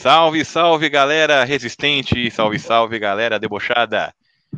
Salve, 0.00 0.44
salve 0.44 0.90
galera 0.90 1.42
resistente, 1.42 2.30
salve, 2.30 2.58
salve 2.58 2.98
galera 2.98 3.38
debochada. 3.38 4.14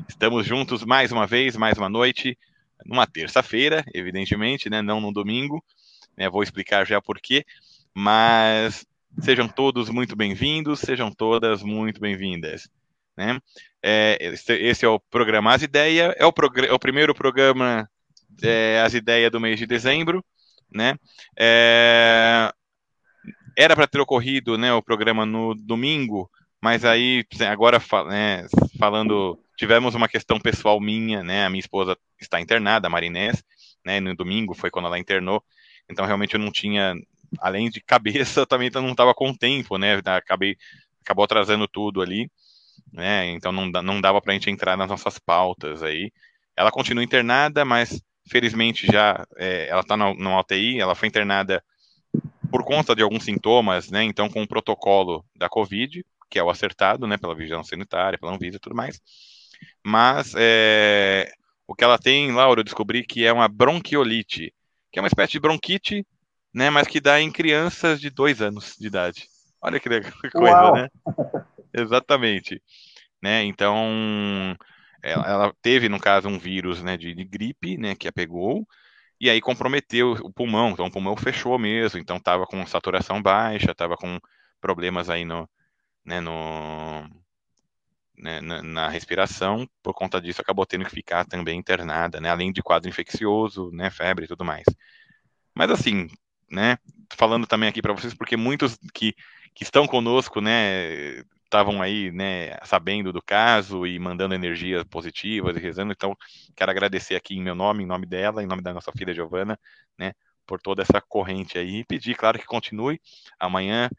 Estamos 0.09 0.45
juntos 0.45 0.85
mais 0.85 1.13
uma 1.13 1.27
vez, 1.29 1.57
mais 1.57 1.79
uma 1.79 1.89
noite, 1.89 2.37
numa 2.85 3.07
terça-feira, 3.07 3.85
evidentemente, 3.95 4.69
né? 4.69 4.83
Não 4.83 5.01
no 5.01 5.13
domingo. 5.13 5.65
Né, 6.17 6.29
vou 6.29 6.43
explicar 6.43 6.85
já 6.85 7.01
por 7.01 7.21
quê, 7.21 7.45
mas 7.95 8.85
sejam 9.21 9.49
todos 9.49 9.89
muito 9.89 10.17
bem-vindos, 10.17 10.81
sejam 10.81 11.11
todas 11.13 11.63
muito 11.63 12.01
bem-vindas. 12.01 12.69
Né? 13.17 13.39
É, 13.81 14.19
esse 14.21 14.85
é 14.85 14.89
o 14.89 14.99
programa 14.99 15.55
As 15.55 15.63
Ideias, 15.63 16.15
é 16.19 16.27
o, 16.27 16.33
é 16.69 16.73
o 16.73 16.79
primeiro 16.79 17.15
programa 17.15 17.89
é, 18.43 18.83
As 18.85 18.93
Ideias 18.93 19.31
do 19.31 19.41
mês 19.41 19.59
de 19.59 19.67
dezembro. 19.67 20.23
Né? 20.71 20.97
É, 21.39 22.53
era 23.59 23.75
para 23.75 23.89
ter 23.89 24.01
ocorrido 24.01 24.57
né, 24.57 24.73
o 24.73 24.81
programa 24.81 25.27
no 25.27 25.53
domingo, 25.53 26.31
mas 26.63 26.85
aí, 26.85 27.25
agora 27.51 27.83
né, 28.07 28.47
falando, 28.79 29.37
tivemos 29.57 29.97
uma 29.97 30.09
questão 30.09 30.39
pessoal 30.39 30.81
minha, 30.81 31.25
né? 31.25 31.45
A 31.45 31.51
minha 31.51 31.59
esposa 31.59 31.99
está 32.21 32.41
internada, 32.41 32.87
a 32.87 32.91
Marinés, 32.91 33.43
né? 33.85 33.99
No 33.99 34.15
domingo 34.15 34.55
foi 34.55 34.71
quando 34.71 34.87
ela 34.87 34.99
internou, 34.99 35.43
então 35.91 36.07
realmente 36.07 36.35
eu 36.35 36.41
não 36.41 36.53
tinha, 36.53 36.95
além 37.41 37.69
de 37.69 37.81
cabeça, 37.81 38.47
também 38.47 38.71
não 38.73 38.93
estava 38.93 39.13
com 39.13 39.35
tempo, 39.35 39.77
né? 39.77 40.01
Acabei, 40.05 40.57
acabou 41.03 41.25
atrasando 41.25 41.67
tudo 41.67 42.01
ali, 42.01 42.31
né? 42.93 43.29
Então 43.31 43.51
não, 43.51 43.67
não 43.67 44.01
dava 44.01 44.21
para 44.23 44.33
a 44.33 44.35
gente 44.35 44.51
entrar 44.51 44.77
nas 44.77 44.89
nossas 44.89 45.19
pautas 45.19 45.83
aí. 45.83 46.13
Ela 46.57 46.71
continua 46.71 47.03
internada, 47.03 47.65
mas 47.65 48.01
felizmente 48.31 48.87
já 48.87 49.27
é, 49.37 49.69
ela 49.69 49.81
está 49.81 49.97
no, 49.97 50.15
no 50.15 50.39
UTI, 50.39 50.81
ela 50.81 50.95
foi 50.95 51.09
internada 51.09 51.63
por 52.51 52.65
conta 52.65 52.95
de 52.95 53.03
alguns 53.03 53.25
sintomas, 53.25 53.91
né? 53.91 54.03
Então, 54.03 54.29
com 54.29 54.43
o 54.43 54.49
protocolo 54.49 55.25
da 55.37 55.49
Covid, 55.49 56.05
que 56.31 56.39
é 56.39 56.43
o 56.43 56.51
acertado, 56.51 57.07
né? 57.07 57.17
Pela 57.17 57.35
vigilância 57.35 57.71
sanitária, 57.71 58.19
pela 58.19 58.33
Anvisa 58.33 58.57
e 58.57 58.61
tudo 58.61 58.77
mais. 58.77 59.01
Mas 59.85 60.35
é, 60.37 61.31
o 61.67 61.75
que 61.75 61.85
ela 61.85 61.99
tem, 61.99 62.33
Laura, 62.33 62.61
eu 62.61 62.65
descobri 62.65 63.05
que 63.05 63.25
é 63.25 63.33
uma 63.33 63.49
bronquiolite, 63.49 64.55
que 64.91 64.99
é 64.99 65.03
uma 65.03 65.09
espécie 65.09 65.33
de 65.33 65.41
bronquite, 65.41 66.07
né? 66.53 66.71
Mas 66.71 66.87
que 66.87 67.01
dá 67.01 67.21
em 67.21 67.31
crianças 67.31 68.01
de 68.01 68.11
dois 68.11 68.41
anos 68.41 68.75
de 68.79 68.87
idade. 68.87 69.29
Olha 69.61 69.81
que, 69.81 69.89
legal, 69.89 70.13
coisa, 70.33 70.63
Uau. 70.63 70.75
né? 70.75 70.89
Exatamente. 71.75 72.63
Né? 73.23 73.43
Então, 73.45 74.57
ela, 75.03 75.27
ela, 75.27 75.55
teve, 75.61 75.89
no 75.89 75.99
caso, 75.99 76.29
um 76.29 76.39
vírus 76.39 76.83
né, 76.83 76.97
de, 76.97 77.15
de 77.15 77.25
gripe, 77.25 77.77
né? 77.77 77.95
Que 77.95 78.09
a 78.09 78.13
pegou 78.13 78.67
e 79.21 79.29
aí 79.29 79.41
comprometeu 79.41 80.13
o 80.13 80.33
pulmão, 80.33 80.71
então 80.71 80.87
o 80.87 80.91
pulmão 80.91 81.17
fechou 81.17 81.59
mesmo, 81.59 81.99
então 81.99 82.17
estava 82.19 82.47
com 82.47 82.65
saturação 82.67 83.21
baixa, 83.21 83.73
estava 83.73 83.97
com 83.97 84.19
problemas 84.61 85.11
aí 85.11 85.25
no, 85.25 85.49
né, 86.05 86.21
no, 86.21 87.03
né, 88.17 88.41
na, 88.41 88.63
na, 88.63 88.89
respiração, 88.89 89.69
por 89.83 89.95
conta 89.95 90.21
disso 90.21 90.41
acabou 90.41 90.67
tendo 90.67 90.85
que 90.85 90.91
ficar 90.91 91.25
também 91.25 91.59
internada, 91.59 92.21
né, 92.21 92.31
além 92.31 92.53
de 92.53 92.63
quadro 92.63 92.89
infeccioso, 92.89 93.71
né, 93.73 93.91
febre 93.91 94.25
e 94.25 94.29
tudo 94.29 94.45
mais. 94.45 94.65
Mas 95.55 95.71
assim, 95.71 96.09
né, 96.51 96.79
falando 97.11 97.47
também 97.47 97.69
aqui 97.69 97.83
para 97.83 97.93
vocês, 97.93 98.15
porque 98.15 98.37
muitos 98.37 98.79
que, 98.95 99.15
que 99.55 99.65
estão 99.65 99.87
conosco, 99.87 100.41
né, 100.41 101.23
estavam 101.49 101.81
aí, 101.83 102.13
né, 102.13 102.57
sabendo 102.65 103.13
do 103.13 103.23
caso 103.23 103.87
e 103.87 103.99
mandando 103.99 104.35
energias 104.35 104.85
positivas 104.85 105.57
e 105.57 105.61
rezando. 105.61 105.93
Então, 105.93 106.15
quero 106.57 106.71
agradecer 106.71 107.17
aqui 107.17 107.35
em 107.37 107.43
meu 107.43 107.55
nome, 107.55 107.85
em 107.85 107.87
nome 107.87 108.07
dela, 108.07 108.43
em 108.43 108.47
nome 108.47 108.63
da 108.63 108.75
nossa 108.75 108.93
filha 108.93 109.15
Giovana, 109.15 109.59
né, 109.99 110.13
por 110.47 110.61
toda 110.61 110.83
essa 110.83 111.01
corrente 111.01 111.59
aí. 111.59 111.81
E 111.81 111.85
pedir, 111.85 112.15
claro, 112.17 112.39
que 112.39 112.45
continue. 112.47 113.01
Amanhã, 113.39 113.91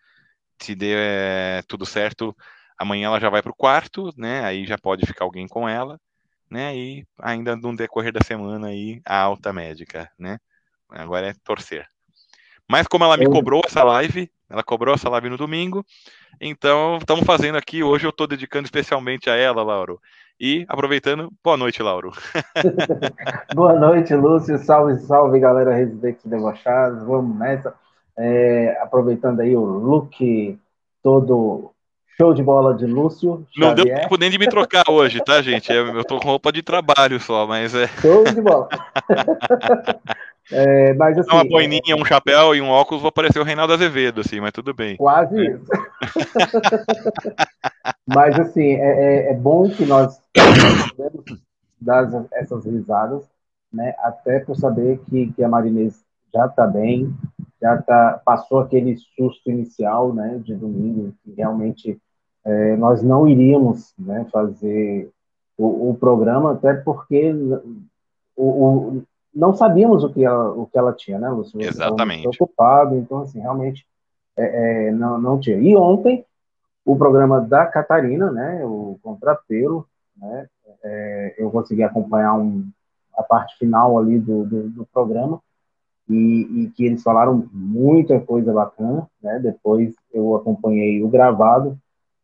se 0.62 0.76
der 0.76 1.60
é, 1.60 1.62
tudo 1.68 1.86
certo, 1.86 2.36
amanhã 2.78 3.08
ela 3.08 3.20
já 3.20 3.30
vai 3.30 3.42
para 3.42 3.52
o 3.52 3.56
quarto, 3.56 4.14
né, 4.18 4.44
aí 4.46 4.66
já 4.66 4.78
pode 4.78 5.06
ficar 5.06 5.26
alguém 5.26 5.48
com 5.48 5.68
ela, 5.68 6.00
né, 6.50 6.76
e 6.78 7.06
ainda 7.20 7.56
no 7.56 7.76
decorrer 7.76 8.14
da 8.14 8.22
semana 8.22 8.68
aí, 8.68 9.02
a 9.06 9.20
alta 9.22 9.54
médica, 9.54 10.12
né. 10.20 10.38
Agora 10.90 11.30
é 11.30 11.34
torcer. 11.44 11.88
Mas 12.70 12.86
como 12.86 13.04
ela 13.04 13.18
me 13.18 13.26
cobrou 13.26 13.62
essa 13.66 13.84
live, 13.84 14.30
ela 14.48 14.62
cobrou 14.62 14.94
essa 14.94 15.10
live 15.10 15.28
no 15.28 15.38
domingo, 15.38 15.84
então 16.40 16.98
estamos 16.98 17.26
fazendo 17.26 17.58
aqui. 17.58 17.82
Hoje 17.82 18.06
eu 18.06 18.12
estou 18.12 18.28
dedicando 18.28 18.66
especialmente 18.66 19.28
a 19.28 19.36
ela, 19.36 19.64
Lauro. 19.64 20.00
E 20.40 20.66
aproveitando, 20.70 21.34
boa 21.44 21.58
noite, 21.58 21.82
Lauro. 21.82 22.12
boa 23.56 23.74
noite, 23.74 24.14
Lúcio. 24.14 24.58
Salve, 24.60 25.00
salve, 25.00 25.40
galera 25.40 25.74
residente 25.74 26.30
debochados. 26.30 27.04
Vamos 27.04 27.38
nessa. 27.40 27.74
É, 28.16 28.78
aproveitando 28.82 29.40
aí 29.40 29.56
o 29.56 29.62
look 29.62 30.58
todo 31.02 31.72
show 32.20 32.34
de 32.34 32.44
bola 32.44 32.76
de 32.76 32.86
Lúcio. 32.86 33.48
Não 33.58 33.74
deu 33.74 33.86
tempo 33.86 34.18
nem 34.18 34.30
de 34.30 34.38
me 34.38 34.48
trocar 34.48 34.84
hoje, 34.90 35.20
tá, 35.24 35.42
gente? 35.42 35.72
Eu 35.74 36.04
tô 36.04 36.20
com 36.20 36.28
roupa 36.28 36.52
de 36.52 36.62
trabalho 36.62 37.20
só, 37.20 37.48
mas 37.48 37.74
é. 37.74 37.88
Show 37.88 38.26
de 38.26 38.42
bola. 38.42 38.70
É, 40.52 40.94
mas, 40.96 41.18
assim, 41.18 41.32
uma 41.32 41.44
boininha, 41.44 41.82
é... 41.90 41.96
um 41.96 42.06
chapéu 42.06 42.56
e 42.56 42.62
um 42.62 42.70
óculos, 42.70 43.02
vou 43.02 43.12
parecer 43.12 43.40
o 43.40 43.44
Reinaldo 43.44 43.74
Azevedo, 43.74 44.22
assim, 44.22 44.40
mas 44.40 44.52
tudo 44.52 44.74
bem. 44.74 44.98
Quase 44.98 45.38
é. 45.38 45.52
isso. 45.52 45.66
mas, 48.08 48.40
assim, 48.40 48.74
é, 48.74 49.28
é, 49.28 49.32
é 49.32 49.34
bom 49.36 49.70
que 49.70 49.86
nós 49.86 50.20
podemos 50.96 51.24
dar 51.80 52.10
essas 52.34 52.66
risadas, 52.66 53.24
né? 53.72 53.94
Até 54.00 54.40
por 54.40 54.56
saber 54.56 55.00
que, 55.10 55.32
que 55.34 55.44
a 55.44 55.48
Marinês 55.48 56.04
já 56.34 56.46
está 56.46 56.66
bem, 56.66 57.14
já 57.62 57.82
tá, 57.82 58.22
passou 58.24 58.60
aquele 58.60 58.98
susto 59.16 59.50
inicial, 59.50 60.14
né, 60.14 60.40
de 60.44 60.56
domingo, 60.56 61.14
que 61.24 61.34
realmente 61.34 62.00
é, 62.46 62.76
nós 62.78 63.04
não 63.04 63.28
iríamos 63.28 63.94
né, 63.98 64.26
fazer 64.32 65.10
o, 65.58 65.90
o 65.90 65.96
programa, 65.96 66.54
até 66.54 66.74
porque 66.74 67.34
o, 68.36 68.98
o 68.98 69.04
não 69.34 69.54
sabíamos 69.54 70.04
o 70.04 70.10
que 70.10 70.24
ela, 70.24 70.52
o 70.52 70.66
que 70.66 70.78
ela 70.78 70.94
tinha, 70.94 71.20
né, 71.20 71.30
Lúcio? 71.30 71.62
Exatamente. 71.62 72.24
Preocupado, 72.24 72.96
então, 72.96 73.22
assim, 73.22 73.40
realmente 73.40 73.86
é, 74.38 74.88
é, 74.88 74.92
não, 74.92 75.20
não 75.20 75.40
tinha. 75.40 75.58
E 75.58 75.76
ontem, 75.76 76.26
o 76.86 76.96
programa 76.96 77.40
da 77.42 77.66
Catarina, 77.66 78.32
né, 78.32 78.62
o 78.66 79.00
Contrapelo, 79.04 79.86
né, 80.18 80.48
é, 80.84 81.36
eu 81.38 81.52
consegui 81.52 81.84
acompanhar 81.84 82.34
um, 82.36 82.68
a 83.16 83.24
parte 83.24 83.58
final 83.58 83.98
ali 83.98 84.18
do, 84.20 84.46
do, 84.46 84.70
do 84.70 84.86
programa, 84.88 85.40
e, 86.08 86.64
e, 86.64 86.70
que 86.72 86.86
eles 86.86 87.04
falaram 87.04 87.48
muita 87.54 88.20
coisa 88.20 88.52
bacana, 88.52 89.08
né, 89.22 89.40
depois 89.40 89.94
eu 90.12 90.36
acompanhei 90.36 91.04
o 91.04 91.08
gravado, 91.08 91.78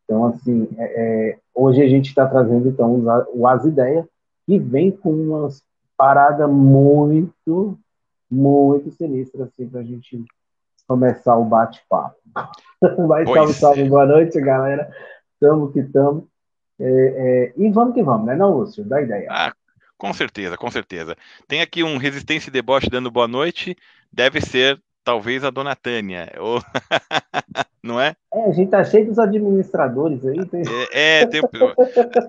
então, 0.04 0.26
assim, 0.26 0.68
é, 0.78 1.34
é 1.34 1.40
hoje 1.54 1.82
a 1.82 1.88
gente 1.88 2.08
está 2.10 2.28
trazendo, 2.28 2.68
então, 2.68 3.04
o 3.34 3.48
As 3.48 3.66
Ideias, 3.66 4.06
que 4.46 4.58
vem 4.60 4.92
com 4.92 5.12
umas 5.12 5.64
parada 5.98 6.48
muito, 6.48 7.78
muito 8.30 8.92
sinistra, 8.92 9.46
assim, 9.46 9.68
pra 9.68 9.84
gente 9.84 10.24
começar 10.88 11.36
o 11.36 11.46
bate-papo. 11.46 12.16
Mas 13.08 13.30
salve, 13.30 13.54
salve, 13.54 13.82
é. 13.82 13.90
boa 13.90 14.06
noite, 14.06 14.40
galera. 14.40 14.90
Tamo 15.40 15.72
que 15.72 15.84
tamo. 15.84 16.28
É, 16.80 16.86
é, 16.86 17.54
e 17.58 17.70
vamos 17.70 17.94
que 17.94 18.04
vamos, 18.04 18.28
né, 18.28 18.36
não, 18.36 18.58
Lúcio? 18.58 18.84
Dá 18.84 19.02
ideia. 19.02 19.28
Ah, 19.32 19.54
com 19.98 20.14
certeza, 20.14 20.58
com 20.58 20.70
certeza. 20.70 21.16
Tem 21.48 21.62
aqui 21.62 21.84
um 21.84 21.98
Resistência 21.98 22.50
e 22.50 22.52
Deboche 22.52 22.90
dando 22.90 23.10
boa 23.10 23.28
noite. 23.28 23.76
Deve 24.12 24.42
ser, 24.42 24.82
talvez, 25.04 25.44
a 25.44 25.50
dona 25.50 25.76
Tânia. 25.76 26.32
Ou... 26.38 26.62
não 27.82 28.00
é? 28.00 28.16
É, 28.34 28.50
a 28.50 28.52
gente 28.52 28.72
tá 28.72 28.84
cheio 28.84 29.06
dos 29.06 29.18
administradores 29.18 30.26
aí. 30.26 30.46
Tem... 30.46 30.64
É, 30.92 31.22
é, 31.22 31.26
tem... 31.28 31.42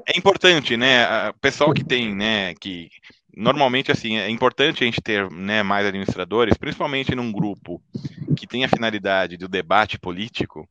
é 0.09 0.19
importante, 0.19 0.77
né? 0.77 1.31
O 1.31 1.35
pessoal 1.41 1.75
que 1.75 1.85
tem, 1.85 2.15
né, 2.15 2.55
que 2.55 2.89
normalmente 3.37 3.93
assim 3.93 4.17
é 4.17 4.31
importante 4.31 4.83
a 4.83 4.87
gente 4.87 5.03
ter 5.03 5.31
né, 5.31 5.63
mais 5.63 5.87
administradores, 5.87 6.57
principalmente 6.57 7.15
num 7.15 7.31
grupo 7.31 7.83
que 8.35 8.47
tem 8.47 8.65
a 8.65 8.69
finalidade 8.69 9.37
do 9.37 9.47
debate 9.47 9.99
político 9.99 10.67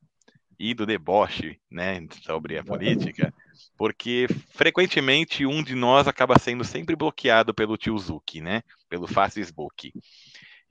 e 0.57 0.73
do 0.73 0.85
deboche, 0.85 1.59
né, 1.69 2.05
sobre 2.23 2.57
a 2.57 2.63
política, 2.63 3.31
porque 3.77 4.25
frequentemente 4.53 5.45
um 5.45 5.61
de 5.61 5.75
nós 5.75 6.07
acaba 6.07 6.39
sendo 6.39 6.63
sempre 6.63 6.95
bloqueado 6.95 7.53
pelo 7.53 7.77
tio 7.77 7.97
Zuki, 7.99 8.41
né, 8.41 8.63
pelo 8.89 9.07
Facebook. 9.07 9.93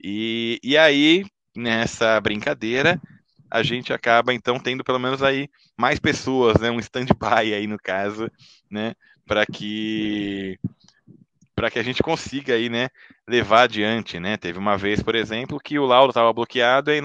E, 0.03 0.59
e 0.61 0.77
aí 0.77 1.23
nessa 1.55 2.19
brincadeira 2.19 2.99
a 3.49 3.63
gente 3.63 3.93
acaba 3.93 4.33
então 4.33 4.59
tendo 4.59 4.83
pelo 4.83 4.99
menos 4.99 5.23
aí 5.23 5.47
mais 5.77 5.97
pessoas, 5.97 6.59
né, 6.59 6.69
um 6.69 6.79
stand-by 6.79 7.53
aí 7.53 7.67
no 7.67 7.77
caso, 7.77 8.29
né, 8.69 8.93
para 9.25 9.45
que 9.45 10.59
para 11.55 11.71
que 11.71 11.79
a 11.79 11.83
gente 11.83 12.03
consiga 12.03 12.53
aí, 12.53 12.69
né, 12.69 12.89
levar 13.27 13.63
adiante, 13.63 14.19
né? 14.19 14.35
Teve 14.35 14.59
uma 14.59 14.77
vez, 14.77 15.01
por 15.01 15.15
exemplo, 15.15 15.59
que 15.59 15.79
o 15.79 15.85
Lauro 15.85 16.09
estava 16.09 16.33
bloqueado 16.33 16.91
e 16.91 17.01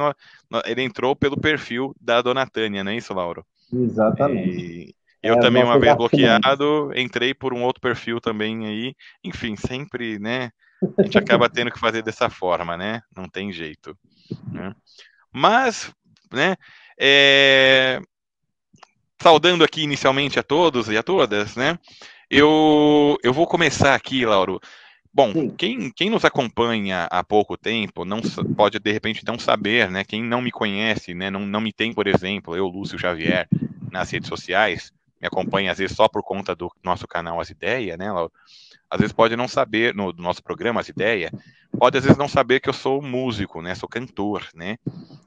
ele 0.66 0.82
entrou 0.82 1.14
pelo 1.14 1.40
perfil 1.40 1.94
da 2.00 2.20
Dona 2.20 2.46
Tânia, 2.46 2.82
não 2.82 2.90
é 2.90 2.96
isso, 2.96 3.14
Lauro? 3.14 3.46
Exatamente. 3.72 4.58
E 4.58 4.94
eu 5.22 5.34
é, 5.34 5.40
também 5.40 5.62
uma 5.62 5.78
vez 5.78 5.94
bloqueado, 5.96 6.90
entrei 6.96 7.32
por 7.32 7.54
um 7.54 7.62
outro 7.62 7.80
perfil 7.80 8.20
também 8.20 8.66
aí, 8.66 8.94
enfim, 9.22 9.54
sempre, 9.54 10.18
né? 10.18 10.50
A 10.98 11.02
gente 11.02 11.18
acaba 11.18 11.48
tendo 11.50 11.70
que 11.70 11.78
fazer 11.78 12.02
dessa 12.02 12.28
forma, 12.28 12.76
né? 12.76 13.02
Não 13.14 13.28
tem 13.28 13.52
jeito. 13.52 13.96
Né? 14.50 14.74
Mas, 15.32 15.92
né? 16.32 16.56
É... 16.98 18.00
saudando 19.20 19.62
aqui 19.62 19.82
inicialmente 19.82 20.38
a 20.38 20.42
todos 20.42 20.88
e 20.88 20.96
a 20.96 21.02
todas, 21.02 21.54
né? 21.54 21.78
Eu, 22.32 23.16
eu 23.24 23.32
vou 23.32 23.44
começar 23.44 23.92
aqui, 23.92 24.24
Lauro. 24.24 24.60
Bom, 25.12 25.50
quem, 25.50 25.90
quem 25.90 26.08
nos 26.08 26.24
acompanha 26.24 27.08
há 27.10 27.24
pouco 27.24 27.56
tempo 27.56 28.04
não 28.04 28.20
pode 28.56 28.78
de 28.78 28.92
repente 28.92 29.24
não 29.26 29.36
saber, 29.36 29.90
né? 29.90 30.04
Quem 30.04 30.22
não 30.22 30.40
me 30.40 30.52
conhece, 30.52 31.12
né? 31.12 31.28
Não, 31.28 31.40
não 31.40 31.60
me 31.60 31.72
tem, 31.72 31.92
por 31.92 32.06
exemplo, 32.06 32.54
eu, 32.54 32.68
Lúcio 32.68 32.96
Xavier, 32.96 33.48
nas 33.90 34.12
redes 34.12 34.28
sociais, 34.28 34.92
me 35.20 35.26
acompanha 35.26 35.72
às 35.72 35.78
vezes 35.78 35.96
só 35.96 36.06
por 36.06 36.22
conta 36.22 36.54
do 36.54 36.70
nosso 36.84 37.08
canal 37.08 37.40
As 37.40 37.50
Ideias, 37.50 37.98
né, 37.98 38.12
Lauro? 38.12 38.32
Às 38.88 39.00
vezes 39.00 39.12
pode 39.12 39.34
não 39.34 39.48
saber, 39.48 39.92
no, 39.92 40.12
no 40.12 40.22
nosso 40.22 40.40
programa 40.40 40.80
As 40.80 40.88
Ideias, 40.88 41.32
pode 41.76 41.98
às 41.98 42.04
vezes 42.04 42.16
não 42.16 42.28
saber 42.28 42.60
que 42.60 42.68
eu 42.68 42.72
sou 42.72 43.02
músico, 43.02 43.60
né? 43.60 43.74
Sou 43.74 43.88
cantor, 43.88 44.46
né? 44.54 44.78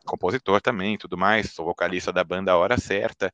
Compositor 0.06 0.62
também, 0.62 0.98
tudo 0.98 1.18
mais. 1.18 1.52
Sou 1.52 1.66
vocalista 1.66 2.14
da 2.14 2.24
banda 2.24 2.56
Hora 2.56 2.78
Certa, 2.78 3.34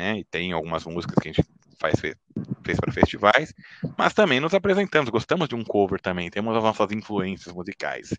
né? 0.00 0.18
E 0.18 0.24
tem 0.24 0.52
algumas 0.52 0.84
músicas 0.86 1.16
que 1.20 1.28
a 1.28 1.32
gente 1.32 1.46
faz 1.78 2.00
fez 2.00 2.80
para 2.80 2.92
festivais, 2.92 3.54
mas 3.96 4.14
também 4.14 4.40
nos 4.40 4.54
apresentamos, 4.54 5.10
gostamos 5.10 5.48
de 5.48 5.54
um 5.54 5.64
cover 5.64 6.00
também, 6.00 6.30
temos 6.30 6.56
as 6.56 6.62
nossas 6.62 6.90
influências 6.92 7.54
musicais. 7.54 8.14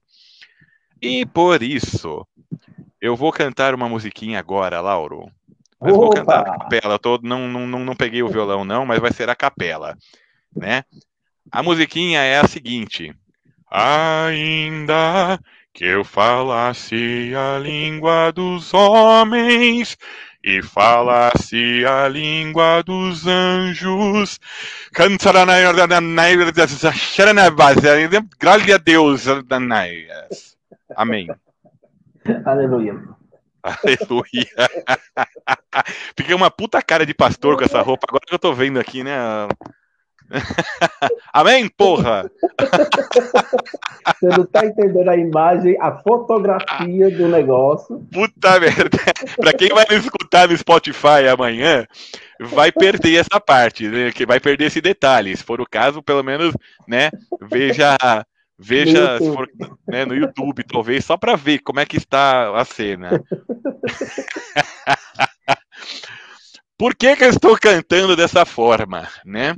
E 1.01 1.25
por 1.25 1.61
isso, 1.63 2.25
eu 2.99 3.15
vou 3.15 3.31
cantar 3.31 3.73
uma 3.73 3.89
musiquinha 3.89 4.39
agora, 4.39 4.81
Lauro. 4.81 5.31
Mas 5.79 5.95
vou 5.95 6.11
cantar 6.11 6.41
a 6.41 6.59
capela, 6.59 6.93
eu 6.95 6.99
tô, 6.99 7.19
não, 7.23 7.47
não, 7.47 7.79
não 7.79 7.95
peguei 7.95 8.21
o 8.21 8.29
violão 8.29 8.63
não, 8.63 8.85
mas 8.85 8.99
vai 8.99 9.11
ser 9.11 9.29
a 9.29 9.35
capela, 9.35 9.97
né? 10.55 10.83
A 11.51 11.63
musiquinha 11.63 12.21
é 12.21 12.39
a 12.39 12.47
seguinte: 12.47 13.11
Ainda 13.69 15.39
que 15.73 15.85
eu 15.85 16.03
falasse 16.03 17.33
a 17.35 17.57
língua 17.57 18.31
dos 18.31 18.73
homens 18.73 19.97
e 20.43 20.61
falasse 20.61 21.85
a 21.85 22.07
língua 22.07 22.81
dos 22.83 23.27
anjos. 23.27 24.39
Glória 28.39 28.75
a 28.75 28.77
Deus. 28.77 29.25
Amém. 30.95 31.27
Aleluia. 32.45 32.95
Aleluia. 33.63 34.49
Fiquei 36.17 36.33
uma 36.33 36.49
puta 36.49 36.81
cara 36.81 37.05
de 37.05 37.13
pastor 37.13 37.57
com 37.57 37.63
essa 37.63 37.81
roupa. 37.81 38.07
Agora 38.09 38.23
que 38.27 38.33
eu 38.33 38.39
tô 38.39 38.53
vendo 38.53 38.79
aqui, 38.79 39.03
né? 39.03 39.15
Amém, 41.33 41.69
porra! 41.69 42.29
Você 44.05 44.27
não 44.37 44.45
tá 44.45 44.65
entendendo 44.65 45.09
a 45.09 45.17
imagem, 45.17 45.77
a 45.79 45.91
fotografia 46.01 47.11
do 47.11 47.27
negócio. 47.27 47.99
Puta 48.11 48.59
merda! 48.59 48.97
Pra 49.37 49.53
quem 49.53 49.69
vai 49.69 49.85
escutar 49.91 50.47
no 50.47 50.57
Spotify 50.57 51.27
amanhã, 51.31 51.85
vai 52.39 52.71
perder 52.71 53.17
essa 53.17 53.39
parte, 53.39 53.87
né? 53.87 54.11
Que 54.11 54.25
vai 54.25 54.39
perder 54.39 54.65
esse 54.65 54.81
detalhe. 54.81 55.35
Se 55.35 55.43
for 55.43 55.61
o 55.61 55.69
caso, 55.69 56.01
pelo 56.01 56.23
menos, 56.23 56.55
né? 56.87 57.11
Veja, 57.41 57.95
veja 58.57 59.19
no 59.19 59.25
YouTube, 59.25 59.35
for, 59.35 59.47
né, 59.87 60.05
no 60.05 60.15
YouTube 60.15 60.63
talvez, 60.63 61.05
só 61.05 61.17
para 61.17 61.35
ver 61.35 61.59
como 61.59 61.79
é 61.79 61.85
que 61.85 61.97
está 61.97 62.59
a 62.59 62.65
cena. 62.65 63.21
Por 66.81 66.95
que, 66.95 67.15
que 67.15 67.23
eu 67.23 67.29
estou 67.29 67.55
cantando 67.59 68.15
dessa 68.15 68.43
forma, 68.43 69.07
né? 69.23 69.55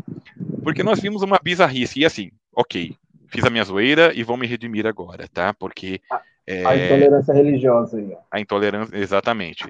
Porque 0.62 0.84
nós 0.84 1.00
vimos 1.00 1.22
uma 1.22 1.40
bizarrice. 1.42 2.02
E 2.02 2.06
assim, 2.06 2.32
ok, 2.54 2.98
fiz 3.30 3.46
a 3.46 3.50
minha 3.50 3.64
zoeira 3.64 4.12
e 4.14 4.24
vou 4.24 4.36
me 4.36 4.46
redimir 4.46 4.86
agora, 4.86 5.26
tá? 5.30 5.54
Porque. 5.54 6.02
A, 6.12 6.22
é, 6.46 6.66
a 6.66 6.76
intolerância 6.76 7.34
religiosa 7.34 7.98
aí. 7.98 8.14
A 8.30 8.42
intolerância, 8.42 8.98
exatamente. 8.98 9.64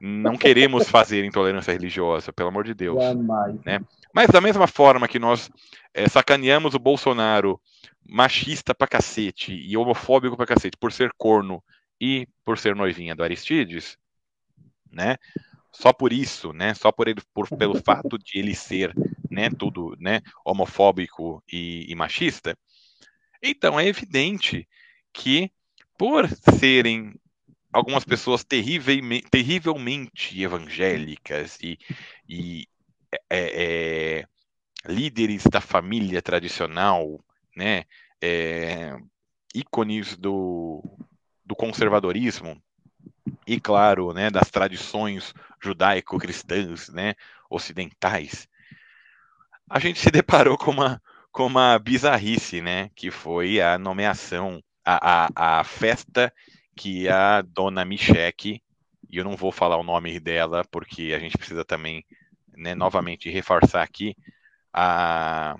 Não 0.00 0.38
queremos 0.38 0.88
fazer 0.88 1.22
intolerância 1.22 1.70
religiosa, 1.70 2.32
pelo 2.32 2.48
amor 2.48 2.64
de 2.64 2.72
Deus. 2.72 3.04
Jamais. 3.04 3.62
Né? 3.62 3.78
Mas 4.10 4.28
da 4.28 4.40
mesma 4.40 4.66
forma 4.66 5.06
que 5.06 5.18
nós 5.18 5.50
é, 5.92 6.08
sacaneamos 6.08 6.72
o 6.72 6.78
Bolsonaro 6.78 7.60
machista 8.08 8.74
pra 8.74 8.88
cacete 8.88 9.52
e 9.52 9.76
homofóbico 9.76 10.34
pra 10.34 10.46
cacete 10.46 10.78
por 10.78 10.90
ser 10.90 11.10
corno 11.18 11.62
e 12.00 12.26
por 12.42 12.56
ser 12.56 12.74
noivinha 12.74 13.14
do 13.14 13.22
Aristides, 13.22 13.98
né? 14.90 15.18
Só 15.78 15.92
por 15.92 16.12
isso, 16.12 16.52
né, 16.52 16.72
só 16.74 16.90
por 16.90 17.06
ele, 17.06 17.20
por, 17.34 17.48
pelo 17.56 17.74
fato 17.82 18.18
de 18.18 18.38
ele 18.38 18.54
ser, 18.54 18.94
né, 19.30 19.50
tudo, 19.50 19.94
né, 20.00 20.22
homofóbico 20.44 21.42
e, 21.52 21.84
e 21.90 21.94
machista, 21.94 22.56
então 23.42 23.78
é 23.78 23.86
evidente 23.86 24.66
que 25.12 25.50
por 25.98 26.28
serem 26.58 27.14
algumas 27.72 28.04
pessoas 28.04 28.42
terrivelmente, 28.42 29.28
terrivelmente 29.30 30.42
evangélicas 30.42 31.58
e, 31.62 31.78
e 32.26 32.66
é, 33.30 34.20
é, 34.20 34.26
líderes 34.90 35.44
da 35.44 35.60
família 35.60 36.22
tradicional, 36.22 37.20
né, 37.54 37.84
é, 38.20 38.96
ícones 39.54 40.16
do, 40.16 40.82
do 41.44 41.54
conservadorismo, 41.54 42.60
e 43.46 43.60
claro, 43.60 44.12
né, 44.12 44.30
das 44.30 44.50
tradições 44.50 45.34
judaico-cristãs, 45.66 46.88
né, 46.88 47.14
ocidentais, 47.50 48.48
a 49.68 49.78
gente 49.78 49.98
se 49.98 50.10
deparou 50.10 50.56
com 50.56 50.70
uma, 50.70 51.02
com 51.32 51.46
uma 51.46 51.78
bizarrice, 51.78 52.60
né, 52.60 52.90
que 52.94 53.10
foi 53.10 53.60
a 53.60 53.78
nomeação, 53.78 54.62
a, 54.84 55.26
a, 55.26 55.60
a 55.60 55.64
festa 55.64 56.32
que 56.74 57.08
a 57.08 57.42
dona 57.42 57.84
Micheque, 57.84 58.62
e 59.10 59.18
eu 59.18 59.24
não 59.24 59.36
vou 59.36 59.50
falar 59.50 59.76
o 59.76 59.82
nome 59.82 60.18
dela, 60.20 60.64
porque 60.70 61.12
a 61.14 61.18
gente 61.18 61.36
precisa 61.36 61.64
também, 61.64 62.04
né, 62.56 62.74
novamente 62.74 63.30
reforçar 63.30 63.82
aqui 63.82 64.16
a, 64.72 65.56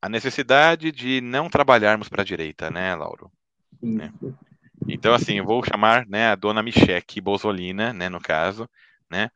a 0.00 0.08
necessidade 0.08 0.90
de 0.90 1.20
não 1.20 1.48
trabalharmos 1.48 2.08
para 2.08 2.22
a 2.22 2.24
direita, 2.24 2.70
né, 2.70 2.94
Lauro? 2.94 3.30
Né? 3.82 4.12
Então, 4.88 5.14
assim, 5.14 5.34
eu 5.38 5.44
vou 5.44 5.64
chamar 5.64 6.06
né, 6.06 6.28
a 6.28 6.34
dona 6.34 6.62
Micheque 6.62 7.20
Bolsolina, 7.20 7.92
né, 7.92 8.08
no 8.08 8.20
caso, 8.20 8.68
né, 9.10 9.30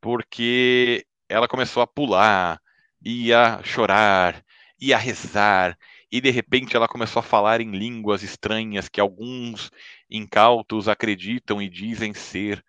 porque 0.00 1.06
ela 1.28 1.48
começou 1.48 1.82
a 1.82 1.86
pular, 1.86 2.60
ia 3.02 3.60
chorar, 3.62 4.44
ia 4.80 4.98
rezar, 4.98 5.78
e 6.12 6.20
de 6.20 6.30
repente 6.30 6.76
ela 6.76 6.86
começou 6.86 7.20
a 7.20 7.22
falar 7.22 7.60
em 7.60 7.70
línguas 7.70 8.22
estranhas 8.22 8.88
que 8.88 9.00
alguns 9.00 9.70
incautos 10.10 10.88
acreditam 10.88 11.60
e 11.62 11.68
dizem 11.68 12.12
ser 12.12 12.62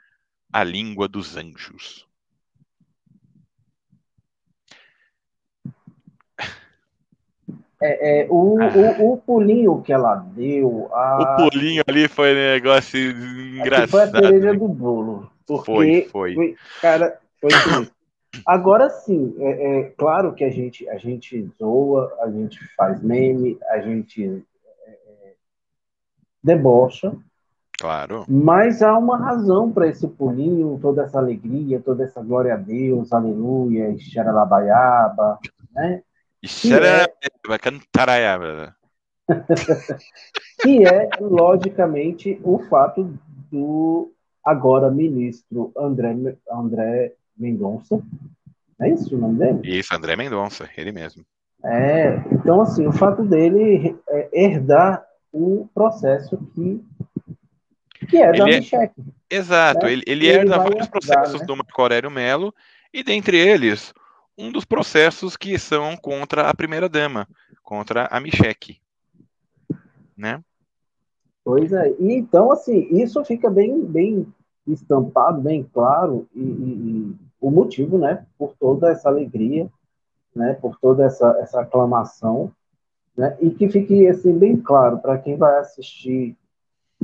a 0.52 0.64
língua 0.64 1.08
dos 1.08 1.36
anjos. 1.36 2.08
É, 7.86 8.22
é, 8.22 8.28
o, 8.30 8.58
ah. 8.62 9.00
o, 9.00 9.14
o, 9.14 9.18
pulinho 9.18 9.82
que 9.82 9.94
ela 9.94 10.16
deu. 10.16 10.90
A... 10.92 11.38
O 11.38 11.50
pulinho 11.50 11.84
ali 11.88 12.08
foi 12.08 12.32
um 12.32 12.36
negócio 12.36 13.00
engraçado. 13.00 13.90
Foi 13.90 14.02
a 14.04 14.08
cereja 14.08 14.54
do 14.54 14.68
bolo. 14.68 15.30
Porque 15.46 15.66
foi, 15.72 16.08
foi. 16.12 16.34
foi 16.34 16.56
cara, 16.82 17.20
foi 17.40 17.50
Agora 18.46 18.90
sim, 18.90 19.36
é, 19.40 19.80
é, 19.80 19.84
claro 19.92 20.34
que 20.34 20.44
a 20.44 20.50
gente, 20.50 20.90
a 20.90 20.98
gente 20.98 21.48
zoa, 21.58 22.12
a 22.22 22.30
gente 22.30 22.60
faz 22.76 23.02
meme, 23.02 23.58
a 23.70 23.80
gente 23.80 24.44
é, 24.86 24.92
é 24.92 25.34
debocha. 26.44 27.16
Claro. 27.78 28.26
Mas 28.28 28.82
há 28.82 28.98
uma 28.98 29.18
razão 29.18 29.72
para 29.72 29.88
esse 29.88 30.08
pulinho, 30.08 30.80
toda 30.82 31.04
essa 31.04 31.20
alegria, 31.20 31.80
toda 31.80 32.04
essa 32.04 32.22
glória 32.22 32.54
a 32.54 32.58
Deus, 32.58 33.12
aleluia, 33.12 33.96
xeralabaiaba, 33.98 35.40
né? 35.74 36.02
Vai 37.48 37.60
cantar 37.60 38.10
que 40.62 40.86
é, 40.86 41.10
logicamente, 41.20 42.40
o 42.44 42.60
fato 42.60 43.18
do 43.52 44.12
agora 44.44 44.92
ministro 44.92 45.72
André, 45.76 46.16
André 46.52 47.14
Mendonça. 47.38 48.02
É 48.80 48.90
isso 48.90 49.16
o 49.16 49.20
nome 49.20 49.40
dele? 49.40 49.62
Isso, 49.64 49.96
André 49.96 50.16
Mendonça, 50.16 50.70
ele 50.78 50.92
mesmo. 50.92 51.26
É, 51.64 52.22
então, 52.32 52.62
assim, 52.62 52.86
o 52.86 52.92
fato 52.92 53.24
dele 53.24 53.98
herdar 54.32 55.04
o 55.34 55.68
processo 55.74 56.38
que, 56.54 56.82
que 58.08 58.18
é 58.18 58.32
da 58.32 58.48
ele 58.48 58.68
é, 58.72 58.92
Exato, 59.30 59.86
né? 59.86 59.92
ele, 59.92 60.04
ele, 60.06 60.28
ele 60.28 60.38
herda 60.38 60.60
vários 60.60 60.88
processos 60.88 61.42
né? 61.42 61.48
do 61.48 61.56
Marco 61.56 61.82
Aurélio 61.82 62.12
Melo, 62.12 62.54
e 62.94 63.04
dentre 63.04 63.38
eles, 63.38 63.94
um 64.38 64.52
dos 64.52 64.66
processos 64.66 65.38
que 65.38 65.58
são 65.58 65.96
contra 65.96 66.50
a 66.50 66.54
primeira-dama, 66.54 67.28
contra 67.64 68.08
a 68.12 68.20
Michelle. 68.20 68.80
Né? 70.18 70.44
Pois 71.44 71.72
é, 71.72 71.94
e 72.00 72.14
então, 72.14 72.52
assim, 72.52 72.88
isso 72.92 73.24
fica 73.24 73.50
bem, 73.50 73.86
bem 73.86 74.26
estampado, 74.68 75.42
bem 75.42 75.64
claro, 75.64 76.28
e, 76.34 76.42
e, 76.42 76.44
e, 76.44 77.16
o 77.40 77.52
motivo, 77.52 77.98
né, 77.98 78.26
por 78.38 78.56
toda 78.60 78.92
essa 78.92 79.10
alegria, 79.10 79.70
né, 80.36 80.54
por 80.56 80.78
toda 80.80 81.06
essa, 81.06 81.38
essa 81.40 81.62
aclamação, 81.62 82.52
né, 83.16 83.38
e 83.40 83.52
que 83.52 83.70
fique, 83.70 84.08
assim, 84.08 84.38
bem 84.38 84.58
claro 84.58 84.98
para 84.98 85.20
quem 85.20 85.38
vai 85.38 85.60
assistir 85.60 86.36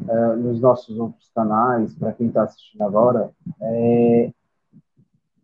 uh, 0.01 0.35
nos 0.35 0.59
nossos 0.59 0.97
outros 0.97 1.29
canais, 1.35 1.93
para 1.93 2.11
quem 2.11 2.27
está 2.27 2.43
assistindo 2.43 2.81
agora, 2.81 3.29
é, 3.61 4.31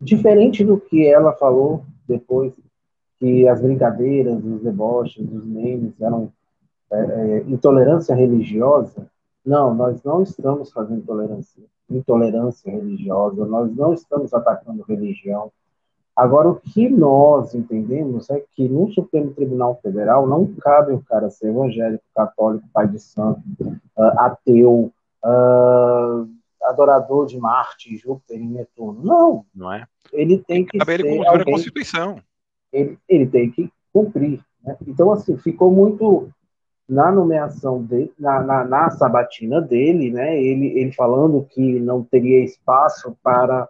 diferente 0.00 0.64
do 0.64 0.78
que 0.78 1.06
ela 1.06 1.32
falou 1.32 1.84
depois, 2.06 2.52
que 3.18 3.48
as 3.48 3.60
brincadeiras, 3.60 4.42
os 4.44 4.62
deboches, 4.62 5.28
os 5.30 5.44
memes 5.44 6.00
eram 6.00 6.32
é, 6.90 6.98
é, 6.98 7.38
intolerância 7.48 8.14
religiosa, 8.14 9.06
não, 9.44 9.74
nós 9.74 10.02
não 10.02 10.22
estamos 10.22 10.70
fazendo 10.70 11.00
intolerância, 11.00 11.62
intolerância 11.90 12.70
religiosa, 12.70 13.44
nós 13.46 13.74
não 13.74 13.94
estamos 13.94 14.32
atacando 14.34 14.84
religião. 14.86 15.50
Agora, 16.14 16.48
o 16.48 16.56
que 16.56 16.88
nós 16.88 17.54
entendemos 17.54 18.28
é 18.28 18.42
que 18.54 18.68
no 18.68 18.90
Supremo 18.92 19.32
Tribunal 19.32 19.78
Federal 19.82 20.26
não 20.26 20.46
cabe 20.46 20.92
o 20.92 21.02
cara 21.02 21.30
ser 21.30 21.48
evangélico, 21.48 22.04
católico, 22.14 22.68
pai 22.72 22.88
de 22.88 22.98
santo, 22.98 23.40
uh, 23.96 24.18
ateu, 24.18 24.92
uh, 25.24 26.28
adorador 26.62 27.26
de 27.26 27.38
Marte, 27.38 27.96
Júpiter 27.96 28.40
e 28.40 28.46
Netuno. 28.46 29.02
Não. 29.02 29.46
Não 29.54 29.72
é? 29.72 29.86
Ele 30.12 30.38
tem 30.38 30.64
que 30.64 30.78
Cabe 30.78 30.96
ser 30.96 31.00
ele 31.00 31.10
cumprir 31.10 31.28
alguém, 31.28 31.42
a 31.42 31.56
Constituição. 31.56 32.22
Ele, 32.72 32.98
ele 33.08 33.26
tem 33.26 33.50
que 33.50 33.72
cumprir. 33.92 34.40
Né? 34.62 34.76
Então, 34.86 35.10
assim, 35.12 35.36
ficou 35.36 35.70
muito 35.70 36.30
na 36.88 37.12
nomeação 37.12 37.82
dele, 37.82 38.12
na, 38.18 38.42
na, 38.42 38.64
na, 38.64 38.90
sabatina 38.90 39.60
dele, 39.60 40.10
né, 40.10 40.42
ele, 40.42 40.78
ele 40.78 40.90
falando 40.92 41.46
que 41.50 41.78
não 41.80 42.02
teria 42.02 42.42
espaço 42.42 43.14
para 43.22 43.68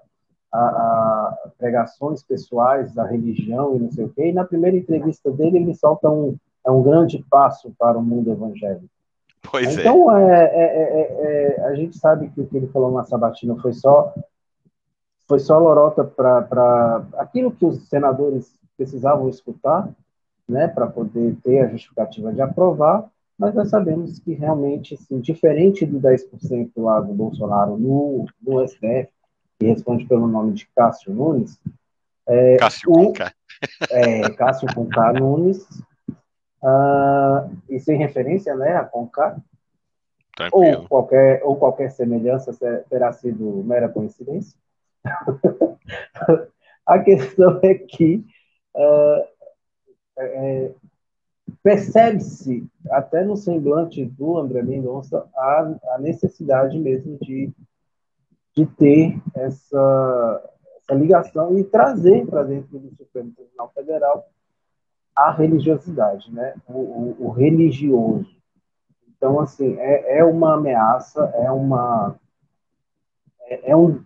a, 0.52 0.58
a 0.58 1.50
pregações 1.58 2.22
pessoais 2.22 2.94
da 2.94 3.04
religião 3.04 3.74
e 3.74 3.80
não 3.80 3.90
sei 3.90 4.04
o 4.04 4.08
quê, 4.08 4.28
e 4.28 4.32
na 4.32 4.44
primeira 4.44 4.76
entrevista 4.76 5.32
dele 5.32 5.58
ele 5.58 5.74
solta 5.74 6.08
um, 6.08 6.36
é 6.64 6.70
um 6.70 6.82
grande 6.82 7.24
passo 7.28 7.74
para 7.76 7.98
o 7.98 8.02
mundo 8.02 8.30
evangélico. 8.30 8.88
Pois 9.42 9.76
então, 9.76 10.16
é. 10.16 10.44
É, 10.44 10.64
é, 10.64 11.56
é 11.60 11.64
a 11.66 11.74
gente 11.74 11.96
sabe 11.96 12.28
que 12.28 12.40
o 12.40 12.46
que 12.46 12.56
ele 12.56 12.68
falou 12.68 12.92
na 12.92 13.04
sabatina 13.04 13.56
foi 13.56 13.72
só 13.72 14.14
foi 15.26 15.38
só 15.38 15.58
lorota 15.58 16.02
para 16.04 17.04
aquilo 17.18 17.52
que 17.52 17.64
os 17.64 17.86
senadores 17.88 18.58
precisavam 18.76 19.28
escutar, 19.28 19.88
né, 20.48 20.66
para 20.66 20.86
poder 20.86 21.36
ter 21.44 21.60
a 21.60 21.68
justificativa 21.68 22.32
de 22.32 22.40
aprovar, 22.40 23.10
mas 23.38 23.54
nós 23.54 23.68
sabemos 23.68 24.18
que 24.18 24.32
realmente, 24.32 24.94
assim, 24.94 25.20
diferente 25.20 25.84
do 25.84 26.00
10% 26.00 26.70
lá 26.78 27.00
do 27.00 27.12
Bolsonaro 27.12 27.76
no, 27.76 28.26
no 28.40 28.66
STF, 28.66 29.08
que 29.58 29.66
responde 29.66 30.06
pelo 30.06 30.26
nome 30.26 30.52
de 30.52 30.66
Cássio 30.74 31.12
Nunes, 31.12 31.60
é, 32.26 32.56
Cássio 32.56 32.90
o. 32.90 33.12
É, 33.90 34.30
Cássio 34.30 34.68
Conká 34.74 35.12
Nunes, 35.12 35.66
uh, 36.62 37.56
e 37.68 37.78
sem 37.80 37.98
referência 37.98 38.54
né, 38.54 38.76
a 38.76 38.84
Conká, 38.84 39.36
ou 40.52 40.86
qualquer, 40.88 41.42
ou 41.44 41.56
qualquer 41.56 41.90
semelhança 41.90 42.56
terá 42.88 43.12
sido 43.12 43.64
mera 43.64 43.88
coincidência. 43.88 44.56
a 46.86 46.98
questão 47.00 47.58
é 47.62 47.74
que 47.74 48.24
uh, 48.74 49.38
é, 50.18 50.70
percebe-se, 51.62 52.66
até 52.90 53.24
no 53.24 53.36
semblante 53.36 54.04
do 54.04 54.38
André 54.38 54.62
Mendonça, 54.62 55.28
a, 55.34 55.74
a 55.94 55.98
necessidade 55.98 56.78
mesmo 56.78 57.18
de, 57.18 57.52
de 58.56 58.66
ter 58.66 59.20
essa, 59.34 60.52
essa 60.76 60.94
ligação 60.94 61.58
e 61.58 61.64
trazer 61.64 62.26
para 62.26 62.44
dentro 62.44 62.78
do 62.78 62.94
Supremo 62.96 63.32
Tribunal 63.32 63.72
Federal 63.74 64.28
a 65.18 65.32
religiosidade, 65.32 66.32
né? 66.32 66.54
o, 66.68 66.78
o, 66.78 67.16
o 67.26 67.30
religioso. 67.30 68.38
Então, 69.16 69.40
assim, 69.40 69.76
é, 69.80 70.18
é 70.18 70.24
uma 70.24 70.54
ameaça, 70.54 71.24
é 71.34 71.50
uma. 71.50 72.14
É, 73.42 73.72
é 73.72 73.76
um. 73.76 74.00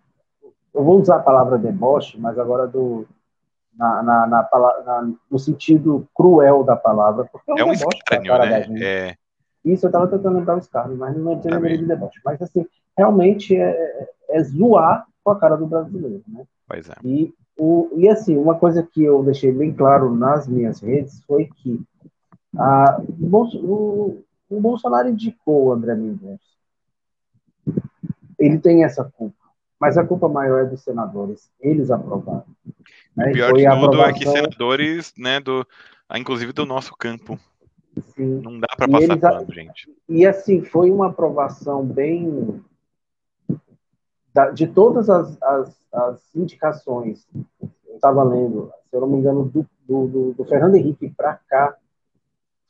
Eu 0.74 0.82
vou 0.82 0.98
usar 0.98 1.16
a 1.16 1.22
palavra 1.22 1.58
deboche, 1.58 2.18
mas 2.18 2.38
agora 2.38 2.66
do, 2.66 3.06
na, 3.76 4.02
na, 4.02 4.26
na, 4.26 4.48
na, 4.86 5.12
no 5.30 5.38
sentido 5.38 6.08
cruel 6.14 6.64
da 6.64 6.76
palavra. 6.76 7.26
Porque 7.30 7.50
é 7.50 7.54
um, 7.54 7.58
é 7.58 7.64
um 7.66 7.72
escárnio, 7.72 8.38
né? 8.38 8.66
É... 8.82 9.16
Isso, 9.62 9.84
eu 9.84 9.88
estava 9.88 10.08
tentando 10.08 10.38
lembrar 10.38 10.56
o 10.56 10.60
escárnio, 10.60 10.96
mas 10.96 11.14
não 11.14 11.38
tinha 11.38 11.54
lembrado 11.54 11.78
de 11.78 11.86
deboche. 11.86 12.20
Mas, 12.24 12.40
assim, 12.40 12.66
realmente 12.96 13.54
é, 13.54 13.70
é, 13.70 14.10
é, 14.30 14.42
zoar 14.42 15.06
com 15.22 15.30
a 15.30 15.38
cara 15.38 15.56
do 15.56 15.66
brasileiro, 15.66 16.22
né? 16.26 16.44
Pois 16.72 16.88
é. 16.88 16.94
E, 17.04 17.34
o, 17.58 17.90
e, 17.94 18.08
assim, 18.08 18.36
uma 18.36 18.58
coisa 18.58 18.82
que 18.82 19.02
eu 19.02 19.22
deixei 19.22 19.52
bem 19.52 19.72
claro 19.72 20.14
nas 20.14 20.48
minhas 20.48 20.80
redes 20.80 21.22
foi 21.26 21.50
que 21.56 21.78
a, 22.56 23.02
o, 23.62 24.22
o 24.48 24.60
Bolsonaro 24.60 25.08
indicou 25.08 25.66
o 25.66 25.72
André 25.72 25.94
Mendonça. 25.94 26.40
Ele 28.38 28.58
tem 28.58 28.84
essa 28.84 29.04
culpa 29.04 29.42
mas 29.82 29.98
a 29.98 30.04
culpa 30.04 30.28
maior 30.28 30.60
é 30.60 30.64
dos 30.64 30.80
senadores. 30.84 31.50
Eles 31.60 31.90
aprovaram. 31.90 32.44
Né? 33.16 33.30
O 33.30 33.32
pior 33.32 33.52
de 33.52 33.64
tudo 33.64 33.84
aprovação... 33.84 34.04
é 34.04 34.12
que 34.12 34.28
senadores, 34.28 35.12
né, 35.18 35.40
do, 35.40 35.66
ah, 36.08 36.20
inclusive 36.20 36.52
do 36.52 36.64
nosso 36.64 36.94
campo. 36.96 37.36
Sim. 38.14 38.40
Não 38.44 38.60
dá 38.60 38.68
para 38.76 38.86
passar 38.86 39.02
eles... 39.02 39.20
pano, 39.20 39.52
gente. 39.52 39.92
E 40.08 40.24
assim, 40.24 40.62
foi 40.62 40.88
uma 40.88 41.08
aprovação 41.08 41.84
bem. 41.84 42.62
De 44.54 44.66
todas 44.66 45.10
as, 45.10 45.42
as, 45.42 45.76
as 45.92 46.34
indicações, 46.34 47.26
eu 47.60 47.94
estava 47.94 48.22
lendo, 48.22 48.72
se 48.88 48.96
eu 48.96 49.00
não 49.00 49.08
me 49.08 49.18
engano, 49.18 49.44
do, 49.44 49.66
do, 49.86 50.32
do 50.32 50.44
Fernando 50.44 50.74
Henrique 50.74 51.10
para 51.10 51.34
cá, 51.48 51.76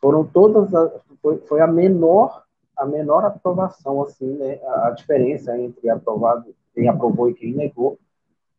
foram 0.00 0.25
todas. 0.25 0.75
A, 0.75 0.90
foi, 1.21 1.38
foi 1.38 1.61
a 1.61 1.66
menor 1.66 2.42
a 2.76 2.87
menor 2.87 3.25
aprovação, 3.25 4.02
assim, 4.02 4.26
né? 4.37 4.59
A, 4.64 4.88
a 4.88 4.90
diferença 4.90 5.57
entre 5.57 5.88
aprovado 5.88 6.52
quem 6.75 6.88
aprovou 6.88 7.28
e 7.28 7.35
quem 7.35 7.52
negou, 7.52 7.99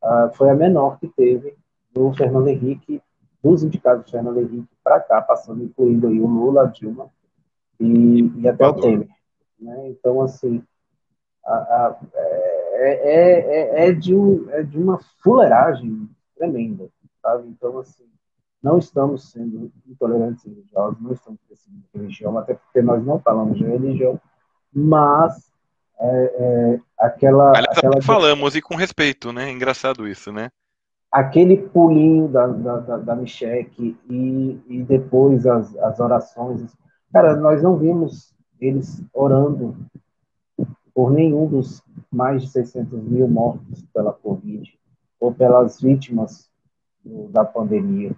uh, 0.03 0.33
foi 0.33 0.49
a 0.49 0.55
menor 0.55 0.99
que 0.99 1.07
teve 1.07 1.55
do 1.91 2.13
Fernando 2.13 2.47
Henrique, 2.47 3.01
dos 3.43 3.63
indicados 3.63 4.05
do 4.05 4.11
Fernando 4.11 4.39
Henrique 4.39 4.69
para 4.83 4.99
cá, 4.99 5.21
passando, 5.21 5.63
incluindo 5.63 6.07
aí 6.07 6.19
o 6.19 6.27
Lula, 6.27 6.63
a 6.63 6.65
Dilma 6.65 7.09
e, 7.79 8.31
e 8.39 8.47
até 8.47 8.67
o 8.67 8.73
Temer. 8.73 9.09
Né? 9.59 9.89
Então, 9.89 10.21
assim, 10.21 10.63
a, 11.45 11.53
a, 11.53 11.97
é, 12.13 12.42
é, 12.83 13.85
é, 13.85 13.87
é, 13.87 13.91
de 13.91 14.15
um, 14.15 14.49
é 14.49 14.63
de 14.63 14.77
uma 14.77 14.99
fuleiragem 15.21 16.09
tremenda, 16.37 16.87
sabe? 17.21 17.47
Então, 17.47 17.77
assim, 17.79 18.05
não 18.61 18.77
estamos 18.77 19.31
sendo 19.31 19.71
intolerantes 19.87 20.43
religiosos, 20.45 21.01
não 21.01 21.11
estamos 21.11 21.39
perseguindo 21.47 21.83
religião, 21.93 22.37
até 22.37 22.53
porque 22.53 22.81
nós 22.81 23.05
não 23.05 23.19
falamos 23.19 23.57
de 23.57 23.63
religião, 23.63 24.19
mas 24.73 25.51
é, 25.99 26.35
é, 26.37 26.79
aquela, 26.99 27.49
Aliás, 27.49 27.77
aquela. 27.77 28.01
Falamos, 28.01 28.55
e 28.55 28.61
com 28.61 28.75
respeito, 28.75 29.31
né? 29.31 29.49
Engraçado 29.51 30.07
isso, 30.07 30.31
né? 30.31 30.49
Aquele 31.11 31.57
pulinho 31.57 32.27
da, 32.27 32.47
da, 32.47 32.77
da, 32.79 32.97
da 32.97 33.15
Micheque 33.15 33.95
e, 34.09 34.59
e 34.67 34.83
depois 34.83 35.45
as, 35.45 35.75
as 35.77 35.99
orações. 35.99 36.75
Cara, 37.11 37.35
nós 37.35 37.61
não 37.61 37.77
vimos 37.77 38.33
eles 38.59 39.03
orando 39.13 39.77
por 40.93 41.11
nenhum 41.11 41.47
dos 41.47 41.81
mais 42.11 42.43
de 42.43 42.49
600 42.49 43.03
mil 43.03 43.27
mortos 43.27 43.83
pela 43.93 44.13
Covid 44.13 44.71
ou 45.19 45.33
pelas 45.33 45.81
vítimas 45.81 46.49
do, 47.03 47.27
da 47.29 47.43
pandemia. 47.43 48.15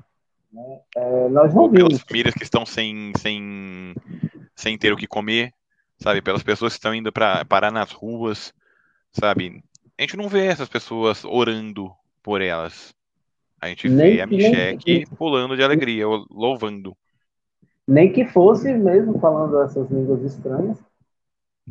Né? 0.51 0.79
É, 0.95 1.29
nós 1.29 1.53
não 1.53 1.69
vimos. 1.69 1.87
Pelas 1.89 2.01
famílias 2.01 2.33
que 2.33 2.43
estão 2.43 2.65
sem, 2.65 3.11
sem, 3.17 3.95
sem 4.55 4.77
ter 4.77 4.91
o 4.91 4.97
que 4.97 5.07
comer, 5.07 5.53
sabe? 5.97 6.21
Pelas 6.21 6.43
pessoas 6.43 6.73
que 6.73 6.77
estão 6.77 6.93
indo 6.93 7.11
para 7.11 7.45
parar 7.45 7.71
nas 7.71 7.91
ruas, 7.91 8.53
sabe? 9.11 9.63
A 9.97 10.01
gente 10.01 10.17
não 10.17 10.27
vê 10.27 10.47
essas 10.47 10.67
pessoas 10.67 11.23
orando 11.23 11.91
por 12.21 12.41
elas. 12.41 12.93
A 13.61 13.67
gente 13.69 13.87
nem, 13.87 14.15
vê 14.15 14.21
a 14.21 14.27
Micheque 14.27 15.05
pulando 15.17 15.55
de 15.55 15.63
alegria, 15.63 16.05
louvando. 16.29 16.95
Nem 17.87 18.11
que 18.11 18.25
fosse 18.25 18.73
mesmo 18.73 19.19
falando 19.19 19.61
essas 19.61 19.89
línguas 19.89 20.21
estranhas, 20.23 20.77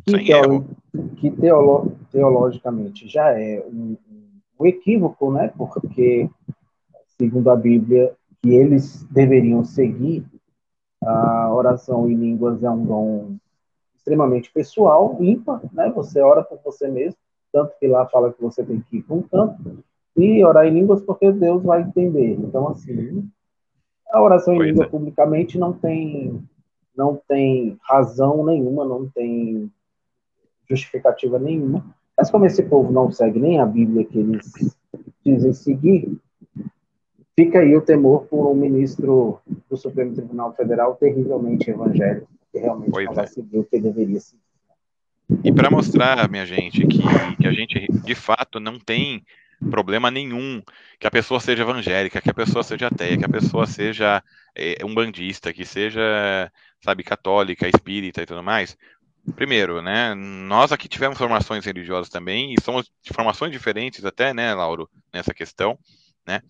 que, 0.03 0.25
teolo, 0.25 0.65
que 1.17 1.31
teolo, 1.31 1.91
teologicamente 2.11 3.07
já 3.07 3.31
é 3.31 3.63
um, 3.67 3.95
um 4.59 4.65
equívoco, 4.65 5.31
né? 5.31 5.51
Porque, 5.57 6.29
segundo 7.17 7.49
a 7.49 7.55
Bíblia, 7.55 8.13
que 8.41 8.53
eles 8.53 9.03
deveriam 9.05 9.63
seguir, 9.63 10.25
a 11.01 11.53
oração 11.53 12.09
em 12.09 12.15
línguas 12.15 12.63
é 12.63 12.69
um 12.69 12.83
dom 12.83 13.37
extremamente 13.95 14.51
pessoal, 14.51 15.17
ímpar, 15.19 15.61
né? 15.73 15.91
Você 15.95 16.19
ora 16.21 16.43
por 16.43 16.59
você 16.63 16.87
mesmo, 16.87 17.17
tanto 17.51 17.73
que 17.79 17.87
lá 17.87 18.05
fala 18.07 18.33
que 18.33 18.41
você 18.41 18.63
tem 18.63 18.81
que 18.81 18.97
ir 18.97 19.05
um 19.09 19.21
canto 19.21 19.83
e 20.15 20.43
orar 20.43 20.65
em 20.65 20.73
línguas 20.73 21.01
porque 21.01 21.31
Deus 21.31 21.63
vai 21.63 21.81
entender. 21.81 22.33
Então, 22.33 22.67
assim, 22.69 23.27
a 24.11 24.21
oração 24.21 24.53
em 24.53 24.57
pois 24.57 24.69
língua 24.69 24.85
é. 24.85 24.89
publicamente 24.89 25.57
não 25.57 25.73
tem 25.73 26.43
não 26.95 27.19
tem 27.27 27.77
razão 27.81 28.45
nenhuma, 28.45 28.85
não 28.85 29.09
tem 29.09 29.69
justificativa 30.69 31.39
nenhuma. 31.39 31.85
Mas 32.17 32.31
como 32.31 32.45
esse 32.45 32.63
povo 32.63 32.91
não 32.91 33.11
segue 33.11 33.39
nem 33.39 33.59
a 33.59 33.65
Bíblia 33.65 34.05
que 34.05 34.19
eles 34.19 34.77
dizem 35.25 35.53
seguir, 35.53 36.17
fica 37.35 37.59
aí 37.59 37.75
o 37.75 37.81
temor 37.81 38.25
por 38.25 38.49
um 38.49 38.55
ministro 38.55 39.39
do 39.69 39.75
Supremo 39.75 40.13
Tribunal 40.13 40.55
Federal 40.55 40.95
terrivelmente 40.95 41.69
evangélico 41.69 42.27
que 42.55 42.59
realmente 42.59 42.91
pois 42.91 43.05
não 43.05 43.11
é. 43.11 43.15
vai 43.15 43.27
seguir 43.27 43.57
o 43.57 43.65
que 43.65 43.79
deveria 43.79 44.19
seguir. 44.19 44.41
E 45.43 45.51
para 45.51 45.69
mostrar, 45.69 46.29
minha 46.29 46.45
gente, 46.45 46.85
que, 46.87 46.99
que 47.37 47.47
a 47.47 47.51
gente 47.51 47.87
de 48.03 48.15
fato 48.15 48.59
não 48.59 48.79
tem 48.79 49.25
problema 49.69 50.11
nenhum 50.11 50.61
que 50.99 51.07
a 51.07 51.11
pessoa 51.11 51.39
seja 51.39 51.63
evangélica, 51.63 52.21
que 52.21 52.29
a 52.29 52.33
pessoa 52.33 52.63
seja 52.63 52.87
ateia, 52.87 53.17
que 53.17 53.25
a 53.25 53.29
pessoa 53.29 53.65
seja 53.65 54.23
é, 54.55 54.77
um 54.85 54.93
bandista, 54.93 55.51
que 55.51 55.65
seja, 55.65 55.99
sabe, 56.81 57.03
católica, 57.03 57.67
espírita 57.67 58.21
e 58.21 58.25
tudo 58.25 58.43
mais. 58.43 58.77
Primeiro, 59.33 59.81
né, 59.81 60.13
nós 60.13 60.71
aqui 60.71 60.87
tivemos 60.87 61.17
formações 61.17 61.65
religiosas 61.65 62.09
também, 62.09 62.53
e 62.53 62.61
somos 62.61 62.91
de 63.01 63.11
formações 63.11 63.51
diferentes 63.51 64.05
até, 64.05 64.33
né, 64.33 64.53
Lauro, 64.53 64.89
nessa 65.11 65.33
questão, 65.33 65.79
né, 66.25 66.41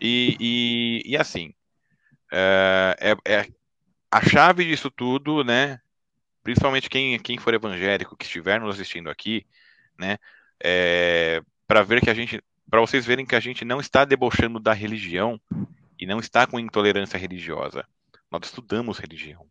e, 0.00 0.36
e, 0.40 1.12
e 1.12 1.16
assim, 1.16 1.54
é, 2.32 2.96
é, 3.00 3.32
é, 3.34 3.48
a 4.10 4.20
chave 4.20 4.64
disso 4.64 4.90
tudo, 4.90 5.44
né, 5.44 5.80
principalmente 6.42 6.90
quem, 6.90 7.18
quem 7.20 7.38
for 7.38 7.54
evangélico, 7.54 8.16
que 8.16 8.24
estiver 8.24 8.60
nos 8.60 8.74
assistindo 8.74 9.08
aqui, 9.08 9.46
né, 9.96 10.18
é, 10.62 11.40
para 11.66 11.82
ver 11.82 12.00
que 12.00 12.10
a 12.10 12.14
gente, 12.14 12.42
para 12.68 12.80
vocês 12.80 13.06
verem 13.06 13.26
que 13.26 13.36
a 13.36 13.40
gente 13.40 13.64
não 13.64 13.80
está 13.80 14.04
debochando 14.04 14.58
da 14.58 14.72
religião 14.72 15.40
e 15.98 16.06
não 16.06 16.18
está 16.18 16.46
com 16.46 16.58
intolerância 16.58 17.18
religiosa. 17.18 17.84
Nós 18.30 18.42
estudamos 18.44 18.98
religião. 18.98 19.46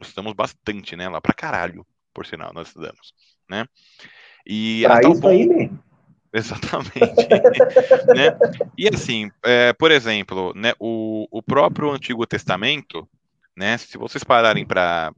Estudamos 0.00 0.32
bastante, 0.32 0.96
né? 0.96 1.08
Lá 1.08 1.20
pra 1.20 1.34
caralho, 1.34 1.86
por 2.12 2.26
sinal, 2.26 2.52
nós 2.52 2.68
estudamos, 2.68 3.14
né? 3.48 3.66
E 4.46 4.82
pra 4.84 5.00
isso 5.00 5.26
aí 5.28 5.46
mesmo. 5.46 5.78
Exatamente. 6.32 7.00
né? 8.14 8.38
E 8.78 8.88
assim, 8.88 9.30
é, 9.44 9.72
por 9.72 9.90
exemplo, 9.90 10.52
né, 10.54 10.72
o, 10.78 11.26
o 11.30 11.42
próprio 11.42 11.90
Antigo 11.90 12.24
Testamento, 12.24 13.08
né, 13.56 13.76
se 13.76 13.98
vocês 13.98 14.22
pararem 14.22 14.64
para 14.64 15.12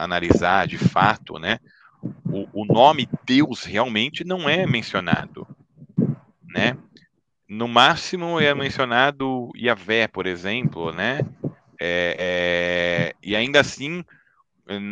analisar 0.00 0.68
de 0.68 0.78
fato, 0.78 1.36
né, 1.38 1.58
o, 2.24 2.62
o 2.62 2.64
nome 2.64 3.08
Deus 3.26 3.64
realmente 3.64 4.24
não 4.24 4.48
é 4.48 4.66
mencionado, 4.66 5.46
né? 6.48 6.76
No 7.48 7.68
máximo 7.68 8.40
é 8.40 8.54
mencionado 8.54 9.50
Yahvé, 9.56 10.08
por 10.08 10.26
exemplo, 10.26 10.92
né? 10.92 11.20
É, 11.78 12.16
é, 12.18 13.14
e 13.22 13.36
ainda 13.36 13.60
assim 13.60 14.04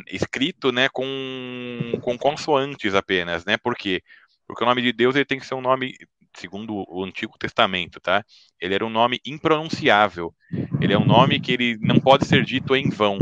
escrito, 0.08 0.72
né, 0.72 0.88
com, 0.88 1.98
com 2.02 2.18
consoantes 2.18 2.94
apenas, 2.94 3.44
né? 3.44 3.56
Por 3.56 3.76
quê? 3.76 4.02
Porque 4.46 4.64
o 4.64 4.66
nome 4.66 4.82
de 4.82 4.92
Deus 4.92 5.14
ele 5.14 5.24
tem 5.24 5.38
que 5.38 5.46
ser 5.46 5.54
um 5.54 5.60
nome, 5.60 5.94
segundo 6.34 6.84
o 6.88 7.04
Antigo 7.04 7.38
Testamento, 7.38 8.00
tá? 8.00 8.24
Ele 8.60 8.74
era 8.74 8.84
um 8.84 8.90
nome 8.90 9.20
impronunciável. 9.24 10.34
Ele 10.80 10.92
é 10.92 10.98
um 10.98 11.04
nome 11.04 11.40
que 11.40 11.52
ele 11.52 11.78
não 11.80 12.00
pode 12.00 12.26
ser 12.26 12.44
dito 12.44 12.74
em 12.74 12.90
vão, 12.90 13.18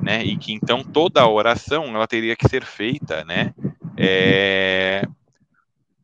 né? 0.00 0.22
E 0.24 0.36
que 0.36 0.52
então 0.52 0.84
toda 0.84 1.20
a 1.20 1.28
oração 1.28 1.86
ela 1.86 2.06
teria 2.06 2.36
que 2.36 2.48
ser 2.48 2.64
feita, 2.64 3.24
né? 3.24 3.52
É, 3.96 5.02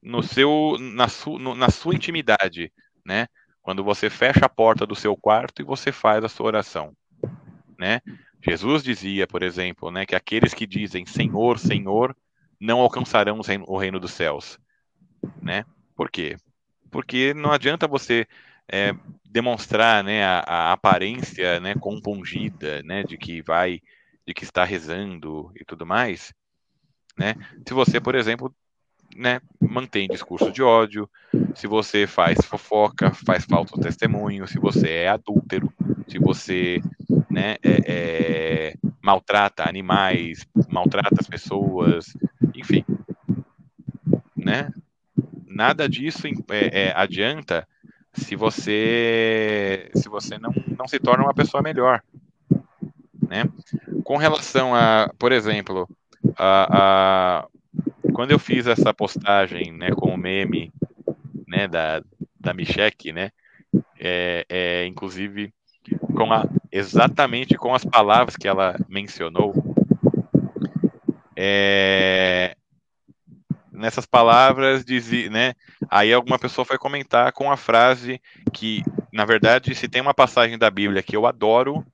no 0.02 0.22
seu, 0.22 0.76
na, 0.80 1.08
su, 1.08 1.38
no, 1.38 1.54
na 1.54 1.70
sua 1.70 1.94
intimidade, 1.94 2.72
né? 3.04 3.28
Quando 3.62 3.82
você 3.82 4.10
fecha 4.10 4.44
a 4.44 4.48
porta 4.48 4.84
do 4.84 4.94
seu 4.94 5.16
quarto 5.16 5.62
e 5.62 5.64
você 5.64 5.90
faz 5.90 6.22
a 6.22 6.28
sua 6.28 6.46
oração, 6.46 6.92
né? 7.78 8.00
Jesus 8.46 8.82
dizia, 8.82 9.26
por 9.26 9.42
exemplo, 9.42 9.90
né, 9.90 10.04
que 10.04 10.14
aqueles 10.14 10.52
que 10.52 10.66
dizem 10.66 11.06
Senhor, 11.06 11.58
Senhor, 11.58 12.14
não 12.60 12.80
alcançarão 12.80 13.40
o 13.66 13.78
reino 13.78 13.98
dos 13.98 14.12
céus, 14.12 14.58
né? 15.40 15.64
Por 15.96 16.10
quê? 16.10 16.36
Porque 16.90 17.32
não 17.32 17.52
adianta 17.52 17.88
você 17.88 18.26
é, 18.68 18.94
demonstrar, 19.24 20.04
né, 20.04 20.24
a, 20.24 20.40
a, 20.40 20.72
aparência, 20.72 21.58
né, 21.60 21.74
compungida, 21.74 22.82
né, 22.82 23.02
de 23.02 23.16
que 23.16 23.40
vai, 23.42 23.80
de 24.26 24.34
que 24.34 24.44
está 24.44 24.62
rezando 24.62 25.50
e 25.58 25.64
tudo 25.64 25.86
mais, 25.86 26.32
né? 27.18 27.34
Se 27.66 27.72
você, 27.72 28.00
por 28.00 28.14
exemplo, 28.14 28.54
né, 29.14 29.40
mantém 29.60 30.08
discurso 30.08 30.50
de 30.50 30.62
ódio, 30.62 31.08
se 31.54 31.66
você 31.66 32.06
faz 32.06 32.44
fofoca, 32.44 33.12
faz 33.12 33.44
falso 33.44 33.78
testemunho, 33.78 34.46
se 34.46 34.58
você 34.58 34.88
é 34.88 35.08
adúltero, 35.08 35.72
se 36.08 36.18
você 36.18 36.80
né, 37.30 37.56
é, 37.62 37.82
é, 37.86 38.74
maltrata 39.00 39.68
animais, 39.68 40.46
maltrata 40.68 41.16
as 41.20 41.26
pessoas, 41.26 42.16
enfim, 42.54 42.84
né? 44.36 44.70
Nada 45.46 45.88
disso 45.88 46.26
é, 46.26 46.88
é, 46.88 46.92
adianta 46.96 47.66
se 48.12 48.34
você 48.36 49.90
se 49.94 50.08
você 50.08 50.38
não, 50.38 50.52
não 50.78 50.88
se 50.88 50.98
torna 50.98 51.24
uma 51.24 51.34
pessoa 51.34 51.62
melhor, 51.62 52.02
né? 53.28 53.44
Com 54.02 54.16
relação 54.16 54.74
a, 54.74 55.10
por 55.18 55.32
exemplo, 55.32 55.88
a, 56.36 57.38
a 57.42 57.48
quando 58.14 58.30
eu 58.30 58.38
fiz 58.38 58.66
essa 58.68 58.94
postagem, 58.94 59.72
né, 59.72 59.90
com 59.90 60.14
o 60.14 60.16
meme, 60.16 60.72
né, 61.48 61.66
da, 61.66 62.00
da 62.38 62.54
Michelle, 62.54 63.12
né, 63.12 63.30
é, 63.98 64.46
é, 64.48 64.86
inclusive 64.86 65.52
com 66.14 66.32
a, 66.32 66.46
exatamente 66.70 67.56
com 67.56 67.74
as 67.74 67.84
palavras 67.84 68.36
que 68.36 68.46
ela 68.46 68.76
mencionou, 68.88 69.52
é, 71.36 72.56
nessas 73.72 74.06
palavras 74.06 74.84
dizia, 74.84 75.28
né, 75.28 75.54
aí 75.90 76.12
alguma 76.12 76.38
pessoa 76.38 76.64
foi 76.64 76.78
comentar 76.78 77.32
com 77.32 77.50
a 77.50 77.56
frase 77.56 78.22
que, 78.52 78.84
na 79.12 79.24
verdade, 79.24 79.74
se 79.74 79.88
tem 79.88 80.00
uma 80.00 80.14
passagem 80.14 80.56
da 80.56 80.70
Bíblia 80.70 81.02
que 81.02 81.16
eu 81.16 81.26
adoro, 81.26 81.84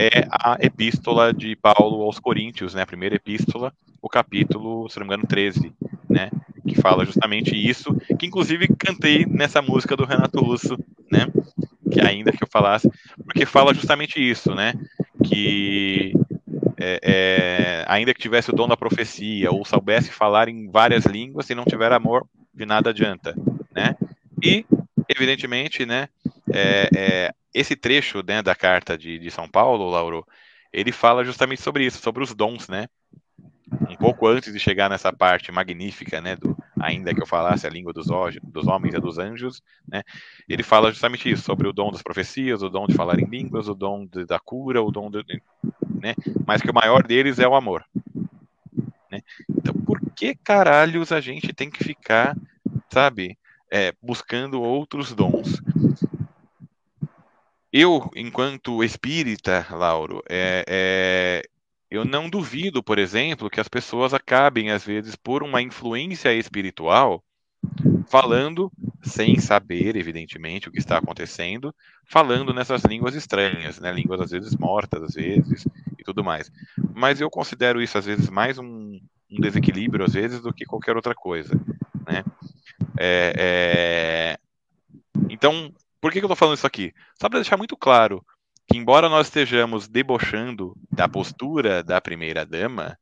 é 0.00 0.26
a 0.30 0.56
epístola 0.60 1.30
de 1.30 1.54
Paulo 1.54 2.02
aos 2.02 2.18
Coríntios, 2.18 2.72
né, 2.72 2.80
a 2.80 2.86
primeira 2.86 3.16
epístola, 3.16 3.70
o 4.00 4.08
capítulo, 4.08 4.88
se 4.88 4.98
não 4.98 5.06
me 5.06 5.12
engano, 5.12 5.28
13, 5.28 5.74
né, 6.08 6.30
que 6.66 6.74
fala 6.80 7.04
justamente 7.04 7.54
isso, 7.54 7.94
que 8.18 8.24
inclusive 8.24 8.66
cantei 8.78 9.26
nessa 9.26 9.60
música 9.60 9.94
do 9.94 10.06
Renato 10.06 10.40
Russo, 10.40 10.78
né, 11.12 11.26
que 11.92 12.00
ainda 12.00 12.32
que 12.32 12.42
eu 12.42 12.48
falasse, 12.50 12.90
porque 13.24 13.44
fala 13.44 13.74
justamente 13.74 14.18
isso, 14.18 14.54
né, 14.54 14.72
que 15.22 16.14
é, 16.78 17.00
é, 17.02 17.84
ainda 17.86 18.14
que 18.14 18.22
tivesse 18.22 18.48
o 18.48 18.56
dom 18.56 18.66
da 18.66 18.78
profecia 18.78 19.50
ou 19.50 19.66
soubesse 19.66 20.10
falar 20.10 20.48
em 20.48 20.70
várias 20.70 21.04
línguas, 21.04 21.44
se 21.44 21.54
não 21.54 21.66
tiver 21.66 21.92
amor, 21.92 22.26
de 22.54 22.64
nada 22.64 22.88
adianta, 22.88 23.34
né, 23.70 23.94
e 24.42 24.64
evidentemente, 25.06 25.84
né, 25.84 26.08
é, 26.52 26.88
é 26.96 27.34
esse 27.52 27.74
trecho 27.76 28.22
né, 28.26 28.42
da 28.42 28.54
carta 28.54 28.96
de, 28.96 29.18
de 29.18 29.30
São 29.30 29.48
Paulo, 29.48 29.90
Lauro, 29.90 30.26
ele 30.72 30.92
fala 30.92 31.24
justamente 31.24 31.60
sobre 31.60 31.84
isso, 31.84 32.00
sobre 32.00 32.22
os 32.22 32.34
dons, 32.34 32.68
né? 32.68 32.86
Um 33.88 33.96
pouco 33.96 34.26
antes 34.26 34.52
de 34.52 34.58
chegar 34.58 34.88
nessa 34.88 35.12
parte 35.12 35.52
magnífica, 35.52 36.20
né, 36.20 36.34
do 36.34 36.56
ainda 36.80 37.14
que 37.14 37.22
eu 37.22 37.26
falasse 37.26 37.66
a 37.66 37.70
língua 37.70 37.92
dos, 37.92 38.06
dos 38.42 38.66
homens 38.66 38.94
e 38.94 39.00
dos 39.00 39.18
anjos, 39.18 39.62
né, 39.86 40.02
ele 40.48 40.62
fala 40.62 40.90
justamente 40.90 41.30
isso, 41.30 41.42
sobre 41.42 41.68
o 41.68 41.72
dom 41.72 41.92
das 41.92 42.02
profecias, 42.02 42.62
o 42.62 42.70
dom 42.70 42.86
de 42.86 42.94
falar 42.94 43.20
em 43.20 43.26
línguas, 43.26 43.68
o 43.68 43.74
dom 43.74 44.06
de, 44.06 44.24
da 44.24 44.40
cura, 44.40 44.82
o 44.82 44.90
dom 44.90 45.10
né, 46.00 46.14
mas 46.46 46.62
que 46.62 46.70
o 46.70 46.74
maior 46.74 47.06
deles 47.06 47.38
é 47.38 47.46
o 47.46 47.54
amor. 47.54 47.84
Né? 49.10 49.20
Então, 49.48 49.74
por 49.74 50.00
que 50.16 50.34
caralhos 50.34 51.12
a 51.12 51.20
gente 51.20 51.52
tem 51.52 51.70
que 51.70 51.84
ficar, 51.84 52.36
sabe, 52.88 53.38
é, 53.70 53.92
buscando 54.02 54.62
outros 54.62 55.14
dons? 55.14 55.60
Eu, 57.72 58.10
enquanto 58.16 58.82
espírita, 58.82 59.64
Lauro, 59.70 60.22
é, 60.28 60.64
é, 60.68 61.42
eu 61.90 62.04
não 62.04 62.28
duvido, 62.28 62.82
por 62.82 62.98
exemplo, 62.98 63.48
que 63.48 63.60
as 63.60 63.68
pessoas 63.68 64.12
acabem, 64.12 64.70
às 64.70 64.84
vezes, 64.84 65.14
por 65.14 65.42
uma 65.42 65.62
influência 65.62 66.34
espiritual, 66.34 67.22
falando, 68.08 68.72
sem 69.02 69.38
saber, 69.38 69.94
evidentemente, 69.94 70.68
o 70.68 70.72
que 70.72 70.78
está 70.78 70.98
acontecendo, 70.98 71.72
falando 72.04 72.52
nessas 72.52 72.82
línguas 72.82 73.14
estranhas, 73.14 73.78
né? 73.78 73.92
línguas 73.92 74.20
às 74.20 74.30
vezes 74.30 74.56
mortas, 74.56 75.02
às 75.02 75.14
vezes, 75.14 75.64
e 75.96 76.02
tudo 76.02 76.24
mais. 76.24 76.50
Mas 76.92 77.20
eu 77.20 77.30
considero 77.30 77.80
isso, 77.80 77.96
às 77.96 78.06
vezes, 78.06 78.28
mais 78.28 78.58
um, 78.58 79.00
um 79.30 79.40
desequilíbrio, 79.40 80.04
às 80.04 80.14
vezes, 80.14 80.40
do 80.40 80.52
que 80.52 80.64
qualquer 80.64 80.96
outra 80.96 81.14
coisa. 81.14 81.54
Né? 82.06 82.24
É, 82.98 83.32
é... 83.38 84.38
Então, 85.28 85.72
por 86.00 86.10
que, 86.10 86.18
que 86.18 86.24
eu 86.24 86.28
estou 86.28 86.36
falando 86.36 86.56
isso 86.56 86.66
aqui? 86.66 86.92
Só 87.20 87.28
para 87.28 87.40
deixar 87.40 87.56
muito 87.56 87.76
claro 87.76 88.24
que, 88.66 88.78
embora 88.78 89.08
nós 89.08 89.26
estejamos 89.26 89.88
debochando 89.88 90.74
da 90.90 91.08
postura 91.08 91.82
da 91.82 92.00
primeira-dama, 92.00 92.98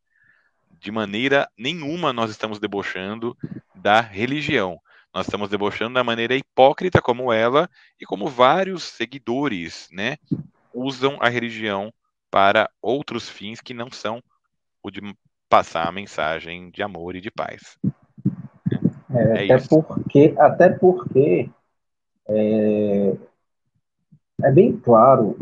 de 0.81 0.91
maneira 0.91 1.49
nenhuma 1.57 2.13
nós 2.13 2.31
estamos 2.31 2.59
debochando 2.59 3.37
da 3.75 4.01
religião. 4.01 4.79
Nós 5.15 5.27
estamos 5.27 5.49
debochando 5.49 5.95
da 5.95 6.05
maneira 6.05 6.35
hipócrita 6.35 7.01
como 7.01 7.33
ela 7.33 7.69
e 8.01 8.05
como 8.05 8.29
vários 8.29 8.83
seguidores 8.85 9.89
né, 9.91 10.17
usam 10.73 11.19
a 11.21 11.29
religião 11.29 11.93
para 12.31 12.71
outros 12.81 13.29
fins 13.29 13.61
que 13.61 13.73
não 13.73 13.91
são 13.91 14.23
o 14.83 14.91
de 14.91 15.01
passar 15.49 15.89
a 15.89 15.93
mensagem 15.93 16.71
de 16.71 16.83
amor 16.83 17.17
e 17.17 17.21
de 17.21 17.31
paz. 17.31 17.79
É, 19.11 19.47
é 19.47 19.55
até, 19.55 19.69
porque, 19.69 20.35
até 20.39 20.69
porque 20.69 21.51
é, 22.29 23.17
é 24.43 24.53
bem 24.53 24.77
claro, 24.77 25.37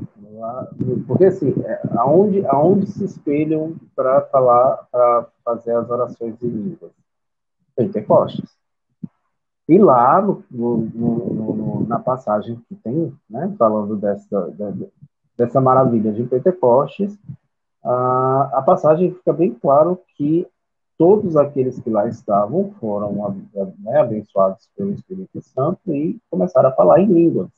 porque 1.07 1.27
assim, 1.27 1.55
é, 1.64 1.83
aonde, 1.96 2.46
aonde 2.46 2.87
se 2.87 3.05
espelham 3.05 3.77
para 3.94 4.22
falar, 4.22 4.87
para 4.90 5.27
fazer 5.44 5.72
as 5.72 5.90
orações 5.90 6.42
em 6.42 6.49
línguas? 6.49 6.92
Pentecostes. 7.75 8.57
E 9.68 9.79
lá, 9.79 10.22
no, 10.22 10.42
no, 10.51 10.77
no, 10.79 11.87
na 11.87 11.99
passagem 11.99 12.57
que 12.68 12.75
tem, 12.77 13.12
né, 13.29 13.55
falando 13.59 13.96
dessa, 13.96 14.53
dessa 15.37 15.61
maravilha 15.61 16.12
de 16.12 16.25
Pentecostes, 16.25 17.18
a, 17.85 18.51
a 18.55 18.62
passagem 18.62 19.12
fica 19.12 19.33
bem 19.33 19.53
claro 19.53 20.01
que 20.16 20.46
todos 20.98 21.37
aqueles 21.37 21.78
que 21.80 21.90
lá 21.90 22.09
estavam 22.09 22.72
foram 22.80 23.35
né, 23.78 23.98
abençoados 23.98 24.68
pelo 24.76 24.92
Espírito 24.92 25.40
Santo 25.42 25.94
e 25.94 26.18
começaram 26.30 26.70
a 26.70 26.72
falar 26.72 27.00
em 27.00 27.06
línguas. 27.06 27.50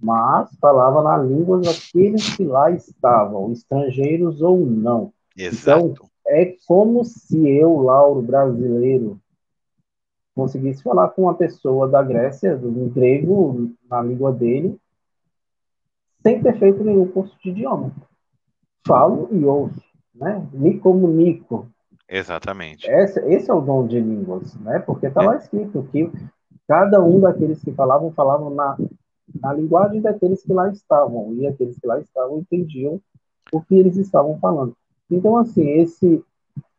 Mas 0.00 0.54
falava 0.60 1.02
na 1.02 1.16
língua 1.16 1.60
daqueles 1.60 2.36
que 2.36 2.44
lá 2.44 2.70
estavam, 2.70 3.52
estrangeiros 3.52 4.42
ou 4.42 4.58
não. 4.64 5.12
Exato. 5.36 5.86
Então, 5.86 6.08
é 6.26 6.56
como 6.66 7.04
se 7.04 7.48
eu, 7.48 7.80
Lauro, 7.80 8.22
brasileiro, 8.22 9.20
conseguisse 10.34 10.82
falar 10.82 11.08
com 11.10 11.22
uma 11.22 11.34
pessoa 11.34 11.88
da 11.88 12.02
Grécia, 12.02 12.56
do 12.56 12.90
grego, 12.90 13.70
na 13.88 14.02
língua 14.02 14.32
dele, 14.32 14.76
sem 16.22 16.42
ter 16.42 16.58
feito 16.58 16.82
nenhum 16.82 17.06
curso 17.06 17.36
de 17.42 17.50
idioma. 17.50 17.92
Falo 18.86 19.28
e 19.30 19.44
ouço, 19.44 19.82
né? 20.14 20.46
Me 20.52 20.78
comunico. 20.78 21.68
Exatamente. 22.08 22.88
Esse, 22.90 23.20
esse 23.20 23.50
é 23.50 23.54
o 23.54 23.60
dom 23.60 23.86
de 23.86 23.98
línguas, 24.00 24.54
né? 24.56 24.78
Porque 24.78 25.06
está 25.06 25.22
é. 25.22 25.26
lá 25.26 25.36
escrito 25.36 25.86
que 25.90 26.10
cada 26.68 27.02
um 27.02 27.20
daqueles 27.20 27.62
que 27.62 27.72
falavam, 27.72 28.12
falavam 28.12 28.50
na, 28.50 28.76
na 29.40 29.52
linguagem 29.52 30.00
daqueles 30.00 30.42
que 30.42 30.52
lá 30.52 30.68
estavam, 30.70 31.34
e 31.34 31.46
aqueles 31.46 31.78
que 31.78 31.86
lá 31.86 31.98
estavam 32.00 32.38
entendiam 32.38 33.00
o 33.52 33.60
que 33.60 33.74
eles 33.74 33.96
estavam 33.96 34.38
falando. 34.38 34.76
Então, 35.10 35.36
assim, 35.36 35.68
esse 35.68 36.24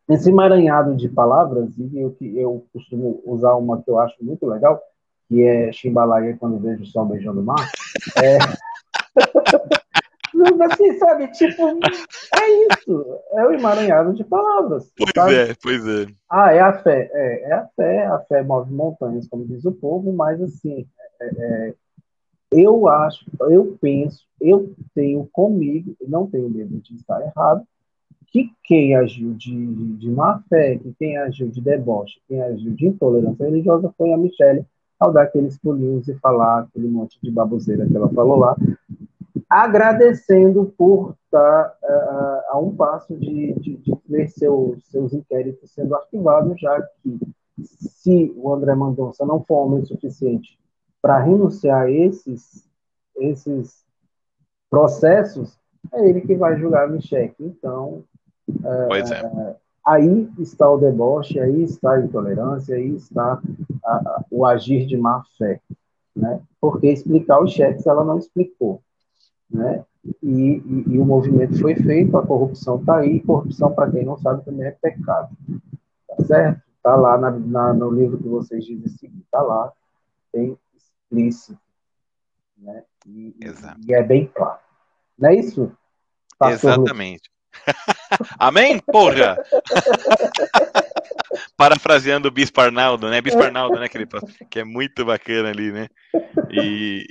esse 0.08 0.30
emaranhado 0.30 0.96
de 0.96 1.10
palavras, 1.10 1.76
e 1.80 1.98
eu, 1.98 2.16
eu 2.36 2.66
costumo 2.72 3.24
usar 3.26 3.56
uma 3.56 3.82
que 3.82 3.90
eu 3.90 3.98
acho 4.00 4.16
muito 4.24 4.46
legal, 4.46 4.80
que 5.28 5.42
é 5.42 5.72
Chimbalaia 5.72 6.38
quando 6.40 6.60
vejo 6.60 6.84
o 6.84 6.86
sol 6.86 7.06
beijando 7.06 7.42
o 7.42 7.44
mar, 7.44 7.72
é... 8.22 8.38
assim, 10.64 10.98
sabe, 10.98 11.28
tipo, 11.32 11.62
é 11.62 12.74
isso, 12.74 13.20
é 13.32 13.46
o 13.46 13.52
emaranhado 13.54 14.14
de 14.14 14.24
palavras. 14.24 14.92
Pois 14.98 15.12
sabe? 15.16 15.36
é, 15.36 15.56
pois 15.62 15.88
é. 15.88 16.08
Ah, 16.30 16.54
é 16.54 16.60
a 16.60 16.74
fé, 16.74 17.10
é, 17.14 17.50
é 17.50 17.54
a 17.54 17.68
fé, 17.76 18.06
a 18.06 18.20
fé 18.20 18.44
move 18.44 18.72
montanhas, 18.72 19.28
como 19.28 19.46
diz 19.46 19.66
o 19.66 19.72
povo, 19.72 20.12
mas 20.14 20.42
assim, 20.42 20.86
é, 21.22 21.26
é, 21.26 21.74
eu 22.52 22.88
acho, 22.88 23.26
eu 23.50 23.78
penso, 23.82 24.26
eu 24.40 24.74
tenho 24.94 25.28
comigo, 25.32 25.96
não 26.08 26.28
tenho 26.28 26.50
medo 26.50 26.78
de 26.80 26.96
estar 26.96 27.22
errado, 27.22 27.66
que 28.28 28.52
quem 28.64 28.96
agiu 28.96 29.34
de, 29.34 29.54
de 29.94 30.10
má 30.10 30.44
fé, 30.50 30.78
que 30.78 30.94
quem 31.00 31.18
agiu 31.18 31.48
de 31.48 31.62
deboche, 31.62 32.20
quem 32.28 32.42
agiu 32.42 32.74
de 32.74 32.88
intolerância 32.88 33.46
religiosa 33.46 33.94
foi 33.98 34.12
a 34.12 34.18
Michelle, 34.18 34.66
ao 35.00 35.12
dar 35.12 35.24
aqueles 35.24 35.58
pulinhos 35.58 36.08
e 36.08 36.16
falar 36.16 36.62
aquele 36.62 36.88
monte 36.88 37.18
de 37.22 37.30
baboseira 37.30 37.86
que 37.86 37.96
ela 37.96 38.10
falou 38.10 38.38
lá, 38.38 38.56
agradecendo 39.64 40.74
por 40.78 41.16
estar 41.24 41.78
uh, 41.82 42.52
a 42.52 42.60
um 42.60 42.76
passo 42.76 43.16
de, 43.16 43.54
de, 43.54 43.78
de 43.78 43.94
ver 44.06 44.28
seu, 44.28 44.76
seus 44.84 45.14
inquéritos 45.14 45.72
sendo 45.72 45.96
arquivados, 45.96 46.60
já 46.60 46.82
que 47.02 47.20
se 47.64 48.34
o 48.36 48.54
André 48.54 48.76
Mendonça 48.76 49.26
não 49.26 49.42
for 49.44 49.66
homem 49.66 49.86
suficiente 49.86 50.60
para 51.02 51.20
renunciar 51.20 51.84
a 51.84 51.92
esses, 51.92 52.68
esses 53.16 53.86
processos, 54.70 55.58
é 55.94 56.10
ele 56.10 56.22
que 56.22 56.36
vai 56.36 56.58
julgar 56.58 56.86
a 56.86 56.92
Michelle. 56.92 57.34
Então, 57.40 58.04
Pois 58.88 59.10
é. 59.10 59.20
é. 59.20 59.56
Aí 59.86 60.30
está 60.40 60.70
o 60.70 60.78
deboche, 60.78 61.40
aí 61.40 61.64
está 61.64 61.94
a 61.94 62.02
intolerância, 62.02 62.76
aí 62.76 62.90
está 62.96 63.40
a, 63.84 63.96
a, 63.96 64.26
o 64.30 64.46
agir 64.46 64.86
de 64.86 64.98
má 64.98 65.24
fé. 65.38 65.62
Né? 66.16 66.42
Porque 66.60 66.88
explicar 66.88 67.42
os 67.42 67.52
cheques 67.52 67.86
ela 67.86 68.04
não 68.04 68.18
explicou. 68.18 68.82
Né? 69.50 69.84
E, 70.22 70.62
e, 70.66 70.94
e 70.94 71.00
o 71.00 71.06
movimento 71.06 71.60
foi 71.60 71.76
feito, 71.76 72.16
a 72.18 72.26
corrupção 72.26 72.80
está 72.80 72.98
aí, 72.98 73.20
corrupção, 73.22 73.74
para 73.74 73.92
quem 73.92 74.06
não 74.06 74.18
sabe, 74.18 74.46
também 74.46 74.68
é 74.68 74.72
pecado. 74.72 75.36
Tá 76.08 76.24
certo? 76.24 76.62
Está 76.78 76.96
lá 76.96 77.18
na, 77.18 77.32
na, 77.32 77.74
no 77.74 77.90
livro 77.90 78.18
que 78.18 78.28
vocês 78.28 78.64
dizem 78.64 78.88
seguir, 78.88 79.22
está 79.22 79.42
lá, 79.42 79.72
bem 80.32 80.58
explícito. 80.76 81.60
Né? 82.58 82.84
E, 83.08 83.36
e, 83.88 83.94
é 83.94 84.04
bem 84.04 84.28
claro. 84.28 84.60
Não 85.18 85.30
é 85.30 85.36
isso? 85.36 85.72
Pastor 86.38 86.72
Exatamente. 86.72 87.30
Amém? 88.38 88.80
Porra! 88.80 89.38
Parafraseando 91.58 92.28
o 92.28 92.32
Bispo 92.32 92.62
Arnaldo, 92.62 93.10
né? 93.10 93.22
Bispo 93.22 93.42
Arnaldo, 93.42 93.80
né? 93.80 93.88
Que, 93.88 94.06
que 94.50 94.60
é 94.60 94.64
muito 94.64 95.06
bacana 95.06 95.50
ali, 95.50 95.72
né? 95.72 95.88
E 96.52 97.06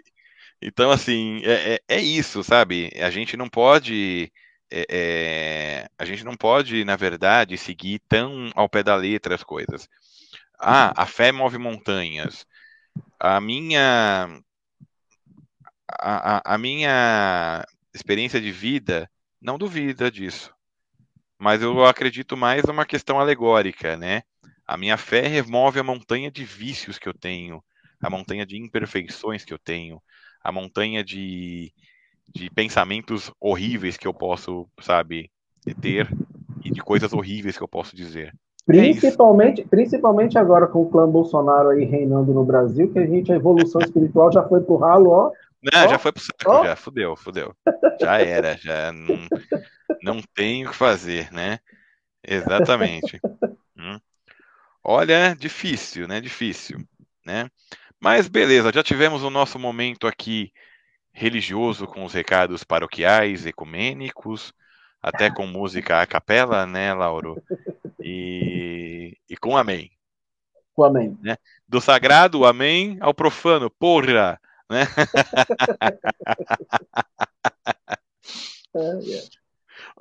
então, 0.65 0.91
assim, 0.91 1.43
é, 1.45 1.75
é, 1.75 1.97
é 1.97 2.01
isso, 2.01 2.43
sabe? 2.43 2.91
A 2.97 3.11
gente 3.11 3.37
não 3.37 3.51
pode. 3.51 4.33
É, 4.71 4.87
é, 4.89 5.89
a 5.99 6.07
gente 6.07 6.25
não 6.25 6.35
pode, 6.35 6.83
na 6.87 6.97
verdade, 6.97 7.59
seguir 7.59 8.01
tão 8.09 8.51
ao 8.55 8.67
pé 8.67 8.83
da 8.83 8.97
letra 8.97 9.35
as 9.35 9.45
coisas. 9.45 9.87
Ah, 10.59 10.95
a 10.97 11.05
fé 11.05 11.31
move 11.31 11.59
montanhas. 11.59 12.47
A 13.21 13.41
minha. 13.43 14.41
A, 16.01 16.39
a, 16.39 16.55
a 16.55 16.59
minha 16.59 17.63
experiência 17.93 18.41
de 18.41 18.51
vida 18.51 19.11
não 19.43 19.59
duvida 19.59 20.11
disso. 20.11 20.51
Mas 21.39 21.61
eu 21.61 21.85
acredito 21.85 22.39
mais 22.39 22.65
numa 22.65 22.87
questão 22.87 23.21
alegórica, 23.21 23.99
né? 23.99 24.23
A 24.67 24.79
minha 24.79 24.97
fé 24.97 25.27
remove 25.27 25.79
a 25.79 25.85
montanha 25.85 26.31
de 26.31 26.43
vícios 26.43 26.99
que 26.99 27.07
eu 27.07 27.13
tenho, 27.13 27.63
a 28.01 28.09
montanha 28.09 28.47
de 28.47 28.57
imperfeições 28.57 29.45
que 29.45 29.53
eu 29.53 29.59
tenho, 29.59 30.03
a 30.45 30.53
montanha 30.53 31.03
de, 31.03 31.73
de 32.33 32.51
pensamentos 32.51 33.33
horríveis 33.41 33.97
que 33.97 34.07
eu 34.07 34.13
posso, 34.13 34.69
sabe, 34.81 35.31
ter 35.81 36.07
e 36.63 36.71
de 36.71 36.81
coisas 36.81 37.13
horríveis 37.15 37.57
que 37.57 37.63
eu 37.63 37.69
posso 37.69 37.97
dizer. 37.97 38.35
É 38.69 38.73
principalmente, 38.73 39.63
é 39.63 39.65
principalmente 39.65 40.39
agora 40.39 40.67
com 40.67 40.83
o 40.83 40.91
clã 40.91 41.09
Bolsonaro 41.09 41.71
aí 41.71 41.85
reinando 41.85 42.33
no 42.33 42.45
Brasil, 42.45 42.93
que 42.93 42.99
a 42.99 43.07
gente, 43.07 43.33
a 43.33 43.37
evolução 43.37 43.81
espiritual 43.81 44.31
já 44.33 44.47
foi 44.47 44.61
pro 44.61 44.77
ralo, 44.77 45.11
ó. 45.11 45.31
Não, 45.63 45.85
ó, 45.85 45.89
já 45.89 45.99
foi 45.99 46.13
pro 46.13 46.23
saco, 46.23 46.45
ó. 46.47 46.65
já, 46.65 46.77
fudeu, 46.77 47.17
fudeu. 47.17 47.55
Já 48.01 48.19
era, 48.19 48.57
já 48.57 48.93
não, 48.93 49.29
não 50.03 50.21
tem 50.35 50.67
o 50.67 50.71
que 50.71 50.77
fazer, 50.77 51.31
né? 51.33 51.59
Exatamente. 52.27 53.21
hum. 53.77 53.99
Olha, 54.83 55.35
difícil, 55.35 56.07
né? 56.07 56.21
Difícil, 56.21 56.79
né? 57.25 57.49
Mas 58.05 58.29
beleza, 58.29 58.71
já 58.71 58.83
tivemos 58.83 59.23
o 59.23 59.31
nosso 59.31 59.59
momento 59.59 60.07
aqui 60.07 60.53
religioso 61.11 61.87
com 61.87 62.05
os 62.05 62.13
recados 62.13 62.63
paroquiais, 62.63 63.47
ecumênicos, 63.47 64.53
até 65.01 65.31
com 65.31 65.47
música 65.47 66.03
a 66.03 66.07
capela, 66.07 66.67
né, 66.67 66.93
Lauro? 66.93 67.43
E, 67.99 69.17
e 69.27 69.39
com 69.39 69.57
amém. 69.57 69.91
Com 70.75 70.85
amém. 70.85 71.19
Né? 71.23 71.39
Do 71.67 71.81
sagrado, 71.81 72.45
amém, 72.45 72.99
ao 73.01 73.15
profano, 73.15 73.71
porra! 73.71 74.39
Né? 74.69 74.87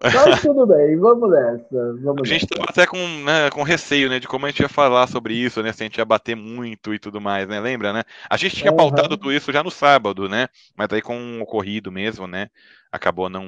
Mas 0.03 0.41
tudo 0.41 0.67
bem, 0.67 0.97
vamos 0.97 1.29
nessa. 1.29 1.93
Vamos 2.01 2.23
a 2.23 2.25
gente 2.25 2.43
estava 2.43 2.69
até 2.69 2.85
com, 2.85 2.97
né, 2.97 3.49
com 3.51 3.63
receio, 3.63 4.09
né, 4.09 4.19
de 4.19 4.27
como 4.27 4.45
a 4.45 4.49
gente 4.49 4.61
ia 4.61 4.69
falar 4.69 5.07
sobre 5.07 5.33
isso, 5.33 5.63
né, 5.63 5.71
se 5.71 5.83
a 5.83 5.85
gente 5.85 5.97
ia 5.97 6.05
bater 6.05 6.35
muito 6.35 6.93
e 6.93 6.99
tudo 6.99 7.21
mais, 7.21 7.47
né, 7.47 7.59
lembra, 7.59 7.93
né? 7.93 8.03
A 8.29 8.35
gente 8.35 8.57
tinha 8.57 8.71
uhum. 8.71 8.77
pautado 8.77 9.17
tudo 9.17 9.31
isso 9.31 9.51
já 9.51 9.63
no 9.63 9.71
sábado, 9.71 10.27
né, 10.27 10.47
mas 10.75 10.87
aí 10.91 11.01
com 11.01 11.39
o 11.39 11.43
ocorrido 11.43 11.91
mesmo, 11.91 12.27
né, 12.27 12.49
acabou 12.91 13.29
não, 13.29 13.45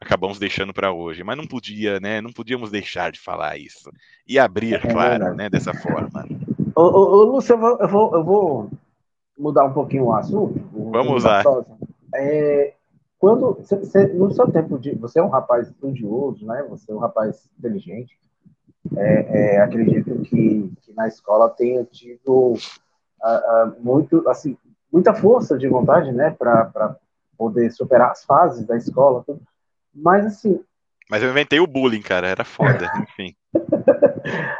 acabamos 0.00 0.38
deixando 0.38 0.72
para 0.72 0.92
hoje, 0.92 1.24
mas 1.24 1.36
não 1.36 1.46
podia, 1.46 1.98
né, 1.98 2.20
não 2.20 2.32
podíamos 2.32 2.70
deixar 2.70 3.10
de 3.10 3.18
falar 3.18 3.58
isso 3.58 3.90
e 4.26 4.38
abrir, 4.38 4.74
é 4.74 4.78
claro, 4.78 5.34
né, 5.34 5.50
dessa 5.50 5.74
forma. 5.74 6.26
Ô, 6.76 6.82
ô, 6.82 7.16
ô 7.18 7.24
Lúcio, 7.24 7.54
eu 7.54 7.58
vou, 7.58 7.78
eu 7.80 7.88
vou, 7.88 8.14
eu 8.14 8.24
vou 8.24 8.70
mudar 9.38 9.64
um 9.64 9.72
pouquinho 9.72 10.04
o 10.04 10.14
assunto. 10.14 10.60
Vamos 10.72 11.24
lá. 11.24 11.42
É, 12.14 12.74
quando 13.22 13.56
cê, 13.62 13.84
cê, 13.84 14.08
no 14.08 14.32
seu 14.32 14.50
tempo 14.50 14.76
de 14.76 14.96
você 14.96 15.20
é 15.20 15.22
um 15.22 15.28
rapaz 15.28 15.68
estudioso, 15.68 16.44
né? 16.44 16.66
Você 16.68 16.90
é 16.90 16.94
um 16.96 16.98
rapaz 16.98 17.48
inteligente. 17.56 18.18
É, 18.96 19.54
é, 19.54 19.60
acredito 19.60 20.22
que, 20.22 20.68
que, 20.82 20.92
na 20.92 21.06
escola 21.06 21.48
tenha 21.48 21.84
tido 21.84 22.54
muito, 23.78 24.28
assim, 24.28 24.58
muita 24.92 25.14
força 25.14 25.56
de 25.56 25.68
vontade, 25.68 26.10
né? 26.10 26.34
Para 26.36 26.96
poder 27.38 27.70
superar 27.70 28.10
as 28.10 28.24
fases 28.24 28.66
da 28.66 28.76
escola. 28.76 29.22
Tudo. 29.24 29.40
Mas 29.94 30.26
assim. 30.26 30.60
Mas 31.08 31.22
eu 31.22 31.30
inventei 31.30 31.60
o 31.60 31.66
bullying, 31.66 32.02
cara. 32.02 32.26
Era 32.26 32.42
foda, 32.42 32.90
enfim. 33.08 33.36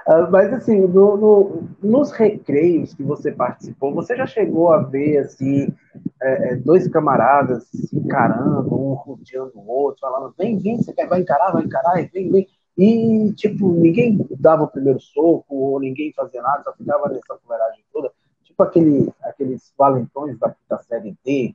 Ah, 0.06 0.28
mas 0.30 0.52
assim, 0.52 0.80
no, 0.80 1.16
no, 1.16 1.68
nos 1.82 2.10
recreios 2.10 2.94
que 2.94 3.02
você 3.02 3.30
participou, 3.30 3.94
você 3.94 4.16
já 4.16 4.26
chegou 4.26 4.72
a 4.72 4.78
ver 4.78 5.18
assim 5.18 5.72
é, 6.20 6.52
é, 6.52 6.56
dois 6.56 6.88
camaradas 6.88 7.64
se 7.64 7.96
encarando, 7.96 8.74
um 8.74 8.94
rodeando 8.94 9.52
o 9.54 9.68
outro, 9.68 10.00
falando, 10.00 10.34
vem, 10.38 10.58
vem, 10.58 10.76
você 10.76 10.92
quer, 10.92 11.06
vai 11.06 11.20
encarar, 11.20 11.52
vai 11.52 11.64
encarar, 11.64 11.94
vem, 12.12 12.30
vem. 12.30 12.48
E, 12.76 13.32
tipo, 13.34 13.70
ninguém 13.72 14.26
dava 14.38 14.64
o 14.64 14.68
primeiro 14.68 15.00
soco, 15.00 15.54
ou 15.54 15.80
ninguém 15.80 16.12
fazia 16.14 16.40
nada, 16.40 16.62
só 16.62 16.72
ficava 16.72 17.08
nessa 17.08 17.36
fuleiragem 17.42 17.84
toda. 17.92 18.10
tipo 18.44 18.62
aquele, 18.62 19.12
aqueles 19.22 19.72
valentões 19.76 20.38
da, 20.38 20.54
da 20.68 20.78
série 20.78 21.14
D. 21.24 21.54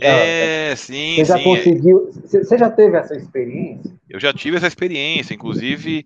Já, 0.00 0.08
é, 0.08 0.74
sim. 0.74 1.16
Você 1.16 1.24
já 1.24 1.38
sim. 1.38 1.44
conseguiu. 1.44 2.10
Você 2.12 2.58
já 2.58 2.70
teve 2.70 2.96
essa 2.96 3.14
experiência? 3.14 3.92
Eu 4.08 4.18
já 4.18 4.32
tive 4.32 4.56
essa 4.56 4.66
experiência, 4.66 5.34
inclusive. 5.34 6.04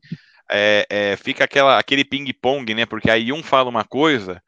É, 0.50 0.86
é, 0.88 1.16
fica 1.16 1.44
aquela, 1.44 1.78
aquele 1.78 2.04
ping-pong, 2.04 2.74
né? 2.74 2.86
Porque 2.86 3.10
aí 3.10 3.32
um 3.32 3.42
fala 3.42 3.68
uma 3.68 3.84
coisa, 3.84 4.42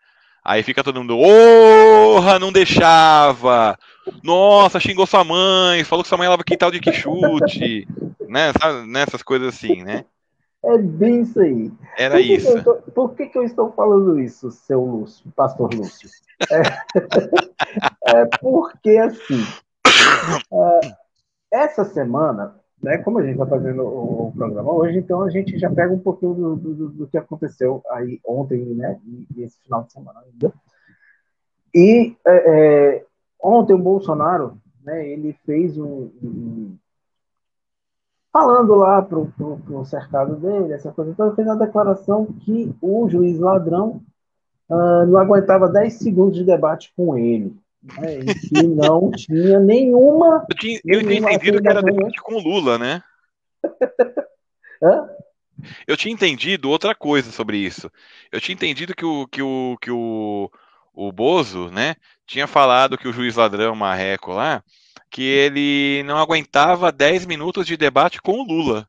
aí 0.45 0.63
fica 0.63 0.83
todo 0.83 1.01
mundo, 1.01 1.17
porra, 1.17 2.39
não 2.39 2.51
deixava! 2.51 3.79
Nossa, 4.23 4.81
xingou 4.81 5.07
sua 5.07 5.25
mãe, 5.25 5.85
falou 5.85 6.03
que 6.03 6.09
sua 6.09 6.19
mãe 6.19 6.29
lava 6.29 6.45
quintal 6.45 6.71
de 6.71 6.81
quixute, 6.81 7.87
né? 8.29 8.53
Sabe, 8.59 8.87
nessas 8.87 9.23
coisas 9.23 9.49
assim, 9.49 9.83
né? 9.83 10.05
É 10.63 10.77
bem 10.77 11.23
isso 11.23 11.41
aí. 11.41 11.73
Era 11.97 12.17
por 12.17 12.23
que 12.23 12.35
isso. 12.35 12.83
Que 12.85 12.91
por 12.91 13.15
que, 13.15 13.27
que 13.27 13.39
eu 13.39 13.45
estou 13.45 13.73
falando 13.73 14.21
isso, 14.21 14.51
seu 14.51 14.85
Lúcio, 14.85 15.31
pastor 15.35 15.73
Lúcio? 15.73 16.09
É, 16.51 16.63
é 18.21 18.25
porque, 18.41 18.99
assim, 18.99 19.43
é, 20.53 20.97
essa 21.53 21.85
semana, 21.85 22.60
né, 22.83 22.99
como 22.99 23.19
a 23.19 23.23
gente 23.23 23.33
está 23.33 23.47
fazendo 23.47 23.83
o, 23.83 24.29
o, 24.29 24.33
programa 24.33 24.73
hoje, 24.73 24.99
então 24.99 25.23
a 25.23 25.31
gente 25.31 25.59
já 25.59 25.71
pega 25.71 25.93
um 25.93 25.99
pouquinho 25.99 26.35
do, 26.35 26.57
do, 26.57 26.89
do 26.89 27.07
que 27.07 27.19
aconteceu 27.19 27.83
aí 27.91 28.21
ontem, 28.27 28.65
né, 28.75 28.99
e, 29.05 29.27
e, 29.37 29.43
esse 29.43 29.61
final 29.63 29.85
de 29.85 29.93
semana 29.93 30.21
ainda. 30.21 30.53
E 31.75 32.17
é, 32.27 32.97
é 32.97 33.07
ontem 33.39 33.75
o 33.75 33.79
Bolsonaro, 33.79 34.59
né, 34.83 35.07
ele 35.07 35.33
fez 35.45 35.77
um, 35.77 36.11
um 36.23 36.77
falando 38.33 38.75
lá 38.77 39.03
pro, 39.03 39.27
pro, 39.37 39.59
pro, 39.59 39.85
cercado 39.85 40.37
dele, 40.37 40.73
essa 40.73 40.93
coisa 40.93 41.11
então 41.11 41.27
ele 41.27 41.37
fez 41.37 41.47
uma 41.47 41.57
declaração 41.57 42.27
que 42.27 42.75
o 42.81 43.09
juiz 43.09 43.39
ladrão 43.39 44.03
uh, 44.71 45.07
não 45.07 45.19
aguentava 45.19 45.69
10 45.69 45.95
segundos 45.95 46.37
de 46.37 46.45
debate 46.45 46.93
com 46.97 47.19
ele. 47.19 47.55
Que 48.49 48.63
não 48.67 49.11
tinha 49.11 49.59
nenhuma. 49.59 50.47
Eu 50.49 50.57
tinha, 50.57 50.81
eu 50.85 51.01
tinha 51.01 51.19
entendido 51.19 51.63
que 51.63 51.69
era 51.69 51.83
debate 51.83 52.21
com 52.21 52.35
o 52.35 52.41
Lula, 52.41 52.79
né? 52.79 53.03
Hã? 54.83 55.09
Eu 55.87 55.97
tinha 55.97 56.13
entendido 56.13 56.71
outra 56.71 56.95
coisa 56.95 57.31
sobre 57.31 57.57
isso. 57.59 57.91
Eu 58.33 58.41
tinha 58.41 58.55
entendido 58.55 58.95
que 58.95 59.05
o, 59.05 59.27
que 59.27 59.43
o, 59.43 59.77
que 59.81 59.91
o, 59.91 60.51
o 60.95 61.13
Bozo, 61.13 61.71
né, 61.71 61.97
tinha 62.27 62.47
falado 62.47 62.97
que 62.97 63.09
o 63.09 63.13
juiz 63.13 63.37
ladrão 63.37 63.75
Marreco 63.75 64.33
lá, 64.33 64.63
que 65.11 65.23
ele 65.23 66.03
não 66.05 66.17
aguentava 66.17 66.93
10 66.93 67.27
minutos 67.27 67.67
de 67.67 67.77
debate 67.77 68.21
com 68.23 68.33
o 68.33 68.45
Lula. 68.45 68.87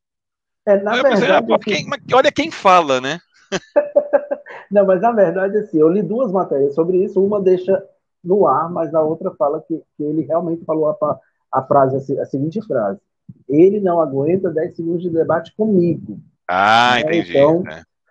É, 0.66 0.78
na 0.78 0.98
eu 0.98 1.04
pensei, 1.04 1.28
verdade, 1.28 1.54
ah, 1.54 1.60
quem, 1.60 1.86
olha 2.14 2.32
quem 2.32 2.52
fala, 2.52 3.02
né? 3.02 3.20
não, 4.72 4.86
mas 4.86 5.02
na 5.02 5.12
verdade, 5.12 5.58
assim, 5.58 5.80
eu 5.80 5.90
li 5.90 6.02
duas 6.02 6.32
matérias 6.32 6.76
sobre 6.76 7.04
isso, 7.04 7.24
uma 7.24 7.42
deixa 7.42 7.84
no 8.24 8.48
ar, 8.48 8.70
mas 8.70 8.94
a 8.94 9.02
outra 9.02 9.32
fala 9.32 9.62
que, 9.62 9.82
que 9.98 10.04
ele 10.04 10.22
realmente 10.24 10.64
falou 10.66 10.90
a, 10.90 11.20
a 11.52 11.64
frase, 11.64 12.20
a 12.20 12.26
seguinte 12.26 12.62
frase, 12.62 13.00
ele 13.48 13.80
não 13.80 14.00
aguenta 14.00 14.50
10 14.50 14.76
segundos 14.76 15.02
de 15.02 15.10
debate 15.10 15.56
comigo. 15.56 16.20
Ah, 16.48 16.96
né? 16.96 17.02
entendi. 17.02 17.32
Então, 17.32 17.64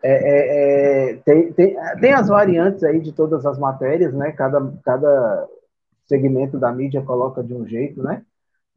é, 0.02 0.12
é, 0.12 1.10
é, 1.12 1.16
tem, 1.16 1.52
tem, 1.52 1.76
tem 2.00 2.12
as 2.12 2.28
variantes 2.28 2.82
aí 2.82 3.00
de 3.00 3.12
todas 3.12 3.44
as 3.44 3.58
matérias, 3.58 4.14
né? 4.14 4.32
Cada, 4.32 4.72
cada 4.82 5.48
segmento 6.06 6.58
da 6.58 6.72
mídia 6.72 7.02
coloca 7.02 7.42
de 7.42 7.54
um 7.54 7.66
jeito, 7.66 8.02
né? 8.02 8.24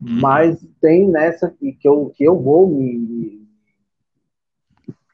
Uhum. 0.01 0.19
Mas 0.19 0.65
tem 0.81 1.07
nessa 1.07 1.49
que, 1.49 1.71
que, 1.73 1.87
eu, 1.87 2.11
que 2.15 2.23
eu 2.23 2.37
vou 2.37 2.67
me, 2.67 3.47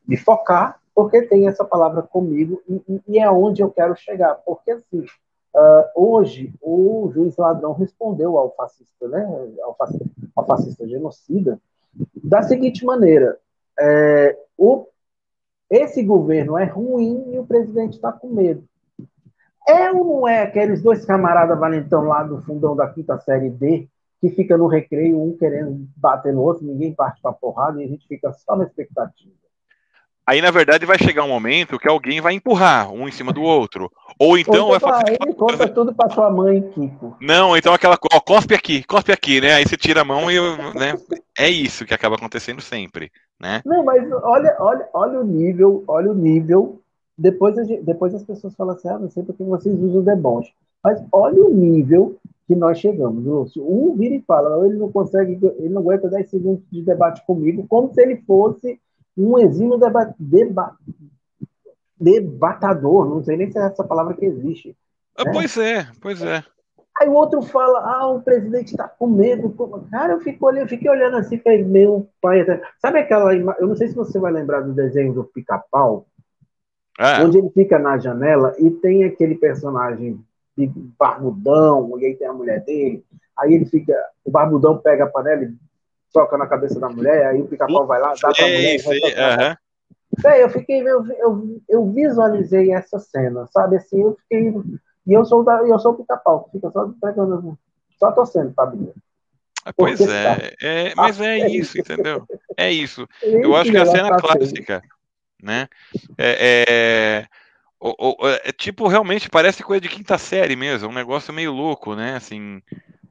me 0.08 0.18
focar, 0.18 0.80
porque 0.96 1.22
tem 1.22 1.48
essa 1.48 1.64
palavra 1.64 2.02
comigo 2.02 2.62
e, 2.68 3.02
e 3.08 3.20
é 3.20 3.30
onde 3.30 3.62
eu 3.62 3.70
quero 3.70 3.96
chegar. 3.96 4.34
Porque, 4.36 4.72
assim, 4.72 5.06
uh, 5.60 5.86
hoje 5.96 6.54
o 6.62 7.12
juiz 7.14 7.36
ladrão 7.38 7.74
respondeu 7.74 8.38
ao 8.38 8.56
fascista, 8.56 9.08
né? 9.08 9.28
Ao 9.62 9.76
fascista, 9.76 10.06
ao 10.36 10.46
fascista 10.46 10.88
genocida, 10.88 11.60
da 12.24 12.42
seguinte 12.42 12.86
maneira: 12.86 13.38
é, 13.80 14.38
o, 14.58 14.88
esse 15.70 16.02
governo 16.04 16.58
é 16.58 16.66
ruim 16.66 17.34
e 17.34 17.40
o 17.40 17.46
presidente 17.46 17.94
está 17.94 18.12
com 18.12 18.30
medo. 18.30 18.64
É 19.68 19.92
ou 19.92 20.04
não 20.04 20.28
é 20.28 20.42
aqueles 20.42 20.82
dois 20.82 21.06
camaradas 21.06 21.60
valentão 21.60 22.04
lá 22.04 22.24
do 22.24 22.42
fundão 22.42 22.76
da 22.76 22.90
quinta 22.90 23.20
série 23.20 23.52
D, 23.52 23.88
que 24.20 24.30
fica 24.30 24.58
no 24.58 24.68
recreio, 24.68 25.22
um 25.22 25.38
querendo 25.38 25.88
bater 25.96 26.34
no 26.34 26.42
outro, 26.42 26.66
ninguém 26.66 26.94
parte 26.94 27.22
pra 27.22 27.32
porrada 27.32 27.82
e 27.82 27.86
a 27.86 27.88
gente 27.88 28.08
fica 28.08 28.34
só 28.34 28.56
na 28.56 28.64
expectativa. 28.66 29.32
Aí, 30.30 30.44
na 30.44 30.52
verdade, 30.52 30.86
vai 30.86 31.00
chegar 31.00 31.24
um 31.24 31.30
momento 31.30 31.80
que 31.80 31.88
alguém 31.88 32.22
vai 32.22 32.36
empurrar 32.36 32.94
um 32.94 33.08
em 33.08 33.12
cima 33.12 33.34
do 33.34 33.42
outro. 33.42 33.92
Ou 34.20 34.38
então 34.38 34.66
Ou 34.66 34.70
vai 34.70 34.80
fazer. 34.80 35.18
Ele 35.20 35.34
conta 35.34 35.68
tudo 35.68 35.92
pra 35.92 36.08
sua 36.08 36.30
mãe, 36.30 36.62
Kiko. 36.62 37.18
Não, 37.20 37.58
então 37.58 37.74
aquela. 37.74 37.98
Ó, 38.14 38.20
cospe 38.20 38.54
aqui, 38.54 38.84
cospe 38.84 39.12
aqui, 39.12 39.42
né? 39.42 39.54
Aí 39.54 39.68
você 39.68 39.76
tira 39.76 40.02
a 40.02 40.06
mão 40.06 40.30
e. 40.30 40.40
Né? 40.78 40.96
É 41.36 41.50
isso 41.50 41.84
que 41.84 41.96
acaba 41.96 42.16
acontecendo 42.16 42.62
sempre. 42.62 43.12
Né? 43.40 43.64
Não, 43.66 43.84
mas 43.84 44.04
olha, 44.22 44.56
olha, 44.60 44.88
olha 44.94 45.20
o 45.20 45.24
nível, 45.24 45.84
olha 45.88 46.12
o 46.12 46.16
nível 46.16 46.80
depois, 47.18 47.56
depois 47.82 48.14
as 48.14 48.24
pessoas 48.24 48.54
falam 48.54 48.76
assim, 48.76 48.88
ah, 48.88 49.00
não 49.00 49.10
sei 49.10 49.24
porque 49.24 49.44
vocês 49.44 49.82
usam 49.82 50.04
deboche. 50.04 50.54
Mas 50.84 51.04
olha 51.12 51.44
o 51.44 51.52
nível 51.52 52.18
que 52.48 52.56
nós 52.56 52.78
chegamos, 52.78 53.26
Lúcio. 53.26 53.66
Um 53.68 53.96
vira 53.96 54.14
e 54.14 54.22
fala, 54.22 54.64
ele 54.68 54.78
não 54.78 54.92
consegue, 54.92 55.40
ele 55.58 55.70
não 55.70 55.82
aguenta 55.82 56.08
10 56.08 56.30
segundos 56.30 56.62
de 56.72 56.84
debate 56.84 57.26
comigo, 57.26 57.66
como 57.68 57.92
se 57.92 58.00
ele 58.00 58.18
fosse 58.28 58.80
um 59.26 59.38
exímio 59.40 59.78
deba, 59.78 60.14
deba, 60.18 60.78
debatador, 62.00 63.10
não 63.10 63.24
sei 63.24 63.38
nem 63.38 63.52
se 63.52 63.58
é 63.58 63.64
essa 63.64 63.84
palavra 63.84 64.14
que 64.14 64.26
existe. 64.26 64.76
Ah, 65.18 65.26
né? 65.26 65.32
Pois 65.34 65.58
é, 65.58 65.88
pois 66.02 66.22
é. 66.22 66.44
Aí 67.00 67.08
o 67.08 67.14
outro 67.14 67.42
fala, 67.42 67.80
ah, 67.80 68.08
o 68.08 68.22
presidente 68.22 68.72
está 68.72 68.88
com 68.88 69.08
medo. 69.08 69.54
Cara, 69.90 70.14
eu, 70.14 70.20
fico 70.20 70.50
eu 70.52 70.68
fiquei 70.68 70.90
olhando 70.90 71.16
assim, 71.16 71.38
falei, 71.38 71.64
meu 71.64 72.10
pai. 72.22 72.46
Sabe 72.78 73.00
aquela 73.00 73.34
Eu 73.34 73.68
não 73.68 73.76
sei 73.76 73.88
se 73.88 73.96
você 73.96 74.20
vai 74.20 74.34
lembrar 74.34 74.62
do 74.62 74.74
desenho 74.74 75.14
do 75.14 75.24
pica-pau, 75.24 76.06
é. 77.00 77.24
Onde 77.24 77.38
ele 77.38 77.50
fica 77.52 77.80
na 77.80 77.98
janela 77.98 78.54
e 78.60 78.70
tem 78.70 79.06
aquele 79.06 79.36
personagem 79.36 80.20
barbudão, 81.00 81.98
e 81.98 82.08
aí 82.08 82.16
tem 82.16 82.28
a 82.28 82.34
mulher 82.34 82.62
dele. 82.66 83.06
Aí 83.38 83.54
ele 83.54 83.66
fica, 83.66 83.96
o 84.26 84.30
barbudão 84.30 84.78
pega 84.78 85.06
a 85.06 85.10
panela 85.10 85.44
e 85.44 85.54
toca 86.12 86.38
na 86.38 86.48
cabeça 86.48 86.80
da 86.80 86.90
mulher, 86.90 87.28
aí 87.28 87.42
o 87.42 87.48
pica-pau 87.48 87.86
vai 87.86 88.00
lá, 88.00 88.14
dá 88.22 88.32
pra 88.32 88.48
é 88.48 88.56
mulher. 88.56 88.76
Isso, 88.76 88.90
uhum. 88.90 90.30
é, 90.30 90.44
eu 90.44 90.50
fiquei, 90.50 90.82
eu, 90.82 91.06
eu, 91.06 91.62
eu, 91.68 91.92
visualizei 91.92 92.72
essa 92.72 93.00
cena, 93.00 93.48
sabe? 93.48 93.78
Assim, 93.78 94.02
eu 94.02 94.18
fiquei. 94.22 94.54
E 95.08 95.14
eu 95.14 95.26
sou, 95.26 95.44
da, 95.44 95.62
eu 95.68 95.80
sou 95.80 95.94
o 95.94 95.96
pica-pau, 95.96 96.46
que 96.46 96.52
fica 96.52 96.70
só 96.72 96.92
pegando, 97.02 97.58
só 97.98 98.12
torcendo 98.12 98.54
pra 98.54 98.66
Bíblia. 98.66 98.94
Pois 99.76 100.00
é, 100.02 100.54
é, 100.62 100.94
mas 100.96 101.20
é 101.20 101.48
isso, 101.48 101.78
entendeu? 101.78 102.24
É 102.58 102.72
isso. 102.72 103.06
Eu 103.22 103.56
acho 103.56 103.70
que 103.70 103.78
a 103.78 103.86
cena 103.86 104.18
clássica 104.18 104.82
né? 105.42 105.68
É, 106.18 107.26
é, 107.26 107.28
é, 108.46 108.52
tipo, 108.52 108.88
realmente 108.88 109.30
parece 109.30 109.64
coisa 109.64 109.82
de 109.82 109.90
quinta 109.90 110.18
série 110.18 110.56
mesmo, 110.56 110.88
é 110.88 110.92
um 110.92 110.94
negócio 110.96 111.34
meio 111.34 111.54
louco, 111.54 111.96
né? 111.96 112.16
Assim, 112.16 112.62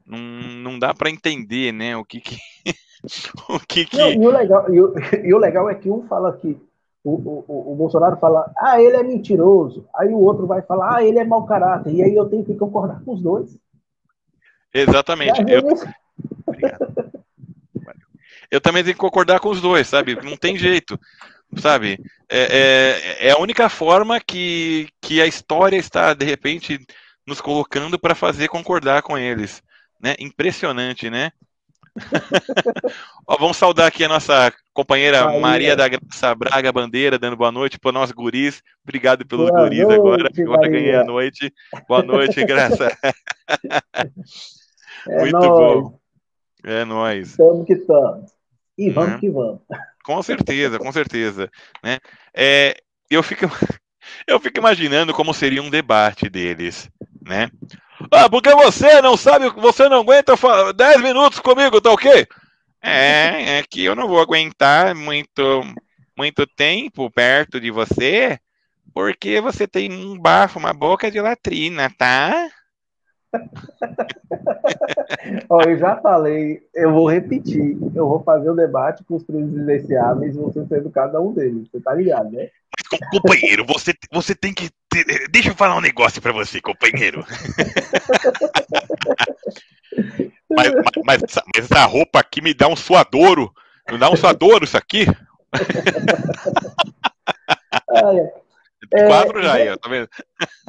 não, 0.05 0.19
não 0.19 0.79
dá 0.79 0.93
para 0.93 1.09
entender, 1.09 1.71
né? 1.73 1.97
O 1.97 2.05
que 2.05 2.21
que. 2.21 2.37
o 3.49 3.59
que, 3.59 3.85
que... 3.85 3.97
Não, 3.97 4.09
e, 4.09 4.27
o 4.27 4.31
legal, 4.31 4.73
e, 4.73 4.81
o, 4.81 4.93
e 5.25 5.33
o 5.33 5.37
legal 5.37 5.69
é 5.69 5.75
que 5.75 5.89
um 5.89 6.07
fala 6.07 6.37
que 6.37 6.57
o, 7.03 7.11
o, 7.11 7.71
o, 7.71 7.75
Bolsonaro 7.75 8.17
fala, 8.17 8.51
ah, 8.57 8.81
ele 8.81 8.97
é 8.97 9.03
mentiroso. 9.03 9.87
Aí 9.95 10.09
o 10.09 10.19
outro 10.19 10.45
vai 10.45 10.61
falar, 10.61 10.97
ah, 10.97 11.03
ele 11.03 11.19
é 11.19 11.23
mau 11.23 11.45
caráter. 11.45 11.93
E 11.93 12.03
aí 12.03 12.13
eu 12.15 12.29
tenho 12.29 12.43
que 12.43 12.55
concordar 12.55 13.01
com 13.03 13.13
os 13.13 13.21
dois. 13.21 13.57
Exatamente. 14.73 15.41
Eu... 15.47 15.63
eu 18.51 18.59
também 18.61 18.83
tenho 18.83 18.95
que 18.95 19.01
concordar 19.01 19.39
com 19.39 19.49
os 19.49 19.61
dois, 19.61 19.87
sabe? 19.87 20.15
Não 20.21 20.35
tem 20.35 20.57
jeito 20.57 20.99
sabe? 21.57 21.99
É, 22.29 23.17
é, 23.19 23.27
é, 23.27 23.31
a 23.31 23.39
única 23.39 23.69
forma 23.69 24.19
que, 24.19 24.87
que 25.01 25.21
a 25.21 25.25
história 25.25 25.77
está, 25.77 26.13
de 26.13 26.25
repente, 26.25 26.79
nos 27.25 27.41
colocando 27.41 27.97
para 27.97 28.15
fazer 28.15 28.47
concordar 28.47 29.01
com 29.01 29.17
eles. 29.17 29.63
Né? 29.99 30.15
Impressionante, 30.19 31.09
né? 31.09 31.31
Ó, 33.27 33.37
vamos 33.37 33.57
saudar 33.57 33.87
aqui 33.87 34.03
a 34.03 34.09
nossa 34.09 34.53
companheira 34.73 35.25
Maria, 35.25 35.39
Maria 35.39 35.75
da 35.75 35.87
Graça 35.87 36.35
Braga 36.35 36.71
Bandeira, 36.71 37.19
dando 37.19 37.35
boa 37.35 37.51
noite 37.51 37.79
para 37.79 37.91
nós 37.91 38.11
guris. 38.11 38.61
Obrigado 38.83 39.25
pelos 39.25 39.49
boa 39.49 39.63
guris 39.63 39.79
noite, 39.79 39.93
agora. 39.93 40.29
Agora 40.37 40.69
ganhei 40.69 40.95
a 40.95 41.03
noite. 41.03 41.53
Boa 41.87 42.03
noite, 42.03 42.43
Graça. 42.45 42.95
É 45.07 45.19
Muito 45.19 45.37
nóis. 45.37 45.83
bom. 45.83 45.99
É 46.63 46.85
nóis. 46.85 47.29
Estamos 47.29 47.65
que 47.65 47.73
estamos. 47.73 48.31
E 48.77 48.89
vamos 48.89 49.15
é. 49.15 49.19
que 49.19 49.29
vamos. 49.29 49.61
Com 50.03 50.23
certeza, 50.23 50.79
com 50.79 50.91
certeza. 50.91 51.49
Né? 51.83 51.99
É, 52.33 52.75
eu, 53.09 53.21
fico, 53.23 53.45
eu 54.27 54.39
fico 54.39 54.59
imaginando 54.59 55.13
como 55.13 55.33
seria 55.33 55.61
um 55.61 55.69
debate 55.69 56.29
deles. 56.29 56.89
Né? 57.25 57.49
Ah, 58.11 58.29
porque 58.29 58.53
você 58.55 59.01
não 59.01 59.17
sabe, 59.17 59.49
você 59.49 59.89
não 59.89 60.01
aguenta 60.01 60.33
10 60.73 61.01
minutos 61.01 61.39
comigo, 61.39 61.81
tá 61.81 61.91
ok? 61.91 62.25
É, 62.81 63.59
é 63.59 63.63
que 63.63 63.83
eu 63.83 63.95
não 63.95 64.07
vou 64.07 64.21
aguentar 64.21 64.95
muito, 64.95 65.61
muito 66.17 66.47
tempo 66.47 67.11
perto 67.11 67.59
de 67.59 67.71
você, 67.71 68.39
Porque 68.93 69.41
você 69.41 69.67
tem 69.67 69.91
um 69.91 70.17
bafo, 70.17 70.59
uma 70.59 70.73
boca 70.73 71.11
de 71.11 71.21
latrina, 71.21 71.91
tá? 71.97 72.49
Ó, 75.49 75.61
eu 75.61 75.77
já 75.77 75.95
falei, 75.97 76.61
eu 76.73 76.91
vou 76.91 77.09
repetir. 77.09 77.77
Eu 77.93 78.07
vou 78.07 78.23
fazer 78.23 78.49
o 78.49 78.53
um 78.53 78.55
debate 78.55 79.03
com 79.03 79.15
os 79.15 79.23
presidenciáveis 79.23 80.35
e 80.35 80.39
você 80.39 80.65
sendo 80.65 80.89
cada 80.89 81.21
um 81.21 81.31
deles. 81.31 81.69
Você 81.69 81.79
tá 81.79 81.93
ligado, 81.93 82.31
né? 82.31 82.49
Companheiro, 83.11 83.65
você, 83.65 83.93
você 84.11 84.35
tem 84.35 84.53
que. 84.53 84.69
Ter... 84.89 85.27
Deixa 85.29 85.49
eu 85.49 85.55
falar 85.55 85.75
um 85.75 85.81
negócio 85.81 86.21
pra 86.21 86.31
você, 86.31 86.59
companheiro. 86.59 87.23
mas, 90.49 90.73
mas, 90.73 91.03
mas, 91.05 91.23
essa, 91.23 91.43
mas, 91.55 91.65
essa, 91.65 91.85
roupa 91.85 92.19
aqui 92.19 92.41
me 92.41 92.53
dá 92.53 92.67
um 92.67 92.75
suadouro. 92.75 93.53
Não 93.89 93.97
dá 93.97 94.09
um 94.09 94.15
suadouro 94.15 94.65
isso 94.65 94.77
aqui? 94.77 95.05
Olha, 97.89 98.31
é, 98.93 99.07
quadro 99.07 99.41
já 99.41 99.53
aí, 99.53 99.69
ó, 99.69 99.77
tá 99.77 99.89
vendo? 99.89 100.09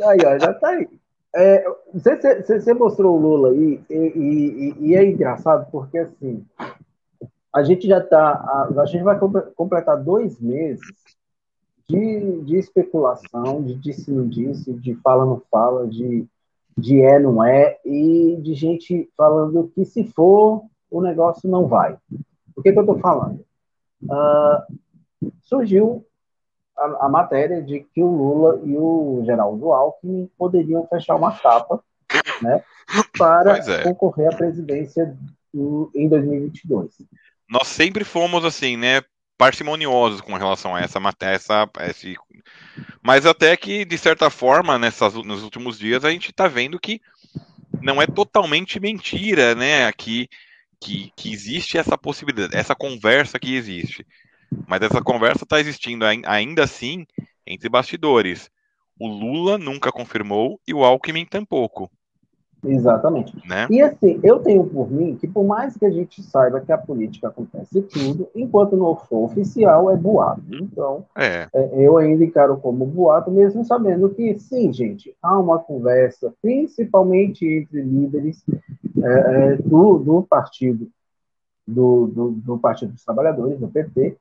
Aí, 0.03 0.19
ó, 0.25 0.39
já 0.39 0.55
tá 0.55 0.69
aí. 0.69 0.89
É, 1.35 1.65
você, 1.95 2.43
você, 2.43 2.75
mostrou 2.75 3.17
o 3.17 3.21
Lula 3.21 3.51
aí, 3.51 3.81
e, 3.89 3.95
e, 3.95 4.75
e, 4.81 4.97
é 4.97 5.05
engraçado 5.05 5.71
porque 5.71 5.99
assim 5.99 6.45
a 7.55 7.63
gente 7.63 7.87
já 7.87 7.99
está, 7.99 8.33
a, 8.77 8.85
gente 8.87 9.05
vai 9.05 9.17
completar 9.55 10.03
dois 10.03 10.41
meses 10.41 10.81
de, 11.91 12.41
de 12.43 12.57
especulação, 12.57 13.63
de 13.63 13.75
disse 13.75 14.11
não 14.13 14.29
disse, 14.29 14.73
de 14.73 14.95
fala 14.97 15.27
não 15.27 15.43
fala, 15.51 15.89
de, 15.89 16.25
de 16.79 17.03
é 17.03 17.19
não 17.19 17.45
é, 17.45 17.79
e 17.85 18.37
de 18.41 18.55
gente 18.55 19.11
falando 19.17 19.71
que 19.75 19.85
se 19.85 20.05
for, 20.05 20.63
o 20.91 21.01
negócio 21.01 21.51
não 21.51 21.67
vai. 21.67 21.97
O 22.57 22.63
que, 22.63 22.73
que 22.73 22.79
eu 22.79 22.83
estou 22.83 22.99
falando? 22.99 23.45
Uh, 24.03 25.31
surgiu 25.43 26.07
a, 26.77 27.07
a, 27.07 27.09
matéria 27.09 27.61
de 27.61 27.81
que 27.81 28.03
o 28.03 28.11
Lula 28.11 28.61
e 28.65 28.77
o 28.77 29.23
Geraldo 29.25 29.73
Alckmin 29.73 30.31
poderiam 30.39 30.87
fechar 30.87 31.17
uma 31.17 31.37
capa 31.37 31.83
né, 32.41 32.63
para 33.19 33.59
é. 33.59 33.83
concorrer 33.83 34.33
à 34.33 34.37
presidência 34.37 35.15
do, 35.53 35.91
em 35.95 36.09
2022. 36.09 37.03
Nós 37.49 37.67
sempre 37.67 38.05
fomos 38.05 38.45
assim, 38.45 38.77
né, 38.77 39.03
parcimoniosos 39.41 40.21
com 40.21 40.35
relação 40.35 40.77
a 40.77 40.83
essa 40.83 41.01
matéria, 41.01 41.37
essa, 41.37 41.67
esse... 41.89 42.15
mas 43.03 43.25
até 43.25 43.57
que 43.57 43.87
de 43.87 43.97
certa 43.97 44.29
forma 44.29 44.79
nessas, 44.79 45.15
nos 45.15 45.43
últimos 45.43 45.79
dias 45.79 46.05
a 46.05 46.11
gente 46.11 46.31
está 46.31 46.47
vendo 46.47 46.79
que 46.79 47.01
não 47.81 48.03
é 48.03 48.07
totalmente 48.07 48.79
mentira, 48.79 49.55
né, 49.55 49.87
aqui 49.87 50.29
que, 50.79 51.11
que 51.17 51.33
existe 51.33 51.79
essa 51.79 51.97
possibilidade, 51.97 52.55
essa 52.55 52.75
conversa 52.75 53.39
que 53.39 53.55
existe. 53.55 54.07
Mas 54.69 54.83
essa 54.83 55.01
conversa 55.01 55.45
está 55.45 55.59
existindo 55.59 56.05
ainda 56.05 56.65
assim 56.65 57.07
entre 57.47 57.71
bastidores. 57.71 58.51
O 58.99 59.09
Lula 59.09 59.57
nunca 59.57 59.91
confirmou 59.91 60.61
e 60.69 60.75
o 60.75 60.85
Alckmin 60.85 61.25
tampouco. 61.25 61.91
Exatamente. 62.65 63.37
Né? 63.49 63.67
E 63.71 63.81
assim, 63.81 64.21
eu 64.23 64.39
tenho 64.41 64.65
por 64.65 64.91
mim 64.91 65.17
que 65.17 65.27
por 65.27 65.45
mais 65.45 65.77
que 65.77 65.85
a 65.87 65.91
gente 65.91 66.23
saiba 66.23 66.61
que 66.61 66.73
a 66.73 66.79
política 66.79 67.29
acontece 67.29 67.83
tudo, 67.83 68.29
enquanto 68.35 68.77
não 68.77 68.95
for 68.95 69.25
oficial, 69.25 69.91
é 69.91 69.97
boato. 69.97 70.43
Então, 70.51 71.05
é. 71.17 71.49
É, 71.53 71.87
eu 71.87 71.97
ainda 71.97 72.25
encaro 72.25 72.57
como 72.59 72.85
boato, 72.85 73.31
mesmo 73.31 73.65
sabendo 73.65 74.11
que, 74.11 74.39
sim, 74.39 74.73
gente, 74.73 75.15
há 75.23 75.39
uma 75.39 75.59
conversa, 75.59 76.33
principalmente 76.43 77.47
entre 77.47 77.81
líderes 77.81 78.45
é, 79.03 79.53
é 79.53 79.57
do, 79.57 79.99
do 79.99 80.23
partido, 80.23 80.89
do, 81.67 82.07
do, 82.07 82.31
do 82.33 82.59
Partido 82.59 82.93
dos 82.93 83.05
Trabalhadores, 83.05 83.59
do 83.59 83.69
PT, 83.69 84.17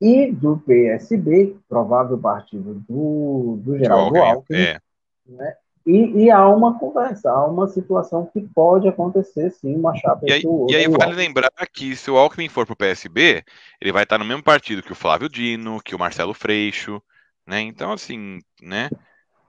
e 0.00 0.32
do 0.32 0.56
PSB, 0.56 1.56
provável 1.68 2.16
partido 2.16 2.82
do, 2.88 3.60
do 3.62 3.76
Geraldo 3.76 4.16
Alckmin, 4.16 4.58
é. 4.58 4.80
né? 5.26 5.54
E, 5.86 6.24
e, 6.24 6.30
há 6.30 6.46
uma 6.46 6.78
conversa, 6.78 7.30
há 7.30 7.46
uma 7.46 7.66
situação 7.66 8.26
que 8.26 8.40
pode 8.40 8.86
acontecer, 8.86 9.50
sim, 9.50 9.74
uma 9.74 9.96
chapa 9.96 10.20
E 10.26 10.32
aí, 10.32 10.42
e 10.68 10.76
aí 10.76 10.86
vale 10.86 11.14
lembrar 11.14 11.50
que 11.72 11.96
se 11.96 12.10
o 12.10 12.18
Alckmin 12.18 12.50
for 12.50 12.66
para 12.66 12.74
o 12.74 12.76
PSB, 12.76 13.42
ele 13.80 13.92
vai 13.92 14.02
estar 14.02 14.18
no 14.18 14.24
mesmo 14.24 14.42
partido 14.42 14.82
que 14.82 14.92
o 14.92 14.96
Flávio 14.96 15.28
Dino, 15.28 15.80
que 15.82 15.94
o 15.94 15.98
Marcelo 15.98 16.34
Freixo, 16.34 17.02
né? 17.46 17.60
Então, 17.62 17.92
assim, 17.92 18.40
né? 18.60 18.90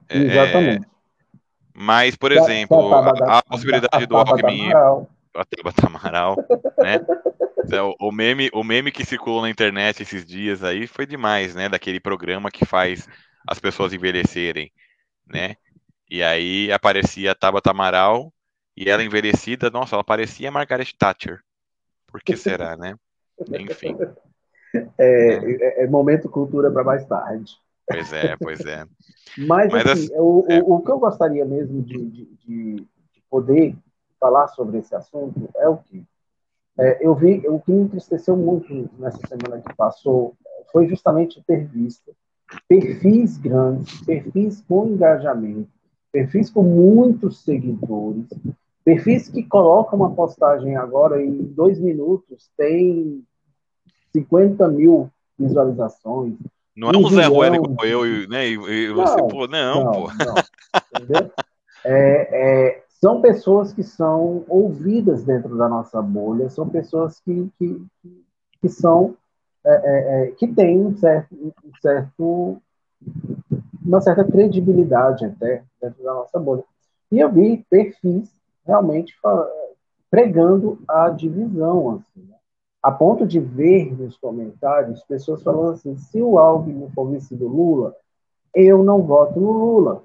É, 0.08 0.18
Exatamente. 0.18 0.88
mas, 1.74 2.16
por 2.16 2.32
exemplo, 2.32 2.94
a, 2.94 3.40
a 3.40 3.44
possibilidade 3.44 4.06
do 4.06 4.16
Alckmin... 4.18 4.72
A 5.34 5.46
Tabata 5.46 5.88
Amaral, 5.88 6.36
né? 6.78 7.00
Então, 7.64 7.96
o, 8.02 8.12
meme, 8.12 8.50
o 8.54 8.66
meme 8.66 8.92
que 8.92 9.06
circulou 9.06 9.42
na 9.42 9.50
internet 9.50 10.04
esses 10.04 10.26
dias 10.26 10.62
aí 10.62 10.88
foi 10.88 11.06
demais, 11.06 11.56
né? 11.56 11.70
Daquele 11.70 12.02
programa 12.02 12.52
que 12.52 12.66
faz 12.66 13.08
as 13.48 13.58
pessoas 13.58 13.94
envelhecerem, 13.94 14.72
né? 15.26 15.56
E 16.12 16.22
aí 16.22 16.70
aparecia 16.74 17.32
a 17.32 17.36
Tabata 17.36 17.72
Amaral 17.72 18.34
e 18.76 18.90
ela 18.90 19.02
envelhecida, 19.02 19.70
nossa, 19.70 19.96
ela 19.96 20.04
parecia 20.04 20.50
a 20.50 20.52
Margaret 20.52 20.92
Thatcher. 21.00 21.40
Por 22.06 22.22
que 22.22 22.36
será, 22.36 22.76
né? 22.76 22.96
Enfim. 23.58 23.98
É, 24.74 24.82
é, 25.00 25.84
é 25.84 25.88
momento 25.88 26.28
cultura 26.28 26.70
para 26.70 26.84
mais 26.84 27.06
tarde. 27.06 27.54
Pois 27.88 28.12
é, 28.12 28.36
pois 28.36 28.60
é. 28.66 28.86
Mas, 29.38 29.72
Mas 29.72 29.86
assim, 29.86 30.06
assim 30.06 30.14
o, 30.18 30.46
é... 30.50 30.62
o, 30.62 30.74
o, 30.74 30.82
que 30.82 30.92
eu 30.92 31.00
gostaria 31.00 31.46
mesmo 31.46 31.82
de, 31.82 32.06
de, 32.10 32.26
de, 32.46 32.88
poder 33.30 33.74
falar 34.20 34.50
sobre 34.50 34.80
esse 34.80 34.94
assunto 34.94 35.50
é 35.56 35.70
o 35.70 35.78
que 35.78 36.06
é, 36.78 37.06
eu 37.06 37.16
vi, 37.16 37.42
o 37.48 37.60
que 37.60 37.72
me 37.72 37.84
entristeceu 37.84 38.36
muito 38.36 38.90
nessa 39.00 39.20
semana 39.28 39.62
que 39.62 39.74
passou 39.76 40.36
foi 40.72 40.88
justamente 40.88 41.42
ter 41.44 41.66
visto 41.68 42.14
perfis 42.68 43.38
grandes, 43.38 44.02
perfis 44.02 44.62
com 44.68 44.88
engajamento, 44.88 45.70
perfis 46.12 46.50
com 46.50 46.64
muitos 46.64 47.40
seguidores, 47.40 48.28
perfis 48.84 49.30
que 49.30 49.44
colocam 49.44 50.00
uma 50.00 50.12
postagem 50.12 50.76
agora 50.76 51.24
em 51.24 51.44
dois 51.44 51.80
minutos 51.80 52.50
tem 52.58 53.24
50 54.14 54.68
mil 54.68 55.10
visualizações. 55.38 56.34
Não 56.76 56.90
é 56.90 56.98
um 56.98 57.10
Zé 57.10 57.26
Ruela 57.26 57.56
igual 57.58 57.86
eu, 57.86 58.28
né? 58.30 58.48
E, 58.48 58.54
e 58.54 58.94
você, 58.94 59.18
não, 59.18 59.28
pô, 59.28 59.48
não, 59.48 59.84
não 59.84 59.92
pô. 59.92 60.08
Não? 61.10 61.32
É, 61.84 62.70
é, 62.70 62.84
são 62.88 63.22
pessoas 63.22 63.74
que 63.74 63.84
são 63.84 64.46
ouvidas 64.48 65.24
dentro 65.24 65.58
da 65.58 65.68
nossa 65.68 66.02
bolha, 66.02 66.50
são 66.50 66.70
pessoas 66.70 67.20
que, 67.20 67.50
que, 67.58 67.84
que 68.62 68.70
são 68.70 69.16
é, 69.66 69.70
é, 69.70 70.28
é, 70.28 70.32
que 70.32 70.48
têm 70.48 70.80
um 70.80 70.96
certo, 70.96 71.36
um 71.36 71.72
certo, 71.82 72.62
uma 73.84 74.02
certa 74.02 74.24
credibilidade 74.24 75.26
até 75.26 75.64
dentro 75.82 76.04
da 76.04 76.14
nossa 76.14 76.40
bolha. 76.40 76.64
E 77.12 77.20
eu 77.20 77.32
vi 77.32 77.66
perfis 77.70 78.34
realmente 78.66 79.14
pregando 80.10 80.80
a 80.88 81.10
divisão, 81.10 81.96
assim, 81.96 82.26
né? 82.28 82.36
a 82.82 82.92
ponto 82.92 83.26
de 83.26 83.40
ver 83.40 83.98
nos 83.98 84.18
comentários 84.18 85.04
pessoas 85.04 85.44
falando 85.44 85.74
assim: 85.74 85.98
se 85.98 86.22
o 86.22 86.38
Alvin 86.38 86.90
for 86.94 87.10
vice 87.10 87.36
do 87.36 87.48
Lula, 87.48 87.96
eu 88.54 88.84
não 88.84 89.02
voto 89.02 89.40
no 89.40 89.52
Lula 89.52 90.04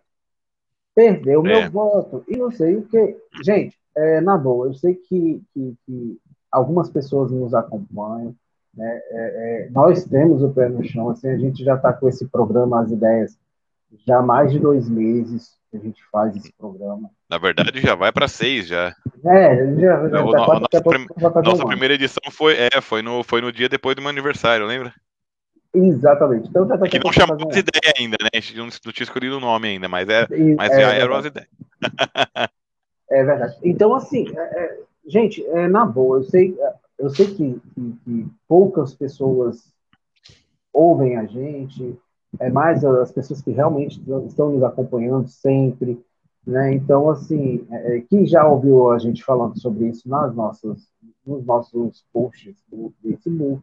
perdeu 0.96 1.46
é. 1.46 1.60
meu 1.60 1.70
voto. 1.70 2.24
E 2.26 2.36
não 2.38 2.50
sei 2.50 2.76
o 2.76 2.82
que. 2.82 3.16
Gente, 3.44 3.78
é, 3.94 4.20
na 4.22 4.38
boa, 4.38 4.66
eu 4.66 4.74
sei 4.74 4.94
que, 4.94 5.42
que, 5.52 5.76
que 5.84 6.18
algumas 6.50 6.88
pessoas 6.88 7.30
nos 7.30 7.52
acompanham. 7.52 8.34
Né? 8.74 9.00
É, 9.10 9.66
é, 9.66 9.70
nós 9.70 10.04
temos 10.04 10.42
o 10.42 10.50
pé 10.50 10.68
no 10.68 10.82
chão, 10.82 11.10
assim, 11.10 11.28
a 11.28 11.36
gente 11.36 11.62
já 11.62 11.76
está 11.76 11.92
com 11.92 12.08
esse 12.08 12.26
programa, 12.26 12.80
as 12.80 12.90
ideias, 12.90 13.38
já 14.06 14.18
há 14.18 14.22
mais 14.22 14.50
de 14.50 14.58
dois 14.58 14.88
meses 14.88 15.54
que 15.78 15.86
a 15.86 15.88
gente 15.88 16.02
faz 16.10 16.36
esse 16.36 16.52
programa. 16.52 17.10
Na 17.28 17.38
verdade, 17.38 17.80
já 17.80 17.94
vai 17.94 18.12
para 18.12 18.28
seis 18.28 18.66
já. 18.66 18.94
É, 19.24 19.74
já, 19.76 20.08
já 20.08 20.24
o, 20.24 20.32
tá, 20.32 20.60
nossa, 20.60 20.82
prim 20.82 21.06
nossa 21.44 21.66
primeira 21.66 21.94
edição 21.94 22.30
foi, 22.30 22.54
é, 22.54 22.80
foi, 22.80 23.02
no, 23.02 23.22
foi 23.22 23.40
no 23.40 23.52
dia 23.52 23.68
depois 23.68 23.96
do 23.96 24.02
meu 24.02 24.10
aniversário, 24.10 24.66
lembra? 24.66 24.92
Exatamente. 25.74 26.48
Então 26.48 26.66
já 26.66 26.78
tá 26.78 26.86
é 26.86 26.88
que 26.88 26.98
não 26.98 27.12
chamou 27.12 27.36
as 27.50 27.56
ideias 27.56 27.94
ainda, 27.98 28.16
né? 28.20 28.28
A 28.32 28.40
gente 28.40 28.56
não, 28.56 28.64
não, 28.64 28.92
tinha 28.92 29.04
escolhido 29.04 29.36
o 29.36 29.40
nome 29.40 29.68
ainda, 29.68 29.88
mas, 29.88 30.08
é, 30.08 30.26
mas 30.56 30.70
é, 30.72 30.80
já 30.80 30.94
é 30.94 31.00
eram 31.00 31.16
as 31.16 31.26
ideias. 31.26 31.48
é 33.10 33.24
verdade. 33.24 33.56
Então, 33.62 33.94
assim, 33.94 34.26
é, 34.36 34.40
é, 34.40 34.78
gente, 35.06 35.44
é, 35.46 35.68
na 35.68 35.84
boa, 35.84 36.18
eu 36.18 36.24
sei, 36.24 36.56
eu 36.98 37.10
sei 37.10 37.26
que, 37.26 37.60
que, 37.74 37.96
que, 38.04 38.26
poucas 38.48 38.94
pessoas 38.94 39.74
ouvem 40.72 41.16
a 41.16 41.26
gente, 41.26 41.98
é 42.38 42.50
mais 42.50 42.84
as 42.84 43.12
pessoas 43.12 43.40
que 43.40 43.50
realmente 43.50 44.00
estão 44.26 44.50
nos 44.50 44.62
acompanhando 44.62 45.28
sempre, 45.28 46.04
né? 46.46 46.72
Então, 46.74 47.10
assim, 47.10 47.66
é, 47.70 47.96
é, 47.96 48.00
quem 48.02 48.26
já 48.26 48.46
ouviu 48.46 48.90
a 48.90 48.98
gente 48.98 49.24
falando 49.24 49.58
sobre 49.58 49.88
isso 49.88 50.08
nas 50.08 50.34
nossas, 50.34 50.88
nos 51.26 51.44
nossos 51.44 52.04
posts 52.12 52.56
do 52.70 52.92
Facebook, 53.02 53.62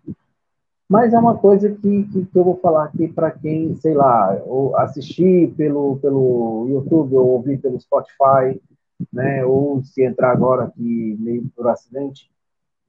mas 0.89 1.13
é 1.13 1.17
uma 1.17 1.37
coisa 1.37 1.69
que, 1.69 2.03
que, 2.03 2.25
que 2.25 2.37
eu 2.37 2.43
vou 2.43 2.57
falar 2.57 2.85
aqui 2.85 3.07
para 3.07 3.31
quem, 3.31 3.75
sei 3.77 3.93
lá, 3.93 4.37
ou 4.45 4.77
assistir 4.77 5.53
pelo, 5.55 5.97
pelo 5.97 6.67
YouTube 6.69 7.15
ou 7.15 7.29
ouvir 7.29 7.59
pelo 7.59 7.79
Spotify, 7.79 8.61
né, 9.11 9.45
ou 9.45 9.81
se 9.83 10.03
entrar 10.03 10.31
agora 10.31 10.65
aqui 10.65 11.17
meio 11.19 11.49
por 11.55 11.67
acidente, 11.67 12.29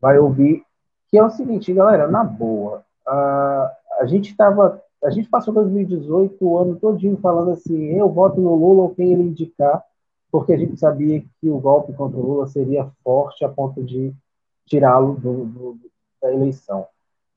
vai 0.01 0.19
ouvir, 0.19 0.63
que 1.09 1.17
é 1.17 1.25
o 1.25 1.31
seguinte, 1.31 1.73
galera, 1.73 2.09
na 2.09 2.25
boa, 2.25 2.85
a, 3.07 3.73
a 4.01 4.07
gente 4.07 4.31
estava 4.31 4.83
a 5.05 5.11
gente 5.11 5.29
passou 5.29 5.53
2018 5.53 6.37
o 6.41 6.59
ano 6.59 6.77
todinho 6.77 7.17
falando 7.19 7.51
assim, 7.51 7.91
eu 7.91 8.09
voto 8.09 8.41
no 8.41 8.55
Lula 8.55 8.85
ou 8.85 8.95
quem 8.95 9.13
ele 9.13 9.23
indicar, 9.23 9.83
porque 10.33 10.53
a 10.53 10.57
gente 10.57 10.79
sabia 10.79 11.23
que 11.41 11.49
o 11.49 11.59
golpe 11.59 11.93
contra 11.93 12.19
o 12.19 12.27
Lula 12.27 12.47
seria 12.47 12.91
forte 13.05 13.45
a 13.45 13.49
ponto 13.49 13.83
de 13.85 14.15
tirá-lo 14.67 15.15
do, 15.15 15.45
do, 15.45 15.79
da 16.21 16.33
eleição. 16.33 16.87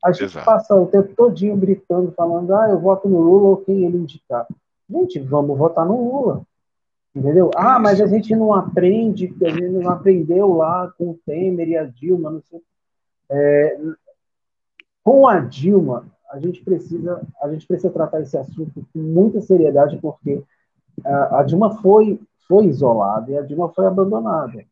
A 0.04 0.12
gente 0.12 0.26
Exato. 0.26 0.46
passa 0.46 0.76
o 0.76 0.88
tempo 0.88 1.14
todinho 1.14 1.58
gritando, 1.58 2.12
falando, 2.14 2.56
ah, 2.56 2.70
eu 2.70 2.80
voto 2.80 3.10
no 3.10 3.20
Lula 3.20 3.50
ou 3.50 3.58
quem 3.58 3.84
ele 3.84 3.98
indicar. 3.98 4.48
Gente, 4.90 5.20
vamos 5.20 5.58
votar 5.58 5.86
no 5.86 6.10
Lula. 6.10 6.44
Entendeu? 7.14 7.52
Ah, 7.56 7.80
mas 7.80 8.00
a 8.00 8.08
gente 8.08 8.36
não 8.36 8.54
aprende, 8.54 9.34
a 9.44 9.50
gente 9.50 9.70
não 9.70 9.90
aprendeu 9.90 10.54
lá 10.54 10.94
com 10.98 11.12
o 11.12 11.20
Temer 11.26 11.68
e 11.68 11.76
a 11.78 11.84
Dilma, 11.84 12.30
não 12.30 12.42
sei. 12.42 12.62
É, 13.30 13.78
com 15.04 15.28
a 15.28 15.40
Dilma, 15.40 16.06
a 16.32 16.40
gente 16.40 16.64
precisa, 16.64 17.22
a 17.42 17.50
gente 17.50 17.66
precisa 17.66 17.92
tratar 17.92 18.22
esse 18.22 18.38
assunto 18.38 18.86
com 18.94 19.00
muita 19.00 19.42
seriedade, 19.42 19.98
porque 19.98 20.44
a, 21.06 21.40
a 21.40 21.44
Dilma 21.44 21.78
foi, 21.82 22.20
foi 22.48 22.66
isolada 22.66 23.32
e 23.32 23.38
a 23.38 23.42
Dilma 23.42 23.70
foi 23.70 23.86
abandonada, 23.86 24.64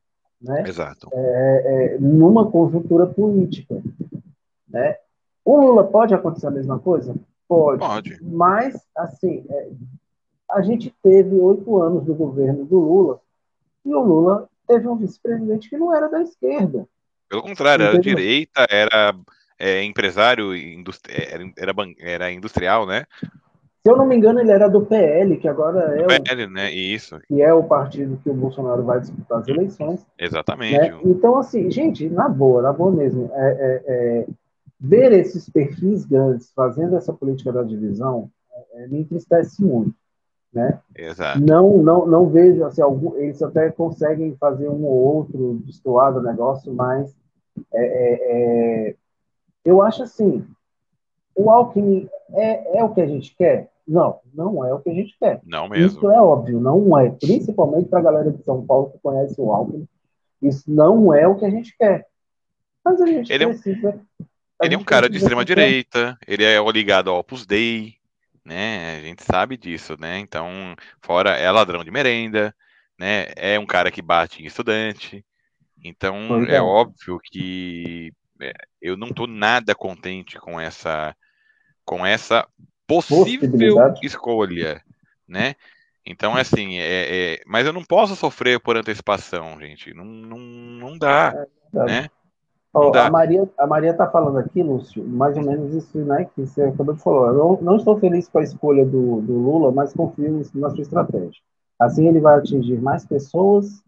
né? 0.42 0.64
Exato. 0.68 1.10
É, 1.14 1.96
é, 1.96 2.00
numa 2.00 2.50
conjuntura 2.50 3.06
política, 3.06 3.82
né? 4.68 4.98
O 5.44 5.60
Lula 5.60 5.84
pode 5.84 6.14
acontecer 6.14 6.48
a 6.48 6.52
mesma 6.52 6.80
coisa? 6.80 7.16
Pode. 7.48 7.80
Pode. 7.80 8.18
Mas, 8.22 8.82
assim, 8.98 9.46
é, 9.50 9.70
a 10.50 10.62
gente 10.62 10.94
teve 11.04 11.36
oito 11.36 11.82
anos 11.82 12.04
do 12.04 12.14
governo 12.14 12.66
do 12.66 12.80
Lula 12.80 13.20
e 13.86 13.94
o 13.94 14.00
Lula 14.00 14.50
teve 14.68 14.88
um 14.88 14.96
vice-presidente 14.96 15.70
que 15.70 15.78
não 15.78 15.96
era 15.96 16.10
da 16.10 16.22
esquerda. 16.22 16.88
Pelo 17.30 17.44
contrário, 17.44 17.86
era 17.86 18.00
direita, 18.00 18.66
era 18.70 19.16
é, 19.60 19.84
empresário, 19.84 20.52
era, 21.08 21.44
era, 21.58 21.74
era, 22.00 22.32
industrial, 22.32 22.86
né? 22.86 23.06
Se 23.22 23.92
eu 23.92 23.98
não 23.98 24.06
me 24.06 24.16
engano, 24.16 24.40
ele 24.40 24.52
era 24.52 24.68
do 24.68 24.86
PL, 24.86 25.38
que 25.38 25.48
agora 25.48 25.96
é 25.96 26.04
o 26.04 26.08
PL, 26.08 26.48
né? 26.48 26.72
Isso. 26.72 27.20
Que 27.28 27.42
é 27.42 27.54
o 27.54 27.64
partido 27.64 28.20
que 28.24 28.30
o 28.30 28.34
Bolsonaro 28.34 28.84
vai 28.84 29.00
disputar 29.00 29.40
as 29.40 29.48
eleições. 29.48 30.06
Exatamente. 30.18 30.78
Né? 30.78 31.00
Então, 31.04 31.38
assim, 31.38 31.70
gente, 31.70 32.10
na 32.10 32.28
boa, 32.28 32.62
na 32.62 32.74
boa 32.74 32.92
mesmo, 32.92 33.30
é, 33.34 33.52
é, 33.52 33.84
é 33.88 34.28
ver 34.80 35.12
esses 35.14 35.50
perfis 35.50 36.06
grandes 36.06 36.52
fazendo 36.54 36.96
essa 36.96 37.14
política 37.14 37.52
da 37.52 37.64
divisão 37.64 38.30
é, 38.74 38.88
me 38.88 39.02
entristece 39.02 39.64
muito 39.64 39.94
né? 40.56 40.80
Exato. 40.98 41.42
Não, 41.42 41.78
não, 41.84 42.08
não 42.08 42.30
vejo 42.30 42.64
assim, 42.64 42.82
algum, 42.82 43.18
eles 43.18 43.44
até 43.44 43.70
conseguem 43.70 44.36
fazer 44.38 44.70
um 44.70 44.86
ou 44.86 45.18
outro 45.18 45.62
destoar 45.66 46.14
do 46.14 46.22
negócio, 46.22 46.74
mas 46.74 47.14
é, 47.74 47.84
é, 47.84 48.90
é, 48.90 48.96
eu 49.66 49.82
acho 49.82 50.04
assim, 50.04 50.46
o 51.36 51.50
Alckmin 51.50 52.08
é, 52.34 52.78
é 52.78 52.84
o 52.84 52.94
que 52.94 53.02
a 53.02 53.08
gente 53.08 53.36
quer? 53.36 53.70
Não, 53.88 54.20
não 54.34 54.64
é 54.64 54.74
o 54.74 54.80
que 54.80 54.90
a 54.90 54.94
gente 54.94 55.16
quer. 55.20 55.42
Não 55.44 55.68
mesmo. 55.68 55.98
Isso 55.98 56.12
é 56.12 56.22
óbvio, 56.22 56.60
não 56.60 56.98
é. 56.98 57.10
Principalmente 57.10 57.90
para 57.90 58.00
a 58.00 58.04
galera 58.04 58.32
de 58.32 58.44
São 58.44 58.66
Paulo 58.66 58.92
que 58.92 59.00
conhece 59.00 59.36
o 59.40 59.52
Alckmin, 59.52 59.88
isso 60.42 60.64
não 60.68 61.14
é 61.14 61.28
o 61.28 61.36
que 61.36 61.46
a 61.46 61.50
gente 61.50 61.76
quer. 61.78 62.08
Mas 62.84 63.02
a 63.02 63.06
gente 63.08 63.32
ele 63.34 63.48
precisa. 63.48 64.00
É 64.62 64.66
ele 64.66 64.76
é 64.76 64.78
um 64.78 64.84
cara 64.84 65.10
de 65.10 65.18
extrema 65.18 65.44
direita, 65.44 66.18
ele 66.26 66.44
é 66.44 66.58
ligado 66.72 67.10
ao 67.10 67.20
Opus 67.20 67.46
Dei, 67.46 67.96
né? 68.44 68.98
A 68.98 69.02
gente 69.02 69.24
sabe 69.24 69.58
disso, 69.58 69.98
né? 70.00 70.20
Então, 70.20 70.76
fora 71.02 71.32
é 71.32 71.50
ladrão 71.52 71.84
de 71.84 71.92
merenda, 71.92 72.56
né? 72.98 73.26
É 73.36 73.60
um 73.60 73.66
cara 73.66 73.92
que 73.92 74.02
bate 74.02 74.42
em 74.42 74.46
estudante. 74.46 75.26
Então, 75.84 76.46
é, 76.46 76.56
é 76.56 76.62
óbvio 76.62 77.20
que 77.24 78.12
é, 78.12 78.25
eu 78.82 78.98
não 78.98 79.08
estou 79.08 79.28
nada 79.28 79.74
contente 79.76 80.40
com 80.40 80.60
essa 80.60 81.16
com 81.84 82.06
essa 82.06 82.48
possível 82.88 83.94
escolha, 84.02 84.82
né? 85.28 85.56
Então, 86.06 86.36
assim, 86.36 86.78
é, 86.78 87.34
é, 87.34 87.42
mas 87.48 87.66
eu 87.66 87.74
não 87.74 87.84
posso 87.84 88.16
sofrer 88.16 88.60
por 88.60 88.78
antecipação, 88.78 89.60
gente. 89.60 89.94
Não, 89.94 90.06
não, 90.06 90.38
não 90.38 90.98
dá, 90.98 91.48
é 91.74 91.86
né? 91.86 92.10
Oh, 92.78 92.92
a 92.94 93.10
Maria 93.10 93.50
a 93.58 93.66
Maria 93.66 93.92
está 93.92 94.06
falando 94.06 94.38
aqui, 94.38 94.62
Lúcio, 94.62 95.02
mais 95.02 95.38
ou 95.38 95.44
menos 95.44 95.74
isso 95.74 95.98
né, 96.00 96.26
que 96.36 96.46
você 96.46 96.62
acabou 96.64 96.94
de 96.94 97.02
falar. 97.02 97.30
Eu 97.30 97.58
não 97.62 97.78
estou 97.78 97.98
feliz 97.98 98.28
com 98.28 98.40
a 98.40 98.44
escolha 98.44 98.86
do, 98.86 99.22
do 99.22 99.34
Lula, 99.34 99.72
mas 99.72 99.94
confio 99.94 100.42
na 100.54 100.70
sua 100.70 100.82
estratégia. 100.82 101.42
Assim 101.80 102.06
ele 102.08 102.20
vai 102.20 102.38
atingir 102.38 102.78
mais 102.82 103.06
pessoas 103.06 103.82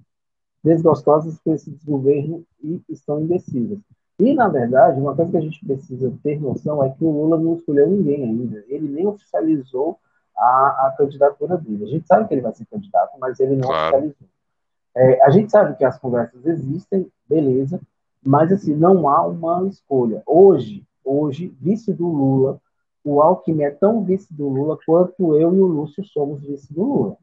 desgostosas 0.63 1.37
com 1.43 1.53
esse 1.53 1.69
desgoverno 1.69 2.45
e 2.63 2.81
estão 2.89 3.19
indecisas. 3.19 3.79
E, 4.19 4.33
na 4.33 4.47
verdade, 4.47 4.99
uma 4.99 5.15
coisa 5.15 5.31
que 5.31 5.37
a 5.37 5.41
gente 5.41 5.63
precisa 5.63 6.11
ter 6.23 6.41
noção 6.41 6.83
é 6.83 6.89
que 6.89 7.03
o 7.03 7.11
Lula 7.11 7.37
não 7.37 7.55
escolheu 7.55 7.87
ninguém 7.87 8.23
ainda. 8.23 8.63
Ele 8.67 8.87
nem 8.87 9.05
oficializou 9.05 9.99
a, 10.35 10.87
a 10.87 10.95
candidatura 10.97 11.57
dele. 11.57 11.83
A 11.83 11.87
gente 11.87 12.07
sabe 12.07 12.27
que 12.27 12.33
ele 12.33 12.41
vai 12.41 12.53
ser 12.53 12.65
candidato, 12.65 13.17
mas 13.19 13.39
ele 13.39 13.55
não 13.55 13.67
claro. 13.67 13.97
oficializou. 13.97 14.27
É, 14.95 15.23
a 15.23 15.29
gente 15.29 15.51
sabe 15.51 15.77
que 15.77 15.85
as 15.85 15.99
conversas 15.99 16.43
existem, 16.45 17.11
beleza, 17.29 17.79
mas, 18.25 18.51
assim, 18.51 18.73
não 18.73 19.07
há 19.07 19.25
uma 19.27 19.67
escolha. 19.67 20.23
Hoje, 20.25 20.83
hoje, 21.05 21.55
vice 21.61 21.93
do 21.93 22.07
Lula, 22.07 22.59
o 23.03 23.21
Alckmin 23.21 23.63
é 23.63 23.71
tão 23.71 24.03
vice 24.03 24.33
do 24.33 24.49
Lula 24.49 24.77
quanto 24.83 25.35
eu 25.35 25.55
e 25.55 25.59
o 25.59 25.65
Lúcio 25.67 26.03
somos 26.03 26.41
vice 26.41 26.73
do 26.73 26.83
Lula. 26.83 27.17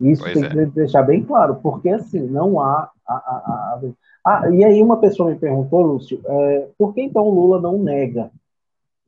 Isso 0.00 0.22
pois 0.22 0.34
tem 0.34 0.44
é. 0.44 0.48
que 0.48 0.66
deixar 0.66 1.02
bem 1.02 1.22
claro, 1.22 1.56
porque, 1.56 1.90
assim, 1.90 2.20
não 2.20 2.60
há... 2.60 2.90
A, 3.06 3.14
a, 3.14 3.16
a... 3.16 3.80
Ah, 4.24 4.50
e 4.50 4.64
aí 4.64 4.82
uma 4.82 4.98
pessoa 4.98 5.30
me 5.30 5.38
perguntou, 5.38 5.80
Lúcio, 5.80 6.20
é, 6.24 6.68
por 6.76 6.94
que 6.94 7.02
então 7.02 7.22
o 7.22 7.34
Lula 7.34 7.60
não 7.60 7.78
nega? 7.78 8.30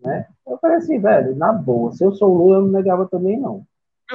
Né? 0.02 0.26
Eu 0.46 0.58
falei 0.58 0.78
assim, 0.78 0.98
velho, 0.98 1.36
na 1.36 1.52
boa, 1.52 1.92
se 1.92 2.04
eu 2.04 2.12
sou 2.12 2.30
o 2.30 2.38
Lula, 2.38 2.56
eu 2.56 2.62
não 2.62 2.68
negava 2.68 3.06
também, 3.06 3.38
não. 3.38 3.64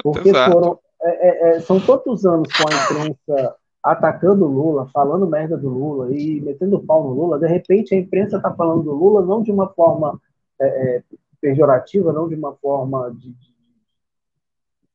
Porque 0.03 0.33
foram, 0.33 0.79
é, 1.01 1.27
é, 1.27 1.49
é, 1.49 1.59
são 1.61 1.79
tantos 1.79 2.25
anos 2.25 2.49
com 2.53 2.63
a 2.67 3.05
imprensa 3.05 3.55
atacando 3.81 4.45
o 4.45 4.51
Lula, 4.51 4.89
falando 4.91 5.27
merda 5.27 5.55
do 5.55 5.69
Lula 5.69 6.13
e 6.13 6.41
metendo 6.41 6.83
pau 6.83 7.03
no 7.03 7.13
Lula, 7.13 7.39
de 7.39 7.47
repente 7.47 7.95
a 7.95 7.97
imprensa 7.97 8.37
está 8.37 8.53
falando 8.53 8.83
do 8.83 8.93
Lula 8.93 9.25
não 9.25 9.41
de 9.41 9.51
uma 9.51 9.69
forma 9.69 10.19
é, 10.59 10.67
é, 10.67 11.03
pejorativa, 11.39 12.11
não 12.11 12.27
de 12.27 12.35
uma 12.35 12.53
forma 12.55 13.11
de, 13.11 13.31
de, 13.31 13.53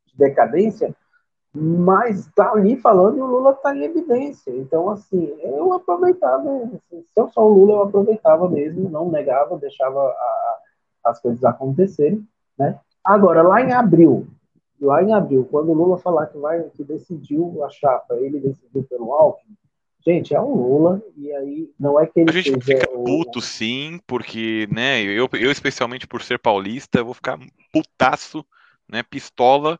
de 0.07 0.17
decadência, 0.17 0.95
mas 1.55 2.21
está 2.21 2.51
ali 2.53 2.77
falando 2.77 3.19
e 3.19 3.21
o 3.21 3.27
Lula 3.27 3.51
está 3.51 3.77
em 3.77 3.85
evidência. 3.85 4.51
Então, 4.51 4.89
assim, 4.89 5.35
eu 5.43 5.73
aproveitava, 5.75 6.49
assim, 6.49 7.03
se 7.03 7.21
eu 7.21 7.29
sou 7.29 7.51
o 7.51 7.55
Lula, 7.55 7.75
eu 7.75 7.83
aproveitava 7.83 8.49
mesmo, 8.49 8.89
não 8.89 9.11
negava, 9.11 9.59
deixava 9.59 10.01
a, 10.01 10.59
as 11.05 11.21
coisas 11.21 11.45
acontecerem, 11.45 12.27
né? 12.59 12.79
Agora, 13.05 13.43
lá 13.43 13.61
em 13.61 13.73
abril, 13.73 14.27
lá 14.81 15.03
em 15.03 15.13
abril, 15.13 15.47
quando 15.51 15.71
o 15.71 15.75
Lula 15.75 15.99
falar 15.99 16.27
que 16.27 16.39
vai, 16.39 16.63
que 16.71 16.83
decidiu 16.85 17.63
a 17.65 17.69
chapa, 17.69 18.15
ele 18.15 18.41
decidiu 18.41 18.85
pelo 18.85 19.13
Alckmin, 19.13 19.57
gente, 20.05 20.35
é 20.35 20.41
um 20.41 20.55
Lula, 20.55 21.03
e 21.17 21.31
aí 21.33 21.71
não 21.79 22.01
é 22.01 22.07
que 22.07 22.21
ele 22.21 22.31
A 22.31 22.33
gente 22.33 22.65
fica 22.65 22.91
o... 22.91 23.05
puto, 23.05 23.41
sim, 23.43 24.01
porque, 24.07 24.67
né, 24.73 25.03
eu, 25.03 25.29
eu 25.35 25.51
especialmente 25.51 26.07
por 26.07 26.23
ser 26.23 26.39
paulista, 26.39 27.05
vou 27.05 27.13
ficar 27.13 27.39
putaço, 27.73 28.45
né, 28.89 29.03
pistola, 29.03 29.79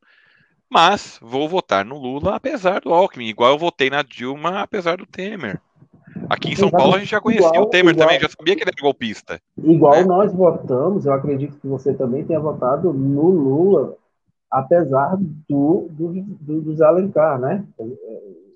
mas 0.73 1.19
vou 1.21 1.49
votar 1.49 1.85
no 1.85 1.99
Lula 1.99 2.35
apesar 2.35 2.81
do 2.81 2.93
Alckmin, 2.93 3.27
igual 3.27 3.53
eu 3.53 3.59
votei 3.59 3.91
na 3.91 4.03
Dilma 4.03 4.63
apesar 4.63 4.97
do 4.97 5.07
Temer. 5.07 5.61
Aqui 6.29 6.53
em 6.53 6.57
São 6.57 6.71
Paulo 6.71 6.95
a 6.95 6.99
gente 6.99 7.11
já 7.11 7.21
conhecia 7.21 7.49
igual, 7.49 7.65
o 7.65 7.67
Temer 7.67 7.95
igual, 7.95 8.09
também, 8.09 8.21
já 8.21 8.29
sabia 8.29 8.57
que 8.57 8.63
ele 8.63 8.71
era 8.71 8.83
golpista. 8.83 9.41
Igual 9.59 9.97
né? 9.97 10.05
nós 10.05 10.33
votamos, 10.33 11.05
eu 11.05 11.13
acredito 11.13 11.59
que 11.59 11.67
você 11.67 11.93
também 11.93 12.25
tenha 12.25 12.41
votado 12.41 12.93
no 12.93 13.29
Lula 13.29 13.97
apesar 14.51 15.17
do, 15.17 15.89
do, 15.91 16.13
do, 16.41 16.61
dos 16.61 16.81
Alencar, 16.83 17.39
né? 17.39 17.65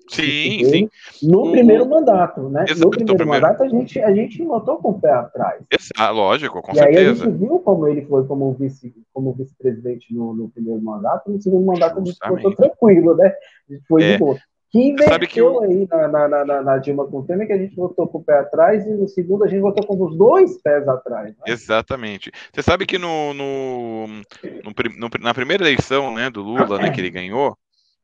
Sim, 0.09 0.63
sim. 0.65 0.89
No 1.23 1.47
o... 1.47 1.51
primeiro 1.51 1.87
mandato, 1.87 2.49
né? 2.49 2.65
Exato, 2.67 2.85
no 2.85 2.89
primeiro, 2.89 3.17
primeiro, 3.17 3.41
mandato 3.41 3.63
a 3.63 3.67
gente, 3.67 3.99
a 3.99 4.13
gente 4.13 4.43
notou 4.43 4.77
com 4.77 4.91
o 4.91 4.99
pé 4.99 5.11
atrás. 5.11 5.61
Exato, 5.71 6.13
lógico, 6.13 6.61
com 6.61 6.71
e 6.71 6.75
certeza. 6.75 6.99
aí 6.99 7.07
a 7.07 7.13
gente 7.13 7.37
viu 7.37 7.59
como 7.59 7.87
ele 7.87 8.05
foi 8.05 8.25
como 8.25 8.53
vice, 8.53 8.93
como 9.13 9.33
vice-presidente 9.33 10.13
no, 10.13 10.33
no 10.33 10.49
primeiro 10.49 10.81
mandato, 10.81 11.29
no 11.29 11.41
segundo 11.41 11.65
mandato 11.65 11.99
a 11.99 12.03
gente 12.03 12.17
ficou 12.17 12.55
tranquilo, 12.55 13.15
né? 13.15 13.33
A 13.69 13.73
gente 13.73 13.85
foi 13.87 14.03
é. 14.03 14.13
de 14.13 14.17
boa. 14.19 14.37
Que 14.69 14.79
inverteu 14.79 15.27
que 15.27 15.39
eu... 15.39 15.61
aí 15.61 15.87
na, 15.89 16.27
na, 16.27 16.45
na, 16.45 16.61
na, 16.61 16.77
Dilma 16.77 17.05
com 17.07 17.19
o 17.19 17.23
Temer, 17.25 17.47
que 17.47 17.53
a 17.53 17.57
gente 17.57 17.75
votou 17.75 18.05
com 18.07 18.17
o 18.17 18.23
pé 18.23 18.39
atrás, 18.39 18.85
e 18.85 18.89
no 18.89 19.07
segundo 19.07 19.45
a 19.45 19.47
gente 19.47 19.61
votou 19.61 19.85
com 19.85 20.03
os 20.03 20.17
dois 20.17 20.61
pés 20.61 20.85
atrás. 20.87 21.29
Né? 21.29 21.43
Exatamente. 21.47 22.31
Você 22.53 22.61
sabe 22.61 22.85
que 22.85 22.97
no, 22.97 23.33
no, 23.33 24.07
no, 24.07 25.09
na 25.21 25.33
primeira 25.33 25.63
eleição 25.63 26.13
né, 26.13 26.29
do 26.29 26.41
Lula, 26.41 26.79
né, 26.79 26.91
que 26.91 26.99
ele 26.99 27.09
ganhou, 27.11 27.57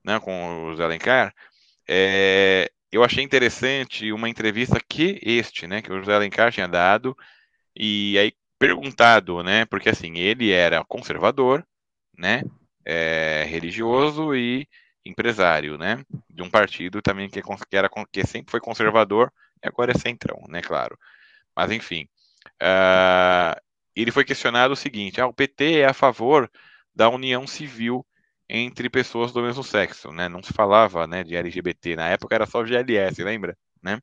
né, 0.06 0.20
com 0.22 0.68
o 0.68 0.76
Zé 0.76 0.86
Alencar, 0.86 1.34
é, 1.88 2.72
eu 2.92 3.04
achei 3.04 3.24
interessante 3.24 4.12
uma 4.12 4.30
entrevista 4.30 4.80
que 4.88 5.20
este, 5.24 5.68
né, 5.68 5.82
que 5.82 5.92
o 5.92 6.00
José 6.00 6.14
Alencar 6.14 6.52
tinha 6.52 6.68
dado, 6.68 7.18
e 7.76 8.18
aí 8.20 8.34
perguntado, 8.60 9.44
né, 9.44 9.66
porque 9.66 9.90
assim, 9.90 10.18
ele 10.18 10.52
era 10.52 10.84
conservador, 10.86 11.66
né, 12.18 12.44
é, 12.86 13.46
religioso 13.48 14.36
e 14.36 14.68
empresário, 15.06 15.78
né? 15.78 16.04
De 16.30 16.42
um 16.42 16.50
partido 16.50 17.02
também 17.02 17.30
que, 17.30 17.42
que, 17.42 17.76
era, 17.76 17.90
que 18.12 18.26
sempre 18.26 18.52
foi 18.52 18.60
conservador 18.60 19.32
e 19.64 19.68
agora 19.68 19.92
é 19.92 19.98
centrão, 19.98 20.42
né? 20.48 20.62
Claro. 20.62 20.98
Mas 21.56 21.72
enfim. 21.72 22.08
Uh, 22.62 23.60
ele 23.96 24.12
foi 24.12 24.24
questionado 24.26 24.74
o 24.74 24.78
seguinte: 24.78 25.20
ah, 25.22 25.28
o 25.28 25.34
PT 25.34 25.80
é 25.80 25.86
a 25.86 25.94
favor 25.94 26.50
da 26.96 27.10
união 27.10 27.46
civil 27.48 28.06
entre 28.56 28.88
pessoas 28.88 29.32
do 29.32 29.42
mesmo 29.42 29.64
sexo, 29.64 30.12
né? 30.12 30.30
Não 30.30 30.44
se 30.44 30.54
falava, 30.54 31.08
né, 31.08 31.24
de 31.24 31.36
LGBT 31.36 31.96
na 31.96 32.10
época 32.10 32.36
era 32.36 32.46
só 32.46 32.64
GLS, 32.64 33.24
lembra, 33.24 33.58
né? 33.82 34.00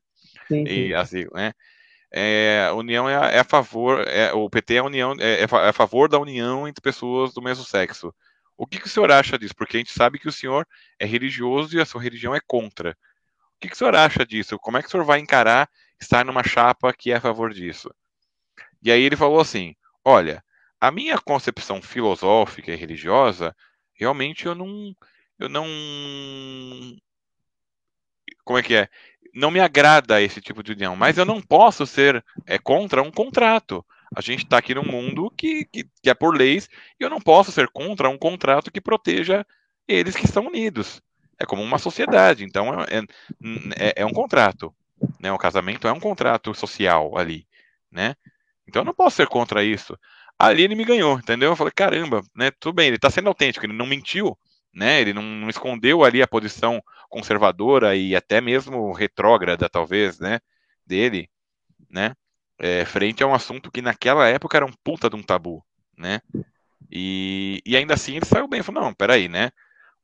Sim, 0.49 0.65
sim. 0.65 0.73
E 0.73 0.93
assim, 0.93 1.25
né? 1.33 1.53
É, 2.11 2.67
a 2.69 2.73
união 2.73 3.07
é 3.07 3.15
a, 3.15 3.31
é 3.31 3.39
a 3.39 3.43
favor, 3.45 4.05
é, 4.05 4.33
o 4.33 4.49
PT 4.49 4.75
é 4.75 4.77
a 4.79 4.83
união 4.83 5.15
é, 5.17 5.35
é, 5.35 5.41
é, 5.43 5.69
a 5.69 5.71
favor 5.71 6.09
da 6.09 6.19
união 6.19 6.67
entre 6.67 6.81
pessoas 6.81 7.33
do 7.33 7.41
mesmo 7.41 7.63
sexo. 7.63 8.13
O 8.57 8.67
que, 8.67 8.77
que, 8.77 8.87
o 8.87 8.89
senhor 8.89 9.09
acha 9.09 9.39
disso? 9.39 9.55
Porque 9.55 9.77
a 9.77 9.79
gente 9.79 9.93
sabe 9.93 10.19
que 10.19 10.27
o 10.27 10.31
senhor 10.31 10.67
é 10.99 11.05
religioso 11.05 11.75
e 11.77 11.79
a 11.79 11.85
sua 11.85 12.01
religião 12.01 12.35
é 12.35 12.41
contra. 12.45 12.91
O 12.91 13.59
que, 13.61 13.69
que 13.69 13.75
o 13.75 13.77
senhor 13.77 13.95
acha 13.95 14.25
disso? 14.25 14.59
Como 14.59 14.77
é 14.77 14.81
que 14.81 14.89
o 14.89 14.91
senhor 14.91 15.05
vai 15.05 15.19
encarar 15.19 15.69
estar 15.99 16.25
numa 16.25 16.43
chapa 16.43 16.93
que 16.93 17.11
é 17.11 17.15
a 17.15 17.21
favor 17.21 17.53
disso? 17.53 17.89
E 18.83 18.91
aí 18.91 19.01
ele 19.01 19.15
falou 19.15 19.39
assim: 19.39 19.73
olha, 20.03 20.43
a 20.79 20.91
minha 20.91 21.17
concepção 21.17 21.81
filosófica 21.81 22.71
e 22.71 22.75
religiosa, 22.75 23.55
realmente 24.01 24.47
eu 24.47 24.55
não, 24.55 24.95
eu 25.37 25.47
não, 25.47 25.63
como 28.43 28.57
é 28.57 28.63
que 28.63 28.75
é? 28.75 28.89
Não 29.31 29.51
me 29.51 29.59
agrada 29.59 30.19
esse 30.21 30.41
tipo 30.41 30.63
de 30.63 30.71
união, 30.71 30.95
mas 30.95 31.19
eu 31.19 31.23
não 31.23 31.39
posso 31.39 31.85
ser 31.85 32.25
é, 32.47 32.57
contra 32.57 33.03
um 33.03 33.11
contrato. 33.11 33.85
A 34.13 34.21
gente 34.21 34.43
está 34.43 34.57
aqui 34.57 34.73
num 34.73 34.83
mundo 34.83 35.31
que, 35.37 35.65
que, 35.65 35.87
que, 36.01 36.09
é 36.09 36.13
por 36.15 36.35
leis 36.35 36.67
e 36.99 37.03
eu 37.03 37.09
não 37.09 37.21
posso 37.21 37.51
ser 37.51 37.69
contra 37.69 38.09
um 38.09 38.17
contrato 38.17 38.71
que 38.71 38.81
proteja 38.81 39.45
eles 39.87 40.15
que 40.15 40.25
estão 40.25 40.47
unidos. 40.47 41.01
É 41.39 41.45
como 41.45 41.61
uma 41.61 41.77
sociedade, 41.77 42.43
então 42.43 42.73
é, 42.81 43.03
é, 43.77 43.93
é 43.97 44.05
um 44.05 44.11
contrato. 44.11 44.73
Né? 45.19 45.31
O 45.31 45.37
casamento 45.37 45.87
é 45.87 45.93
um 45.93 45.99
contrato 45.99 46.53
social 46.53 47.17
ali, 47.17 47.47
né? 47.89 48.15
Então 48.67 48.81
eu 48.81 48.85
não 48.85 48.93
posso 48.93 49.17
ser 49.17 49.27
contra 49.27 49.63
isso. 49.63 49.97
Ali 50.41 50.63
ele 50.63 50.73
me 50.75 50.83
ganhou, 50.83 51.19
entendeu? 51.19 51.51
Eu 51.51 51.55
falei, 51.55 51.71
caramba, 51.71 52.23
né? 52.35 52.49
Tudo 52.59 52.73
bem, 52.73 52.87
ele 52.87 52.95
está 52.95 53.11
sendo 53.11 53.27
autêntico, 53.27 53.63
ele 53.63 53.73
não 53.73 53.85
mentiu, 53.85 54.35
né? 54.73 54.99
Ele 54.99 55.13
não, 55.13 55.21
não, 55.21 55.49
escondeu 55.49 56.03
ali 56.03 56.21
a 56.21 56.27
posição 56.27 56.81
conservadora 57.09 57.95
e 57.95 58.15
até 58.15 58.41
mesmo 58.41 58.91
retrógrada, 58.91 59.69
talvez, 59.69 60.19
né? 60.19 60.39
Dele, 60.85 61.29
né? 61.89 62.15
É, 62.59 62.85
frente 62.85 63.23
a 63.23 63.27
um 63.27 63.35
assunto 63.35 63.71
que 63.71 63.81
naquela 63.83 64.27
época 64.27 64.57
era 64.57 64.65
um 64.65 64.73
puta 64.83 65.09
de 65.09 65.15
um 65.15 65.21
tabu, 65.21 65.63
né? 65.95 66.21
E, 66.89 67.61
e 67.65 67.77
ainda 67.77 67.93
assim 67.93 68.15
ele 68.15 68.25
saiu 68.25 68.47
bem, 68.47 68.63
falou, 68.63 68.83
não, 68.83 68.93
peraí, 68.95 69.27
né? 69.29 69.51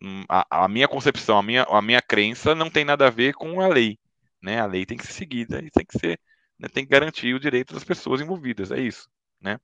Hum, 0.02 0.24
a, 0.30 0.66
a, 0.66 0.68
minha 0.68 0.88
concepção, 0.88 1.40
a 1.40 1.44
minha, 1.44 1.64
a 1.64 1.82
minha 1.82 2.02
crença 2.02 2.54
não 2.54 2.70
tem 2.70 2.86
nada 2.86 3.08
a 3.08 3.10
ver 3.10 3.34
com 3.34 3.60
a 3.60 3.68
lei, 3.68 3.98
né? 4.42 4.60
A 4.60 4.68
lei 4.68 4.86
tem 4.86 4.98
que 4.98 5.08
ser 5.08 5.14
seguida 5.14 5.60
e 5.64 5.72
tem 5.72 5.86
que 5.86 5.98
ser 5.98 6.20
né, 6.60 6.68
tem 6.68 6.84
que 6.86 6.92
garantir 6.92 7.34
o 7.34 7.40
direito 7.40 7.74
das 7.74 7.84
pessoas 7.84 8.22
envolvidas, 8.22 8.72
é 8.72 8.80
isso, 8.80 9.10
né? 9.42 9.60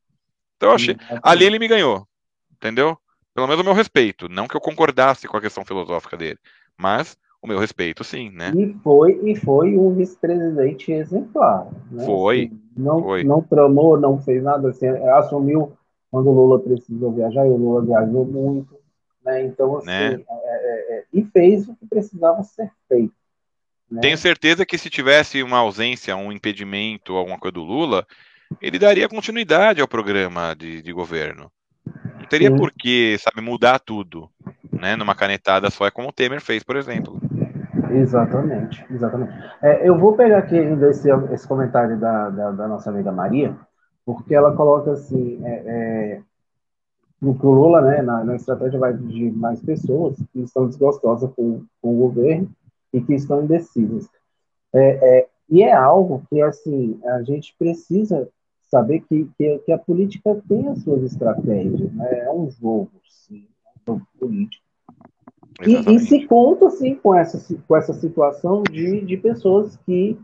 Então 0.58 0.70
eu 0.70 0.76
achei, 0.76 0.96
ali 1.22 1.46
ele 1.46 1.60
me 1.60 1.68
ganhou, 1.68 2.08
entendeu? 2.52 2.98
Pelo 3.34 3.48
menos 3.48 3.62
o 3.62 3.66
meu 3.66 3.74
respeito, 3.74 4.30
não 4.30 4.48
que 4.48 4.56
eu 4.56 4.62
concordasse 4.62 5.28
com 5.28 5.36
a 5.36 5.42
questão 5.42 5.66
filosófica 5.66 6.16
dele, 6.16 6.38
mas 6.78 7.18
o 7.42 7.48
meu 7.48 7.60
respeito, 7.60 8.04
sim, 8.04 8.30
né? 8.30 8.54
E 8.56 8.74
foi, 8.82 9.20
e 9.24 9.36
foi 9.36 9.78
um 9.78 9.94
vice-presidente 9.94 10.94
exemplar. 10.94 11.68
Né? 11.92 12.06
Foi, 12.06 12.46
assim, 12.46 12.62
não, 12.78 13.04
foi. 13.04 13.24
Não 13.26 13.42
tramou, 13.42 14.00
não 14.00 14.18
fez 14.18 14.42
nada, 14.42 14.70
assim, 14.70 14.88
assumiu 14.88 15.74
quando 16.10 16.30
o 16.30 16.34
Lula 16.34 16.60
precisou 16.60 17.12
viajar, 17.12 17.46
e 17.46 17.50
o 17.50 17.58
Lula 17.58 17.84
viajou 17.84 18.26
muito, 18.26 18.78
né? 19.26 19.44
Então, 19.44 19.78
assim, 19.78 19.88
né? 19.88 20.14
É, 20.14 20.16
é, 20.16 20.98
é, 21.00 21.06
e 21.12 21.24
fez 21.24 21.68
o 21.68 21.76
que 21.76 21.86
precisava 21.86 22.42
ser 22.44 22.72
feito. 22.88 23.14
Né? 23.92 24.00
Tenho 24.00 24.18
certeza 24.18 24.66
que 24.66 24.78
se 24.78 24.90
tivesse 24.90 25.44
uma 25.44 25.58
ausência, 25.58 26.16
um 26.16 26.32
impedimento, 26.32 27.16
alguma 27.16 27.38
coisa 27.38 27.54
do 27.54 27.64
Lula, 27.64 28.08
ele 28.62 28.80
daria 28.80 29.10
continuidade 29.10 29.82
ao 29.82 29.88
programa 29.88 30.56
de, 30.56 30.82
de 30.82 30.94
governo. 30.94 31.52
Não 32.20 32.26
teria 32.30 32.50
Sim. 32.50 32.58
por 32.58 32.72
que, 32.72 33.18
sabe, 33.20 33.42
mudar 33.42 33.80
tudo, 33.80 34.30
né? 34.72 34.96
Numa 34.96 35.16
canetada 35.16 35.70
só, 35.70 35.86
é 35.86 35.92
como 35.92 36.10
o 36.10 36.12
Temer 36.12 36.42
fez, 36.42 36.64
por 36.64 36.76
exemplo. 36.76 37.20
Exatamente, 37.92 38.86
exatamente. 38.90 39.34
É, 39.62 39.88
eu 39.88 39.98
vou 39.98 40.16
pegar 40.16 40.40
aqui 40.40 40.58
ainda 40.58 40.90
esse, 40.90 41.10
esse 41.32 41.48
comentário 41.48 42.00
da, 42.00 42.30
da, 42.30 42.52
da, 42.52 42.68
nossa 42.68 42.90
amiga 42.90 43.12
Maria, 43.12 43.56
porque 44.06 44.34
ela 44.34 44.56
coloca 44.56 44.92
assim, 44.92 45.40
é, 45.46 45.52
é, 45.52 46.22
no 47.22 47.38
que 47.38 47.46
o 47.46 47.52
Lula, 47.52 47.82
né, 47.82 48.02
na, 48.02 48.24
na, 48.24 48.36
estratégia 48.36 48.80
vai 48.80 48.94
de 48.94 49.32
mais 49.32 49.62
pessoas 49.62 50.18
que 50.32 50.42
estão 50.42 50.68
desgostosas 50.68 51.30
com, 51.36 51.64
com 51.82 51.94
o 51.96 52.08
governo 52.08 52.50
e 52.92 53.00
que 53.00 53.14
estão 53.14 53.44
indecisas. 53.44 54.10
É, 54.74 55.20
é, 55.20 55.28
e 55.50 55.62
é 55.62 55.72
algo 55.72 56.24
que, 56.30 56.42
assim, 56.42 57.00
a 57.06 57.22
gente 57.22 57.56
precisa 57.60 58.28
saber 58.74 59.02
que, 59.02 59.30
que, 59.38 59.60
que, 59.60 59.72
a 59.72 59.78
política 59.78 60.42
tem 60.50 60.68
as 60.68 60.82
suas 60.82 61.04
estratégias, 61.04 61.94
né? 61.94 62.22
É 62.22 62.32
um 62.32 62.50
jogo, 62.50 62.90
sim, 63.08 63.48
é 63.64 63.70
um 63.70 63.94
jogo 63.94 64.08
político. 64.20 64.64
E, 65.62 65.94
e, 65.94 66.00
se 66.00 66.26
conta, 66.26 66.72
sim, 66.72 66.96
com 66.96 67.14
essa, 67.14 67.56
com 67.68 67.78
essa 67.78 67.94
situação 67.94 68.64
de, 68.64 69.02
de 69.02 69.16
pessoas 69.18 69.78
que 69.86 70.20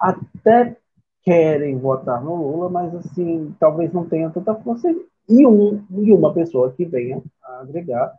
até 0.00 0.76
querem 1.22 1.78
votar 1.78 2.22
no 2.22 2.34
Lula, 2.34 2.68
mas, 2.68 2.92
assim, 2.96 3.54
talvez 3.60 3.92
não 3.92 4.04
tenham 4.04 4.32
tanta 4.32 4.54
força. 4.56 4.92
E, 5.28 5.46
um, 5.46 5.84
e 5.90 6.12
uma 6.12 6.34
pessoa 6.34 6.72
que 6.72 6.84
venha 6.84 7.22
a 7.44 7.60
agregar, 7.60 8.12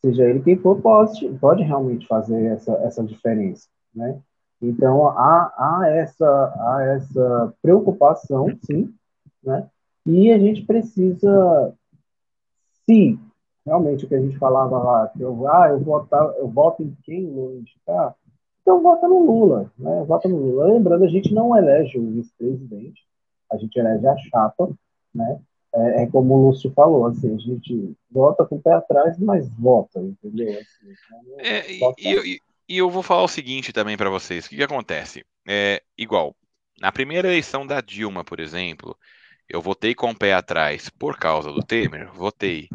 seja 0.00 0.24
ele 0.24 0.40
quem 0.40 0.56
for, 0.56 0.80
pode, 0.80 1.28
pode 1.38 1.62
realmente 1.62 2.06
fazer 2.06 2.46
essa, 2.46 2.72
essa 2.78 3.04
diferença, 3.04 3.68
né? 3.94 4.18
Então, 4.62 5.08
há, 5.08 5.52
há, 5.56 5.88
essa, 5.88 6.26
há 6.26 6.82
essa 6.82 7.54
preocupação, 7.62 8.48
sim, 8.62 8.92
né? 9.42 9.66
E 10.04 10.30
a 10.30 10.38
gente 10.38 10.62
precisa, 10.62 11.74
se 12.84 13.18
realmente 13.64 14.04
o 14.04 14.08
que 14.08 14.14
a 14.14 14.20
gente 14.20 14.38
falava 14.38 14.78
lá, 14.78 15.08
que 15.08 15.20
eu, 15.20 15.48
ah, 15.48 15.68
eu, 15.70 15.80
votar, 15.80 16.34
eu 16.36 16.48
voto 16.48 16.82
em 16.82 16.94
quem 17.04 17.26
Lula 17.26 17.56
indicar, 17.56 18.14
então 18.60 18.82
vota 18.82 19.08
no 19.08 19.24
Lula, 19.24 19.70
né? 19.78 20.04
Vota 20.04 20.28
no 20.28 20.36
Lula. 20.36 20.66
Lembrando, 20.66 21.04
a 21.04 21.08
gente 21.08 21.32
não 21.32 21.56
elege 21.56 21.98
o 21.98 22.10
vice-presidente, 22.10 23.02
a 23.50 23.56
gente 23.56 23.76
elege 23.78 24.06
a 24.06 24.16
chapa, 24.16 24.70
né? 25.14 25.40
É, 25.72 26.02
é, 26.02 26.06
como 26.06 26.34
o 26.34 26.46
Lúcio 26.48 26.70
falou, 26.72 27.06
assim, 27.06 27.32
a 27.34 27.38
gente 27.38 27.96
vota 28.10 28.44
com 28.44 28.56
o 28.56 28.60
pé 28.60 28.72
atrás, 28.72 29.18
mas 29.18 29.48
vota, 29.54 30.00
entendeu? 30.00 30.50
Assim, 30.50 30.94
é, 31.38 31.72
e, 31.72 32.34
e 32.34 32.40
eu 32.78 32.90
vou 32.90 33.02
falar 33.02 33.22
o 33.22 33.28
seguinte 33.28 33.72
também 33.72 33.96
para 33.96 34.10
vocês: 34.10 34.46
o 34.46 34.48
que, 34.48 34.56
que 34.56 34.62
acontece? 34.62 35.24
É 35.46 35.82
igual, 35.96 36.36
na 36.80 36.92
primeira 36.92 37.28
eleição 37.28 37.66
da 37.66 37.80
Dilma, 37.80 38.24
por 38.24 38.40
exemplo, 38.40 38.96
eu 39.48 39.60
votei 39.60 39.94
com 39.94 40.10
o 40.10 40.16
pé 40.16 40.34
atrás 40.34 40.88
por 40.88 41.16
causa 41.18 41.52
do 41.52 41.62
Temer? 41.62 42.10
Votei. 42.12 42.68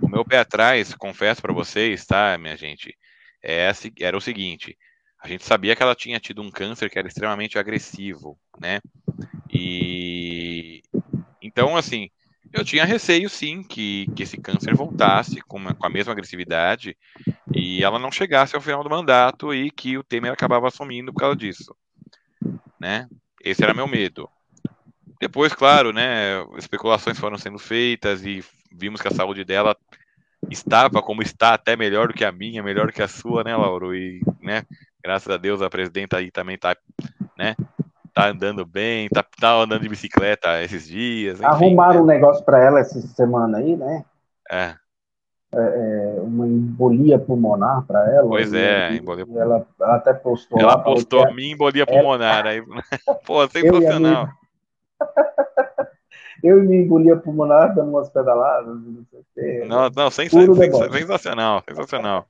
O 0.00 0.08
meu 0.08 0.24
pé 0.24 0.38
atrás, 0.38 0.94
confesso 0.94 1.42
para 1.42 1.52
vocês, 1.52 2.06
tá, 2.06 2.38
minha 2.38 2.56
gente, 2.56 2.96
é, 3.42 3.70
era 4.00 4.16
o 4.16 4.20
seguinte: 4.20 4.76
a 5.22 5.28
gente 5.28 5.44
sabia 5.44 5.76
que 5.76 5.82
ela 5.82 5.94
tinha 5.94 6.20
tido 6.20 6.40
um 6.42 6.50
câncer 6.50 6.88
que 6.88 6.98
era 6.98 7.08
extremamente 7.08 7.58
agressivo, 7.58 8.38
né? 8.58 8.80
E 9.52 10.82
então, 11.42 11.76
assim, 11.76 12.08
eu 12.52 12.64
tinha 12.64 12.84
receio, 12.84 13.28
sim, 13.28 13.62
que, 13.62 14.06
que 14.14 14.22
esse 14.22 14.36
câncer 14.36 14.74
voltasse 14.74 15.40
com, 15.42 15.62
com 15.74 15.86
a 15.86 15.90
mesma 15.90 16.12
agressividade 16.12 16.96
e 17.54 17.82
ela 17.82 17.98
não 17.98 18.10
chegasse 18.10 18.56
ao 18.56 18.62
final 18.62 18.82
do 18.82 18.90
mandato 18.90 19.54
e 19.54 19.70
que 19.70 19.96
o 19.96 20.02
Temer 20.02 20.32
acabava 20.32 20.66
assumindo 20.66 21.12
por 21.12 21.20
causa 21.20 21.36
disso, 21.36 21.74
né? 22.78 23.08
Esse 23.42 23.62
era 23.62 23.72
meu 23.72 23.86
medo. 23.86 24.28
Depois, 25.20 25.52
claro, 25.52 25.92
né, 25.92 26.42
especulações 26.56 27.18
foram 27.18 27.38
sendo 27.38 27.58
feitas 27.58 28.24
e 28.24 28.42
vimos 28.72 29.00
que 29.00 29.08
a 29.08 29.14
saúde 29.14 29.44
dela 29.44 29.76
estava 30.50 31.02
como 31.02 31.22
está 31.22 31.54
até 31.54 31.76
melhor 31.76 32.08
do 32.08 32.14
que 32.14 32.24
a 32.24 32.32
minha, 32.32 32.62
melhor 32.62 32.86
do 32.86 32.92
que 32.92 33.02
a 33.02 33.08
sua, 33.08 33.44
né, 33.44 33.54
Lauro? 33.54 33.94
E, 33.94 34.22
né, 34.40 34.64
graças 35.02 35.32
a 35.32 35.36
Deus 35.36 35.62
a 35.62 35.70
presidenta 35.70 36.16
aí 36.16 36.30
também 36.30 36.58
tá, 36.58 36.76
né, 37.36 37.54
tá 38.20 38.28
andando 38.28 38.66
bem, 38.66 39.08
tá, 39.08 39.22
tá 39.22 39.54
andando 39.54 39.82
de 39.82 39.88
bicicleta 39.88 40.62
esses 40.62 40.86
dias. 40.86 41.38
Enfim, 41.38 41.46
Arrumaram 41.46 41.94
né? 41.94 42.00
um 42.00 42.06
negócio 42.06 42.44
para 42.44 42.62
ela 42.62 42.80
essa 42.80 43.00
semana 43.00 43.58
aí, 43.58 43.76
né? 43.76 44.04
É. 44.50 44.74
É, 45.52 46.16
é 46.16 46.20
uma 46.20 46.46
embolia 46.46 47.18
pulmonar 47.18 47.82
para 47.86 48.08
ela. 48.12 48.28
Pois 48.28 48.52
é, 48.52 48.94
embolia 48.94 49.24
ela, 49.34 49.66
ela, 49.80 49.96
até 49.96 50.12
postou. 50.12 50.60
Ela 50.60 50.78
postou 50.78 51.24
a 51.26 51.32
minha 51.32 51.54
embolia 51.54 51.86
pulmonar. 51.86 52.46
Aí, 52.46 52.62
pô, 53.24 53.46
sensacional. 53.48 54.28
Eu 56.42 56.64
e 56.64 56.66
minha 56.66 56.82
embolia 56.82 57.16
pulmonar 57.16 57.74
dando 57.74 57.90
umas 57.90 58.08
pedaladas, 58.08 58.66
não 58.66 59.04
sei 59.10 59.20
o 59.20 59.24
quê. 59.34 59.64
Não, 59.66 59.90
não 59.90 60.10
sensacional, 60.10 60.90
sensacional, 60.90 61.62
sensacional. 61.68 62.26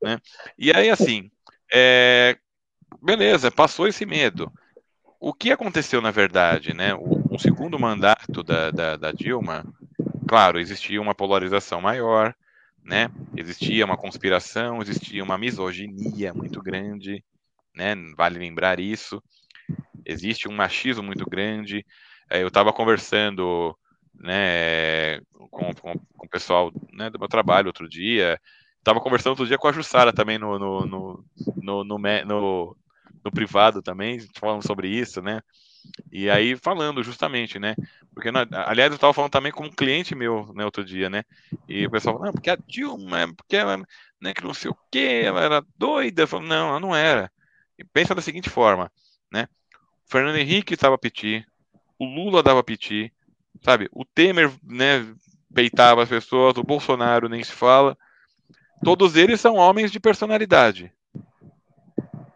né? 0.00 0.18
E 0.56 0.70
aí, 0.72 0.90
assim, 0.90 1.28
é, 1.72 2.36
beleza, 3.02 3.50
passou 3.50 3.88
esse 3.88 4.06
medo. 4.06 4.52
O 5.24 5.32
que 5.32 5.52
aconteceu, 5.52 6.00
na 6.00 6.10
verdade, 6.10 6.74
né? 6.74 6.96
O, 6.96 7.36
o 7.36 7.38
segundo 7.38 7.78
mandato 7.78 8.42
da, 8.42 8.72
da, 8.72 8.96
da 8.96 9.12
Dilma, 9.12 9.64
claro, 10.26 10.58
existia 10.58 11.00
uma 11.00 11.14
polarização 11.14 11.80
maior, 11.80 12.34
né? 12.82 13.08
Existia 13.36 13.84
uma 13.84 13.96
conspiração, 13.96 14.82
existia 14.82 15.22
uma 15.22 15.38
misoginia 15.38 16.34
muito 16.34 16.60
grande, 16.60 17.22
né? 17.72 17.94
Vale 18.16 18.36
lembrar 18.36 18.80
isso. 18.80 19.22
Existe 20.04 20.48
um 20.48 20.56
machismo 20.56 21.04
muito 21.04 21.24
grande. 21.24 21.86
É, 22.28 22.42
eu 22.42 22.48
estava 22.48 22.72
conversando 22.72 23.78
né, 24.12 25.20
com, 25.52 25.72
com, 25.72 25.98
com 26.16 26.26
o 26.26 26.28
pessoal 26.28 26.72
né, 26.92 27.08
do 27.10 27.20
meu 27.20 27.28
trabalho 27.28 27.68
outro 27.68 27.88
dia. 27.88 28.40
Tava 28.82 29.00
conversando 29.00 29.30
outro 29.30 29.46
dia 29.46 29.56
com 29.56 29.68
a 29.68 29.72
Jussara 29.72 30.12
também 30.12 30.36
no, 30.36 30.58
no, 30.58 30.84
no, 30.84 31.24
no, 31.62 31.84
no, 31.84 31.98
no, 32.24 32.76
no 33.24 33.30
privado 33.30 33.82
também, 33.82 34.18
falando 34.38 34.66
sobre 34.66 34.88
isso, 34.88 35.22
né? 35.22 35.40
E 36.10 36.30
aí 36.30 36.56
falando 36.56 37.02
justamente, 37.02 37.58
né? 37.58 37.74
Porque, 38.14 38.28
aliás, 38.28 38.90
eu 38.90 38.96
estava 38.96 39.12
falando 39.12 39.30
também 39.30 39.50
com 39.50 39.64
um 39.64 39.70
cliente 39.70 40.14
meu, 40.14 40.52
né, 40.54 40.64
outro 40.64 40.84
dia, 40.84 41.08
né? 41.08 41.24
E 41.68 41.86
o 41.86 41.90
pessoal 41.90 42.14
falou, 42.14 42.26
não, 42.26 42.32
porque 42.32 42.50
a 42.50 42.56
Dilma, 42.56 43.32
porque 43.36 43.56
ela, 43.56 43.78
né, 44.20 44.34
que 44.34 44.44
não 44.44 44.54
sei 44.54 44.70
o 44.70 44.76
quê, 44.90 45.22
ela 45.24 45.40
era 45.40 45.64
doida. 45.76 46.28
Eu 46.30 46.40
não, 46.40 46.68
ela 46.68 46.80
não 46.80 46.94
era. 46.94 47.30
E 47.78 47.84
pensa 47.84 48.14
da 48.14 48.20
seguinte 48.20 48.50
forma, 48.50 48.92
né? 49.30 49.48
O 50.06 50.10
Fernando 50.10 50.36
Henrique 50.36 50.74
estava 50.74 50.98
piti, 50.98 51.44
o 51.98 52.04
Lula 52.04 52.42
dava 52.42 52.62
piti, 52.62 53.12
sabe? 53.62 53.88
O 53.92 54.04
Temer, 54.04 54.52
né, 54.62 55.06
peitava 55.54 56.02
as 56.02 56.08
pessoas, 56.08 56.56
o 56.56 56.62
Bolsonaro 56.62 57.28
nem 57.28 57.42
se 57.42 57.52
fala. 57.52 57.96
Todos 58.84 59.16
eles 59.16 59.40
são 59.40 59.56
homens 59.56 59.90
de 59.90 60.00
personalidade. 60.00 60.92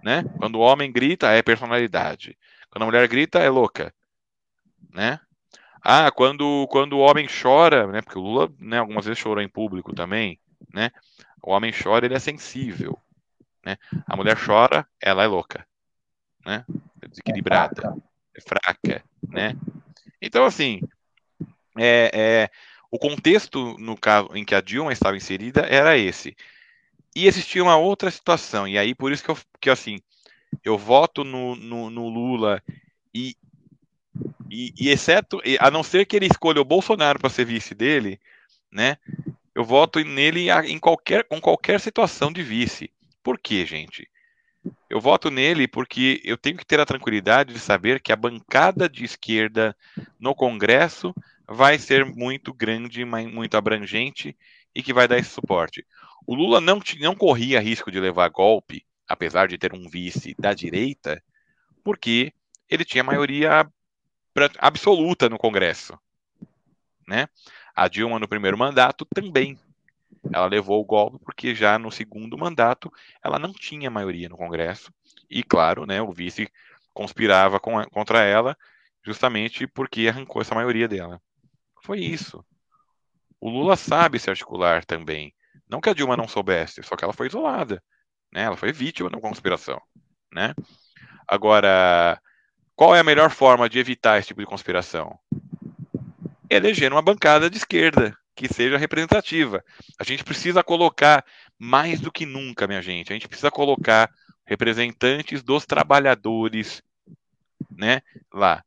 Né? 0.07 0.23
Quando 0.39 0.55
o 0.55 0.61
homem 0.61 0.93
grita, 0.93 1.33
é 1.33 1.43
personalidade. 1.43 2.39
Quando 2.71 2.85
a 2.85 2.87
mulher 2.87 3.09
grita, 3.09 3.41
é 3.41 3.51
louca. 3.51 3.93
Né? 4.95 5.19
Ah, 5.83 6.13
quando, 6.13 6.65
quando 6.71 6.93
o 6.93 7.01
homem 7.01 7.27
chora, 7.27 7.89
né? 7.89 8.01
Porque 8.03 8.17
o 8.17 8.23
Lula, 8.23 8.49
né, 8.61 8.79
algumas 8.79 9.05
vezes 9.05 9.19
chorou 9.19 9.43
em 9.43 9.49
público 9.49 9.93
também, 9.93 10.39
né? 10.73 10.93
O 11.43 11.51
homem 11.51 11.73
chora, 11.73 12.07
ele 12.07 12.15
é 12.15 12.21
sensível, 12.21 12.97
né? 13.65 13.77
A 14.07 14.15
mulher 14.15 14.39
chora, 14.39 14.87
ela 15.01 15.25
é 15.25 15.27
louca, 15.27 15.67
né? 16.45 16.65
É 17.03 17.09
desequilibrada, 17.09 17.97
é 18.33 18.41
fraca, 18.41 19.05
né? 19.29 19.57
Então, 20.23 20.45
assim, 20.45 20.83
é, 21.77 22.11
é, 22.15 22.51
o 22.93 22.99
contexto 22.99 23.77
no 23.77 23.97
caso 23.97 24.29
em 24.37 24.45
que 24.45 24.55
a 24.55 24.61
Dilma 24.61 24.93
estava 24.93 25.17
inserida 25.17 25.63
era 25.63 25.99
esse. 25.99 26.37
E 27.17 27.27
existia 27.27 27.63
uma 27.63 27.79
outra 27.79 28.11
situação, 28.11 28.69
e 28.69 28.77
aí 28.77 28.95
por 28.95 29.11
isso 29.11 29.25
que 29.25 29.31
eu, 29.31 29.39
que, 29.59 29.71
assim, 29.71 30.01
eu 30.63 30.77
voto 30.77 31.25
no, 31.25 31.57
no, 31.57 31.89
no 31.89 32.11
Lula 32.11 32.63
e, 33.15 33.35
e, 34.51 34.75
e, 34.79 34.91
exceto, 34.91 35.41
a 35.59 35.71
não 35.71 35.83
ser 35.83 36.05
que 36.05 36.15
ele 36.15 36.27
escolha 36.27 36.61
o 36.61 36.65
Bolsonaro 36.65 37.19
para 37.19 37.31
ser 37.31 37.47
vice 37.47 37.75
dele, 37.75 38.21
né? 38.71 38.99
Eu 39.55 39.65
voto 39.65 39.99
nele 40.01 40.51
em 40.67 40.79
qualquer, 40.79 41.25
com 41.25 41.41
qualquer 41.41 41.81
situação 41.81 42.31
de 42.31 42.43
vice. 42.43 42.91
Por 43.23 43.39
quê, 43.39 43.65
gente? 43.65 44.07
Eu 44.91 45.01
voto 45.01 45.31
nele 45.31 45.67
porque 45.67 46.21
eu 46.23 46.37
tenho 46.37 46.59
que 46.59 46.67
ter 46.67 46.81
a 46.81 46.85
tranquilidade 46.85 47.55
de 47.55 47.59
saber 47.59 47.99
que 47.99 48.13
a 48.13 48.17
bancada 48.17 48.91
de 48.91 49.07
esquerda 49.07 49.75
no 50.21 50.35
Congresso 50.35 51.15
vai 51.49 51.79
ser 51.79 52.05
muito 52.05 52.53
grande, 52.53 53.07
muito 53.07 53.57
abrangente 53.57 54.37
e 54.75 54.83
que 54.83 54.93
vai 54.93 55.09
dar 55.09 55.17
esse 55.17 55.31
suporte. 55.31 55.83
O 56.25 56.35
Lula 56.35 56.61
não, 56.61 56.81
não 57.01 57.15
corria 57.15 57.61
risco 57.61 57.91
de 57.91 57.99
levar 57.99 58.29
golpe, 58.29 58.85
apesar 59.09 59.49
de 59.49 59.59
ter 59.59 59.75
um 59.75 59.89
vice 59.89 60.35
da 60.39 60.53
direita, 60.53 61.23
porque 61.83 62.33
ele 62.69 62.85
tinha 62.85 63.03
maioria 63.03 63.69
absoluta 64.59 65.29
no 65.29 65.39
Congresso. 65.39 65.99
Né? 67.07 67.29
A 67.75 67.89
Dilma, 67.89 68.19
no 68.19 68.29
primeiro 68.29 68.59
mandato, 68.59 69.07
também. 69.07 69.59
Ela 70.33 70.47
levou 70.47 70.81
o 70.81 70.85
golpe 70.85 71.19
porque 71.25 71.55
já 71.55 71.79
no 71.79 71.93
segundo 71.93 72.37
mandato 72.37 72.93
ela 73.23 73.39
não 73.39 73.53
tinha 73.53 73.91
maioria 73.91 74.29
no 74.29 74.37
Congresso. 74.37 74.93
E, 75.31 75.43
claro, 75.43 75.87
né, 75.87 76.03
o 76.03 76.13
vice 76.13 76.51
conspirava 76.93 77.61
com, 77.61 77.83
contra 77.91 78.25
ela 78.25 78.57
justamente 79.05 79.67
porque 79.67 80.09
arrancou 80.09 80.43
essa 80.43 80.55
maioria 80.55 80.89
dela. 80.89 81.23
Foi 81.83 82.01
isso. 82.01 82.45
O 83.41 83.49
Lula 83.49 83.77
sabe 83.77 84.19
se 84.19 84.29
articular 84.29 84.85
também. 84.85 85.33
Não 85.69 85.81
que 85.81 85.89
a 85.89 85.95
Dilma 85.95 86.17
não 86.17 86.29
soubesse, 86.29 86.83
só 86.83 86.97
que 86.97 87.05
ela 87.05 87.13
foi 87.13 87.27
isolada. 87.27 87.83
Né? 88.33 88.43
Ela 88.43 88.57
foi 88.57 88.73
vítima 88.73 89.11
da 89.11 89.21
conspiração. 89.21 89.81
Né? 90.33 90.55
Agora, 91.27 92.21
qual 92.75 92.95
é 92.95 93.01
a 93.01 93.05
melhor 93.05 93.31
forma 93.31 93.69
de 93.69 93.79
evitar 93.79 94.19
esse 94.19 94.29
tipo 94.29 94.41
de 94.41 94.47
conspiração? 94.47 95.19
Eleger 96.49 96.93
uma 96.93 97.03
bancada 97.03 97.51
de 97.51 97.57
esquerda 97.57 98.17
que 98.35 98.53
seja 98.53 98.77
representativa. 98.77 99.65
A 99.99 100.05
gente 100.05 100.23
precisa 100.23 100.63
colocar 100.63 101.25
mais 101.59 102.01
do 102.01 102.13
que 102.13 102.27
nunca, 102.27 102.67
minha 102.67 102.83
gente. 102.83 103.11
A 103.11 103.15
gente 103.15 103.27
precisa 103.27 103.51
colocar 103.51 104.11
representantes 104.45 105.43
dos 105.43 105.65
trabalhadores, 105.65 106.83
né, 107.71 108.03
lá. 108.33 108.63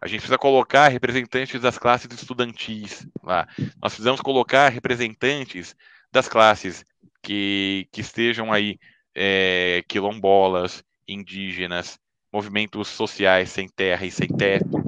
A 0.00 0.06
gente 0.06 0.20
precisa 0.20 0.36
colocar 0.36 0.88
representantes 0.88 1.60
das 1.60 1.78
classes 1.78 2.12
estudantis 2.12 3.06
lá. 3.22 3.48
Nós 3.82 3.92
precisamos 3.94 4.20
colocar 4.20 4.68
representantes 4.68 5.74
das 6.14 6.28
classes 6.28 6.84
que, 7.20 7.88
que 7.90 8.00
estejam 8.00 8.52
aí 8.52 8.78
é, 9.12 9.82
quilombolas, 9.88 10.84
indígenas, 11.08 11.98
movimentos 12.32 12.86
sociais 12.86 13.50
sem 13.50 13.68
terra 13.68 14.06
e 14.06 14.12
sem 14.12 14.28
teto, 14.28 14.82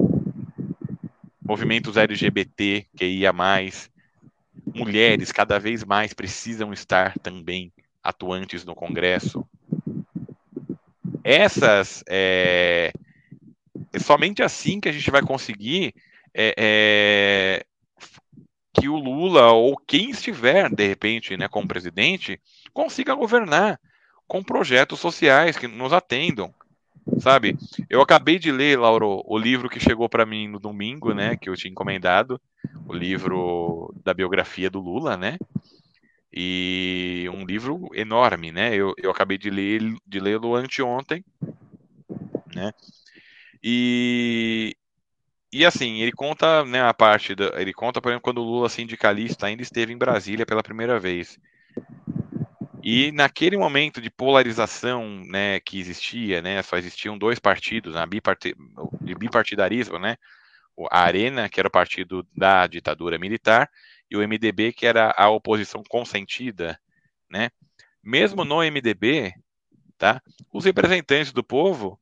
movimentos 1.41 1.97
LGBT 1.97 2.87
que 2.95 3.05
ia 3.05 3.33
mais, 3.33 3.91
mulheres 4.73 5.33
cada 5.33 5.59
vez 5.59 5.83
mais 5.83 6.13
precisam 6.13 6.71
estar 6.71 7.19
também 7.19 7.73
atuantes 8.01 8.63
no 8.63 8.73
Congresso. 8.73 9.45
Essas 11.25 12.05
é, 12.07 12.93
é 13.91 13.99
somente 13.99 14.41
assim 14.41 14.79
que 14.79 14.87
a 14.87 14.93
gente 14.93 15.11
vai 15.11 15.21
conseguir 15.21 15.93
é, 16.33 16.53
é, 16.57 17.65
que 18.79 18.87
o 18.87 18.95
Lula 18.95 19.51
ou 19.51 19.75
quem 19.75 20.11
estiver 20.11 20.69
de 20.69 20.87
repente, 20.87 21.35
né, 21.35 21.47
como 21.47 21.67
presidente, 21.67 22.39
consiga 22.73 23.13
governar 23.13 23.79
com 24.27 24.43
projetos 24.43 24.99
sociais 24.99 25.57
que 25.57 25.67
nos 25.67 25.93
atendam, 25.93 26.53
sabe? 27.19 27.57
Eu 27.89 28.01
acabei 28.01 28.37
de 28.37 28.51
ler, 28.51 28.77
Lauro, 28.77 29.23
o 29.25 29.37
livro 29.37 29.69
que 29.69 29.79
chegou 29.79 30.07
para 30.07 30.25
mim 30.25 30.47
no 30.47 30.59
domingo, 30.59 31.13
né, 31.13 31.35
que 31.35 31.49
eu 31.49 31.55
tinha 31.55 31.71
encomendado, 31.71 32.39
o 32.87 32.93
livro 32.93 33.93
da 34.03 34.13
biografia 34.13 34.69
do 34.69 34.79
Lula, 34.79 35.17
né? 35.17 35.37
E 36.31 37.25
um 37.33 37.45
livro 37.45 37.89
enorme, 37.93 38.51
né? 38.51 38.75
Eu, 38.75 38.93
eu 38.97 39.09
acabei 39.09 39.37
de 39.37 39.49
ler 39.49 39.81
de 40.05 40.19
lê-lo 40.19 40.55
anteontem, 40.55 41.23
né? 42.53 42.71
E 43.63 44.75
e 45.57 45.65
assim, 45.65 46.01
ele 46.01 46.11
conta, 46.11 46.63
né, 46.65 46.81
a 46.81 46.93
parte 46.93 47.33
da, 47.33 47.59
ele 47.59 47.73
conta, 47.73 47.99
por 47.99 48.09
exemplo, 48.09 48.21
quando 48.21 48.41
o 48.41 48.43
Lula 48.43 48.69
sindicalista 48.69 49.47
ainda 49.47 49.63
esteve 49.63 49.91
em 49.91 49.97
Brasília 49.97 50.45
pela 50.45 50.61
primeira 50.61 50.99
vez. 50.99 51.39
E 52.83 53.11
naquele 53.11 53.57
momento 53.57 53.99
de 53.99 54.09
polarização 54.11 55.23
né, 55.25 55.59
que 55.59 55.79
existia, 55.79 56.43
né, 56.43 56.61
só 56.61 56.77
existiam 56.77 57.17
dois 57.17 57.39
partidos, 57.39 57.95
a 57.95 58.05
biparti 58.05 58.55
de 59.01 59.15
bipartidarismo, 59.15 59.97
né, 59.97 60.17
a 60.91 61.01
Arena, 61.01 61.49
que 61.49 61.59
era 61.59 61.67
o 61.67 61.71
partido 61.71 62.25
da 62.35 62.67
ditadura 62.67 63.17
militar, 63.17 63.67
e 64.11 64.15
o 64.15 64.21
MDB, 64.21 64.71
que 64.73 64.85
era 64.85 65.11
a 65.17 65.27
oposição 65.27 65.83
consentida. 65.89 66.79
Né? 67.29 67.49
Mesmo 68.03 68.45
no 68.45 68.61
MDB, 68.61 69.33
tá, 69.97 70.21
os 70.53 70.65
representantes 70.65 71.33
do 71.33 71.43
povo, 71.43 71.99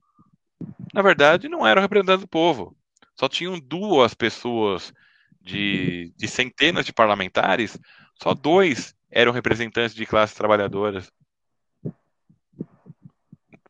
na 0.94 1.02
verdade, 1.02 1.48
não 1.48 1.66
eram 1.66 1.82
representantes 1.82 2.22
do 2.22 2.28
povo. 2.28 2.76
Só 3.16 3.28
tinham 3.30 3.60
duas 3.60 4.14
pessoas 4.14 4.94
de, 5.42 6.14
de 6.18 6.28
centenas 6.28 6.86
de 6.86 6.94
parlamentares, 6.94 7.78
só 8.22 8.34
dois 8.34 8.96
eram 9.10 9.32
representantes 9.32 9.96
de 9.96 10.06
classes 10.06 10.36
trabalhadoras. 10.36 11.12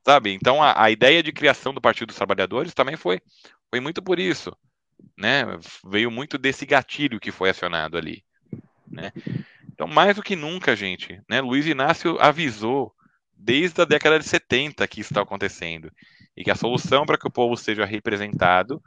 Sabe? 0.04 0.32
Então 0.32 0.62
a, 0.62 0.84
a 0.84 0.92
ideia 0.92 1.22
de 1.22 1.32
criação 1.32 1.74
do 1.74 1.82
Partido 1.82 2.08
dos 2.08 2.16
Trabalhadores 2.16 2.74
também 2.74 2.96
foi, 2.96 3.22
foi 3.70 3.80
muito 3.80 4.02
por 4.02 4.20
isso. 4.20 4.56
Né? 5.18 5.44
Veio 5.86 6.10
muito 6.10 6.38
desse 6.38 6.66
gatilho 6.66 7.20
que 7.20 7.32
foi 7.32 7.50
acionado 7.50 7.98
ali. 7.98 8.24
Né? 8.88 9.12
Então, 9.76 9.88
mais 9.88 10.16
do 10.16 10.24
que 10.24 10.36
nunca, 10.36 10.76
gente, 10.76 11.22
né? 11.30 11.42
Luiz 11.42 11.66
Inácio 11.66 12.18
avisou 12.22 12.96
desde 13.36 13.82
a 13.82 13.86
década 13.86 14.18
de 14.18 14.26
70 14.26 14.88
que 14.88 15.02
isso 15.02 15.12
está 15.12 15.22
acontecendo. 15.22 15.92
E 16.36 16.44
que 16.44 16.52
a 16.52 16.56
solução 16.56 17.06
para 17.06 17.18
que 17.18 17.28
o 17.28 17.32
povo 17.32 17.58
seja 17.58 17.84
representado 17.84 18.82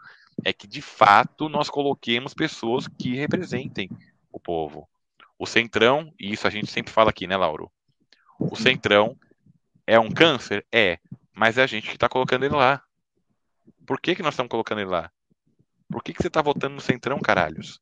é 0.45 0.53
que, 0.53 0.67
de 0.67 0.81
fato, 0.81 1.49
nós 1.49 1.69
coloquemos 1.69 2.35
pessoas 2.35 2.87
que 2.87 3.15
representem 3.15 3.91
o 4.33 4.39
povo. 4.39 4.89
O 5.39 5.47
Centrão, 5.47 6.13
e 6.19 6.33
isso 6.33 6.47
a 6.47 6.51
gente 6.51 6.71
sempre 6.71 6.93
fala 6.93 7.11
aqui, 7.11 7.27
né, 7.27 7.37
Lauro? 7.37 7.71
O 8.39 8.57
Centrão 8.57 9.17
é 9.87 9.99
um 9.99 10.11
câncer? 10.11 10.67
É. 10.73 10.99
Mas 11.35 11.59
é 11.59 11.63
a 11.63 11.67
gente 11.67 11.89
que 11.89 11.95
está 11.95 12.09
colocando 12.09 12.45
ele 12.45 12.55
lá. 12.55 12.83
Por 13.87 14.01
que, 14.01 14.15
que 14.15 14.23
nós 14.23 14.35
estamos 14.35 14.51
colocando 14.51 14.81
ele 14.81 14.91
lá? 14.91 15.11
Por 15.91 16.03
que, 16.03 16.13
que 16.13 16.21
você 16.21 16.29
está 16.29 16.43
votando 16.43 16.75
no 16.75 16.81
Centrão, 16.81 17.19
caralhos? 17.21 17.81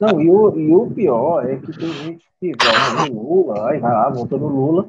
Não, 0.00 0.20
e 0.20 0.30
o, 0.30 0.58
e 0.58 0.72
o 0.72 0.90
pior 0.90 1.46
é 1.46 1.56
que 1.56 1.72
tem 1.76 1.92
gente 1.92 2.24
que 2.40 2.52
vota 2.52 3.10
no 3.10 3.22
Lula, 3.22 3.70
aí 3.70 3.78
vai 3.78 3.92
lá, 3.92 4.10
vota 4.10 4.36
no 4.36 4.48
Lula, 4.48 4.88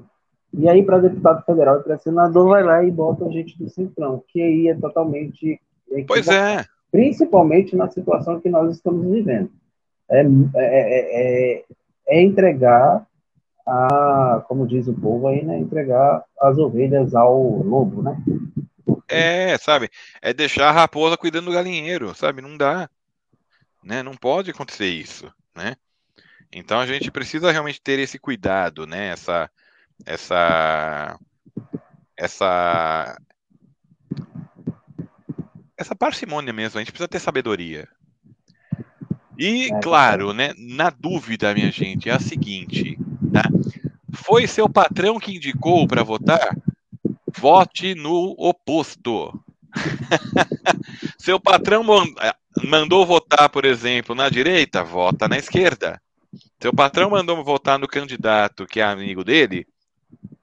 e 0.53 0.67
aí 0.67 0.83
para 0.83 0.99
deputado 0.99 1.43
federal 1.45 1.79
e 1.79 1.83
para 1.83 1.97
senador 1.97 2.49
vai 2.49 2.63
lá 2.63 2.83
e 2.83 2.91
bota 2.91 3.25
a 3.25 3.31
gente 3.31 3.57
do 3.57 3.69
Centrão, 3.69 4.23
que 4.27 4.41
aí 4.41 4.67
é 4.67 4.75
totalmente. 4.75 5.59
Pois 6.07 6.27
é. 6.27 6.65
principalmente 6.91 7.75
na 7.75 7.89
situação 7.89 8.39
que 8.39 8.49
nós 8.49 8.75
estamos 8.75 9.09
vivendo. 9.09 9.49
É, 10.09 10.21
é, 10.21 10.25
é, 10.55 11.63
é 12.07 12.21
entregar 12.21 13.05
a, 13.65 14.43
como 14.47 14.67
diz 14.67 14.87
o 14.87 14.93
povo 14.93 15.27
aí, 15.27 15.43
né, 15.43 15.57
entregar 15.57 16.23
as 16.39 16.57
ovelhas 16.57 17.15
ao 17.15 17.41
lobo, 17.63 18.01
né? 18.01 18.17
É, 19.07 19.57
sabe? 19.57 19.89
É 20.21 20.33
deixar 20.33 20.69
a 20.69 20.71
raposa 20.71 21.17
cuidando 21.17 21.45
do 21.45 21.53
galinheiro, 21.53 22.13
sabe? 22.15 22.41
Não 22.41 22.57
dá. 22.57 22.89
Né? 23.83 24.03
Não 24.03 24.15
pode 24.15 24.51
acontecer 24.51 24.87
isso, 24.87 25.31
né? 25.55 25.75
Então 26.51 26.79
a 26.79 26.85
gente 26.85 27.09
precisa 27.09 27.51
realmente 27.51 27.81
ter 27.81 27.99
esse 27.99 28.19
cuidado, 28.19 28.85
né? 28.85 29.07
Essa 29.07 29.49
essa 30.05 31.17
essa 32.17 33.17
essa 35.77 35.95
parcimônia 35.95 36.53
mesmo, 36.53 36.77
a 36.77 36.81
gente 36.81 36.91
precisa 36.91 37.07
ter 37.07 37.19
sabedoria. 37.19 37.87
E, 39.37 39.71
é, 39.73 39.79
claro, 39.81 40.33
né, 40.33 40.53
na 40.55 40.91
dúvida, 40.91 41.53
minha 41.53 41.71
gente, 41.71 42.09
é 42.09 42.13
a 42.13 42.19
seguinte, 42.19 42.97
tá? 43.33 43.41
Foi 44.13 44.45
seu 44.45 44.69
patrão 44.69 45.19
que 45.19 45.35
indicou 45.35 45.87
para 45.87 46.03
votar? 46.03 46.55
Vote 47.35 47.95
no 47.95 48.35
oposto. 48.37 49.33
seu 51.17 51.39
patrão 51.39 51.83
eh, 52.21 52.35
mandou 52.63 53.05
votar, 53.05 53.49
por 53.49 53.65
exemplo, 53.65 54.13
na 54.13 54.29
direita? 54.29 54.83
Vota 54.83 55.27
na 55.27 55.37
esquerda. 55.37 55.99
Seu 56.61 56.71
patrão 56.71 57.09
mandou 57.09 57.43
votar 57.43 57.79
no 57.79 57.87
candidato 57.87 58.67
que 58.67 58.79
é 58.79 58.83
amigo 58.83 59.23
dele? 59.23 59.65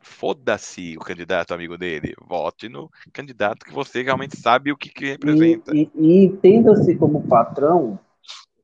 Foda-se 0.09 0.97
o 0.97 1.01
candidato 1.01 1.55
amigo 1.55 1.77
dele. 1.79 2.15
Vote 2.27 2.69
no 2.69 2.91
candidato 3.13 3.65
que 3.65 3.73
você 3.73 4.03
realmente 4.03 4.37
sabe 4.37 4.73
o 4.73 4.77
que, 4.77 4.89
que 4.89 5.07
representa. 5.07 5.77
E, 5.77 5.91
e, 5.95 6.07
e 6.07 6.25
entenda-se 6.25 6.97
como 6.97 7.23
patrão 7.29 7.99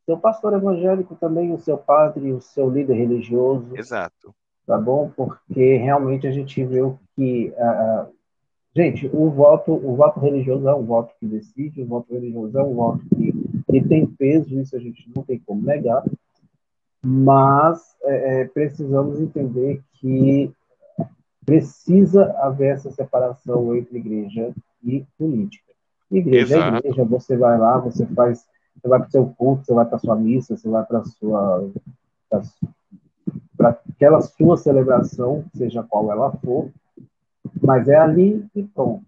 seu 0.05 0.19
pastor 0.19 0.53
evangélico 0.53 1.17
também, 1.17 1.53
o 1.53 1.59
seu 1.59 1.79
padre, 1.79 2.33
o 2.33 2.41
seu 2.41 2.69
líder 2.69 2.95
religioso. 2.95 3.77
Exato. 3.77 4.35
Tá 4.67 4.79
bom? 4.79 5.11
Porque 5.15 5.77
realmente 5.77 6.27
a 6.27 6.31
gente 6.31 6.65
viu 6.65 6.99
que. 7.15 7.53
Uh, 7.57 8.13
gente, 8.75 9.09
o 9.13 9.31
voto, 9.31 9.73
o 9.73 9.97
voto 9.97 10.21
religioso 10.21 10.69
é 10.69 10.75
um 10.75 10.85
voto 10.85 11.15
que 11.19 11.27
decide, 11.27 11.83
o 11.83 11.87
voto 11.87 12.13
religioso 12.13 12.59
é 12.59 12.63
um 12.63 12.75
voto 12.75 13.01
que, 13.15 13.33
que 13.71 13.89
tem 13.89 14.07
peso, 14.07 14.59
isso 14.59 14.77
a 14.77 14.81
gente 14.81 15.11
não 15.15 15.23
tem 15.23 15.39
como 15.39 15.63
negar. 15.63 16.03
Mas 17.03 17.97
é, 18.03 18.43
é 18.43 18.45
precisamos 18.47 19.21
entender 19.21 19.83
que 19.95 20.51
precisa 21.45 22.33
haver 22.39 22.75
essa 22.75 22.91
separação 22.91 23.75
entre 23.77 23.99
igreja 23.99 24.53
e 24.83 25.05
política. 25.19 25.73
Igreja 26.11 26.57
Exato. 26.57 26.77
é 26.77 26.79
igreja, 26.79 27.05
você 27.05 27.37
vai 27.37 27.59
lá, 27.59 27.79
você 27.79 28.07
faz, 28.07 28.47
você 28.77 28.89
vai 28.89 28.99
para 28.99 29.09
o 29.09 29.11
seu 29.11 29.27
culto, 29.37 29.65
você 29.65 29.75
vai 29.75 29.85
para 29.85 29.97
a 29.97 30.01
sua 30.01 30.17
missa, 30.17 30.57
você 30.57 30.69
vai 30.69 30.85
para 30.85 30.99
a 30.99 31.05
sua 31.05 31.71
para 33.57 33.71
aquela 33.71 34.21
sua 34.21 34.57
celebração, 34.57 35.45
seja 35.55 35.83
qual 35.83 36.11
ela 36.11 36.33
for, 36.45 36.71
mas 37.63 37.89
é 37.89 37.97
ali 37.97 38.45
e 38.55 38.63
pronto. 38.63 39.05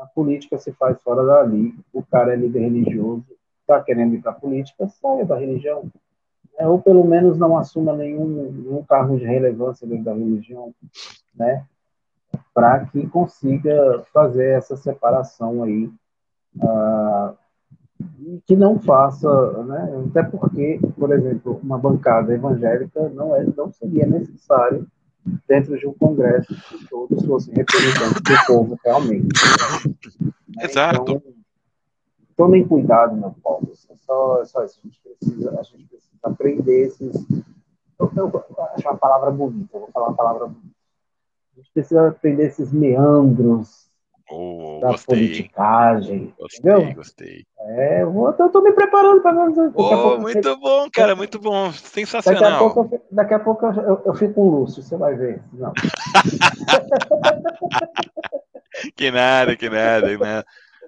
A 0.00 0.06
política 0.06 0.58
se 0.58 0.72
faz 0.72 1.00
fora 1.02 1.24
dali, 1.24 1.74
o 1.92 2.02
cara 2.02 2.32
é 2.32 2.36
líder 2.36 2.60
religioso, 2.60 3.24
está 3.60 3.82
querendo 3.82 4.14
ir 4.14 4.22
para 4.22 4.30
a 4.30 4.34
política, 4.34 4.88
saia 4.88 5.24
da 5.24 5.36
religião. 5.36 5.90
É, 6.56 6.68
ou 6.68 6.80
pelo 6.80 7.04
menos 7.04 7.36
não 7.36 7.56
assuma 7.56 7.96
nenhum, 7.96 8.26
nenhum 8.52 8.84
cargo 8.84 9.18
de 9.18 9.24
relevância 9.24 9.86
dentro 9.86 10.04
da 10.04 10.14
religião 10.14 10.72
né, 11.36 11.64
para 12.52 12.86
que 12.86 13.06
consiga 13.08 14.04
fazer 14.12 14.56
essa 14.56 14.76
separação 14.76 15.62
aí, 15.62 15.90
uh, 16.56 17.36
que 18.46 18.56
não 18.56 18.78
faça, 18.78 19.28
né, 19.64 20.04
até 20.08 20.22
porque, 20.22 20.80
por 20.98 21.12
exemplo, 21.12 21.60
uma 21.62 21.78
bancada 21.78 22.32
evangélica 22.34 23.08
não, 23.10 23.34
é, 23.34 23.44
não 23.56 23.72
seria 23.72 24.06
necessário 24.06 24.86
dentro 25.48 25.78
de 25.78 25.86
um 25.86 25.94
congresso 25.94 26.54
que 26.54 26.86
todos 26.88 27.24
fossem 27.24 27.54
representantes 27.54 28.20
do 28.20 28.46
povo 28.46 28.78
realmente. 28.84 29.26
Né? 29.26 30.64
Exato. 30.64 31.02
Então, 31.02 31.22
tomem 32.36 32.66
cuidado, 32.66 33.16
meu 33.16 33.34
povo. 33.42 33.72
É 33.90 33.96
só, 33.96 34.42
é 34.42 34.44
só 34.44 34.64
isso. 34.64 34.80
A 34.80 34.86
gente, 34.86 35.00
precisa, 35.00 35.50
a 35.58 35.62
gente 35.62 35.86
precisa 35.86 36.12
aprender 36.22 36.86
esses. 36.86 37.14
Eu, 37.98 38.12
eu, 38.16 38.28
eu 38.28 38.64
acho 38.74 38.88
uma 38.88 38.96
palavra 38.96 39.30
bonita, 39.30 39.76
eu 39.76 39.80
vou 39.80 39.90
falar 39.90 40.08
uma 40.08 40.16
palavra 40.16 40.46
bonita 40.46 40.74
a 41.54 41.60
gente 41.60 41.70
precisa 41.72 42.08
aprender 42.08 42.46
esses 42.46 42.72
meandros 42.72 43.88
oh, 44.28 44.80
da 44.80 44.88
gostei. 44.88 45.16
politicagem. 45.16 46.34
Gostei, 46.36 46.72
entendeu? 46.72 46.94
gostei. 46.94 47.46
É, 47.60 48.02
eu, 48.02 48.12
vou, 48.12 48.34
eu 48.36 48.48
tô 48.50 48.60
me 48.60 48.72
preparando 48.72 49.22
para 49.22 49.48
ver. 49.48 49.70
Oh, 49.74 50.18
muito 50.18 50.58
bom, 50.58 50.88
cara, 50.92 51.14
muito 51.14 51.38
bom. 51.38 51.70
Sensacional. 51.72 52.42
Daqui 52.42 52.54
a 52.54 52.58
pouco, 52.58 52.88
eu, 52.92 53.00
daqui 53.10 53.34
a 53.34 53.38
pouco 53.38 53.66
eu, 53.66 54.02
eu 54.04 54.14
fico 54.14 54.34
com 54.34 54.48
o 54.48 54.60
Lúcio, 54.60 54.82
você 54.82 54.96
vai 54.96 55.14
ver. 55.14 55.40
Não. 55.52 55.72
que 58.96 59.12
nada, 59.12 59.56
que 59.56 59.70
nada, 59.70 60.08
que 60.08 60.18
nada. 60.18 60.44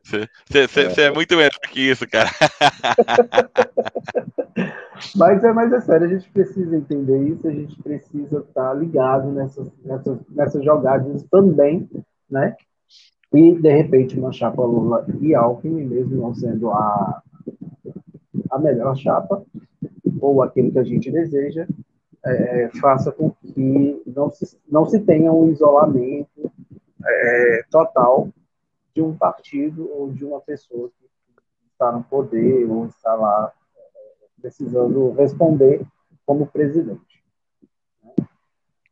Você 0.06 1.00
é. 1.00 1.06
é 1.06 1.10
muito 1.10 1.36
melhor 1.36 1.50
que 1.72 1.80
isso, 1.80 2.06
cara. 2.08 2.30
mas, 5.16 5.42
é, 5.42 5.52
mas 5.52 5.72
é 5.72 5.80
sério, 5.80 6.06
a 6.06 6.10
gente 6.10 6.30
precisa 6.30 6.76
entender 6.76 7.20
isso, 7.24 7.48
a 7.48 7.50
gente 7.50 7.82
precisa 7.82 8.38
estar 8.38 8.68
tá 8.68 8.74
ligado 8.74 9.32
nessas, 9.32 9.68
nessas, 9.84 10.18
nessas 10.30 10.64
jogadas 10.64 11.24
também, 11.24 11.90
né? 12.30 12.54
E, 13.34 13.54
de 13.54 13.70
repente, 13.70 14.18
uma 14.18 14.32
chapa 14.32 14.62
Lula 14.62 15.04
e 15.20 15.34
Alckmin, 15.34 15.84
mesmo 15.84 16.22
não 16.22 16.32
sendo 16.32 16.70
a, 16.70 17.22
a 18.50 18.58
melhor 18.58 18.96
chapa, 18.96 19.42
ou 20.20 20.42
aquilo 20.42 20.70
que 20.70 20.78
a 20.78 20.84
gente 20.84 21.10
deseja, 21.10 21.66
é, 22.24 22.70
faça 22.80 23.10
com 23.10 23.30
que 23.30 24.00
não 24.06 24.30
se, 24.30 24.56
não 24.70 24.86
se 24.86 25.00
tenha 25.00 25.32
um 25.32 25.50
isolamento 25.50 26.50
é, 27.04 27.64
total 27.70 28.28
de 28.96 29.02
um 29.02 29.14
partido 29.14 29.90
ou 29.92 30.10
de 30.10 30.24
uma 30.24 30.40
pessoa 30.40 30.88
que 30.88 31.06
está 31.70 31.92
no 31.92 32.02
poder 32.02 32.64
ou 32.64 32.86
está 32.86 33.14
lá 33.14 33.52
é, 33.76 34.40
precisando 34.40 35.12
responder 35.12 35.86
como 36.24 36.46
presidente. 36.46 37.22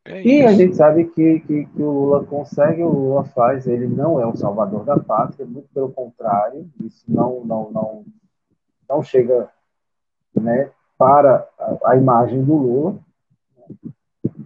É 0.05 0.21
e 0.23 0.45
a 0.45 0.53
gente 0.53 0.77
sabe 0.77 1.07
que, 1.07 1.41
que, 1.41 1.65
que, 1.65 1.83
o 1.83 1.91
Lula 1.91 2.27
consegue, 2.27 2.83
o 2.83 2.91
Lula 2.91 3.25
faz, 3.25 3.67
ele 3.67 3.87
não 3.87 4.21
é 4.21 4.27
o 4.27 4.37
salvador 4.37 4.85
da 4.85 5.01
pátria, 5.01 5.47
muito 5.47 5.69
pelo 5.73 5.91
contrário, 5.91 6.71
isso 6.85 7.03
não, 7.09 7.43
não, 7.43 7.71
não, 7.71 8.05
não 8.87 9.03
chega 9.03 9.49
né, 10.39 10.71
para 10.99 11.49
a, 11.59 11.93
a 11.93 11.97
imagem 11.97 12.45
do 12.45 12.55
Lula. 12.55 12.99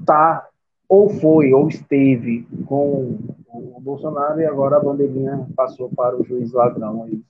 Está 0.00 0.47
ou 0.88 1.10
foi 1.10 1.52
ou 1.52 1.68
esteve 1.68 2.46
com 2.66 3.18
o 3.48 3.80
Bolsonaro 3.80 4.40
e 4.40 4.46
agora 4.46 4.76
a 4.76 4.80
bandeirinha 4.80 5.46
passou 5.54 5.90
para 5.90 6.16
o 6.16 6.24
juiz 6.24 6.52
ladrão 6.52 7.04
aí. 7.04 7.22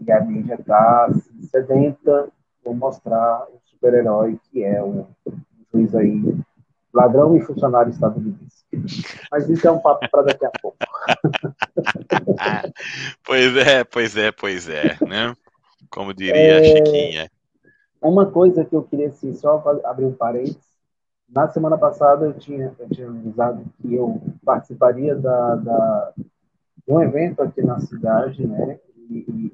E 0.00 0.10
a 0.10 0.20
mídia 0.20 0.54
está 0.54 1.08
sedenta 1.50 2.28
por 2.64 2.74
mostrar 2.74 3.46
o 3.48 3.60
super-herói 3.64 4.40
que 4.50 4.64
é 4.64 4.82
o, 4.82 5.06
o 5.26 5.32
juiz 5.72 5.94
aí, 5.94 6.20
ladrão 6.92 7.36
e 7.36 7.40
funcionário 7.40 7.90
estadunidense. 7.90 8.64
Mas 9.30 9.48
isso 9.48 9.68
é 9.68 9.70
um 9.70 9.78
papo 9.78 10.08
para 10.10 10.22
daqui 10.22 10.46
a 10.46 10.50
pouco. 10.60 10.78
pois 13.24 13.56
é, 13.56 13.84
pois 13.84 14.16
é, 14.16 14.32
pois 14.32 14.68
é, 14.68 14.96
né? 15.06 15.36
Como 15.90 16.14
diria 16.14 16.34
é, 16.34 16.58
a 16.58 16.64
Chiquinha. 16.64 17.30
Uma 18.00 18.26
coisa 18.26 18.64
que 18.64 18.74
eu 18.74 18.82
queria 18.82 19.08
assim, 19.08 19.34
só 19.34 19.62
abrir 19.84 20.06
um 20.06 20.14
parênteses, 20.14 20.71
na 21.34 21.48
semana 21.48 21.78
passada 21.78 22.26
eu 22.26 22.34
tinha, 22.34 22.74
eu 22.78 22.88
tinha 22.90 23.08
avisado 23.08 23.64
que 23.80 23.94
eu 23.94 24.20
participaria 24.44 25.16
da, 25.16 25.56
da, 25.56 26.12
de 26.16 26.92
um 26.92 27.02
evento 27.02 27.42
aqui 27.42 27.62
na 27.62 27.80
cidade, 27.80 28.46
né? 28.46 28.78
E, 29.10 29.52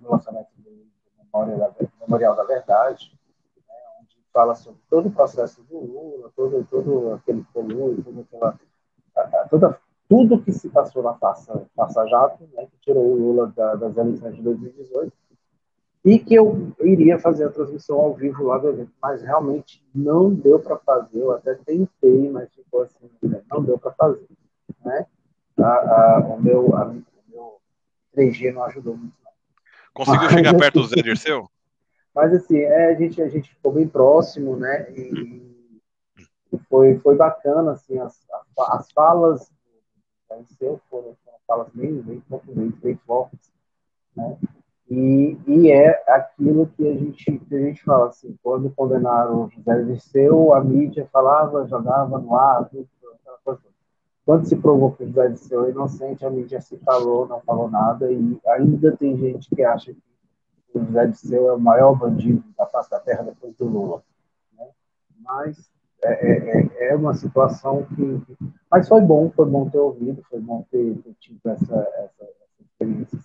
no 0.00 0.10
lançamento 0.10 0.48
do 0.58 1.90
Memorial 2.00 2.34
da 2.34 2.44
Verdade, 2.44 3.12
né, 3.56 3.74
onde 4.00 4.16
fala 4.32 4.54
sobre 4.54 4.80
todo 4.88 5.08
o 5.08 5.12
processo 5.12 5.62
do 5.64 5.78
Lula, 5.78 6.30
todo, 6.34 6.66
todo 6.70 7.14
aquele 7.14 7.44
colúrio, 7.52 8.02
toda 8.02 8.56
aquela, 9.14 9.48
toda, 9.48 9.80
tudo 10.08 10.42
que 10.42 10.52
se 10.52 10.68
passou 10.70 11.02
na 11.02 11.12
Passa, 11.12 11.66
Passa 11.76 12.06
Jato, 12.06 12.48
né, 12.54 12.66
que 12.66 12.78
tirou 12.80 13.04
o 13.04 13.14
Lula 13.14 13.52
da, 13.54 13.74
das 13.74 13.96
eleições 13.96 14.34
de 14.34 14.42
2018 14.42 15.12
e 16.08 16.18
que 16.18 16.34
eu 16.34 16.72
iria 16.80 17.18
fazer 17.18 17.44
a 17.44 17.50
transmissão 17.50 17.98
ao 17.98 18.14
vivo 18.14 18.44
lá 18.44 18.56
do 18.56 18.70
evento, 18.70 18.90
mas 19.00 19.20
realmente 19.20 19.84
não 19.94 20.32
deu 20.32 20.58
para 20.58 20.78
fazer. 20.78 21.18
Eu 21.18 21.32
até 21.32 21.54
tentei, 21.54 22.30
mas 22.30 22.50
ficou 22.54 22.80
assim, 22.82 23.10
né, 23.22 23.42
não 23.50 23.62
deu 23.62 23.78
para 23.78 23.92
fazer, 23.92 24.26
né? 24.82 25.06
A, 25.58 25.64
a, 25.64 26.18
o 26.20 26.40
meu 26.40 26.74
a, 26.74 26.86
o 26.86 27.02
meu 27.28 27.60
3G 28.16 28.54
não 28.54 28.64
ajudou 28.64 28.96
muito. 28.96 29.12
Não. 29.22 29.32
Conseguiu 29.92 30.22
mas, 30.32 30.32
chegar 30.32 30.56
perto 30.56 30.80
do 30.80 30.86
Zé 30.86 31.02
Dirceu? 31.02 31.46
Mas 32.14 32.32
assim, 32.32 32.56
é, 32.56 32.86
a 32.86 32.94
gente 32.94 33.20
a 33.20 33.28
gente 33.28 33.50
ficou 33.50 33.72
bem 33.72 33.86
próximo, 33.86 34.56
né? 34.56 34.90
E 34.92 35.46
foi 36.70 36.98
foi 37.00 37.16
bacana 37.16 37.72
assim 37.72 37.98
as, 37.98 38.18
as 38.70 38.90
falas 38.92 39.50
do 39.50 40.34
Zé 40.34 40.42
Dirceu 40.42 40.80
foram, 40.88 41.14
foram 41.22 41.38
falas 41.46 41.68
bem 41.74 42.00
bem 42.00 42.22
bem 42.80 42.96
fortes 43.04 43.52
Né? 44.16 44.38
E, 44.90 45.36
e 45.46 45.70
é 45.70 46.02
aquilo 46.08 46.66
que 46.68 46.88
a, 46.88 46.94
gente, 46.94 47.38
que 47.38 47.54
a 47.54 47.58
gente 47.58 47.84
fala 47.84 48.08
assim, 48.08 48.34
quando 48.42 48.70
condenaram 48.70 49.50
José 49.50 49.82
Dirceu, 49.82 50.54
a 50.54 50.64
mídia 50.64 51.06
falava, 51.12 51.66
jogava 51.66 52.18
no 52.18 52.34
ar, 52.34 52.66
tudo, 52.70 52.88
aquela 53.20 53.38
coisa. 53.44 53.60
Quando 54.24 54.46
se 54.46 54.56
provou 54.56 54.92
que 54.92 55.06
José 55.06 55.28
Dirceu 55.28 55.66
é 55.66 55.70
inocente, 55.70 56.24
a 56.24 56.30
mídia 56.30 56.60
se 56.62 56.78
calou, 56.78 57.26
não 57.26 57.40
falou 57.40 57.70
nada, 57.70 58.10
e 58.10 58.40
ainda 58.46 58.96
tem 58.96 59.14
gente 59.18 59.54
que 59.54 59.62
acha 59.62 59.92
que 59.92 60.78
o 60.78 60.84
José 60.86 61.06
Dirceu 61.06 61.50
é 61.50 61.52
o 61.52 61.60
maior 61.60 61.94
bandido 61.94 62.42
da 62.56 62.64
face 62.66 62.90
da 62.90 63.00
terra 63.00 63.24
depois 63.24 63.54
do 63.56 63.66
Lula. 63.66 64.02
Né? 64.56 64.66
Mas 65.20 65.70
é, 66.02 66.12
é, 66.12 66.60
é, 66.60 66.88
é 66.92 66.96
uma 66.96 67.12
situação 67.12 67.84
que, 67.94 68.22
Mas 68.70 68.88
foi 68.88 69.02
bom, 69.02 69.30
foi 69.36 69.44
bom 69.44 69.68
ter 69.68 69.78
ouvido, 69.78 70.22
foi 70.30 70.40
bom 70.40 70.64
ter, 70.70 70.96
ter 71.02 71.14
tido 71.20 71.40
essa, 71.44 71.74
essa, 71.74 72.24
essa 72.24 72.62
experiência 72.62 73.18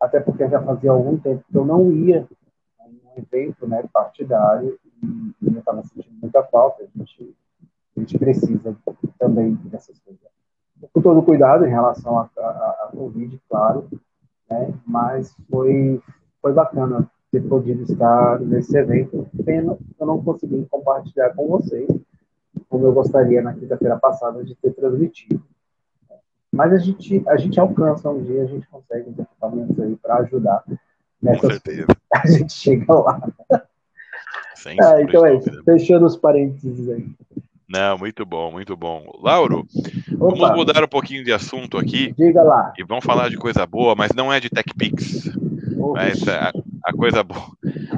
até 0.00 0.18
porque 0.18 0.48
já 0.48 0.62
fazia 0.62 0.90
algum 0.90 1.18
tempo 1.18 1.44
que 1.50 1.56
eu 1.56 1.64
não 1.64 1.92
ia 1.92 2.26
a 2.80 2.84
um 2.84 3.18
evento 3.18 3.66
né, 3.66 3.84
partidário 3.92 4.78
e, 5.02 5.34
eu 5.42 5.58
estava 5.58 5.82
sentindo 5.82 6.16
muita 6.20 6.42
falta. 6.44 6.82
A 6.82 6.98
gente, 6.98 7.36
a 7.96 8.00
gente 8.00 8.18
precisa 8.18 8.76
também 9.18 9.54
dessas 9.64 9.98
coisas. 9.98 10.20
Com 10.92 11.02
todo 11.02 11.22
cuidado 11.22 11.66
em 11.66 11.70
relação 11.70 12.18
à 12.18 12.90
Covid, 12.96 13.38
claro, 13.48 13.88
né, 14.50 14.72
mas 14.86 15.36
foi, 15.50 16.00
foi 16.40 16.52
bacana 16.54 17.08
ter 17.30 17.46
podido 17.46 17.82
estar 17.82 18.40
nesse 18.40 18.76
evento. 18.76 19.28
Pena 19.44 19.76
eu 19.98 20.06
não 20.06 20.22
consegui 20.22 20.66
compartilhar 20.70 21.34
com 21.34 21.46
vocês, 21.48 21.88
como 22.68 22.86
eu 22.86 22.92
gostaria 22.92 23.42
na 23.42 23.52
quinta-feira 23.52 23.98
passada 23.98 24.42
de 24.42 24.54
ter 24.54 24.72
transmitido. 24.72 25.42
Mas 26.52 26.72
a 26.72 26.78
gente, 26.78 27.22
a 27.28 27.36
gente 27.36 27.60
alcança 27.60 28.10
um 28.10 28.22
dia, 28.22 28.42
a 28.42 28.46
gente 28.46 28.66
consegue 28.66 29.10
os 29.10 29.18
equipamentos 29.18 29.80
aí 29.80 29.96
para 29.96 30.16
ajudar. 30.18 30.64
Nessas 31.22 31.40
Com 31.40 31.50
certeza. 31.50 31.86
A 32.12 32.26
gente 32.26 32.52
chega 32.52 32.92
lá. 32.94 33.20
Ah, 34.82 35.00
então 35.00 35.24
é 35.24 35.36
isso. 35.36 35.64
Fechando 35.64 36.06
os 36.06 36.16
parênteses 36.16 36.88
aí. 36.88 37.06
Não, 37.68 37.96
muito 37.98 38.26
bom, 38.26 38.50
muito 38.50 38.76
bom. 38.76 39.04
Lauro, 39.22 39.60
Opa. 39.60 40.36
vamos 40.36 40.56
mudar 40.56 40.82
um 40.82 40.88
pouquinho 40.88 41.22
de 41.22 41.32
assunto 41.32 41.78
aqui. 41.78 42.12
Diga 42.18 42.42
lá. 42.42 42.72
E 42.76 42.82
vamos 42.82 43.04
falar 43.04 43.30
de 43.30 43.36
coisa 43.36 43.64
boa, 43.64 43.94
mas 43.94 44.10
não 44.12 44.32
é 44.32 44.40
de 44.40 44.50
TechPix. 44.50 45.30
Mas 45.94 46.26
a, 46.26 46.52
a, 46.84 46.92
coisa 46.92 47.22
boa, 47.22 47.52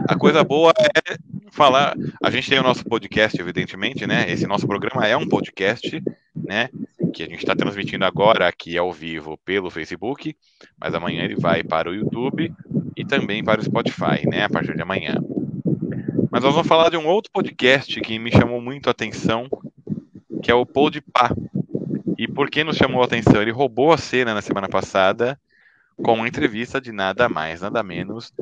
a 0.08 0.16
coisa 0.16 0.44
boa 0.44 0.72
é 0.78 1.16
falar. 1.50 1.94
A 2.22 2.30
gente 2.30 2.48
tem 2.48 2.58
o 2.58 2.62
nosso 2.62 2.84
podcast, 2.84 3.40
evidentemente, 3.40 4.06
né? 4.06 4.30
Esse 4.30 4.46
nosso 4.46 4.66
programa 4.66 5.06
é 5.06 5.16
um 5.16 5.28
podcast, 5.28 6.02
né? 6.34 6.68
que 7.12 7.22
a 7.22 7.26
gente 7.26 7.38
está 7.38 7.54
transmitindo 7.54 8.04
agora 8.04 8.48
aqui 8.48 8.76
ao 8.76 8.92
vivo 8.92 9.38
pelo 9.44 9.70
Facebook, 9.70 10.34
mas 10.80 10.94
amanhã 10.94 11.22
ele 11.22 11.36
vai 11.36 11.62
para 11.62 11.90
o 11.90 11.94
YouTube 11.94 12.52
e 12.96 13.04
também 13.04 13.44
para 13.44 13.60
o 13.60 13.64
Spotify, 13.64 14.26
né, 14.26 14.44
a 14.44 14.48
partir 14.48 14.74
de 14.74 14.82
amanhã. 14.82 15.16
Mas 16.30 16.42
nós 16.42 16.54
vamos 16.54 16.66
falar 16.66 16.88
de 16.88 16.96
um 16.96 17.06
outro 17.06 17.30
podcast 17.30 18.00
que 18.00 18.18
me 18.18 18.32
chamou 18.32 18.60
muito 18.60 18.88
a 18.88 18.90
atenção, 18.90 19.46
que 20.42 20.50
é 20.50 20.54
o 20.54 20.64
Podpah. 20.64 21.34
E 22.16 22.26
por 22.26 22.48
que 22.48 22.64
nos 22.64 22.76
chamou 22.76 23.02
a 23.02 23.04
atenção? 23.04 23.42
Ele 23.42 23.50
roubou 23.50 23.92
a 23.92 23.98
cena 23.98 24.32
na 24.32 24.40
semana 24.40 24.68
passada 24.68 25.38
com 25.96 26.14
uma 26.14 26.28
entrevista 26.28 26.80
de 26.80 26.90
nada 26.90 27.28
mais, 27.28 27.60
nada 27.60 27.82
menos, 27.82 28.32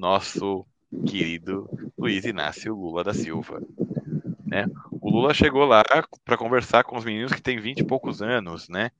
nosso 0.00 0.66
querido 1.06 1.68
Luiz 1.96 2.24
Inácio 2.24 2.74
Lula 2.74 3.04
da 3.04 3.12
Silva. 3.12 3.62
Né? 4.44 4.66
O 4.90 5.10
Lula 5.10 5.34
chegou 5.34 5.64
lá 5.64 5.82
para 6.24 6.36
conversar 6.38 6.82
com 6.84 6.96
os 6.96 7.04
meninos 7.04 7.32
que 7.32 7.42
têm 7.42 7.60
20 7.60 7.80
e 7.80 7.84
poucos 7.84 8.22
anos, 8.22 8.68
né? 8.68 8.90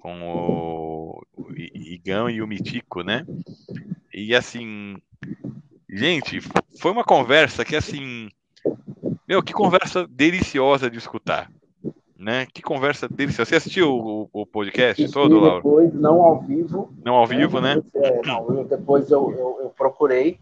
Com 0.00 0.22
o, 0.22 1.22
Igão 1.54 2.28
e 2.30 2.40
o 2.40 2.46
Mitico, 2.46 3.02
né? 3.02 3.24
E 4.12 4.34
assim, 4.34 4.96
gente, 5.88 6.40
foi 6.80 6.90
uma 6.90 7.04
conversa 7.04 7.64
que 7.64 7.76
assim, 7.76 8.28
meu, 9.28 9.42
que 9.42 9.52
conversa 9.52 10.06
deliciosa 10.08 10.90
de 10.90 10.98
escutar, 10.98 11.50
né? 12.18 12.46
Que 12.52 12.62
conversa 12.62 13.08
deliciosa. 13.08 13.50
Você 13.50 13.56
assistiu 13.56 13.90
o, 13.90 14.28
o 14.32 14.46
podcast 14.46 15.02
Assisti 15.02 15.12
todo, 15.12 15.38
Laura? 15.38 15.56
Depois, 15.56 15.92
não 15.94 16.22
ao 16.22 16.40
vivo. 16.40 16.92
Não 17.04 17.14
ao 17.14 17.26
vivo, 17.26 17.60
né? 17.60 17.82
É, 17.94 18.22
não, 18.26 18.48
eu, 18.50 18.64
depois 18.64 19.10
eu, 19.10 19.30
eu, 19.30 19.58
eu 19.62 19.70
procurei. 19.76 20.38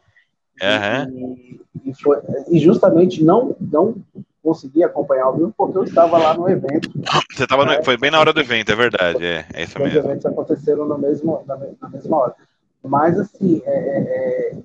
Uhum. 0.62 1.36
E, 1.36 1.60
e, 1.86 1.94
foi, 1.94 2.18
e 2.48 2.58
justamente 2.58 3.24
não, 3.24 3.56
não 3.60 3.96
consegui 4.42 4.84
acompanhar 4.84 5.24
ao 5.24 5.36
vivo 5.36 5.54
porque 5.56 5.78
eu 5.78 5.84
estava 5.84 6.18
lá 6.18 6.34
no 6.34 6.48
evento. 6.48 6.90
Você 7.32 7.44
estava 7.44 7.64
né? 7.64 7.82
foi 7.82 7.96
bem 7.96 8.10
na 8.10 8.20
hora 8.20 8.32
do 8.32 8.40
evento, 8.40 8.70
é 8.70 8.76
verdade, 8.76 9.24
é, 9.24 9.46
é 9.54 9.62
isso 9.62 9.78
mesmo. 9.78 9.98
Os 9.98 10.04
eventos 10.04 10.26
aconteceram 10.26 10.86
no 10.86 10.98
mesmo, 10.98 11.42
na, 11.46 11.56
na 11.80 11.88
mesma 11.88 12.16
hora. 12.16 12.34
Mas, 12.82 13.18
assim, 13.18 13.62
é, 13.64 13.74
é, 13.74 14.52
é 14.52 14.62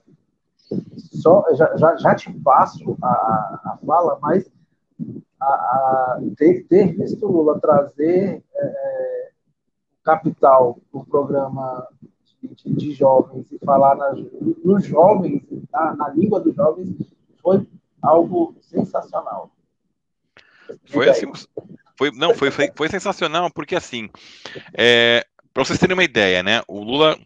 só, 0.98 1.46
já, 1.54 1.76
já, 1.78 1.96
já, 1.96 2.16
te 2.16 2.32
passo 2.32 2.98
a, 3.02 3.08
a 3.08 3.78
fala, 3.86 4.20
mas 4.22 4.46
a, 5.40 5.46
a 5.46 6.20
ter, 6.38 6.66
ter, 6.68 6.96
visto 6.96 7.26
Lula 7.26 7.60
trazer 7.60 8.44
é, 8.54 8.66
é 8.66 9.30
capital 10.04 10.78
para 10.92 11.02
o 11.02 11.06
programa 11.06 11.88
de, 12.42 12.74
de, 12.74 12.92
jovens 12.94 13.52
e 13.52 13.60
falar 13.60 13.96
nas, 13.96 14.20
nos 14.64 14.86
jovens, 14.86 15.42
na, 15.72 15.96
na 15.96 16.10
língua 16.10 16.40
dos 16.40 16.56
jovens, 16.56 16.96
foi 17.42 17.66
algo 18.02 18.56
sensacional. 18.62 19.52
Foi 20.86 21.10
assim, 21.10 21.32
foi, 21.98 22.12
não, 22.12 22.34
foi, 22.34 22.52
foi, 22.52 22.72
foi 22.76 22.88
sensacional, 22.88 23.52
porque 23.52 23.76
assim, 23.76 24.10
é, 24.74 25.26
para 25.54 25.66
vocês 25.66 25.80
terem 25.80 25.94
uma 25.94 26.04
ideia, 26.04 26.42
né, 26.42 26.62
o 26.68 26.82
Lula, 26.82 27.18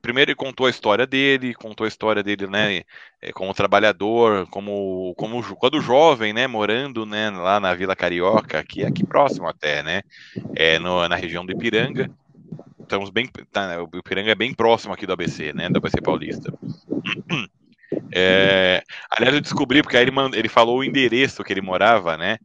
primeiro 0.00 0.30
ele 0.30 0.36
contou 0.36 0.66
a 0.66 0.70
história 0.70 1.06
dele, 1.06 1.54
contou 1.54 1.84
a 1.84 1.88
história 1.88 2.22
dele, 2.22 2.46
né, 2.46 2.82
é, 3.20 3.32
como 3.32 3.54
trabalhador, 3.54 4.46
como, 4.48 5.14
como 5.16 5.42
quando 5.56 5.80
jovem, 5.80 6.32
né, 6.32 6.46
morando, 6.46 7.04
né, 7.06 7.30
lá 7.30 7.58
na 7.58 7.74
Vila 7.74 7.96
Carioca, 7.96 8.62
que 8.62 8.82
é 8.82 8.86
aqui 8.86 9.04
próximo 9.04 9.48
até, 9.48 9.82
né, 9.82 10.02
é, 10.54 10.78
no, 10.78 11.08
na 11.08 11.16
região 11.16 11.44
do 11.44 11.52
Ipiranga, 11.52 12.10
estamos 12.82 13.10
bem, 13.10 13.28
tá, 13.50 13.82
o 13.82 13.98
Ipiranga 13.98 14.32
é 14.32 14.34
bem 14.34 14.52
próximo 14.52 14.92
aqui 14.92 15.06
do 15.06 15.12
ABC, 15.12 15.52
né, 15.52 15.68
do 15.68 15.78
ABC 15.78 16.00
Paulista. 16.00 16.52
É, 18.14 18.82
aliás, 19.10 19.34
eu 19.34 19.40
descobri, 19.40 19.82
porque 19.82 19.96
aí 19.96 20.02
ele, 20.02 20.12
ele 20.34 20.48
falou 20.48 20.78
o 20.78 20.84
endereço 20.84 21.42
que 21.44 21.52
ele 21.52 21.60
morava, 21.60 22.16
né? 22.16 22.38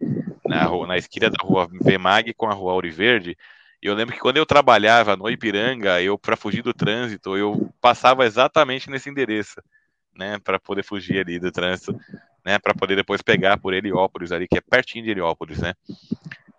na, 0.48 0.88
na 0.88 0.98
esquina 0.98 1.30
da 1.30 1.38
rua 1.42 1.68
Vemag 1.82 2.34
com 2.34 2.48
a 2.48 2.54
rua 2.54 2.72
Auriverde. 2.72 3.38
E 3.82 3.86
eu 3.86 3.94
lembro 3.94 4.16
que 4.16 4.22
quando 4.22 4.38
eu 4.38 4.46
trabalhava 4.46 5.16
no 5.16 5.30
Ipiranga, 5.30 6.02
eu 6.02 6.18
para 6.18 6.36
fugir 6.36 6.64
do 6.64 6.74
trânsito, 6.74 7.38
eu 7.38 7.70
passava 7.80 8.26
exatamente 8.26 8.90
nesse 8.90 9.10
endereço, 9.10 9.62
né, 10.16 10.40
para 10.40 10.60
poder 10.60 10.84
fugir 10.84 11.20
ali 11.20 11.38
do 11.38 11.52
trânsito, 11.52 11.96
né, 12.44 12.58
para 12.58 12.74
poder 12.74 12.96
depois 12.96 13.22
pegar 13.22 13.58
por 13.58 13.74
Heliópolis 13.74 14.32
ali, 14.32 14.48
que 14.48 14.58
é 14.58 14.62
pertinho 14.62 15.04
de 15.04 15.12
Heliópolis, 15.12 15.60
né? 15.60 15.74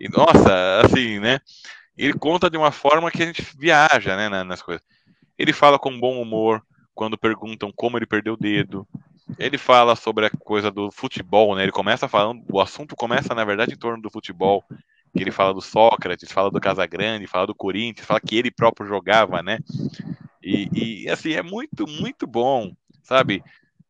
E 0.01 0.09
nossa, 0.09 0.81
assim, 0.85 1.19
né? 1.19 1.41
Ele 1.99 2.15
conta 2.15 2.49
de 2.49 2.57
uma 2.57 2.71
forma 2.71 3.11
que 3.11 3.23
a 3.23 3.27
gente 3.27 3.43
viaja, 3.59 4.17
né, 4.17 4.29
nas 4.45 4.63
coisas. 4.63 4.83
Ele 5.37 5.53
fala 5.53 5.79
com 5.79 5.99
bom 5.99 6.23
humor 6.23 6.63
quando 6.95 7.19
perguntam 7.19 7.73
como 7.75 7.99
ele 7.99 8.07
perdeu 8.07 8.35
o 8.35 8.37
dedo, 8.37 8.87
ele 9.39 9.59
fala 9.59 9.95
sobre 9.95 10.27
a 10.27 10.31
coisa 10.31 10.71
do 10.71 10.91
futebol, 10.91 11.55
né? 11.55 11.63
Ele 11.63 11.73
começa 11.73 12.09
falando, 12.09 12.43
o 12.51 12.61
assunto 12.61 12.97
começa 12.97 13.35
na 13.35 13.45
verdade 13.45 13.75
em 13.75 13.79
torno 13.79 14.03
do 14.03 14.11
futebol, 14.11 14.65
que 15.15 15.23
ele 15.23 15.31
fala 15.31 15.53
do 15.53 15.61
Sócrates, 15.61 16.33
fala 16.33 16.51
do 16.51 16.61
Casagrande, 16.61 17.27
fala 17.27 17.47
do 17.47 17.55
Corinthians, 17.55 18.07
fala 18.07 18.21
que 18.21 18.37
ele 18.37 18.51
próprio 18.51 18.87
jogava, 18.89 19.43
né? 19.43 19.59
E, 20.43 21.05
e 21.05 21.11
assim 21.11 21.33
é 21.33 21.43
muito 21.43 21.87
muito 21.87 22.27
bom, 22.27 22.73
sabe? 23.03 23.43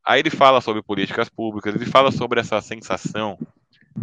Aí 0.05 0.21
ele 0.21 0.31
fala 0.31 0.61
sobre 0.61 0.83
políticas 0.83 1.29
públicas, 1.29 1.75
ele 1.75 1.87
fala 1.87 2.11
sobre 2.11 2.41
essa 2.41 2.61
sensação 2.61 3.39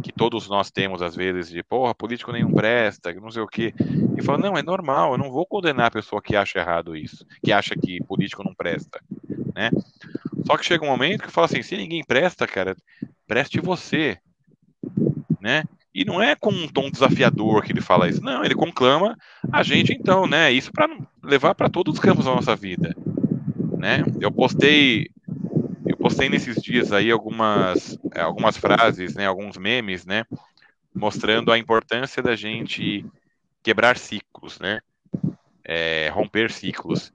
que 0.02 0.12
todos 0.12 0.48
nós 0.48 0.72
temos 0.72 1.02
às 1.02 1.16
vezes 1.16 1.50
de, 1.50 1.64
porra, 1.64 1.93
político 1.93 2.32
nenhum 2.32 2.54
presta, 2.54 3.14
não 3.14 3.32
sei 3.32 3.41
o 3.41 3.48
quê. 3.48 3.74
E 4.18 4.22
fala, 4.22 4.38
não, 4.38 4.58
é 4.58 4.64
normal, 4.64 5.14
eu 5.14 5.18
não 5.18 5.32
vou 5.32 5.46
condenar 5.46 5.88
a 5.88 5.91
pessoa 5.91 6.22
que 6.22 6.36
acha 6.36 6.60
errado 6.60 6.96
isso, 6.96 7.26
que 7.43 7.52
acha 7.52 7.76
que 7.76 8.04
político 8.04 8.43
não 8.43 8.54
presta, 8.54 9.00
né? 9.56 9.72
Só 10.46 10.58
que 10.58 10.66
chega 10.66 10.86
um 10.86 10.89
momento 10.89 11.24
que 11.24 11.32
fala 11.32 11.46
assim, 11.46 11.62
se 11.62 11.76
ninguém 11.76 12.04
presta, 12.04 12.48
cara, 12.48 12.76
preste 13.28 13.60
você, 13.60 14.18
né? 15.41 15.64
E 15.93 16.04
não 16.04 16.22
é 16.22 16.36
com 16.36 16.52
um 16.52 16.68
tom 16.68 16.89
desafiador 16.89 17.64
que 17.64 17.72
ele 17.72 17.82
fala 17.82 18.10
isso, 18.10 18.22
não, 18.22 18.43
ele 18.43 18.54
conclama 18.54 19.18
a 19.52 19.64
gente 19.64 19.93
então, 19.93 20.28
né? 20.28 20.52
Isso 20.52 20.72
para 20.72 20.89
levar 21.24 21.56
para 21.56 21.70
todos 21.70 21.93
os 21.93 22.00
campos 22.00 22.26
da 22.26 22.36
nossa 22.36 22.56
vida, 22.56 22.96
né? 23.78 24.04
Eu 24.20 24.32
postei 24.32 25.10
eu 25.88 25.98
postei 25.98 26.30
nesses 26.30 26.62
dias 26.62 26.92
aí 26.92 27.12
algumas 27.12 27.98
é, 28.14 28.22
algumas 28.22 28.58
frases, 28.58 29.16
né, 29.16 29.26
alguns 29.26 29.58
memes, 29.58 30.06
né, 30.06 30.26
mostrando 30.94 31.52
a 31.52 31.58
importância 31.58 32.24
da 32.24 32.36
gente 32.36 33.06
quebrar 33.62 33.98
ciclos, 33.98 34.60
né? 34.60 34.80
É, 35.64 36.10
romper 36.10 36.52
ciclos. 36.52 37.12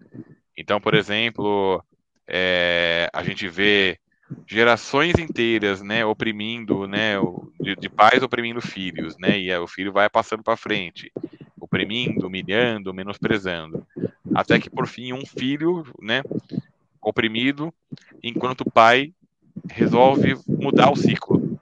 Então, 0.56 0.80
por 0.80 0.94
exemplo, 0.94 1.82
é, 2.26 3.08
a 3.12 3.22
gente 3.22 3.48
vê 3.48 3.98
gerações 4.46 5.14
inteiras, 5.18 5.80
né, 5.80 6.04
oprimindo, 6.04 6.86
né, 6.86 7.14
de, 7.60 7.76
de 7.76 7.88
pais 7.88 8.22
oprimindo 8.22 8.60
filhos, 8.60 9.16
né, 9.18 9.38
e 9.38 9.52
o 9.56 9.66
filho 9.66 9.92
vai 9.92 10.08
passando 10.08 10.42
para 10.42 10.56
frente, 10.56 11.12
oprimindo, 11.60 12.26
humilhando, 12.26 12.94
menosprezando, 12.94 13.86
até 14.34 14.58
que 14.58 14.70
por 14.70 14.86
fim 14.86 15.12
um 15.12 15.26
filho, 15.26 15.84
né, 16.00 16.22
oprimido, 17.00 17.72
enquanto 18.22 18.62
o 18.62 18.70
pai 18.70 19.12
resolve 19.68 20.34
mudar 20.46 20.90
o 20.90 20.96
ciclo, 20.96 21.58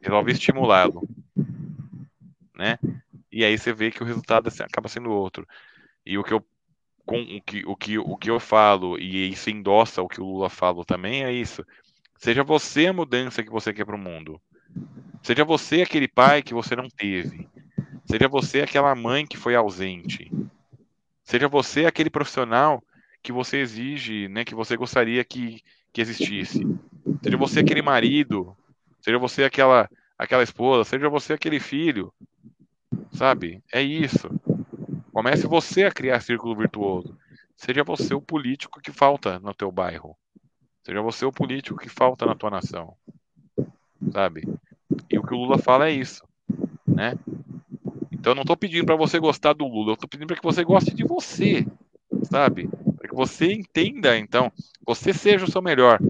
resolve 0.00 0.32
estimulá-lo, 0.32 1.08
né? 2.54 2.78
E 3.30 3.44
aí 3.44 3.56
você 3.56 3.72
vê 3.72 3.90
que 3.90 4.02
o 4.02 4.06
resultado 4.06 4.48
assim, 4.48 4.62
acaba 4.62 4.88
sendo 4.88 5.10
outro. 5.10 5.46
E 6.04 6.18
o 6.18 6.24
que 6.24 6.34
eu 6.34 6.44
com 7.04 7.20
o 7.20 7.42
que, 7.42 7.66
o 7.66 7.76
que, 7.76 7.98
o 7.98 8.16
que 8.16 8.30
eu 8.30 8.38
falo, 8.38 8.98
e 8.98 9.30
isso 9.30 9.50
endossa 9.50 10.02
o 10.02 10.08
que 10.08 10.20
o 10.20 10.24
Lula 10.24 10.48
fala 10.48 10.84
também, 10.84 11.24
é 11.24 11.32
isso. 11.32 11.64
Seja 12.16 12.44
você 12.44 12.86
a 12.86 12.92
mudança 12.92 13.42
que 13.42 13.50
você 13.50 13.72
quer 13.72 13.84
para 13.84 13.96
o 13.96 13.98
mundo. 13.98 14.40
Seja 15.22 15.44
você 15.44 15.82
aquele 15.82 16.06
pai 16.06 16.42
que 16.42 16.54
você 16.54 16.76
não 16.76 16.88
teve. 16.88 17.48
Seja 18.04 18.28
você 18.28 18.62
aquela 18.62 18.94
mãe 18.94 19.26
que 19.26 19.36
foi 19.36 19.56
ausente. 19.56 20.30
Seja 21.24 21.48
você 21.48 21.86
aquele 21.86 22.10
profissional 22.10 22.82
que 23.22 23.32
você 23.32 23.58
exige, 23.58 24.28
né, 24.28 24.44
que 24.44 24.54
você 24.54 24.76
gostaria 24.76 25.24
que, 25.24 25.62
que 25.92 26.00
existisse. 26.00 26.60
Seja 27.22 27.36
você 27.36 27.60
aquele 27.60 27.82
marido, 27.82 28.56
seja 29.00 29.18
você 29.18 29.44
aquela 29.44 29.88
aquela 30.18 30.42
esposa, 30.42 30.88
seja 30.88 31.08
você 31.08 31.32
aquele 31.32 31.60
filho. 31.60 32.12
Sabe? 33.12 33.62
É 33.72 33.82
isso. 33.82 34.28
Comece 35.12 35.46
você 35.46 35.84
a 35.84 35.90
criar 35.90 36.20
círculo 36.20 36.56
virtuoso. 36.56 37.16
Seja 37.56 37.84
você 37.84 38.14
o 38.14 38.20
político 38.20 38.80
que 38.80 38.90
falta 38.90 39.38
no 39.38 39.54
teu 39.54 39.70
bairro. 39.70 40.16
Seja 40.84 41.00
você 41.00 41.24
o 41.24 41.32
político 41.32 41.78
que 41.78 41.88
falta 41.88 42.26
na 42.26 42.34
tua 42.34 42.50
nação. 42.50 42.96
Sabe? 44.12 44.42
E 45.10 45.18
o 45.18 45.22
que 45.22 45.34
o 45.34 45.36
Lula 45.36 45.58
fala 45.58 45.88
é 45.88 45.92
isso, 45.92 46.26
né? 46.86 47.14
Então 48.10 48.32
eu 48.32 48.34
não 48.34 48.42
estou 48.42 48.56
pedindo 48.56 48.84
para 48.84 48.96
você 48.96 49.18
gostar 49.18 49.52
do 49.52 49.66
Lula, 49.66 49.90
eu 49.90 49.94
estou 49.94 50.08
pedindo 50.08 50.26
para 50.26 50.36
que 50.36 50.42
você 50.42 50.64
goste 50.64 50.94
de 50.94 51.04
você, 51.04 51.66
sabe? 52.24 52.68
Que 53.12 53.16
você 53.16 53.52
entenda, 53.52 54.16
então, 54.16 54.50
você 54.86 55.12
seja 55.12 55.44
o 55.44 55.50
seu 55.50 55.60
melhor, 55.60 56.00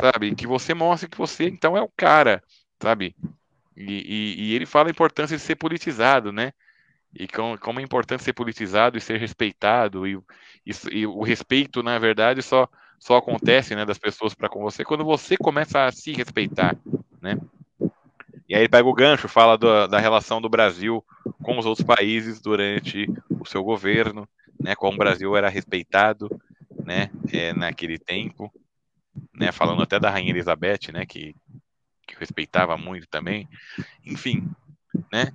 sabe? 0.00 0.34
Que 0.34 0.46
você 0.46 0.74
mostre 0.74 1.08
que 1.08 1.16
você 1.16 1.44
então 1.44 1.76
é 1.76 1.80
o 1.80 1.90
cara, 1.96 2.42
sabe? 2.82 3.14
E, 3.76 3.84
e, 3.84 4.42
e 4.42 4.54
ele 4.54 4.66
fala 4.66 4.88
a 4.88 4.90
importância 4.90 5.36
de 5.36 5.42
ser 5.42 5.54
politizado, 5.54 6.32
né? 6.32 6.52
e 7.14 7.28
com, 7.28 7.56
como 7.58 7.78
é 7.80 7.82
importante 7.82 8.24
ser 8.24 8.32
politizado 8.32 8.98
e 8.98 9.00
ser 9.00 9.18
respeitado 9.18 10.06
e, 10.06 10.18
e, 10.66 10.72
e, 10.90 11.06
o 11.06 11.22
respeito 11.22 11.82
na 11.82 11.98
verdade 11.98 12.42
só 12.42 12.68
só 12.98 13.16
acontece 13.16 13.74
né 13.74 13.84
das 13.84 13.98
pessoas 13.98 14.34
para 14.34 14.48
com 14.48 14.62
você 14.62 14.84
quando 14.84 15.04
você 15.04 15.36
começa 15.36 15.84
a 15.84 15.92
se 15.92 16.12
respeitar 16.12 16.76
né 17.20 17.38
e 18.48 18.54
aí 18.54 18.62
ele 18.62 18.68
pega 18.68 18.88
o 18.88 18.92
gancho 18.92 19.28
fala 19.28 19.56
do, 19.56 19.86
da 19.86 20.00
relação 20.00 20.40
do 20.40 20.48
Brasil 20.48 21.04
com 21.42 21.56
os 21.56 21.66
outros 21.66 21.86
países 21.86 22.40
durante 22.40 23.08
o 23.30 23.46
seu 23.46 23.62
governo 23.62 24.28
né 24.64 24.74
como 24.74 24.94
o 24.94 24.98
Brasil 24.98 25.36
era 25.36 25.50
respeitado 25.50 26.28
né 26.84 27.10
é, 27.30 27.52
naquele 27.52 27.98
tempo 27.98 28.50
né 29.34 29.52
falando 29.52 29.82
até 29.82 30.00
da 30.00 30.10
rainha 30.10 30.30
Elizabeth 30.30 30.90
né 30.92 31.04
que 31.04 31.36
que 32.06 32.16
respeitava 32.18 32.76
muito 32.76 33.06
também 33.06 33.46
enfim 34.04 34.48
né 35.12 35.32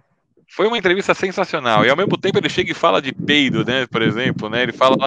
foi 0.51 0.65
uma 0.65 0.79
entrevista 0.79 1.13
sensacional. 1.13 1.85
E 1.85 1.89
ao 1.91 1.95
mesmo 1.95 2.17
tempo 2.17 2.39
ele 2.39 2.49
chega 2.49 2.71
e 2.71 2.73
fala 2.73 2.99
de 2.99 3.13
peido, 3.13 3.63
né? 3.63 3.85
Por 3.85 4.01
exemplo, 4.01 4.49
né? 4.49 4.63
Ele 4.63 4.71
fala 4.71 4.97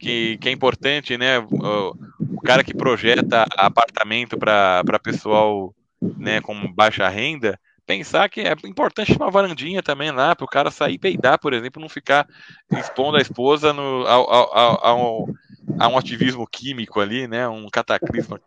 que, 0.00 0.36
que 0.38 0.48
é 0.48 0.52
importante, 0.52 1.16
né? 1.16 1.38
O, 1.38 1.96
o 2.18 2.40
cara 2.40 2.64
que 2.64 2.74
projeta 2.74 3.46
apartamento 3.56 4.36
para 4.36 4.98
pessoal 5.00 5.72
né, 6.00 6.40
com 6.40 6.72
baixa 6.72 7.08
renda, 7.08 7.58
pensar 7.90 8.28
que 8.28 8.42
é 8.42 8.54
importante 8.66 9.16
uma 9.16 9.32
varandinha 9.32 9.82
também 9.82 10.12
lá, 10.12 10.36
para 10.36 10.44
o 10.44 10.48
cara 10.48 10.70
sair 10.70 10.94
e 10.94 10.98
peidar, 10.98 11.40
por 11.40 11.52
exemplo, 11.52 11.82
não 11.82 11.88
ficar 11.88 12.24
expondo 12.70 13.16
a 13.16 13.20
esposa 13.20 13.72
no, 13.72 14.06
ao, 14.06 14.32
ao, 14.32 14.86
ao, 14.86 15.28
a 15.76 15.88
um 15.88 15.98
ativismo 15.98 16.46
químico 16.46 17.00
ali, 17.00 17.26
né? 17.26 17.48
Um 17.48 17.68
cataclismo 17.68 18.38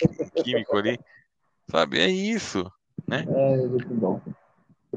químico 0.42 0.78
ali. 0.78 0.98
Sabe? 1.70 2.00
É 2.00 2.08
isso. 2.08 2.72
Né? 3.06 3.26
É 3.28 3.68
muito 3.68 3.94
bom 3.94 4.22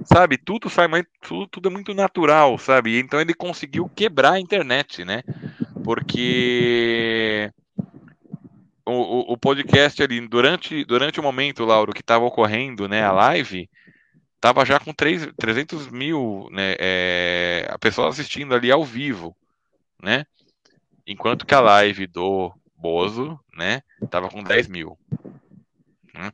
sabe? 0.04 0.36
Tudo 0.36 0.68
sai 0.68 0.86
mais, 0.86 1.06
tudo, 1.22 1.46
tudo 1.46 1.68
é 1.70 1.72
muito 1.72 1.94
natural, 1.94 2.58
sabe? 2.58 2.98
Então 2.98 3.18
ele 3.18 3.32
conseguiu 3.32 3.88
quebrar 3.88 4.34
a 4.34 4.40
internet, 4.40 5.06
né? 5.06 5.22
Porque 5.82 7.50
o, 8.84 8.92
o, 8.92 9.32
o 9.32 9.38
podcast 9.38 10.02
ali, 10.02 10.20
durante, 10.28 10.84
durante 10.84 11.18
o 11.18 11.22
momento, 11.22 11.64
Lauro, 11.64 11.94
que 11.94 12.02
estava 12.02 12.26
ocorrendo, 12.26 12.86
né, 12.86 13.02
a 13.02 13.10
live, 13.10 13.70
tava 14.40 14.64
já 14.64 14.78
com 14.78 14.92
3, 14.92 15.32
300 15.36 15.88
mil, 15.88 16.48
né, 16.50 16.76
é, 16.78 17.66
a 17.70 17.78
pessoa 17.78 18.08
assistindo 18.08 18.54
ali 18.54 18.70
ao 18.70 18.84
vivo, 18.84 19.36
né? 20.02 20.26
Enquanto 21.06 21.46
que 21.46 21.54
a 21.54 21.60
live 21.60 22.06
do 22.06 22.52
Bozo, 22.76 23.38
né, 23.56 23.82
tava 24.10 24.28
com 24.28 24.42
10 24.42 24.68
mil. 24.68 24.98
Né? 26.14 26.32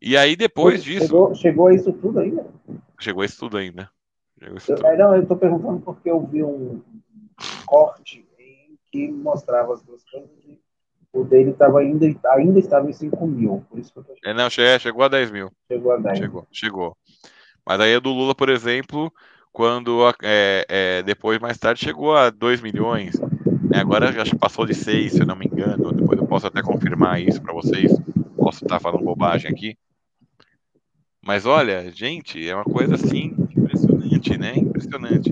E 0.00 0.16
aí 0.16 0.36
depois 0.36 0.84
chegou, 0.84 1.30
disso. 1.30 1.40
Chegou 1.40 1.66
a 1.68 1.74
isso 1.74 1.92
tudo 1.92 2.20
ainda? 2.20 2.46
Chegou 3.00 3.24
isso 3.24 3.38
tudo 3.38 3.56
ainda. 3.56 3.90
Isso 4.54 4.74
tudo. 4.74 4.86
Eu, 4.86 4.98
não, 4.98 5.16
eu 5.16 5.26
tô 5.26 5.36
perguntando 5.36 5.80
porque 5.80 6.10
eu 6.10 6.24
vi 6.26 6.42
um 6.44 6.82
corte 7.66 8.24
em 8.38 8.78
que 8.90 9.08
mostrava 9.08 9.74
as 9.74 9.82
duas 9.82 10.04
coisas 10.04 10.30
e 10.46 10.58
o 11.12 11.24
dele 11.24 11.52
tava 11.52 11.80
ainda, 11.80 12.06
ainda 12.30 12.58
estava 12.58 12.88
em 12.88 12.92
5 12.92 13.26
mil. 13.26 13.64
Por 13.68 13.78
isso 13.78 13.92
que 13.92 13.98
eu 13.98 14.04
tô 14.04 14.14
é, 14.24 14.34
não, 14.34 14.48
chegou 14.50 15.02
a 15.02 15.08
10 15.08 15.30
mil. 15.30 15.50
Chegou 15.70 15.92
a 15.92 15.96
10. 15.96 16.18
Chegou, 16.18 16.46
chegou. 16.50 16.96
Mas 17.66 17.80
aí 17.80 17.94
a 17.94 18.00
do 18.00 18.10
Lula, 18.10 18.34
por 18.34 18.48
exemplo, 18.48 19.12
quando 19.52 20.00
é, 20.22 20.64
é, 20.68 21.02
depois, 21.02 21.38
mais 21.38 21.58
tarde, 21.58 21.84
chegou 21.84 22.14
a 22.14 22.30
2 22.30 22.60
milhões. 22.60 23.18
Né? 23.18 23.78
Agora 23.78 24.08
acho 24.22 24.32
que 24.32 24.38
passou 24.38 24.66
de 24.66 24.74
6, 24.74 25.12
se 25.12 25.20
eu 25.20 25.26
não 25.26 25.36
me 25.36 25.46
engano. 25.46 25.92
Depois 25.92 26.18
eu 26.18 26.26
posso 26.26 26.46
até 26.46 26.62
confirmar 26.62 27.20
isso 27.20 27.42
para 27.42 27.52
vocês. 27.52 27.92
Posso 28.36 28.64
estar 28.64 28.80
falando 28.80 29.04
bobagem 29.04 29.50
aqui. 29.50 29.76
Mas 31.22 31.44
olha, 31.44 31.90
gente, 31.92 32.48
é 32.48 32.54
uma 32.54 32.64
coisa 32.64 32.94
assim 32.94 33.34
impressionante, 33.56 34.38
né? 34.38 34.56
Impressionante. 34.56 35.30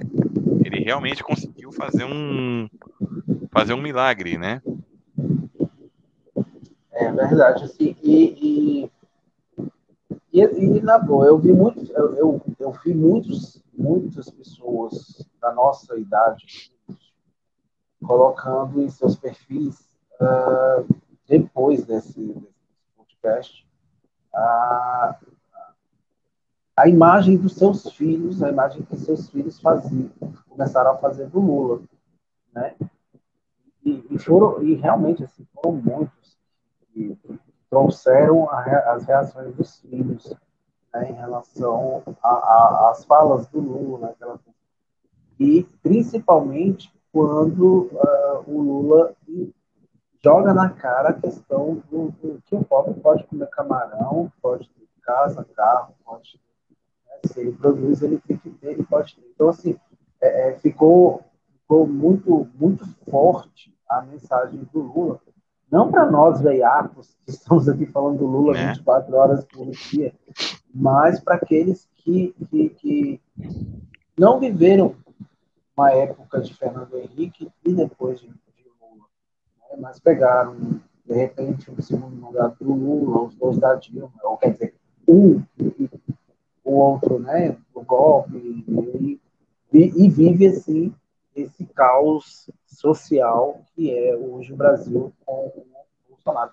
Ele 0.64 0.82
realmente 0.84 1.22
conseguiu 1.22 1.72
fazer 1.72 2.04
um 2.04 2.68
fazer 3.50 3.72
um 3.72 3.80
milagre, 3.80 4.36
né? 4.36 4.60
É 6.98 7.12
verdade, 7.12 7.64
assim, 7.64 7.94
e, 8.02 8.88
e, 8.88 8.92
e, 10.32 10.40
e 10.40 10.80
na 10.80 10.98
boa, 10.98 11.26
eu 11.26 11.38
vi 11.38 11.52
muitos, 11.52 11.90
eu, 11.90 12.14
eu, 12.14 12.42
eu 12.58 12.72
vi 12.82 12.94
muitos, 12.94 13.62
muitas 13.76 14.30
pessoas 14.30 15.22
da 15.38 15.52
nossa 15.52 15.94
idade 15.98 16.72
colocando 18.02 18.80
em 18.80 18.88
seus 18.88 19.14
perfis 19.14 19.78
uh, 20.20 20.86
depois 21.28 21.84
desse, 21.84 22.18
desse 22.18 22.46
podcast 22.96 23.68
uh, 24.34 25.14
a 26.76 26.88
imagem 26.88 27.36
dos 27.36 27.54
seus 27.54 27.90
filhos, 27.92 28.42
a 28.42 28.48
imagem 28.48 28.82
que 28.82 28.96
seus 28.96 29.28
filhos 29.28 29.60
faziam, 29.60 30.10
começaram 30.48 30.92
a 30.92 30.96
fazer 30.96 31.26
do 31.28 31.40
Lula, 31.40 31.82
né? 32.54 32.74
E, 33.84 34.06
e 34.10 34.18
foram 34.18 34.62
e 34.62 34.74
realmente 34.74 35.24
assim 35.24 35.46
foram 35.54 35.76
muitos 35.76 36.25
que 36.96 37.18
trouxeram 37.68 38.48
a, 38.48 38.62
as 38.94 39.04
reações 39.04 39.54
dos 39.54 39.80
filhos 39.80 40.34
né, 40.92 41.10
em 41.10 41.14
relação 41.14 42.02
às 42.22 43.04
falas 43.04 43.46
do 43.48 43.60
Lula, 43.60 44.14
né, 44.20 44.38
e 45.38 45.64
principalmente 45.82 46.90
quando 47.12 47.90
uh, 47.92 48.44
o 48.46 48.60
Lula 48.62 49.14
joga 50.22 50.54
na 50.54 50.70
cara 50.70 51.10
a 51.10 51.20
questão 51.20 51.82
do, 51.90 52.10
do, 52.12 52.42
que 52.46 52.54
o 52.54 52.64
pobre 52.64 52.94
pode 52.94 53.24
comer 53.24 53.48
camarão, 53.48 54.32
pode 54.40 54.68
ter 54.70 54.86
casa, 55.02 55.46
carro, 55.54 55.94
pode 56.04 56.40
se 57.24 57.40
ele 57.40 57.52
produz, 57.52 58.02
ele 58.02 58.18
tem 58.18 58.36
que 58.36 58.50
ter, 58.50 58.72
ele 58.72 58.84
pode 58.84 59.16
ter. 59.16 59.26
Então, 59.34 59.48
assim, 59.48 59.76
é, 60.20 60.50
é, 60.50 60.56
ficou, 60.58 61.22
ficou 61.62 61.86
muito, 61.86 62.48
muito 62.54 62.86
forte 63.10 63.74
a 63.88 64.02
mensagem 64.02 64.68
do 64.72 64.80
Lula. 64.80 65.20
Não 65.70 65.90
para 65.90 66.10
nós, 66.10 66.40
veiacos, 66.40 67.16
que 67.24 67.30
estamos 67.30 67.68
aqui 67.68 67.86
falando 67.86 68.18
do 68.18 68.26
Lula 68.26 68.52
né? 68.54 68.68
24 68.68 69.16
horas 69.16 69.44
por 69.44 69.68
dia, 69.70 70.14
mas 70.72 71.18
para 71.20 71.36
aqueles 71.36 71.88
que, 71.96 72.34
que, 72.50 72.68
que 72.70 73.20
não 74.16 74.38
viveram 74.38 74.94
uma 75.76 75.90
época 75.92 76.40
de 76.40 76.54
Fernando 76.54 76.96
Henrique 76.96 77.50
e 77.64 77.74
depois 77.74 78.20
de, 78.20 78.28
de 78.28 78.70
Lula, 78.80 79.04
né? 79.60 79.76
mas 79.80 79.98
pegaram, 79.98 80.56
de 81.04 81.14
repente, 81.14 81.70
o 81.70 81.82
segundo 81.82 82.16
mandato 82.16 82.64
do 82.64 82.72
Lula, 82.72 83.24
os 83.24 83.34
dois 83.34 83.58
da 83.58 83.74
Dilma, 83.74 84.12
ou 84.22 84.36
quer 84.36 84.52
dizer, 84.52 84.74
um 85.06 85.42
o 86.64 86.72
outro, 86.72 87.20
né, 87.20 87.56
o 87.72 87.82
golpe, 87.82 88.36
e, 88.36 89.20
e 89.72 90.08
vive 90.08 90.46
assim 90.46 90.92
esse 91.36 91.64
caos 91.66 92.50
social 92.66 93.60
que 93.74 93.96
é 93.96 94.16
hoje 94.16 94.52
o 94.52 94.56
Brasil 94.56 95.12
com 95.24 95.46
o 95.46 95.66
Bolsonaro. 96.08 96.52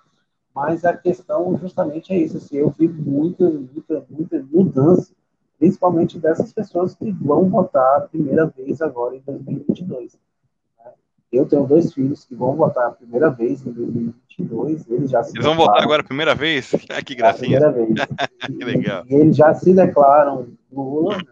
Mas 0.54 0.86
a 0.86 0.96
questão 0.96 1.58
justamente 1.58 2.14
é 2.14 2.18
isso, 2.18 2.38
assim, 2.38 2.58
eu 2.58 2.70
vi 2.70 2.88
muita, 2.88 3.50
muita, 3.50 4.06
muita 4.08 4.44
mudança, 4.44 5.12
principalmente 5.58 6.20
dessas 6.20 6.54
pessoas 6.54 6.94
que 6.94 7.12
vão 7.12 7.50
votar 7.50 7.98
a 7.98 8.02
primeira 8.02 8.46
vez 8.46 8.82
agora 8.82 9.16
em 9.16 9.22
2022. 9.22 10.14
Né? 10.14 10.92
Eu 11.32 11.48
tenho 11.48 11.66
dois 11.66 11.92
filhos 11.92 12.26
que 12.26 12.36
vão 12.36 12.56
votar 12.56 12.88
a 12.88 12.92
primeira 12.92 13.32
vez 13.32 13.66
em 13.66 13.72
2022. 13.72 14.88
Eles 14.92 15.10
já 15.10 15.22
Eles 15.22 15.44
vão 15.44 15.56
votar 15.56 15.82
agora 15.82 16.04
a 16.04 16.06
primeira 16.06 16.36
vez? 16.36 16.72
Ah, 16.92 17.02
que 17.02 17.16
gracinha. 17.16 17.58
A 17.58 17.72
primeira 17.72 17.96
vez. 17.96 18.08
que 18.46 18.66
legal. 18.66 19.04
E, 19.08 19.14
e, 19.14 19.16
eles 19.16 19.36
já 19.36 19.56
se 19.56 19.74
declaram 19.74 20.50
Lula, 20.72 21.18
né? 21.18 21.24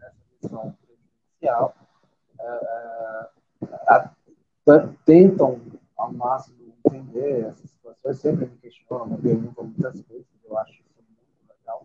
Nessa 0.00 0.14
eleição 0.40 0.74
presidencial. 0.80 1.74
Uh, 2.48 4.08
uh, 4.72 4.94
tentam 5.04 5.60
ao 5.96 6.12
máximo 6.12 6.56
entender 6.84 7.46
essas 7.46 7.70
situações, 7.70 8.18
sempre 8.18 8.46
me 8.46 8.56
questionam, 8.58 9.06
me 9.06 9.18
perguntam 9.18 9.64
muitas 9.64 10.00
coisas, 10.02 10.26
eu 10.44 10.58
acho 10.58 10.72
isso 10.72 11.04
muito 11.16 11.48
legal. 11.48 11.82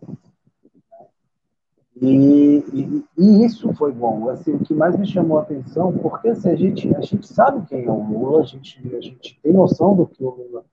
E, 1.96 2.64
e, 2.72 3.04
e, 3.16 3.44
isso 3.44 3.72
foi 3.74 3.92
bom. 3.92 4.28
Assim, 4.28 4.54
o 4.54 4.60
que 4.60 4.74
mais 4.74 4.96
me 4.96 5.06
chamou 5.06 5.38
a 5.38 5.42
atenção, 5.42 5.96
porque 5.98 6.28
assim, 6.28 6.50
a, 6.50 6.56
gente, 6.56 6.94
a 6.94 7.00
gente 7.00 7.26
sabe 7.26 7.66
quem 7.66 7.84
é 7.84 7.90
o 7.90 8.02
Lula, 8.02 8.42
a 8.42 8.44
gente, 8.44 8.80
a 8.94 9.00
gente 9.00 9.38
tem 9.40 9.52
noção 9.52 9.94
do 9.94 10.06
que 10.06 10.22
o 10.22 10.30
Lula 10.30 10.64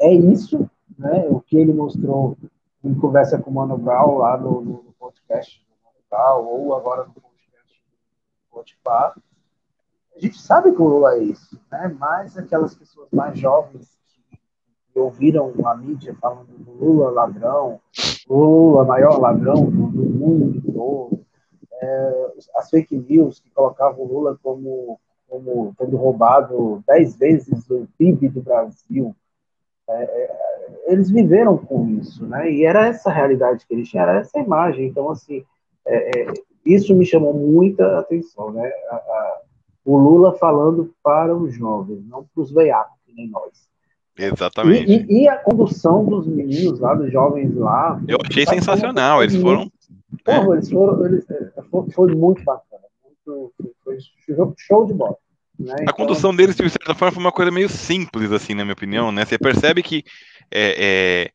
é 0.00 0.12
isso, 0.12 0.68
né? 0.98 1.26
o 1.28 1.40
que 1.40 1.56
ele 1.56 1.72
mostrou 1.72 2.36
em 2.82 2.94
conversa 2.94 3.38
com 3.38 3.50
o 3.50 3.54
Mano 3.54 3.78
Brown 3.78 4.18
lá 4.18 4.36
no, 4.36 4.60
no 4.60 4.94
podcast 4.98 5.64
do 5.64 5.74
Mano 5.84 5.98
Brown, 6.10 6.44
ou 6.44 6.74
agora 6.74 7.04
no 7.04 7.14
podcast 7.14 7.82
do 7.82 8.46
Spotify. 8.48 9.20
A 10.16 10.20
gente 10.20 10.40
sabe 10.40 10.72
que 10.72 10.80
o 10.80 10.86
Lula 10.86 11.14
é 11.14 11.24
isso, 11.24 11.60
né? 11.70 11.94
mas 11.98 12.38
aquelas 12.38 12.74
pessoas 12.74 13.08
mais 13.12 13.38
jovens 13.38 13.98
que 14.92 14.98
ouviram 14.98 15.52
a 15.64 15.76
mídia 15.76 16.16
falando 16.20 16.46
do 16.56 16.72
Lula 16.72 17.10
ladrão, 17.10 17.80
Lula 18.28 18.84
maior 18.84 19.18
ladrão 19.18 19.64
do, 19.64 19.88
do 19.88 20.02
mundo 20.04 20.62
todo, 20.72 21.20
é, 21.82 22.32
as 22.56 22.70
fake 22.70 22.96
news 22.96 23.40
que 23.40 23.50
colocavam 23.50 24.04
o 24.04 24.08
Lula 24.08 24.38
como, 24.40 25.00
como 25.28 25.74
tendo 25.76 25.96
roubado 25.96 26.82
dez 26.86 27.16
vezes 27.16 27.68
o 27.68 27.88
PIB 27.98 28.28
do 28.28 28.40
Brasil, 28.40 29.14
é, 29.88 30.02
é, 30.02 30.44
eles 30.86 31.10
viveram 31.10 31.58
com 31.58 31.88
isso, 31.88 32.24
né? 32.26 32.50
E 32.50 32.64
era 32.64 32.86
essa 32.86 33.10
realidade 33.10 33.66
que 33.66 33.74
eles 33.74 33.88
tinham, 33.88 34.08
era 34.08 34.20
essa 34.20 34.38
imagem. 34.38 34.86
Então, 34.86 35.10
assim, 35.10 35.44
é, 35.86 36.20
é, 36.20 36.26
isso 36.64 36.94
me 36.94 37.04
chamou 37.04 37.34
muita 37.34 37.98
atenção, 37.98 38.50
né? 38.52 38.66
A, 38.88 38.96
a, 38.96 39.40
o 39.84 39.96
Lula 39.96 40.32
falando 40.34 40.92
para 41.02 41.36
os 41.36 41.54
jovens, 41.54 42.04
não 42.06 42.24
para 42.24 42.42
os 42.42 42.50
veiacos, 42.50 42.96
que 43.04 43.12
nem 43.12 43.28
nós. 43.28 43.68
Exatamente. 44.16 44.90
E, 44.90 45.06
e, 45.08 45.22
e, 45.22 45.28
a 45.28 45.36
condução 45.36 46.04
dos 46.04 46.26
meninos 46.26 46.78
lá, 46.78 46.94
dos 46.94 47.12
jovens 47.12 47.54
lá. 47.56 48.00
Eu 48.06 48.18
achei 48.24 48.46
sensacional. 48.46 49.22
Eles 49.22 49.36
foram. 49.36 49.70
Porra, 50.24 50.54
é. 50.54 50.56
eles 50.56 50.70
foram. 50.70 51.04
Eles, 51.04 51.26
foi, 51.70 51.90
foi, 51.90 52.14
muito 52.14 52.42
bacana. 52.44 52.84
Muito, 53.04 53.52
foi 53.82 53.98
show 54.56 54.86
de 54.86 54.94
bola. 54.94 55.16
Né? 55.58 55.74
A 55.78 55.82
então, 55.82 55.94
condução 55.94 56.34
deles, 56.34 56.56
de 56.56 56.70
certa 56.70 56.94
forma, 56.94 57.12
foi 57.12 57.20
uma 57.22 57.32
coisa 57.32 57.50
meio 57.50 57.68
simples, 57.68 58.30
assim, 58.30 58.54
na 58.54 58.64
minha 58.64 58.74
opinião. 58.74 59.10
Né? 59.10 59.24
Você 59.24 59.36
percebe 59.36 59.82
que 59.82 60.04
é, 60.50 60.76
é, 60.78 61.30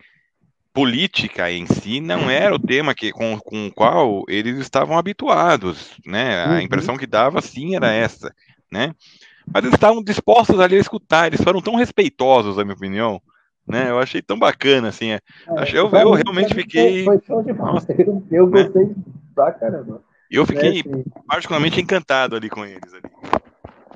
política 0.79 1.51
em 1.51 1.65
si 1.65 1.99
não 1.99 2.29
era 2.29 2.55
o 2.55 2.59
tema 2.59 2.95
que, 2.95 3.11
com, 3.11 3.37
com 3.37 3.67
o 3.67 3.73
qual 3.73 4.23
eles 4.29 4.57
estavam 4.59 4.97
habituados. 4.97 5.91
Né? 6.05 6.41
A 6.41 6.49
uhum. 6.51 6.59
impressão 6.61 6.97
que 6.97 7.05
dava, 7.05 7.41
sim, 7.41 7.75
era 7.75 7.91
essa. 7.91 8.33
Né? 8.71 8.93
mas 9.51 9.63
eles 9.63 9.73
estavam 9.73 10.03
dispostos 10.03 10.59
ali 10.59 10.77
a 10.77 10.79
escutar, 10.79 11.27
eles 11.27 11.41
foram 11.41 11.59
tão 11.59 11.75
respeitosos, 11.75 12.55
na 12.55 12.63
minha 12.63 12.75
opinião, 12.75 13.19
né? 13.67 13.89
Eu 13.89 13.97
achei 13.97 14.21
tão 14.21 14.37
bacana, 14.37 14.89
assim, 14.89 15.11
é. 15.11 15.15
é 15.15 15.71
eu, 15.73 15.89
eu 15.89 16.11
realmente 16.11 16.53
fiquei... 16.53 17.03
Foi 17.03 17.19
show 17.25 17.43
de 17.43 17.51
bola, 17.51 17.83
eu, 17.97 18.23
eu 18.31 18.47
né? 18.47 18.63
gostei 18.63 18.85
né? 18.85 18.95
pra 19.33 19.51
caramba. 19.51 20.03
Eu 20.29 20.45
fiquei 20.45 20.77
é, 20.77 20.81
assim, 20.81 21.03
particularmente 21.27 21.81
encantado 21.81 22.35
ali 22.35 22.47
com 22.47 22.63
eles. 22.63 22.93
Ali. 22.93 23.03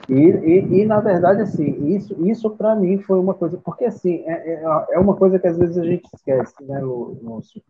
E, 0.10 0.14
e, 0.14 0.82
e, 0.82 0.86
na 0.86 1.00
verdade, 1.00 1.42
assim, 1.42 1.88
isso, 1.96 2.16
isso 2.26 2.50
para 2.52 2.76
mim 2.76 2.98
foi 3.00 3.18
uma 3.20 3.34
coisa, 3.34 3.58
porque 3.58 3.86
assim, 3.86 4.24
é, 4.26 4.54
é, 4.54 4.86
é, 4.92 5.00
uma 5.00 5.16
coisa 5.16 5.40
que 5.40 5.48
às 5.48 5.58
vezes 5.58 5.78
a 5.78 5.84
gente 5.84 6.08
esquece, 6.14 6.62
né, 6.64 6.80
Lúcio? 6.82 7.62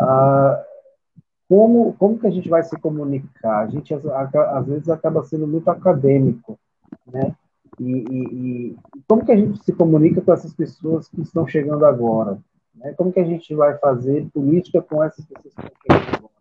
Ah, 0.00 0.64
como, 1.48 1.94
como 1.94 2.18
que 2.18 2.26
a 2.26 2.30
gente 2.30 2.48
vai 2.48 2.62
se 2.62 2.78
comunicar? 2.78 3.60
A 3.60 3.66
gente 3.68 3.94
às, 3.94 4.04
às 4.04 4.66
vezes 4.66 4.88
acaba 4.88 5.22
sendo 5.22 5.46
muito 5.46 5.68
acadêmico 5.70 6.58
né? 7.06 7.34
E, 7.80 7.92
e, 7.92 8.76
como 9.06 9.24
que 9.24 9.32
a 9.32 9.36
gente 9.36 9.62
se 9.62 9.72
comunica 9.72 10.20
com 10.20 10.32
essas 10.32 10.52
pessoas 10.52 11.08
que 11.08 11.20
estão 11.20 11.46
chegando 11.46 11.84
agora? 11.84 12.38
Né? 12.74 12.92
Como 12.94 13.12
que 13.12 13.20
a 13.20 13.24
gente 13.24 13.54
vai 13.54 13.78
fazer 13.78 14.28
política 14.32 14.82
com 14.82 15.02
essas 15.02 15.24
pessoas 15.24 15.54
que 15.54 15.60
estão 15.60 15.96
chegando 15.96 16.16
agora? 16.16 16.37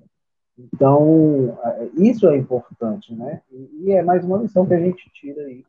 Então, 0.57 1.57
isso 1.95 2.27
é 2.27 2.35
importante, 2.35 3.13
né? 3.13 3.41
E, 3.51 3.91
é 3.91 4.01
mais 4.01 4.25
uma 4.25 4.39
lição 4.39 4.65
que 4.65 4.73
a 4.73 4.79
gente 4.79 5.09
tira 5.11 5.41
aí, 5.43 5.63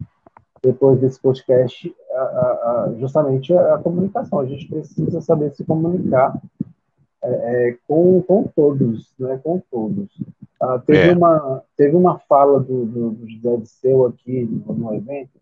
depois 0.63 0.99
desse 0.99 1.21
podcast, 1.21 1.95
a, 2.11 2.21
a, 2.21 2.85
a, 2.85 2.95
justamente 2.99 3.53
a, 3.53 3.79
comunicação. 3.79 4.41
A 4.41 4.47
gente 4.47 4.67
precisa 4.67 5.21
saber 5.21 5.55
se 5.55 5.65
comunicar 5.65 6.41
é, 7.23 7.69
é, 7.69 7.79
com, 7.87 8.23
com 8.23 8.45
todos, 8.45 9.13
né? 9.19 9.39
Com 9.45 9.61
todos. 9.71 10.09
Ah, 10.61 10.79
teve, 10.79 11.11
é. 11.11 11.17
uma, 11.17 11.63
teve 11.77 11.95
uma 11.95 12.19
fala 12.21 12.59
do, 12.59 12.87
do, 12.87 13.11
do 13.11 13.29
José 13.29 13.57
de 13.59 13.69
Seu 13.69 14.07
aqui 14.07 14.45
no, 14.45 14.75
no, 14.75 14.95
evento 14.95 15.39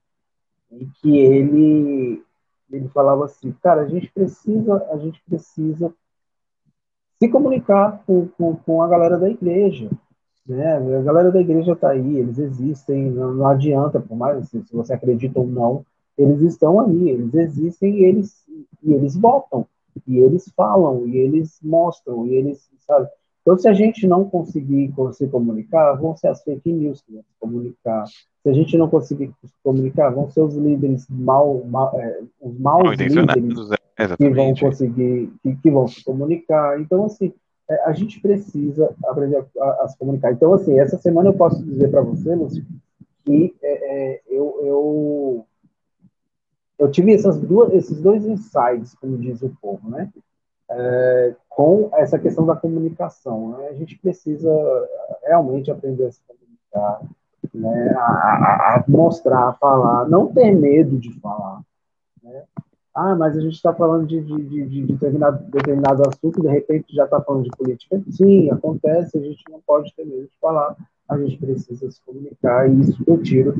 em 0.70 0.90
que 1.01 1.16
ele, 1.16 2.22
ele 2.70 2.88
falava 2.88 3.24
assim, 3.24 3.55
cara, 3.62 3.82
a 3.82 3.88
gente 3.88 4.11
precisa, 4.12 4.86
a 4.90 4.99
gente 4.99 5.22
precisa 5.26 5.94
se 7.18 7.28
comunicar 7.28 8.02
com, 8.06 8.28
com, 8.36 8.56
com 8.56 8.82
a 8.82 8.88
galera 8.88 9.18
da 9.18 9.28
igreja. 9.28 9.90
Né? 10.46 10.76
A 10.76 11.02
galera 11.02 11.32
da 11.32 11.40
igreja 11.40 11.72
está 11.72 11.90
aí, 11.90 12.18
eles 12.18 12.38
existem, 12.38 13.10
não, 13.10 13.34
não 13.34 13.46
adianta, 13.46 14.00
por 14.00 14.16
mais 14.16 14.48
se, 14.48 14.62
se 14.62 14.72
você 14.72 14.92
acredita 14.92 15.40
ou 15.40 15.46
não, 15.46 15.84
eles 16.16 16.40
estão 16.40 16.80
aí, 16.80 17.10
eles 17.10 17.34
existem 17.34 17.98
e 17.98 18.04
eles, 18.04 18.44
e 18.82 18.92
eles 18.92 19.16
votam, 19.16 19.66
e 20.06 20.18
eles 20.18 20.50
falam, 20.56 21.06
e 21.06 21.16
eles 21.16 21.58
mostram, 21.62 22.26
e 22.26 22.34
eles, 22.34 22.70
sabe? 22.86 23.08
Então, 23.42 23.56
se 23.56 23.68
a 23.68 23.72
gente 23.72 24.06
não 24.08 24.24
conseguir 24.24 24.92
se 25.12 25.26
comunicar, 25.28 25.94
vão 25.94 26.16
ser 26.16 26.28
as 26.28 26.42
fake 26.42 26.72
news 26.72 27.00
que 27.02 27.12
vão 27.12 27.22
se 27.22 27.34
comunicar. 27.38 28.04
Se 28.42 28.48
a 28.48 28.52
gente 28.52 28.76
não 28.76 28.88
conseguir 28.88 29.32
se 29.44 29.52
comunicar, 29.62 30.10
vão 30.10 30.28
ser 30.30 30.40
os 30.40 30.56
líderes 30.56 31.06
mal, 31.08 31.62
mal 31.64 31.92
é, 32.00 32.22
os 32.40 32.58
maus 32.58 32.98
líderes 32.98 33.68
é, 33.99 34.16
que 34.16 34.28
vão 34.30 34.55
conseguir, 34.55 35.32
que, 35.42 35.57
que, 35.57 35.70
vão 35.70 35.86
se 35.86 36.05
comunicar. 36.05 36.80
Então, 36.80 37.07
assim, 37.07 37.32
é, 37.68 37.84
a 37.84 37.92
gente 37.92 38.20
precisa 38.20 38.94
aprender 39.07 39.36
a, 39.36 39.64
a, 39.64 39.84
a, 39.84 39.88
se 39.88 39.99
comunicar. 39.99 40.32
Então, 40.32 40.53
assim, 40.53 40.78
essa 40.78 40.97
semana 40.99 41.30
eu 41.30 41.34
posso 41.34 41.64
dizer 41.64 41.90
para 41.90 42.03
você, 42.03 42.34
Lúcio, 42.34 42.64
que 43.25 43.54
é, 43.62 44.14
é, 44.14 44.20
eu, 44.29 44.61
eu, 44.62 45.46
eu 46.79 46.91
tive 46.91 47.14
essas 47.14 47.41
duas, 47.41 47.72
esses 47.72 48.00
dois 48.00 48.25
insights, 48.26 48.95
como 48.95 49.18
diz 49.18 49.42
o 49.42 49.57
povo, 49.61 49.88
né? 49.88 50.11
é, 50.70 51.34
com 51.49 51.91
essa 51.95 52.18
questão 52.18 52.45
da 52.45 52.57
comunicação. 52.57 53.50
Né? 53.50 53.68
A 53.68 53.75
gente 53.75 53.96
precisa 53.99 54.50
realmente 55.25 55.70
aprender 55.70 56.07
a 56.07 56.12
se 56.12 56.20
comunicar, 56.26 57.00
né? 57.54 57.95
a, 57.96 58.00
a, 58.00 58.75
a 58.76 58.84
mostrar, 58.88 59.49
a 59.49 59.53
falar, 59.54 60.08
não 60.08 60.33
ter 60.33 60.50
medo 60.53 60.99
de 60.99 61.12
falar. 61.20 61.61
Né? 62.22 62.42
Ah, 62.96 63.14
mas 63.14 63.36
a 63.36 63.40
gente 63.42 63.56
está 63.56 63.74
falando 63.74 64.06
de, 64.06 64.22
de, 64.22 64.42
de, 64.42 64.66
de, 64.66 64.82
determinado, 64.86 65.44
determinado 65.50 66.02
assunto, 66.08 66.40
de 66.40 66.48
repente 66.48 66.94
já 66.94 67.04
está 67.04 67.20
falando 67.20 67.44
de 67.44 67.50
política. 67.50 68.02
Sim, 68.10 68.50
acontece, 68.50 69.18
a 69.18 69.20
gente 69.20 69.44
não 69.50 69.60
pode 69.66 69.94
ter 69.94 70.06
medo 70.06 70.22
de 70.22 70.38
falar, 70.40 70.74
a 71.06 71.18
gente 71.18 71.36
precisa 71.36 71.90
se 71.90 72.00
comunicar, 72.00 72.66
e 72.70 72.80
isso 72.80 73.04
eu 73.06 73.22
tiro 73.22 73.54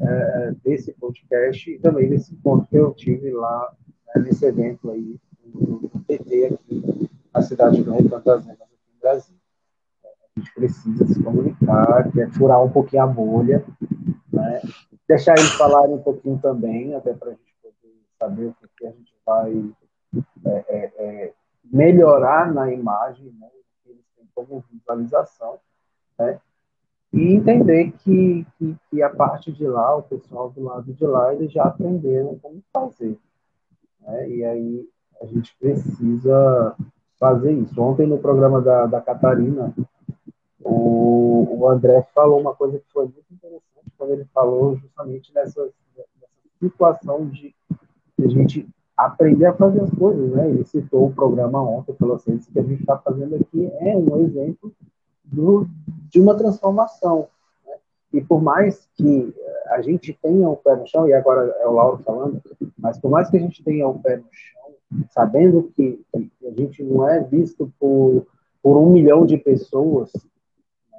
é, 0.00 0.54
desse 0.64 0.92
podcast 0.94 1.70
e 1.70 1.78
também 1.78 2.08
desse 2.08 2.34
ponto 2.34 2.66
que 2.66 2.76
eu 2.76 2.92
tive 2.92 3.30
lá 3.30 3.72
né, 4.16 4.22
nesse 4.24 4.44
evento 4.44 4.90
aí 4.90 5.16
do, 5.54 5.88
PT 6.04 6.46
aqui 6.46 7.08
na 7.32 7.40
cidade 7.40 7.84
do 7.84 7.92
Recanto 7.92 8.24
das 8.24 8.44
Neves, 8.44 8.62
aqui 8.62 8.72
no 8.92 9.00
Brasil. 9.00 9.36
A 10.04 10.40
gente 10.40 10.54
precisa 10.54 11.06
se 11.06 11.22
comunicar, 11.22 12.10
quer 12.10 12.28
furar 12.32 12.60
um 12.60 12.68
pouquinho 12.68 13.04
a 13.04 13.06
bolha, 13.06 13.64
né? 14.32 14.60
deixar 15.08 15.38
eles 15.38 15.52
falarem 15.52 15.94
um 15.94 16.02
pouquinho 16.02 16.36
também, 16.42 16.96
até 16.96 17.12
para 17.12 17.28
a 17.28 17.32
gente 17.32 17.51
saber 18.22 18.46
o 18.46 18.56
que, 18.76 18.86
a 18.86 18.90
gente 18.90 19.12
vai 19.26 19.74
é, 20.46 20.64
é, 20.68 20.92
é, 20.96 21.32
melhorar 21.64 22.52
na 22.52 22.72
imagem, 22.72 23.32
né? 23.38 23.48
que 23.82 23.90
eles 23.90 24.04
têm 24.16 24.26
como 24.34 24.64
visualização, 24.70 25.58
né? 26.18 26.40
e 27.12 27.34
entender 27.34 27.92
que, 27.92 28.46
que, 28.56 28.76
que, 28.88 29.02
a 29.02 29.10
parte 29.10 29.52
de 29.52 29.66
lá, 29.66 29.96
o 29.96 30.02
pessoal 30.02 30.50
do 30.50 30.62
lado 30.62 30.92
de 30.92 31.04
lá, 31.04 31.34
eles 31.34 31.52
já 31.52 31.64
aprenderam 31.64 32.38
como 32.38 32.62
fazer. 32.72 33.18
Né? 34.00 34.30
E 34.30 34.44
aí 34.44 34.88
a 35.20 35.26
gente 35.26 35.54
precisa 35.58 36.76
fazer 37.18 37.52
isso. 37.52 37.80
Ontem, 37.80 38.06
no 38.06 38.18
programa 38.18 38.60
da, 38.60 38.86
da 38.86 39.00
Catarina, 39.00 39.74
o, 40.60 41.58
o 41.58 41.68
André 41.68 42.02
falou 42.14 42.40
uma 42.40 42.54
coisa 42.54 42.78
que 42.78 42.92
foi 42.92 43.04
muito 43.04 43.26
interessante, 43.30 43.92
quando 43.98 44.12
ele 44.12 44.24
falou 44.32 44.76
justamente 44.76 45.32
nessa, 45.34 45.62
nessa 45.96 46.26
situação 46.58 47.28
de, 47.28 47.48
de 47.48 47.54
a 48.24 48.28
gente 48.28 48.68
aprender 48.96 49.46
a 49.46 49.54
fazer 49.54 49.80
as 49.80 49.90
coisas, 49.90 50.30
né? 50.32 50.48
Ele 50.48 50.64
citou 50.64 51.06
o 51.06 51.12
programa 51.12 51.60
ontem, 51.60 51.94
falou 51.94 52.16
assim, 52.16 52.34
isso 52.36 52.50
que 52.50 52.58
a 52.58 52.62
gente 52.62 52.80
está 52.80 52.96
fazendo 52.98 53.36
aqui 53.36 53.70
é 53.80 53.96
um 53.96 54.22
exemplo 54.22 54.72
do, 55.24 55.66
de 56.10 56.20
uma 56.20 56.36
transformação. 56.36 57.28
Né? 57.66 57.74
E 58.12 58.20
por 58.20 58.42
mais 58.42 58.88
que 58.94 59.34
a 59.68 59.80
gente 59.80 60.12
tenha 60.22 60.48
o 60.48 60.56
pé 60.56 60.76
no 60.76 60.86
chão, 60.86 61.08
e 61.08 61.14
agora 61.14 61.54
é 61.60 61.66
o 61.66 61.72
Lauro 61.72 62.02
falando, 62.02 62.40
mas 62.78 62.98
por 62.98 63.10
mais 63.10 63.30
que 63.30 63.36
a 63.36 63.40
gente 63.40 63.62
tenha 63.64 63.88
o 63.88 63.98
pé 63.98 64.16
no 64.16 64.24
chão, 64.30 65.06
sabendo 65.10 65.72
que, 65.74 66.00
a 66.14 66.50
gente 66.50 66.82
não 66.82 67.08
é 67.08 67.20
visto 67.20 67.72
por, 67.80 68.26
por 68.62 68.76
um 68.76 68.90
milhão 68.90 69.24
de 69.24 69.38
pessoas, 69.38 70.12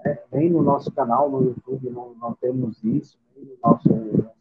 né? 0.03 0.17
nem 0.31 0.49
no 0.49 0.63
nosso 0.63 0.91
canal 0.91 1.29
no 1.29 1.43
YouTube 1.43 1.89
não, 1.91 2.15
não 2.15 2.33
temos 2.33 2.83
isso, 2.83 3.19
nem 3.35 3.45
no 3.45 3.57
nosso 3.63 3.87
no 3.87 4.33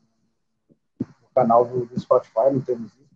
canal 1.34 1.64
do, 1.64 1.86
do 1.86 2.00
Spotify 2.00 2.52
não 2.52 2.60
temos 2.60 2.92
isso, 2.92 3.12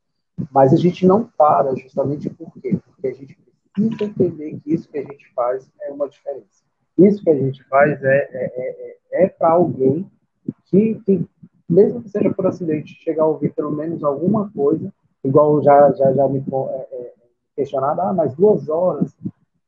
mas 0.51 0.73
a 0.73 0.77
gente 0.77 1.07
não 1.07 1.25
para 1.25 1.75
justamente 1.75 2.29
por 2.31 2.53
quê? 2.61 2.79
Porque 2.85 3.07
a 3.09 3.13
gente 3.13 3.39
precisa 3.73 4.05
entender 4.05 4.61
que 4.61 4.75
isso 4.75 4.89
que 4.89 4.99
a 4.99 5.03
gente 5.03 5.33
faz 5.35 5.71
é 5.83 5.91
uma 5.91 6.09
diferença. 6.09 6.65
Isso 6.99 7.23
que 7.23 7.31
a 7.31 7.35
gente 7.35 7.63
faz 7.65 8.03
é, 8.03 8.29
é, 8.33 8.99
é, 9.13 9.25
é 9.25 9.29
para 9.29 9.51
alguém 9.51 10.11
que, 10.67 10.95
que, 11.05 11.27
mesmo 11.69 12.03
que 12.03 12.09
seja 12.09 12.33
por 12.33 12.47
acidente, 12.47 12.95
chegar 13.03 13.25
a 13.25 13.29
ouvir 13.29 13.53
pelo 13.53 13.71
menos 13.71 14.03
alguma 14.03 14.51
coisa, 14.51 14.93
igual 15.23 15.63
já, 15.63 15.93
já, 15.93 16.13
já 16.13 16.29
me 16.29 16.39
é, 16.39 16.89
é, 16.93 17.13
questionado, 17.55 18.01
ah, 18.01 18.13
mas 18.13 18.35
duas 18.35 18.69
horas, 18.69 19.15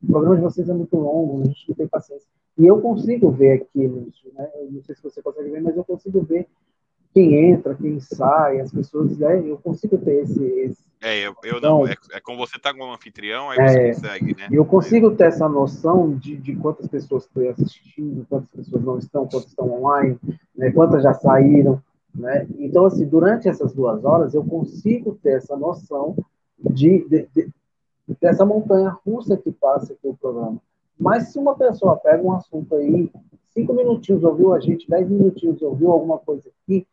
o 0.03 0.07
programa 0.07 0.37
de 0.37 0.43
vocês 0.43 0.69
é 0.69 0.75
muito 0.75 0.97
longo, 0.97 1.43
a 1.43 1.45
gente 1.47 1.69
não 1.69 1.77
tem 1.77 1.89
paciência. 1.89 2.29
E 2.57 2.67
eu 2.67 2.81
consigo 2.81 3.31
ver 3.31 3.53
aqui, 3.53 3.87
né? 3.87 4.51
Eu 4.57 4.73
não 4.73 4.83
sei 4.83 4.95
se 4.95 5.03
você 5.03 5.23
consegue 5.23 5.51
ver, 5.51 5.61
mas 5.61 5.77
eu 5.77 5.85
consigo 5.85 6.23
ver 6.23 6.49
quem 7.13 7.51
entra, 7.51 7.75
quem 7.75 7.99
sai, 8.01 8.61
as 8.61 8.73
pessoas, 8.73 9.17
né? 9.19 9.41
Eu 9.45 9.59
consigo 9.59 9.99
ter 9.99 10.23
esse. 10.23 10.45
esse... 10.45 10.85
É, 11.01 11.27
eu, 11.27 11.35
eu 11.45 11.61
não. 11.61 11.87
É, 11.87 11.95
é 12.13 12.21
como 12.21 12.39
você 12.39 12.59
tá 12.59 12.73
como 12.73 12.93
anfitrião, 12.93 13.51
aí 13.51 13.57
você 13.57 13.79
é, 13.79 13.95
consegue, 13.95 14.37
né? 14.37 14.49
Eu 14.51 14.65
consigo 14.65 15.11
ter 15.15 15.25
essa 15.25 15.49
noção 15.49 16.15
de, 16.17 16.37
de 16.37 16.55
quantas 16.57 16.87
pessoas 16.89 17.25
estão 17.25 17.49
assistindo, 17.49 18.27
quantas 18.29 18.51
pessoas 18.51 18.83
não 18.83 18.99
estão, 18.99 19.27
quantas 19.27 19.49
estão 19.49 19.71
online, 19.71 20.19
né? 20.57 20.71
quantas 20.73 21.03
já 21.03 21.15
saíram, 21.15 21.83
né? 22.15 22.47
Então, 22.59 22.85
assim, 22.85 23.07
durante 23.07 23.49
essas 23.49 23.73
duas 23.73 24.05
horas, 24.05 24.35
eu 24.35 24.45
consigo 24.45 25.19
ter 25.23 25.37
essa 25.37 25.57
noção 25.57 26.17
de, 26.59 27.07
de, 27.09 27.29
de 27.35 27.53
dessa 28.21 28.45
montanha 28.45 28.97
russa 29.07 29.37
que 29.37 29.53
passa 29.53 29.93
aqui 29.93 30.09
o 30.09 30.17
programa. 30.17 30.61
Mas 30.99 31.29
se 31.29 31.39
uma 31.39 31.55
pessoa 31.57 31.97
pega 31.97 32.23
um 32.23 32.33
assunto 32.33 32.75
aí, 32.75 33.11
cinco 33.51 33.73
minutinhos 33.73 34.25
ouviu 34.25 34.53
a 34.53 34.61
gente, 34.61 34.89
dez 34.89 35.09
minutinhos 35.09 35.61
ouviu 35.63 35.91
alguma 35.93 36.19
coisa 36.19 36.49
aqui, 36.49 36.87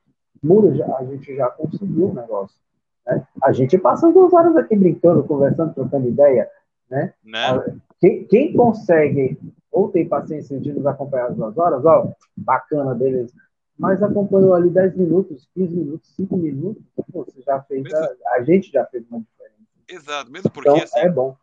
muda, 0.43 0.75
já, 0.75 0.85
a 0.97 1.03
gente 1.05 1.35
já 1.35 1.49
conseguiu 1.49 2.09
o 2.09 2.13
negócio. 2.13 2.57
Né? 3.05 3.25
A 3.43 3.51
gente 3.51 3.77
passa 3.77 4.11
duas 4.11 4.33
horas 4.33 4.55
aqui 4.55 4.75
brincando, 4.75 5.23
conversando, 5.23 5.73
trocando 5.73 6.07
ideia. 6.07 6.49
Né? 6.89 7.13
né? 7.23 7.77
Quem, 7.99 8.25
quem, 8.25 8.53
consegue 8.53 9.37
ou 9.71 9.89
tem 9.89 10.07
paciência 10.07 10.59
de 10.59 10.71
nos 10.71 10.85
acompanhar 10.85 11.27
as 11.27 11.35
duas 11.35 11.57
horas, 11.57 11.83
ó, 11.85 12.11
bacana, 12.37 12.93
beleza. 12.93 13.33
Mas 13.77 14.01
acompanhou 14.01 14.53
ali 14.53 14.69
10 14.69 14.95
minutos, 14.95 15.49
15 15.53 15.75
minutos, 15.75 16.15
5 16.15 16.37
minutos, 16.37 16.81
pô, 17.11 17.25
você 17.25 17.41
já 17.41 17.61
fez, 17.63 17.93
a, 17.93 18.09
a, 18.35 18.43
gente 18.43 18.71
já 18.71 18.85
fez 18.85 19.03
uma 19.09 19.19
diferença. 19.19 19.55
Exato, 19.89 20.31
mesmo 20.31 20.49
porque 20.49 20.69
então, 20.69 20.81
assim, 20.81 20.99
é 20.99 21.09
bom 21.09 21.35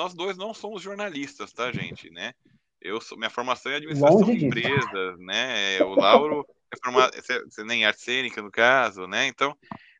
nós 0.00 0.14
dois 0.14 0.36
não 0.36 0.54
somos 0.54 0.82
jornalistas, 0.82 1.52
tá, 1.52 1.70
gente, 1.70 2.10
né? 2.10 2.32
Eu 2.80 3.00
sou, 3.00 3.18
minha 3.18 3.28
formação 3.28 3.70
é 3.70 3.76
administração 3.76 4.20
Longe 4.20 4.36
de 4.36 4.46
empresas, 4.46 5.18
né? 5.18 5.82
O 5.82 5.94
Lauro 5.94 6.46
é 6.72 6.76
formado, 6.82 7.12
você 7.48 7.64
nem 7.64 7.84
arte 7.84 8.02
cênica 8.02 8.40
no 8.40 8.50
caso, 8.50 9.06
né? 9.06 9.26
Então, 9.26 9.56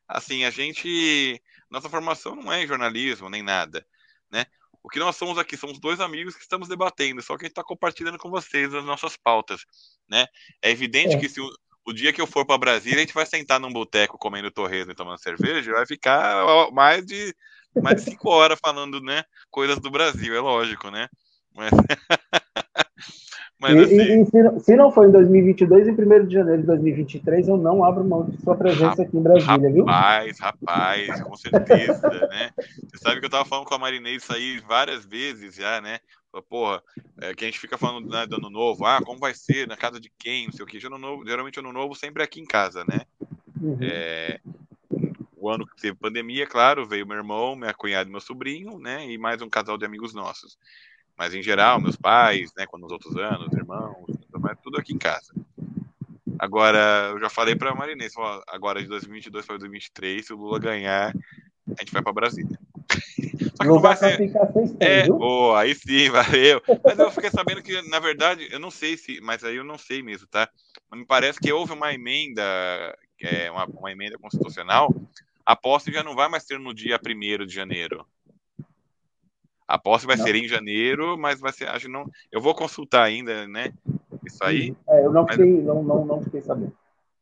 assim, 0.07 0.43
a 0.43 0.49
gente, 0.49 1.41
nossa 1.69 1.89
formação 1.89 2.35
não 2.35 2.51
é 2.51 2.63
em 2.63 2.67
jornalismo 2.67 3.29
nem 3.29 3.43
nada, 3.43 3.85
né? 4.29 4.45
O 4.83 4.89
que 4.89 4.99
nós 4.99 5.15
somos 5.15 5.37
aqui 5.37 5.55
somos 5.55 5.79
dois 5.79 5.99
amigos 5.99 6.35
que 6.35 6.41
estamos 6.41 6.67
debatendo, 6.67 7.21
só 7.21 7.37
que 7.37 7.43
a 7.43 7.45
gente 7.45 7.51
está 7.51 7.63
compartilhando 7.63 8.17
com 8.17 8.29
vocês 8.29 8.73
as 8.73 8.83
nossas 8.83 9.15
pautas, 9.15 9.65
né? 10.09 10.25
É 10.61 10.71
evidente 10.71 11.15
é. 11.15 11.19
que 11.19 11.29
se 11.29 11.39
o, 11.39 11.49
o, 11.85 11.93
dia 11.93 12.11
que 12.11 12.21
eu 12.21 12.27
for 12.27 12.45
para 12.45 12.57
Brasília, 12.57 12.97
a 12.97 13.01
gente 13.01 13.13
vai 13.13 13.25
sentar 13.25 13.59
num 13.59 13.71
boteco 13.71 14.17
comendo 14.17 14.49
torresmo 14.49 14.91
e 14.91 14.95
tomando 14.95 15.21
cerveja, 15.21 15.73
vai 15.73 15.85
ficar 15.85 16.71
mais 16.71 17.05
de 17.05 17.35
mais 17.81 18.03
de 18.03 18.11
cinco 18.11 18.29
horas 18.29 18.59
falando, 18.61 18.99
né, 18.99 19.23
coisas 19.49 19.79
do 19.79 19.89
Brasil, 19.89 20.35
é 20.35 20.39
lógico, 20.39 20.89
né? 20.89 21.07
Mas, 21.53 21.71
Mas, 23.59 23.75
e, 23.75 24.01
assim... 24.01 24.21
e, 24.21 24.25
se, 24.25 24.59
se, 24.65 24.75
não 24.75 24.91
for 24.91 25.07
em 25.07 25.11
2022, 25.11 25.87
em 25.87 25.91
1 25.91 26.25
de 26.25 26.33
janeiro 26.33 26.61
de 26.61 26.67
2023, 26.67 27.47
eu 27.47 27.57
não 27.57 27.83
abro 27.83 28.03
mão 28.03 28.25
de 28.25 28.41
sua 28.41 28.55
presença 28.55 29.03
aqui 29.03 29.15
em 29.15 29.21
Brasília, 29.21 29.53
rapaz, 29.53 29.73
viu? 29.73 29.85
Rapaz, 29.85 30.39
rapaz, 30.39 31.21
com 31.21 31.35
certeza, 31.37 32.09
né? 32.09 32.49
Você 32.57 32.97
sabe 32.97 33.19
que 33.19 33.25
eu 33.27 33.29
tava 33.29 33.45
falando 33.45 33.65
com 33.65 33.75
a 33.75 33.77
Marinês 33.77 34.23
isso 34.23 34.33
aí 34.33 34.59
várias 34.67 35.05
vezes 35.05 35.55
já, 35.55 35.79
né? 35.79 35.99
Porra, 36.49 36.81
é, 37.19 37.35
que 37.35 37.43
a 37.43 37.47
gente 37.47 37.59
fica 37.59 37.77
falando 37.77 38.09
né, 38.09 38.25
do 38.25 38.37
ano 38.37 38.49
novo, 38.49 38.83
ah, 38.85 38.99
como 39.03 39.19
vai 39.19 39.33
ser, 39.33 39.67
na 39.67 39.77
casa 39.77 39.99
de 39.99 40.11
quem, 40.17 40.45
não 40.45 40.53
sei 40.53 40.63
o 40.63 40.67
que. 40.67 40.83
Ano 40.85 40.97
novo, 40.97 41.25
geralmente 41.25 41.59
ano 41.59 41.71
novo 41.71 41.93
sempre 41.93 42.23
é 42.23 42.25
aqui 42.25 42.39
em 42.39 42.45
casa, 42.45 42.83
né? 42.85 43.01
Uhum. 43.61 43.77
É, 43.81 44.39
o 45.41 45.49
ano 45.49 45.67
que 45.67 45.75
teve 45.75 45.97
pandemia, 45.97 46.47
claro, 46.47 46.87
veio 46.87 47.05
meu 47.05 47.17
irmão, 47.17 47.55
minha 47.55 47.73
cunhada 47.73 48.07
e 48.07 48.11
meu 48.11 48.21
sobrinho, 48.21 48.79
né? 48.79 49.05
E 49.07 49.17
mais 49.17 49.41
um 49.41 49.49
casal 49.49 49.77
de 49.77 49.85
amigos 49.85 50.13
nossos. 50.13 50.57
Mas 51.17 51.33
em 51.33 51.41
geral, 51.41 51.79
meus 51.79 51.95
pais, 51.95 52.51
né? 52.57 52.65
Quando 52.65 52.85
os 52.85 52.91
outros 52.91 53.15
anos, 53.15 53.51
irmãos, 53.53 54.05
tudo 54.63 54.77
aqui 54.77 54.93
em 54.93 54.97
casa. 54.97 55.33
Agora, 56.39 57.09
eu 57.11 57.19
já 57.19 57.29
falei 57.29 57.55
para 57.55 57.71
a 57.71 57.75
Marinês, 57.75 58.13
agora 58.47 58.81
de 58.81 58.87
2022 58.87 59.45
para 59.45 59.57
2023, 59.57 60.25
se 60.25 60.33
o 60.33 60.37
Lula 60.37 60.59
ganhar, 60.59 61.13
a 61.67 61.81
gente 61.81 61.91
vai 61.91 62.01
para 62.01 62.13
Brasília. 62.13 62.57
Só 63.55 63.63
que 63.63 63.67
não, 63.67 63.75
não 63.75 63.81
vai 63.81 63.95
ser. 63.95 64.19
É, 64.79 65.05
oh, 65.11 65.53
aí 65.53 65.75
sim, 65.75 66.09
valeu. 66.11 66.61
Mas 66.83 66.97
eu 66.97 67.11
fiquei 67.11 67.29
sabendo 67.29 67.61
que, 67.61 67.81
na 67.89 67.99
verdade, 67.99 68.47
eu 68.51 68.59
não 68.59 68.71
sei 68.71 68.97
se, 68.97 69.19
mas 69.21 69.43
aí 69.43 69.57
eu 69.57 69.63
não 69.63 69.77
sei 69.77 70.01
mesmo, 70.01 70.27
tá? 70.27 70.49
Mas 70.89 70.99
me 70.99 71.05
parece 71.05 71.39
que 71.39 71.51
houve 71.51 71.73
uma 71.73 71.93
emenda, 71.93 72.43
é, 73.21 73.51
uma, 73.51 73.65
uma 73.65 73.91
emenda 73.91 74.17
constitucional 74.17 74.89
a 75.45 75.55
posse 75.55 75.91
já 75.91 76.03
não 76.03 76.15
vai 76.15 76.29
mais 76.29 76.43
ser 76.43 76.59
no 76.59 76.73
dia 76.73 76.97
1 76.97 77.45
de 77.45 77.53
janeiro. 77.53 78.05
A 79.71 79.77
posse 79.77 80.05
vai 80.05 80.17
não. 80.17 80.25
ser 80.25 80.35
em 80.35 80.49
janeiro, 80.49 81.17
mas 81.17 81.39
vai 81.39 81.53
ser. 81.53 81.69
Acho 81.69 81.87
não. 81.87 82.05
Eu 82.29 82.41
vou 82.41 82.53
consultar 82.53 83.03
ainda, 83.03 83.47
né? 83.47 83.71
Isso 84.25 84.43
aí. 84.43 84.75
É, 84.89 85.05
eu 85.05 85.13
não 85.13 85.25
fiquei, 85.25 85.61
não, 85.61 85.81
não, 85.81 86.05
não 86.05 86.21
fiquei 86.21 86.41
sabendo. 86.41 86.73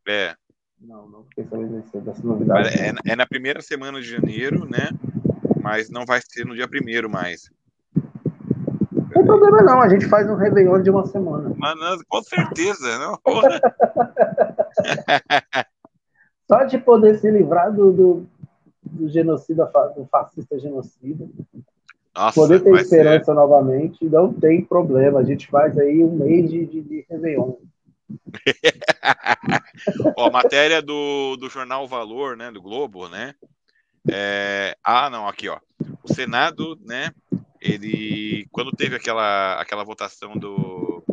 É. 0.08 0.34
Não, 0.82 1.08
não 1.08 1.24
fiquei 1.26 1.46
sabendo 1.46 1.84
dessa 2.04 2.24
novidade. 2.24 2.70
É, 2.70 2.92
é, 3.12 3.16
na 3.16 3.28
primeira 3.28 3.62
semana 3.62 4.02
de 4.02 4.10
janeiro, 4.10 4.68
né? 4.68 4.90
Mas 5.62 5.92
não 5.92 6.08
vai 6.08 6.22
ser 6.28 6.44
no 6.44 6.56
dia 6.56 6.68
primeiro 6.68 7.08
mais. 7.08 7.52
Não 8.92 9.08
tem 9.10 9.24
problema 9.24 9.62
não, 9.62 9.80
a 9.80 9.88
gente 9.88 10.08
faz 10.08 10.28
um 10.28 10.36
Réveillon 10.36 10.82
de 10.82 10.90
uma 10.90 11.06
semana. 11.06 11.54
Mas, 11.56 12.02
com 12.08 12.24
certeza, 12.24 12.98
não. 12.98 13.20
Só 16.48 16.64
de 16.64 16.80
poder 16.80 17.20
se 17.20 17.30
livrar 17.30 17.72
do, 17.72 17.94
do, 17.94 18.28
do 18.82 19.08
genocida, 19.08 19.72
do 19.96 20.08
fascista 20.08 20.58
genocida. 20.58 21.30
Nossa, 22.16 22.40
poder 22.40 22.64
ter 22.64 22.74
esperança 22.76 23.26
ser. 23.26 23.34
novamente, 23.34 24.06
não 24.06 24.34
tem 24.34 24.64
problema. 24.64 25.20
A 25.20 25.24
gente 25.24 25.48
faz 25.48 25.78
aí 25.78 26.04
um 26.04 26.12
mês 26.12 26.50
de, 26.50 26.66
de, 26.66 26.82
de 26.82 27.06
Réveillon. 27.10 27.56
ó, 30.18 30.32
matéria 30.32 30.82
do, 30.82 31.38
do 31.38 31.50
jornal 31.50 31.88
Valor, 31.88 32.36
né, 32.36 32.52
do 32.52 32.62
Globo, 32.62 33.08
né? 33.08 33.36
É... 34.10 34.76
Ah, 34.84 35.10
não, 35.10 35.28
aqui, 35.28 35.48
ó. 35.48 35.60
O 36.04 36.14
Senado, 36.14 36.78
né? 36.84 37.12
Ele, 37.62 38.48
quando 38.52 38.72
teve 38.72 38.96
aquela, 38.96 39.62
aquela 39.62 39.84
votação 39.84 40.38
do, 40.38 41.04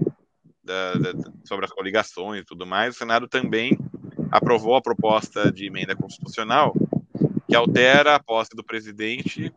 da, 0.63 0.95
da, 0.95 1.31
sobre 1.45 1.65
as 1.65 1.73
coligações 1.73 2.43
e 2.43 2.45
tudo 2.45 2.67
mais, 2.67 2.95
o 2.95 2.99
Senado 2.99 3.29
também 3.29 3.79
aprovou 4.31 4.77
a 4.77 4.83
proposta 4.83 5.53
de 5.53 5.67
emenda 5.67 5.95
constitucional 5.95 6.75
que 7.49 7.55
altera 7.55 8.15
a 8.15 8.23
posse 8.23 8.51
do 8.55 8.65
presidente, 8.65 9.53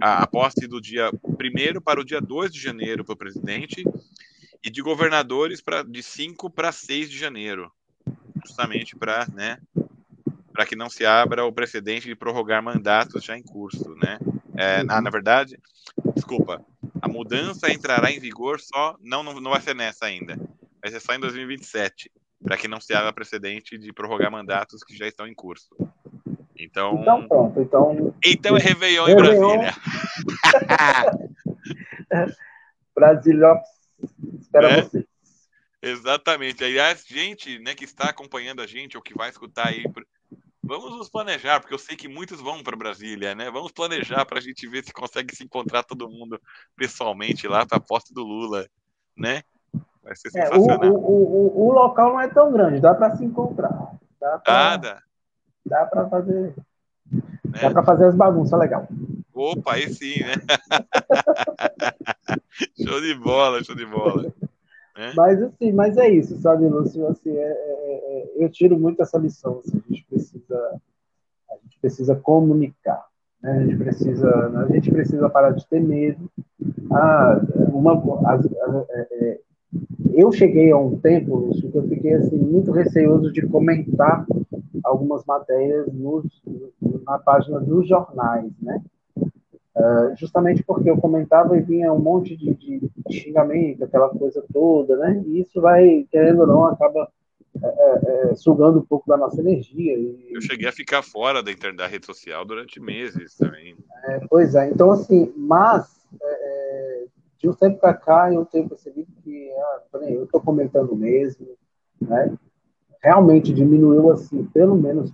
a, 0.00 0.22
a 0.22 0.26
posse 0.26 0.66
do 0.66 0.80
dia 0.80 1.10
1 1.10 1.80
para 1.80 2.00
o 2.00 2.04
dia 2.04 2.20
2 2.20 2.52
de 2.52 2.60
janeiro 2.60 3.04
para 3.04 3.14
o 3.14 3.16
presidente 3.16 3.84
e 4.64 4.70
de 4.70 4.82
governadores 4.82 5.60
pra, 5.60 5.82
de 5.82 6.02
5 6.02 6.50
para 6.50 6.72
6 6.72 7.10
de 7.10 7.18
janeiro, 7.18 7.70
justamente 8.44 8.96
para 8.96 9.26
né, 9.32 9.58
para 10.52 10.66
que 10.66 10.74
não 10.74 10.90
se 10.90 11.06
abra 11.06 11.44
o 11.44 11.52
precedente 11.52 12.08
de 12.08 12.16
prorrogar 12.16 12.62
mandatos 12.62 13.24
já 13.24 13.38
em 13.38 13.42
curso. 13.42 13.94
Né? 13.94 14.18
É, 14.56 14.82
na, 14.82 15.00
na 15.00 15.10
verdade, 15.10 15.56
desculpa, 16.14 16.64
a 17.00 17.08
mudança 17.08 17.70
entrará 17.70 18.10
em 18.10 18.18
vigor 18.18 18.60
só, 18.60 18.96
não, 19.00 19.22
não, 19.22 19.40
não 19.40 19.52
vai 19.52 19.60
ser 19.60 19.74
nessa 19.74 20.06
ainda, 20.06 20.36
vai 20.82 20.90
ser 20.90 21.00
só 21.00 21.14
em 21.14 21.20
2027 21.20 22.10
para 22.42 22.56
que 22.56 22.68
não 22.68 22.80
se 22.80 22.94
haja 22.94 23.12
precedente 23.12 23.76
de 23.78 23.92
prorrogar 23.92 24.30
mandatos 24.30 24.82
que 24.82 24.96
já 24.96 25.06
estão 25.06 25.26
em 25.26 25.34
curso. 25.34 25.68
Então, 26.58 27.00
então 27.00 27.28
pronto. 27.28 27.60
Então, 27.60 28.14
então 28.24 28.56
é 28.56 28.60
Réveillon, 28.60 29.04
Réveillon. 29.04 29.54
em 29.54 29.58
Brasília. 29.58 29.74
Brasília 32.94 33.62
espera 34.40 34.68
é? 34.70 34.82
você. 34.82 35.06
Exatamente. 35.80 36.64
Aliás, 36.64 37.04
gente 37.06 37.58
né, 37.60 37.74
que 37.74 37.84
está 37.84 38.10
acompanhando 38.10 38.60
a 38.60 38.66
gente 38.66 38.96
ou 38.96 39.02
que 39.02 39.14
vai 39.14 39.30
escutar 39.30 39.68
aí, 39.68 39.84
vamos 40.62 40.96
nos 40.96 41.08
planejar, 41.08 41.60
porque 41.60 41.74
eu 41.74 41.78
sei 41.78 41.96
que 41.96 42.08
muitos 42.08 42.40
vão 42.40 42.62
para 42.62 42.76
Brasília, 42.76 43.34
né? 43.34 43.50
Vamos 43.50 43.70
planejar 43.70 44.24
para 44.26 44.38
a 44.38 44.42
gente 44.42 44.66
ver 44.66 44.84
se 44.84 44.92
consegue 44.92 45.34
se 45.36 45.44
encontrar 45.44 45.84
todo 45.84 46.10
mundo 46.10 46.40
pessoalmente 46.76 47.46
lá 47.46 47.64
para 47.64 47.78
a 47.78 47.80
posse 47.80 48.12
do 48.12 48.24
Lula, 48.24 48.66
né? 49.16 49.42
Vai 50.02 50.16
ser 50.16 50.30
sensacional. 50.30 50.84
É, 50.84 50.88
o, 50.88 50.94
o, 50.94 51.66
o, 51.66 51.68
o, 51.68 51.72
local 51.72 52.14
não 52.14 52.20
é 52.20 52.28
tão 52.28 52.52
grande, 52.52 52.80
dá 52.80 52.94
para 52.94 53.14
se 53.16 53.24
encontrar. 53.24 53.92
Dá 54.20 54.38
pra, 54.38 54.72
ah, 54.72 54.76
dá. 54.76 55.02
Dá 55.68 55.86
para 55.86 56.08
fazer. 56.08 56.54
É. 57.54 57.60
Dá 57.60 57.70
para 57.70 57.82
fazer 57.82 58.06
as 58.06 58.14
bagunças 58.14 58.58
legal. 58.58 58.88
Opa, 59.34 59.74
aí 59.74 59.92
sim, 59.92 60.20
né? 60.20 60.34
show 62.84 63.00
de 63.00 63.14
bola, 63.14 63.62
show 63.62 63.76
de 63.76 63.86
bola. 63.86 64.32
É. 64.96 65.14
Mas 65.14 65.40
assim, 65.40 65.72
mas 65.72 65.96
é 65.96 66.08
isso, 66.08 66.36
sabe, 66.40 66.66
Lúcio? 66.66 67.06
Assim, 67.06 67.30
é, 67.30 67.40
é, 67.40 68.40
é, 68.40 68.44
eu 68.44 68.50
tiro 68.50 68.76
muito 68.76 69.00
essa 69.00 69.16
lição. 69.16 69.60
Assim, 69.60 69.78
a 69.78 69.92
gente 69.92 70.04
precisa, 70.06 70.80
a 71.50 71.54
gente 71.62 71.78
precisa 71.80 72.16
comunicar. 72.16 73.06
Né? 73.40 73.52
A 73.52 73.64
gente 73.64 73.76
precisa, 73.76 74.58
a 74.58 74.66
gente 74.72 74.90
precisa 74.90 75.30
parar 75.30 75.52
de 75.52 75.64
ter 75.68 75.80
medo. 75.80 76.28
Ah, 76.92 77.40
uma, 77.72 77.92
as, 78.28 78.44
é, 78.90 79.08
é, 79.12 79.40
eu 80.14 80.32
cheguei 80.32 80.70
a 80.70 80.76
um 80.76 80.98
tempo, 80.98 81.36
Lúcio, 81.36 81.70
que 81.70 81.78
eu 81.78 81.88
fiquei 81.88 82.14
assim 82.14 82.36
muito 82.36 82.72
receoso 82.72 83.32
de 83.32 83.46
comentar 83.46 84.26
algumas 84.82 85.24
matérias 85.24 85.92
nos, 85.92 86.24
na 87.04 87.18
página 87.18 87.60
dos 87.60 87.86
jornais, 87.86 88.50
né? 88.60 88.82
Uh, 89.76 90.16
justamente 90.16 90.64
porque 90.64 90.90
eu 90.90 90.96
comentava 90.96 91.56
e 91.56 91.60
vinha 91.60 91.92
um 91.92 92.00
monte 92.00 92.36
de, 92.36 92.52
de, 92.52 92.90
xingamento, 93.12 93.84
aquela 93.84 94.08
coisa 94.08 94.44
toda, 94.52 94.96
né? 94.96 95.22
E 95.24 95.40
isso 95.40 95.60
vai, 95.60 96.04
querendo 96.10 96.40
ou 96.40 96.46
não, 96.48 96.64
acaba 96.64 97.08
é, 97.62 98.30
é, 98.30 98.34
sugando 98.34 98.80
um 98.80 98.84
pouco 98.84 99.08
da 99.08 99.16
nossa 99.16 99.40
energia. 99.40 99.96
E... 99.96 100.30
Eu 100.32 100.40
cheguei 100.40 100.68
a 100.68 100.72
ficar 100.72 101.02
fora 101.02 101.44
da, 101.44 101.52
internet, 101.52 101.76
da 101.78 101.86
rede 101.86 102.06
social 102.06 102.44
durante 102.44 102.80
meses 102.80 103.36
também. 103.36 103.76
É, 104.04 104.20
pois 104.28 104.56
é, 104.56 104.68
então 104.68 104.90
assim, 104.90 105.32
mas 105.36 105.98
de 107.38 107.48
um 107.48 107.52
tempo 107.54 107.78
para 107.78 107.94
cá 107.94 108.32
eu 108.32 108.44
tenho 108.44 108.68
percebido 108.68 109.08
que 109.22 109.50
ah, 109.52 109.98
eu 110.08 110.24
estou 110.24 110.40
comentando 110.40 110.94
mesmo, 110.96 111.46
né? 112.00 112.36
Realmente 113.00 113.54
diminuiu 113.54 114.10
assim, 114.10 114.44
pelo 114.46 114.74
menos 114.74 115.12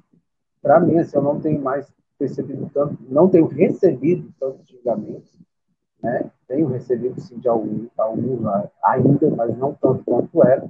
para 0.63 0.81
mim, 0.81 0.99
assim, 0.99 1.17
eu 1.17 1.23
não 1.23 1.39
tenho 1.39 1.61
mais 1.61 1.87
percebido 2.19 2.71
tanto, 2.73 2.97
não 3.11 3.29
tenho 3.29 3.47
recebido 3.47 4.33
tantos 4.41 4.67
xingamentos, 4.67 5.31
né? 6.03 6.31
Tenho 6.49 6.67
recebido 6.69 7.21
sim 7.21 7.39
de 7.39 7.49
alguns, 7.49 7.91
alguns 7.99 8.41
ainda, 8.83 9.31
mas 9.31 9.57
não 9.59 9.75
tanto 9.75 10.03
quanto 10.05 10.43
era. 10.43 10.67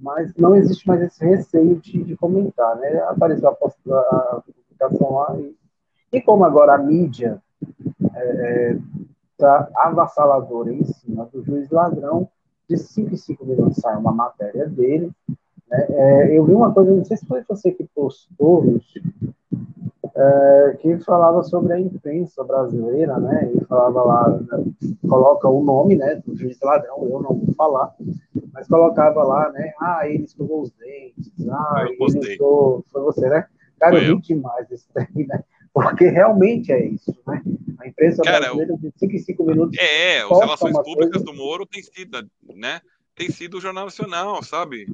Mas 0.00 0.32
não 0.36 0.54
existe 0.54 0.86
mais 0.86 1.02
esse 1.02 1.24
receio 1.24 1.76
de, 1.76 2.04
de 2.04 2.16
comentar, 2.16 2.76
né? 2.76 3.00
Apareceu 3.02 3.48
a, 3.48 3.52
a 3.52 4.42
publicação 4.44 5.12
lá 5.14 5.36
e, 5.40 5.56
e 6.12 6.20
como 6.20 6.44
agora 6.44 6.74
a 6.74 6.78
mídia 6.78 7.42
está 8.00 8.20
é, 8.20 8.78
avassaladora 9.44 10.72
em 10.72 10.84
cima 10.84 11.28
do 11.32 11.42
juiz 11.42 11.70
ladrão, 11.70 12.28
de 12.68 12.76
5 12.76 13.14
em 13.14 13.16
5 13.16 13.44
minutos 13.44 13.76
sai 13.76 13.96
uma 13.96 14.12
matéria 14.12 14.66
dele. 14.68 15.10
Né? 15.70 15.86
É, 15.88 16.38
eu 16.38 16.44
vi 16.44 16.52
uma 16.54 16.72
coisa, 16.72 16.94
não 16.94 17.04
sei 17.04 17.16
se 17.16 17.26
foi 17.26 17.42
você 17.48 17.72
que 17.72 17.84
postou, 17.94 18.80
é, 20.14 20.76
que 20.80 20.98
falava 20.98 21.42
sobre 21.42 21.72
a 21.72 21.80
imprensa 21.80 22.44
brasileira, 22.44 23.18
né? 23.18 23.50
E 23.54 23.64
falava 23.64 24.02
lá, 24.02 24.28
né, 24.28 24.64
coloca 25.08 25.48
o 25.48 25.64
nome, 25.64 25.96
né, 25.96 26.16
do 26.16 26.36
juiz 26.36 26.58
ladrão, 26.62 27.02
eu 27.04 27.22
não 27.22 27.34
vou 27.34 27.54
falar, 27.56 27.94
mas 28.52 28.68
colocava 28.68 29.22
lá, 29.22 29.50
né? 29.52 29.72
Ah, 29.80 30.06
ele 30.06 30.24
escovou 30.24 30.62
os 30.62 30.70
dentes, 30.72 31.32
ah, 31.48 31.86
eu 31.86 32.06
ele 32.08 32.34
usou, 32.34 32.84
foi 32.92 33.02
você, 33.02 33.28
né? 33.28 33.46
Cara, 33.80 33.96
foi 33.96 34.10
eu 34.10 34.16
vi 34.16 34.22
demais 34.22 34.70
isso 34.70 34.86
daí, 34.94 35.26
né? 35.26 35.42
Porque 35.72 36.08
realmente 36.08 36.70
é 36.70 36.86
isso, 36.86 37.16
né? 37.26 37.42
A 37.78 37.88
imprensa 37.88 38.22
Cara, 38.22 38.40
brasileira 38.40 38.76
de 38.76 38.92
5 38.96 39.12
em 39.12 39.18
5 39.18 39.44
minutos. 39.44 39.78
É, 39.78 40.16
é 40.16 40.22
as 40.22 40.38
relações 40.38 40.76
públicas 40.76 41.22
coisa... 41.22 41.24
do 41.24 41.34
Moro 41.34 41.66
tem 41.66 41.82
sido, 41.82 42.30
né? 42.54 42.80
Tem 43.14 43.30
sido 43.30 43.56
o 43.56 43.60
Jornal 43.60 43.86
Nacional, 43.86 44.42
sabe? 44.42 44.86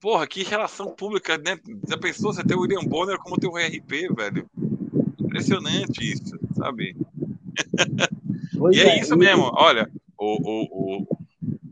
Porra, 0.00 0.26
que 0.26 0.42
relação 0.42 0.94
pública, 0.94 1.38
né? 1.38 1.58
Já 1.88 1.96
pensou 1.96 2.32
você 2.32 2.44
ter 2.44 2.54
o 2.54 2.60
William 2.60 2.84
Bonner 2.84 3.18
como 3.18 3.38
teu 3.38 3.50
RP, 3.50 4.14
velho? 4.14 4.48
Impressionante 5.20 6.12
isso, 6.12 6.38
sabe? 6.54 6.96
e 8.72 8.80
é, 8.80 8.88
é, 8.88 9.00
isso 9.00 9.16
mesmo, 9.16 9.50
olha, 9.54 9.90
o, 10.18 10.26
o, 10.26 10.64
o, 10.70 11.18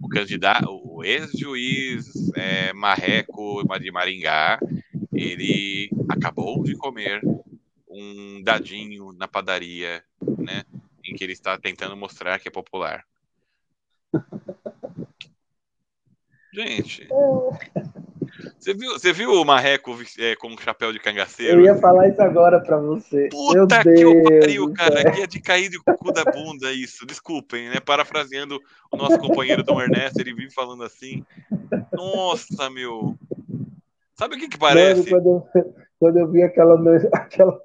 o 0.02 0.08
candidato, 0.08 0.68
o 0.70 1.04
ex-juiz 1.04 2.32
é, 2.36 2.72
Marreco 2.72 3.62
de 3.78 3.90
Maringá, 3.90 4.58
ele 5.12 5.90
acabou 6.08 6.62
de 6.62 6.74
comer 6.76 7.20
um 7.94 8.42
dadinho 8.42 9.12
na 9.12 9.28
padaria, 9.28 10.02
né? 10.38 10.64
Em 11.04 11.14
que 11.14 11.22
ele 11.22 11.32
está 11.32 11.56
tentando 11.56 11.96
mostrar 11.96 12.38
que 12.40 12.48
é 12.48 12.50
popular. 12.50 13.04
Gente. 16.52 17.08
Você 18.58 18.74
viu, 18.74 18.92
você 18.92 19.12
viu 19.12 19.32
o 19.32 19.44
Marreco 19.44 19.96
é, 20.18 20.34
com 20.36 20.48
um 20.48 20.58
chapéu 20.58 20.92
de 20.92 20.98
cangaceiro? 20.98 21.60
Eu 21.60 21.64
ia 21.64 21.76
falar 21.76 22.08
isso 22.08 22.22
agora 22.22 22.60
pra 22.60 22.78
você. 22.78 23.28
Puta 23.28 23.82
Meu 23.84 23.94
que 23.94 24.04
o 24.04 24.22
pariu, 24.22 24.72
cara. 24.72 25.00
Aqui 25.00 25.22
é 25.22 25.26
de 25.26 25.40
cair 25.40 25.68
de 25.68 25.78
cu 25.78 26.12
da 26.12 26.24
bunda 26.24 26.72
isso. 26.72 27.06
Desculpem, 27.06 27.68
né? 27.68 27.80
Parafraseando 27.80 28.60
o 28.90 28.96
nosso 28.96 29.18
companheiro 29.18 29.62
Dom 29.62 29.80
Ernesto, 29.80 30.20
ele 30.20 30.34
vive 30.34 30.52
falando 30.52 30.82
assim. 30.82 31.24
Nossa, 31.92 32.70
meu. 32.70 33.16
Sabe 34.16 34.36
o 34.36 34.38
que 34.38 34.48
que 34.48 34.58
parece? 34.58 35.10
Mano, 35.10 35.44
quando, 35.52 35.64
eu, 35.66 35.74
quando 36.04 36.18
eu 36.18 36.30
vi 36.30 36.42
aquela... 36.42 36.74
aquela... 37.14 37.58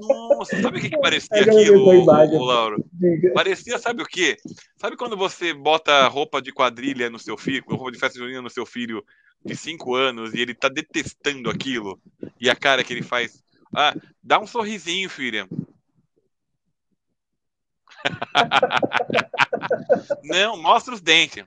Nossa, 0.00 0.62
sabe 0.62 0.78
o 0.78 0.80
que, 0.80 0.88
que 0.88 0.96
parecia 0.98 1.42
aquilo, 1.42 1.84
o, 1.84 1.90
o 1.90 2.42
Lauro? 2.42 2.82
Diga. 2.90 3.34
Parecia, 3.34 3.78
sabe 3.78 4.02
o 4.02 4.06
quê? 4.06 4.38
Sabe 4.78 4.96
quando 4.96 5.14
você 5.14 5.52
bota 5.52 6.08
roupa 6.08 6.40
de 6.40 6.52
quadrilha 6.52 7.10
no 7.10 7.18
seu 7.18 7.36
filho, 7.36 7.62
roupa 7.68 7.92
de 7.92 7.98
festa 7.98 8.18
junina 8.18 8.40
no 8.40 8.48
seu 8.48 8.64
filho 8.64 9.04
de 9.44 9.54
5 9.54 9.94
anos 9.94 10.32
e 10.32 10.40
ele 10.40 10.54
tá 10.54 10.70
detestando 10.70 11.50
aquilo. 11.50 12.00
E 12.40 12.48
a 12.48 12.56
cara 12.56 12.82
que 12.82 12.94
ele 12.94 13.02
faz. 13.02 13.44
Ah, 13.76 13.94
dá 14.22 14.40
um 14.40 14.46
sorrisinho, 14.46 15.10
filha. 15.10 15.46
Não, 20.24 20.56
mostra 20.56 20.94
os 20.94 21.02
dentes. 21.02 21.44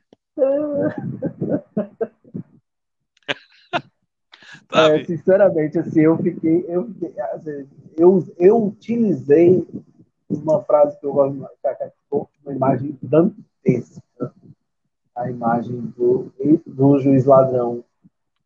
É, 4.73 5.03
sinceramente, 5.05 5.79
assim, 5.79 6.01
eu 6.01 6.17
fiquei. 6.17 6.65
Eu, 6.67 6.89
assim, 7.33 7.67
eu, 7.97 8.25
eu 8.37 8.65
utilizei 8.65 9.67
uma 10.29 10.63
frase 10.63 10.99
que 10.99 11.05
eu 11.05 11.13
gosto 11.13 11.33
de 11.33 12.45
uma 12.45 12.53
imagem 12.53 12.97
dantesca 13.01 14.03
a 15.15 15.29
imagem 15.29 15.93
do, 15.97 16.31
do 16.65 16.99
juiz 16.99 17.25
ladrão. 17.25 17.83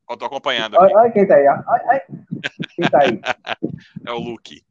Eu 0.10 0.18
tô 0.18 0.26
acompanhando. 0.26 0.76
Olha 0.78 1.12
quem 1.12 1.28
tá 1.28 1.36
aí. 1.36 1.48
Ai. 1.48 2.02
Quem 2.76 2.90
tá 2.90 3.00
aí? 3.04 3.20
É 4.06 4.12
o 4.12 4.20
Luke. 4.20 4.64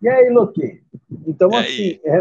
E 0.00 0.08
aí, 0.08 0.30
Luke? 0.30 0.82
Então, 1.26 1.50
e 1.50 1.56
assim, 1.56 2.00
é, 2.04 2.16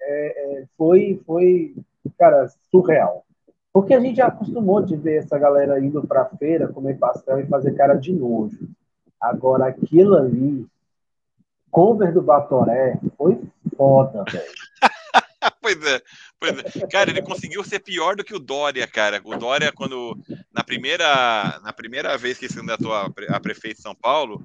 é, 0.00 0.60
é, 0.60 0.64
foi, 0.76 1.20
foi, 1.26 1.74
cara, 2.18 2.48
surreal. 2.70 3.24
Porque 3.72 3.94
a 3.94 4.00
gente 4.00 4.16
já 4.16 4.26
acostumou 4.26 4.82
de 4.82 4.96
ver 4.96 5.18
essa 5.18 5.38
galera 5.38 5.80
indo 5.80 6.06
pra 6.06 6.26
feira 6.26 6.68
comer 6.68 6.98
pastel 6.98 7.40
e 7.40 7.46
fazer 7.46 7.74
cara 7.74 7.94
de 7.94 8.12
nojo. 8.12 8.68
Agora, 9.18 9.66
aquilo 9.66 10.14
ali, 10.14 10.66
cover 11.70 12.12
do 12.12 12.20
Batoré, 12.20 12.98
foi 13.16 13.40
foda, 13.76 14.24
velho. 14.30 14.52
pois 15.62 15.82
é, 15.86 16.02
pois 16.38 16.58
é. 16.58 16.86
Cara, 16.86 17.10
ele 17.10 17.22
conseguiu 17.22 17.64
ser 17.64 17.78
pior 17.78 18.14
do 18.14 18.24
que 18.24 18.34
o 18.34 18.38
Dória, 18.38 18.86
cara. 18.86 19.22
O 19.24 19.36
Dória, 19.36 19.72
quando. 19.72 20.18
Na 20.52 20.62
primeira, 20.62 21.58
na 21.62 21.72
primeira 21.72 22.18
vez 22.18 22.36
que 22.36 22.48
se 22.48 22.56
candidatou 22.56 22.92
a, 22.92 23.08
a 23.28 23.40
prefeito 23.40 23.76
de 23.76 23.82
São 23.82 23.94
Paulo, 23.94 24.44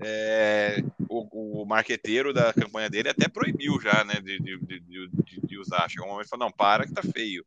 é, 0.00 0.82
o, 1.08 1.62
o 1.62 1.66
marqueteiro 1.66 2.32
da 2.32 2.52
campanha 2.52 2.88
dele 2.88 3.08
até 3.08 3.28
proibiu 3.28 3.80
já, 3.80 4.04
né, 4.04 4.14
de, 4.14 4.38
de, 4.38 4.58
de, 4.80 5.40
de 5.42 5.58
usar. 5.58 5.88
Chegou 5.90 6.06
um 6.06 6.10
momento 6.12 6.26
e 6.26 6.30
falou, 6.30 6.46
não, 6.46 6.52
para 6.52 6.86
que 6.86 6.92
tá 6.92 7.02
feio. 7.02 7.44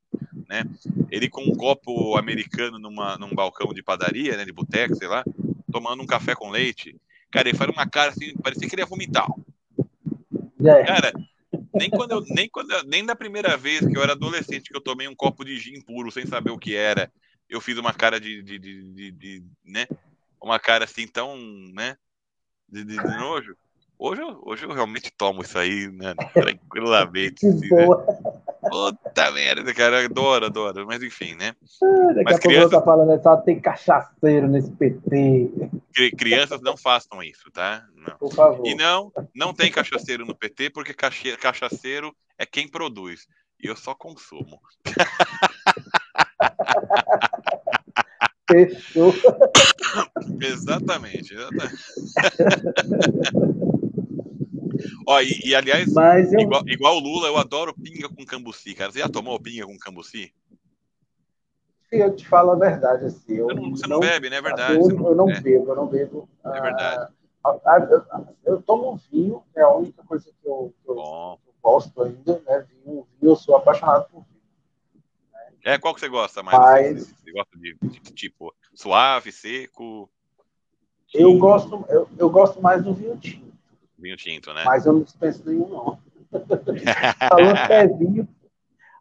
Né? 0.48 0.64
Ele 1.10 1.30
com 1.30 1.44
um 1.44 1.56
copo 1.56 2.18
americano 2.18 2.78
numa, 2.80 3.18
num 3.18 3.34
balcão 3.34 3.74
de 3.74 3.84
padaria, 3.84 4.38
né, 4.38 4.46
de 4.46 4.52
boteco, 4.52 4.96
sei 4.96 5.08
lá, 5.08 5.24
tomando 5.72 6.04
um 6.04 6.08
café 6.08 6.36
com 6.36 6.50
leite. 6.50 6.96
Cara, 7.32 7.50
ele 7.50 7.58
faz 7.58 7.70
uma 7.70 7.88
cara 7.88 8.12
assim, 8.12 8.34
parecia 8.38 8.68
que 8.68 8.76
ele 8.76 8.82
ia 8.82 8.88
vomitar. 8.88 9.28
É. 10.66 10.84
Cara, 10.84 11.14
nem 11.74 11.90
quando 11.90 12.12
eu, 12.12 12.22
nem 12.22 12.50
quando 12.50 12.72
eu, 12.72 12.84
nem 12.84 13.06
da 13.06 13.16
primeira 13.16 13.56
vez 13.56 13.86
que 13.86 13.98
eu 13.98 14.04
era 14.04 14.14
adolescente 14.14 14.70
que 14.70 14.76
eu 14.76 14.82
tomei 14.82 15.08
um 15.08 15.16
copo 15.16 15.46
de 15.46 15.58
gin 15.58 15.82
puro 15.82 16.12
sem 16.12 16.26
saber 16.26 16.52
o 16.52 16.58
que 16.58 16.76
era, 16.76 17.12
eu 17.50 17.62
fiz 17.62 17.78
uma 17.78 17.94
cara 17.94 18.20
de, 18.20 18.42
de, 18.44 18.60
de, 18.60 18.94
de, 18.94 19.12
de 19.12 19.44
né? 19.66 19.88
Uma 20.42 20.60
cara 20.60 20.86
assim 20.86 21.08
tão, 21.08 21.36
né? 21.74 21.98
De, 22.68 22.84
de, 22.84 22.96
nojo. 22.96 23.56
Hoje 23.98 24.22
eu, 24.22 24.40
hoje 24.44 24.66
eu 24.66 24.72
realmente 24.72 25.12
tomo 25.12 25.42
isso 25.42 25.58
aí, 25.58 25.88
né? 25.92 26.14
Tranquilamente. 26.34 27.46
Assim, 27.46 27.74
né? 27.74 27.86
Puta 28.70 29.32
merda, 29.32 29.74
cara. 29.74 30.06
Adoro, 30.06 30.46
adoro. 30.46 30.86
Mas 30.86 31.02
enfim, 31.04 31.36
né? 31.36 31.56
Ah, 31.82 32.14
daqui 32.14 32.24
Mas 32.24 32.36
a 32.36 32.40
crianças... 32.40 32.70
pouco 32.72 32.86
tô 32.86 32.92
falando, 32.92 33.12
é 33.12 33.20
só 33.20 33.38
tem 33.38 33.60
cachaceiro 33.60 34.48
nesse 34.48 34.72
PT. 34.72 35.50
Crianças 36.18 36.62
não 36.62 36.78
façam 36.78 37.22
isso, 37.24 37.52
tá? 37.52 37.86
Não. 37.96 38.18
Por 38.18 38.34
favor. 38.34 38.66
E 38.66 38.76
não, 38.76 39.12
não 39.36 39.54
tem 39.54 39.72
cachaceiro 39.72 40.26
no 40.26 40.36
PT, 40.36 40.70
porque 40.70 40.94
cachaceiro 40.94 42.16
é 42.38 42.46
quem 42.46 42.68
produz. 42.68 43.28
E 43.62 43.68
eu 43.68 43.76
só 43.76 43.94
consumo. 43.94 44.60
Fechou. 48.50 49.14
exatamente. 50.42 51.34
exatamente. 51.34 51.76
Ó, 55.08 55.22
e, 55.22 55.50
e, 55.50 55.56
aliás, 55.56 55.90
eu... 56.32 56.40
igual, 56.40 56.64
igual, 56.68 56.98
o 56.98 57.00
Lula, 57.00 57.28
eu 57.28 57.38
adoro 57.38 57.74
pinga 57.74 58.10
com 58.10 58.26
cambuci, 58.26 58.74
cara. 58.74 58.92
Você 58.92 59.00
já 59.00 59.10
tomou 59.10 59.40
pinga 59.40 59.66
com 59.66 59.78
cambuci? 59.78 60.34
Eu 61.92 62.16
te 62.16 62.28
falo 62.28 62.52
a 62.52 62.56
verdade, 62.56 63.06
assim. 63.06 63.36
Eu 63.36 63.48
não, 63.48 63.72
você 63.72 63.88
não, 63.88 63.96
não, 63.96 64.00
bebe, 64.00 64.30
né? 64.30 64.38
É 64.38 64.42
verdade. 64.42 64.74
Eu, 64.74 64.88
não, 64.90 65.08
eu 65.08 65.16
não 65.16 65.30
é. 65.30 65.40
bebo, 65.40 65.70
eu 65.70 65.76
não 65.76 65.88
bebo. 65.88 66.30
É 66.46 66.62
verdade. 66.62 67.12
Ah, 67.44 67.58
ah, 67.66 67.88
eu, 67.90 68.54
eu, 68.54 68.62
tomo 68.62 69.00
vinho, 69.12 69.42
é 69.56 69.62
a 69.62 69.74
única 69.74 70.04
coisa 70.04 70.26
que 70.26 70.48
eu, 70.48 70.74
que 70.84 70.90
eu, 70.90 71.40
gosto 71.62 72.04
ainda, 72.04 72.42
né? 72.46 72.68
Vinho, 72.70 73.08
vinho, 73.20 73.32
eu 73.32 73.36
sou 73.36 73.56
apaixonado 73.56 74.08
por 74.10 74.24
vinho. 74.24 74.40
É, 75.64 75.78
qual 75.78 75.94
que 75.94 76.00
você 76.00 76.10
gosta 76.10 76.44
mais? 76.44 76.58
Mas... 76.58 77.08
Você 77.08 77.32
gosta 77.32 77.58
de, 77.58 77.78
de, 77.82 78.00
tipo 78.14 78.54
suave, 78.74 79.32
seco? 79.32 80.10
Eu 81.14 81.38
gosto, 81.38 81.86
eu, 81.90 82.08
eu 82.18 82.30
gosto 82.30 82.62
mais 82.62 82.84
do 82.84 82.94
vinho 82.94 83.18
tinto. 83.18 83.49
Vinho 84.00 84.16
tinto, 84.18 84.54
né? 84.54 84.64
Mas 84.66 84.86
eu 84.86 84.94
não 84.94 85.02
dispenso 85.04 85.44
nenhum, 85.46 85.68
não. 85.68 86.00
É 87.70 87.88
vinho, 87.88 88.28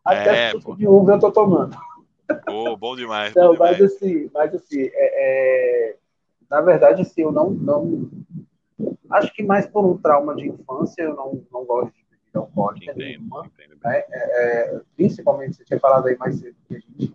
até 0.05 0.49
é, 0.49 0.51
suco 0.53 0.77
de 0.77 0.87
uva 0.87 1.12
eu 1.12 1.19
tô 1.19 1.31
tomando. 1.31 1.77
Oh, 2.49 2.77
bom 2.77 2.97
demais. 2.97 3.31
Então, 3.31 3.49
bom 3.49 3.53
demais. 3.55 3.79
Mas 3.79 3.93
assim, 3.93 4.31
mas 4.33 4.55
assim 4.55 4.83
é, 4.83 4.91
é, 4.95 5.97
na 6.51 6.61
verdade, 6.61 7.03
assim, 7.03 7.23
eu 7.23 7.33
não, 7.33 7.51
não. 7.51 8.11
Acho 9.11 9.33
que 9.35 9.43
mais 9.43 9.66
por 9.66 9.85
um 9.85 9.99
trauma 9.99 10.35
de 10.35 10.49
infância, 10.49 11.03
eu 11.03 11.15
não, 11.15 11.45
não 11.53 11.65
gosto 11.65 11.93
de 11.93 12.05
bebida 12.11 12.39
alcoólica 12.39 12.93
entendo, 12.93 12.99
nenhuma. 12.99 13.47
Entendo 13.47 13.79
né? 13.85 14.03
É, 14.11 14.75
é, 14.75 14.81
principalmente, 14.97 15.57
você 15.57 15.65
tinha 15.65 15.81
falado 15.81 16.07
aí 16.07 16.16
mais 16.16 16.39
cedo 16.39 16.57
que 16.66 16.77
a 16.77 16.79
gente, 16.79 17.15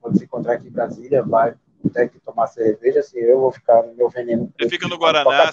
quando 0.00 0.18
se 0.18 0.24
encontrar 0.24 0.54
aqui 0.54 0.68
em 0.68 0.72
Brasília, 0.72 1.22
vai 1.22 1.54
ter 1.92 2.08
que 2.08 2.20
tomar 2.20 2.46
cerveja, 2.46 3.00
assim, 3.00 3.18
eu 3.18 3.40
vou 3.40 3.50
ficar 3.50 3.82
no 3.82 3.94
meu 3.94 4.08
veneno. 4.08 4.52
Você 4.58 4.68
fica 4.68 4.86
no 4.86 4.98
Guaraná, 4.98 5.50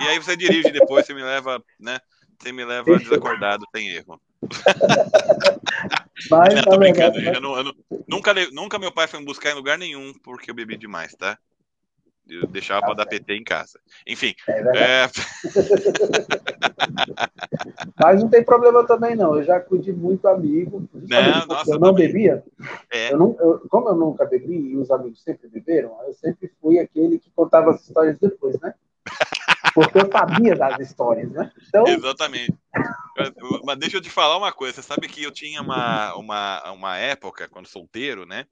e 0.00 0.08
aí 0.08 0.18
você 0.18 0.36
dirige 0.36 0.70
depois, 0.70 1.06
você 1.06 1.14
me 1.14 1.22
leva, 1.22 1.62
né? 1.78 1.98
Você 2.38 2.52
me 2.52 2.64
leva 2.64 2.98
desacordado, 2.98 3.64
tem 3.72 3.88
erro. 3.90 4.20
Mas, 6.30 6.54
não, 6.66 6.78
brincando. 6.78 7.14
Verdade, 7.14 7.36
eu 7.36 7.40
não, 7.40 7.56
eu 7.56 7.64
não, 7.64 7.74
nunca, 8.08 8.34
nunca 8.52 8.78
meu 8.78 8.92
pai 8.92 9.06
foi 9.06 9.20
me 9.20 9.26
buscar 9.26 9.50
em 9.50 9.54
lugar 9.54 9.78
nenhum 9.78 10.12
porque 10.22 10.50
eu 10.50 10.54
bebi 10.54 10.76
demais, 10.76 11.14
tá? 11.14 11.38
Eu 12.28 12.46
deixava 12.46 12.82
para 12.82 12.92
dar 12.94 13.06
PT 13.06 13.34
em 13.34 13.42
casa. 13.42 13.80
Enfim. 14.06 14.34
É 14.48 14.60
é... 14.60 15.08
Mas 17.98 18.22
não 18.22 18.30
tem 18.30 18.44
problema 18.44 18.86
também, 18.86 19.16
não. 19.16 19.34
Eu 19.36 19.42
já 19.42 19.58
cuide 19.58 19.92
muito 19.92 20.28
amigo. 20.28 20.88
Não, 20.94 21.46
nossa, 21.46 21.72
eu 21.72 21.80
não 21.80 21.90
também. 21.90 22.06
bebia. 22.06 22.44
É. 22.92 23.12
Eu 23.12 23.18
não, 23.18 23.36
eu, 23.40 23.66
como 23.68 23.88
eu 23.88 23.96
nunca 23.96 24.24
bebi 24.26 24.54
e 24.54 24.76
os 24.76 24.92
amigos 24.92 25.20
sempre 25.22 25.48
beberam, 25.48 25.96
eu 26.06 26.14
sempre 26.14 26.52
fui 26.60 26.78
aquele 26.78 27.18
que 27.18 27.30
contava 27.30 27.72
as 27.72 27.82
histórias 27.82 28.16
depois, 28.18 28.60
né? 28.60 28.74
Porque 29.74 29.98
eu 29.98 30.10
sabia 30.10 30.56
das 30.56 30.80
histórias, 30.80 31.30
né? 31.30 31.50
Então... 31.68 31.86
Exatamente. 31.86 32.54
Mas 33.64 33.78
deixa 33.78 33.98
eu 33.98 34.00
te 34.00 34.10
falar 34.10 34.36
uma 34.36 34.52
coisa. 34.52 34.74
Você 34.74 34.82
sabe 34.82 35.08
que 35.08 35.22
eu 35.22 35.30
tinha 35.30 35.60
uma, 35.60 36.14
uma, 36.14 36.72
uma 36.72 36.96
época, 36.96 37.48
quando 37.48 37.66
solteiro, 37.66 38.24
né? 38.24 38.46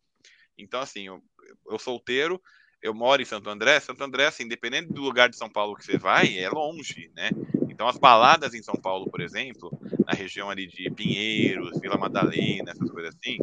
Então, 0.57 0.81
assim, 0.81 1.07
eu, 1.07 1.23
eu 1.71 1.79
solteiro, 1.79 2.41
eu 2.83 2.95
moro 2.95 3.23
em 3.23 3.25
Santo 3.25 3.49
André. 3.49 3.81
Santo 3.81 4.03
André, 4.03 4.27
assim, 4.27 4.45
independente 4.45 4.93
do 4.93 5.01
lugar 5.01 5.29
de 5.29 5.37
São 5.37 5.49
Paulo 5.49 5.75
que 5.75 5.85
você 5.85 5.97
vai, 5.97 6.39
é 6.39 6.49
longe, 6.51 7.11
né? 7.17 7.31
Então, 7.69 7.89
as 7.89 7.97
baladas 7.97 8.55
em 8.55 8.63
São 8.63 8.75
Paulo, 8.75 9.09
por 9.11 9.21
exemplo, 9.21 9.71
na 10.05 10.13
região 10.13 10.51
ali 10.51 10.67
de 10.67 10.91
Pinheiros, 10.91 11.79
Vila 11.81 11.97
Madalena, 11.97 12.73
essas 12.73 12.91
coisas 12.91 13.15
assim, 13.15 13.39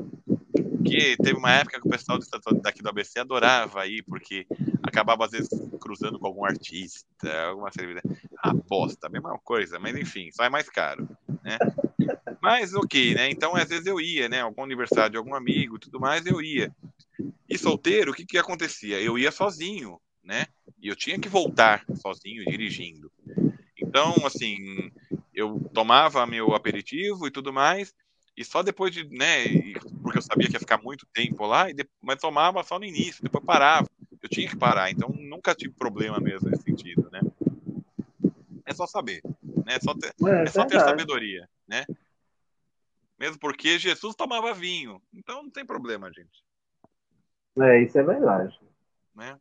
que 0.85 1.17
teve 1.17 1.37
uma 1.37 1.51
época 1.51 1.79
que 1.79 1.87
o 1.87 1.91
pessoal 1.91 2.19
daqui 2.61 2.81
do 2.81 2.89
ABC 2.89 3.19
adorava 3.19 3.85
ir, 3.87 4.03
porque 4.03 4.45
acabava 4.83 5.25
às 5.25 5.31
vezes 5.31 5.49
cruzando 5.79 6.19
com 6.19 6.27
algum 6.27 6.45
artista, 6.45 7.31
alguma 7.47 7.71
cerveja. 7.71 8.01
Aposta, 8.37 9.09
mesma 9.09 9.37
coisa, 9.43 9.79
mas 9.79 9.95
enfim, 9.95 10.29
sai 10.31 10.49
mais 10.49 10.69
caro, 10.69 11.07
né? 11.43 11.57
Mas 12.41 12.73
ok, 12.73 13.15
né? 13.15 13.29
Então 13.29 13.55
às 13.55 13.69
vezes 13.69 13.85
eu 13.85 13.99
ia, 13.99 14.29
né? 14.29 14.41
Algum 14.41 14.63
aniversário 14.63 15.11
de 15.11 15.17
algum 15.17 15.33
amigo, 15.35 15.79
tudo 15.79 15.99
mais, 15.99 16.25
eu 16.25 16.41
ia. 16.41 16.71
E 17.49 17.57
solteiro, 17.57 18.11
o 18.11 18.13
que 18.13 18.25
que 18.25 18.37
acontecia? 18.37 19.01
Eu 19.01 19.17
ia 19.17 19.31
sozinho, 19.31 19.99
né? 20.23 20.45
E 20.81 20.87
eu 20.87 20.95
tinha 20.95 21.19
que 21.19 21.29
voltar 21.29 21.83
sozinho 21.95 22.45
dirigindo. 22.45 23.11
Então, 23.77 24.13
assim, 24.25 24.91
eu 25.33 25.59
tomava 25.73 26.25
meu 26.25 26.53
aperitivo 26.53 27.27
e 27.27 27.31
tudo 27.31 27.53
mais, 27.53 27.93
e 28.37 28.43
só 28.43 28.61
depois 28.61 28.93
de, 28.93 29.07
né, 29.09 29.73
porque 30.01 30.17
eu 30.17 30.21
sabia 30.21 30.47
que 30.47 30.53
ia 30.53 30.59
ficar 30.59 30.81
muito 30.81 31.05
tempo 31.13 31.45
lá, 31.45 31.69
e 31.69 31.73
depois, 31.73 31.95
mas 32.01 32.19
tomava 32.19 32.63
só 32.63 32.77
no 32.77 32.85
início, 32.85 33.23
depois 33.23 33.43
parava. 33.43 33.87
Eu 34.21 34.29
tinha 34.29 34.49
que 34.49 34.57
parar, 34.57 34.89
então 34.89 35.09
nunca 35.09 35.53
tive 35.53 35.73
problema 35.73 36.19
mesmo 36.19 36.49
nesse 36.49 36.63
sentido, 36.63 37.09
né? 37.11 37.21
É 38.65 38.73
só 38.73 38.87
saber, 38.87 39.21
né? 39.43 39.75
É 39.75 39.79
só 39.79 39.93
ter, 39.93 40.13
é, 40.27 40.43
é 40.43 40.47
só 40.47 40.65
ter 40.65 40.79
sabedoria, 40.79 41.47
né? 41.67 41.85
Mesmo 43.19 43.39
porque 43.39 43.77
Jesus 43.77 44.15
tomava 44.15 44.53
vinho, 44.53 45.01
então 45.13 45.43
não 45.43 45.49
tem 45.49 45.63
problema, 45.63 46.11
gente. 46.11 46.43
É, 47.57 47.81
isso 47.81 47.97
é 47.97 48.03
verdade. 48.03 48.59
Né? 49.15 49.39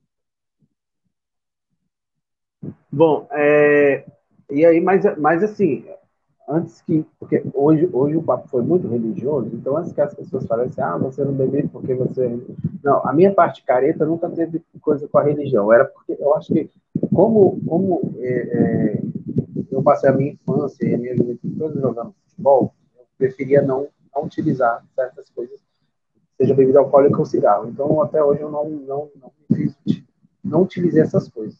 Bom, 2.92 3.26
é, 3.32 4.06
e 4.50 4.64
aí, 4.64 4.80
mas, 4.80 5.02
mas 5.18 5.42
assim, 5.42 5.84
antes 6.48 6.82
que, 6.82 7.04
porque 7.18 7.42
hoje, 7.54 7.88
hoje 7.92 8.16
o 8.16 8.22
papo 8.22 8.48
foi 8.48 8.62
muito 8.62 8.86
religioso, 8.88 9.50
então 9.52 9.76
antes 9.76 9.92
que 9.92 10.00
as 10.00 10.14
pessoas 10.14 10.46
falem 10.46 10.66
assim, 10.66 10.80
ah, 10.80 10.96
você 10.96 11.24
não 11.24 11.32
bebe 11.32 11.68
porque 11.68 11.94
você... 11.94 12.38
Não, 12.82 13.06
a 13.06 13.12
minha 13.12 13.32
parte 13.32 13.64
careta 13.64 14.04
nunca 14.04 14.28
teve 14.28 14.62
coisa 14.80 15.08
com 15.08 15.18
a 15.18 15.22
religião, 15.22 15.72
era 15.72 15.84
porque 15.84 16.16
eu 16.18 16.34
acho 16.34 16.52
que, 16.52 16.70
como, 17.12 17.60
como 17.66 18.14
é, 18.18 18.28
é, 18.28 19.02
eu 19.70 19.82
passei 19.82 20.10
a 20.10 20.12
minha 20.12 20.32
infância 20.32 20.86
e 20.86 20.94
a 20.94 20.98
minha 20.98 21.16
juventude 21.16 21.56
toda 21.56 21.80
jogando 21.80 22.14
futebol, 22.26 22.74
eu 22.98 23.04
preferia 23.16 23.62
não, 23.62 23.88
não 24.14 24.24
utilizar 24.24 24.84
certas 24.94 25.30
coisas, 25.30 25.58
seja 26.36 26.54
bebida 26.54 26.78
alcoólica 26.78 27.18
ou 27.18 27.24
cigarro. 27.24 27.68
Então, 27.68 28.00
até 28.02 28.22
hoje 28.22 28.42
eu 28.42 28.50
não, 28.50 28.68
não, 28.68 29.08
não, 29.20 29.32
fiz, 29.54 29.74
não 30.44 30.62
utilizei 30.62 31.02
essas 31.02 31.28
coisas. 31.28 31.58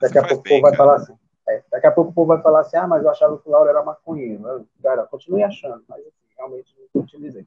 Daqui 0.00 0.18
a 0.18 0.26
pouco 0.26 0.40
o 0.40 0.48
povo 0.48 0.62
vai 0.62 0.74
falar 0.74 0.96
assim, 0.96 1.14
é, 1.48 1.62
daqui 1.70 1.86
a 1.86 1.92
pouco 1.92 2.10
o 2.10 2.14
povo 2.14 2.28
vai 2.28 2.42
falar 2.42 2.60
assim, 2.60 2.76
ah, 2.76 2.86
mas 2.86 3.02
eu 3.02 3.10
achava 3.10 3.38
que 3.38 3.48
o 3.48 3.52
Lauro 3.52 3.68
era 3.68 3.82
maconheiro. 3.82 4.66
Cara, 4.82 5.06
continue 5.06 5.42
achando, 5.42 5.84
mas 5.88 6.00
assim, 6.00 6.12
realmente 6.36 6.74
não 6.94 7.02
utilizei. 7.02 7.46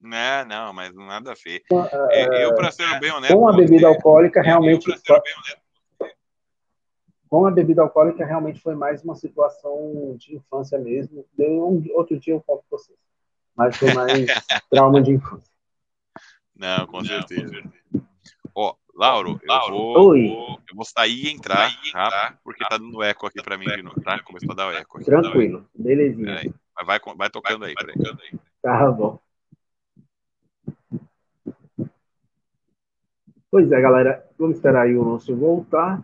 Não, 0.00 0.44
não, 0.46 0.72
mas 0.72 0.94
nada 0.94 1.32
a 1.32 1.34
ver. 1.34 1.62
É, 2.10 2.44
eu, 2.44 2.54
para 2.54 2.70
ser 2.70 3.00
bem 3.00 3.10
honesto. 3.12 3.36
Com 3.36 3.48
a 3.48 3.52
bebida 3.56 3.88
alcoólica, 3.88 4.42
realmente. 4.42 4.88
Eu, 4.90 5.22
com 7.28 7.46
a 7.46 7.50
bebida 7.50 7.82
alcoólica, 7.82 8.24
realmente 8.24 8.60
foi 8.60 8.74
mais 8.74 9.02
uma 9.02 9.14
situação 9.14 10.16
de 10.16 10.36
infância 10.36 10.78
mesmo. 10.78 11.24
Um, 11.38 11.84
outro 11.94 12.18
dia 12.18 12.34
eu 12.34 12.44
falo 12.46 12.58
com 12.58 12.76
vocês. 12.76 12.98
Mas 13.54 13.76
foi 13.76 13.92
mais 13.94 14.12
trauma 14.70 15.02
de 15.02 15.12
infância. 15.12 15.52
Não, 16.54 16.86
com 16.86 17.04
certeza. 17.04 17.52
Ó, 18.54 18.74
Lauro, 18.96 19.38
eu 19.42 19.60
vou, 19.68 20.08
Oi. 20.08 20.28
vou, 20.28 20.60
eu 20.70 20.74
vou 20.74 20.84
sair 20.86 21.26
e 21.26 21.30
entrar, 21.30 21.70
tá? 21.92 22.38
Porque 22.42 22.64
tá 22.66 22.78
dando 22.78 23.02
eco 23.02 23.26
aqui 23.26 23.42
pra 23.42 23.58
mim 23.58 23.66
de 23.66 23.82
novo, 23.82 24.00
tá? 24.00 24.22
Começou 24.22 24.52
a 24.52 24.54
dar 24.54 24.74
eco 24.74 24.96
aqui. 24.96 25.04
Tranquilo, 25.04 25.68
belezinha. 25.74 26.38
Aí. 26.38 26.54
Vai, 26.84 26.98
vai 27.14 27.28
tocando 27.28 27.66
aí, 27.66 27.74
peraí. 27.74 27.94
Tá 28.62 28.90
bom. 28.90 29.20
Pois 33.50 33.70
é, 33.70 33.80
galera, 33.82 34.26
vamos 34.38 34.56
esperar 34.56 34.86
aí 34.86 34.96
o 34.96 35.02
Lúcio 35.02 35.36
voltar. 35.36 36.02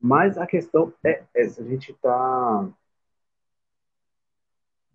Mas 0.00 0.36
a 0.38 0.46
questão 0.46 0.92
é 1.04 1.22
essa, 1.34 1.62
a 1.62 1.64
gente 1.64 1.92
tá, 1.94 2.68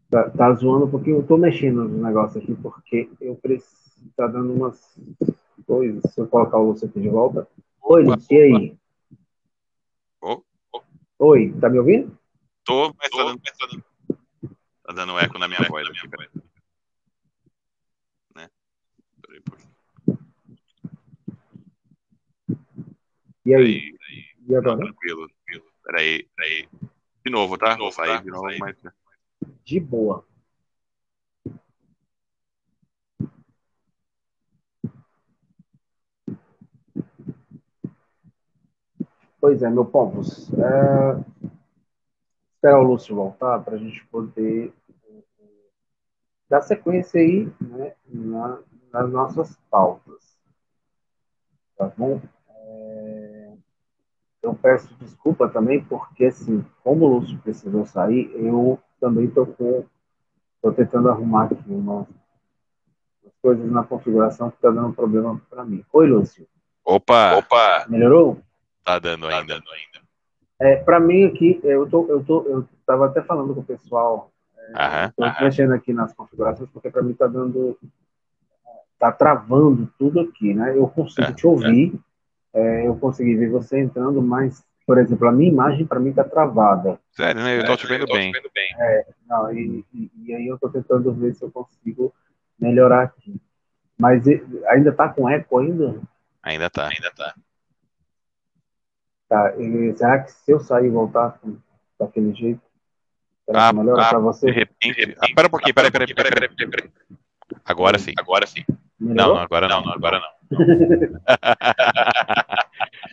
tá, 0.09 0.29
tá 0.29 0.53
zoando 0.53 0.85
um 0.85 0.91
pouquinho, 0.91 1.17
eu 1.17 1.27
tô 1.27 1.37
mexendo 1.37 1.87
no 1.87 2.03
negócio 2.03 2.41
aqui, 2.41 2.53
porque 2.55 3.09
eu 3.19 3.35
preciso, 3.35 4.09
tá 4.15 4.27
dando 4.27 4.53
umas 4.53 4.97
Oi, 5.67 6.01
se 6.01 6.19
eu 6.19 6.27
colocar 6.27 6.57
o 6.57 6.69
Lúcio 6.69 6.87
aqui 6.87 6.99
de 6.99 7.09
volta. 7.09 7.47
Oi, 7.81 8.03
Lúcio, 8.03 8.27
e 8.35 8.41
aí? 8.41 8.77
Oh, 10.21 10.41
oh. 10.73 10.81
Oi, 11.19 11.53
tá 11.59 11.69
me 11.69 11.79
ouvindo? 11.79 12.17
Tô, 12.63 12.93
mas 12.97 13.09
tá 13.09 13.23
dando, 13.23 13.41
tá 14.83 14.93
dando 14.93 15.19
eco 15.19 15.37
na 15.37 15.47
minha 15.47 15.61
eco 15.61 15.71
voz. 15.71 15.87
Na 15.87 15.93
minha 15.93 16.09
voz. 16.17 16.29
Né? 18.35 18.49
E 23.45 23.53
aí? 23.53 23.63
aí, 23.63 24.25
e 24.47 24.55
agora? 24.55 24.77
Não, 24.77 24.85
tranquilo, 24.85 25.27
tranquilo. 25.27 25.65
Peraí, 25.83 26.29
peraí. 26.35 26.69
De 27.25 27.31
novo, 27.31 27.57
tá? 27.57 27.73
De 27.73 27.79
novo, 27.79 27.83
Vou 27.83 27.91
sair 27.91 28.17
tá? 28.17 28.23
de 28.23 28.31
novo, 28.31 28.47
mas... 28.59 28.75
De 29.63 29.79
boa. 29.79 30.25
Pois 39.43 39.61
é, 39.61 39.69
meu 39.69 39.83
povo. 39.83 40.21
É... 40.21 41.51
Esperar 42.55 42.79
o 42.79 42.83
Lúcio 42.83 43.13
voltar 43.13 43.59
para 43.59 43.75
a 43.75 43.77
gente 43.77 44.05
poder 44.05 44.73
dar 46.47 46.61
sequência 46.61 47.19
aí 47.19 47.51
né, 47.59 47.93
na, 48.07 48.59
nas 48.93 49.11
nossas 49.11 49.59
pautas. 49.69 50.39
Tá 51.77 51.91
bom? 51.97 52.21
É... 52.51 53.53
Eu 54.41 54.53
peço 54.53 54.95
desculpa 54.95 55.49
também, 55.49 55.83
porque, 55.83 56.23
assim, 56.23 56.65
como 56.81 57.03
o 57.03 57.15
Lúcio 57.15 57.37
precisou 57.39 57.85
sair, 57.85 58.31
eu 58.35 58.79
também 58.97 59.25
estou 59.25 59.45
com. 59.45 59.83
Estou 60.55 60.71
tentando 60.71 61.09
arrumar 61.09 61.47
aqui 61.47 61.57
uma, 61.67 62.07
umas 63.21 63.35
coisas 63.41 63.69
na 63.69 63.83
configuração 63.83 64.49
que 64.49 64.55
está 64.55 64.69
dando 64.69 64.93
problema 64.93 65.41
para 65.49 65.65
mim. 65.65 65.83
Oi, 65.91 66.07
Lúcio. 66.07 66.47
Opa! 66.85 67.35
Opa! 67.39 67.85
Melhorou? 67.89 68.41
Tá 68.83 68.99
dando 68.99 69.27
ainda. 69.27 69.53
Tá 69.53 69.59
dando 69.59 69.71
ainda. 69.71 70.07
É, 70.59 70.75
para 70.77 70.99
mim 70.99 71.25
aqui, 71.25 71.59
eu 71.63 71.89
tô, 71.89 72.05
eu 72.07 72.23
tô, 72.23 72.43
eu 72.43 72.67
estava 72.79 73.07
até 73.07 73.21
falando 73.21 73.53
com 73.53 73.61
o 73.61 73.65
pessoal, 73.65 74.31
é, 74.57 75.11
tô 75.15 75.23
mexendo 75.43 75.73
aqui 75.73 75.91
nas 75.91 76.13
configurações 76.13 76.69
porque 76.69 76.89
para 76.89 77.01
mim 77.01 77.11
está 77.11 77.27
dando, 77.27 77.77
tá 78.99 79.11
travando 79.11 79.91
tudo 79.97 80.21
aqui, 80.21 80.53
né? 80.53 80.77
Eu 80.77 80.87
consigo 80.87 81.27
É, 81.27 81.33
te 81.33 81.45
ouvir, 81.45 81.99
é, 82.53 82.87
eu 82.87 82.95
consegui 82.97 83.35
ver 83.35 83.49
você 83.49 83.79
entrando, 83.79 84.21
mas, 84.21 84.63
por 84.85 84.97
exemplo, 84.97 85.27
a 85.27 85.31
minha 85.31 85.51
imagem 85.51 85.85
para 85.85 85.99
mim 85.99 86.11
está 86.11 86.23
travada. 86.23 86.99
Sério, 87.11 87.41
né? 87.41 87.59
Eu 87.59 87.65
tô 87.65 87.75
te 87.75 87.87
vendo 87.87 88.07
bem. 88.07 88.33
Não, 89.27 89.51
e, 89.53 89.83
e- 89.93 90.11
e 90.25 90.33
aí 90.35 90.47
eu 90.47 90.55
estou 90.55 90.69
tentando 90.69 91.11
ver 91.13 91.33
se 91.33 91.43
eu 91.43 91.51
consigo 91.51 92.13
melhorar 92.59 93.03
aqui. 93.03 93.35
Mas 93.97 94.23
ainda 94.67 94.89
está 94.91 95.09
com 95.09 95.29
eco 95.29 95.59
ainda? 95.59 95.99
Ainda 96.41 96.69
tá. 96.69 96.89
Ainda 96.89 97.11
tá. 97.11 97.35
Tá, 99.33 99.51
e 99.57 99.91
será 99.97 100.19
que 100.19 100.31
se 100.31 100.51
eu 100.51 100.59
sair 100.59 100.85
e 100.85 100.89
voltar 100.91 101.39
daquele 101.99 102.35
jeito, 102.35 102.61
será 103.47 103.69
Ah, 103.69 103.73
melhora 103.73 104.03
ah, 104.03 104.09
para 104.09 104.19
De 104.19 104.21
você? 104.21 104.51
repente. 104.51 105.15
Ah, 105.19 105.25
pera 105.35 105.47
um 105.47 105.49
pouquinho, 105.49 105.73
peraí, 105.73 105.89
peraí, 105.89 106.13
peraí, 106.13 106.31
peraí, 106.31 106.49
peraí, 106.49 106.69
peraí. 106.69 106.91
Agora 107.65 107.97
sim. 107.97 108.13
Agora 108.15 108.45
sim. 108.45 108.63
Não, 108.99 109.01
Melhorou? 109.07 109.35
não, 109.37 109.41
agora 109.41 109.67
não, 109.67 109.89
agora 109.89 110.19
não. 110.19 110.29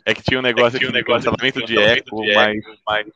É 0.05 0.15
que 0.15 0.23
tinha 0.23 0.39
um 0.39 0.43
negócio 0.43 0.77
aqui 0.77 0.93
de 0.93 1.05
cancelamento 1.05 1.65
de 1.65 1.79
eco, 1.79 2.23
mas. 2.87 3.07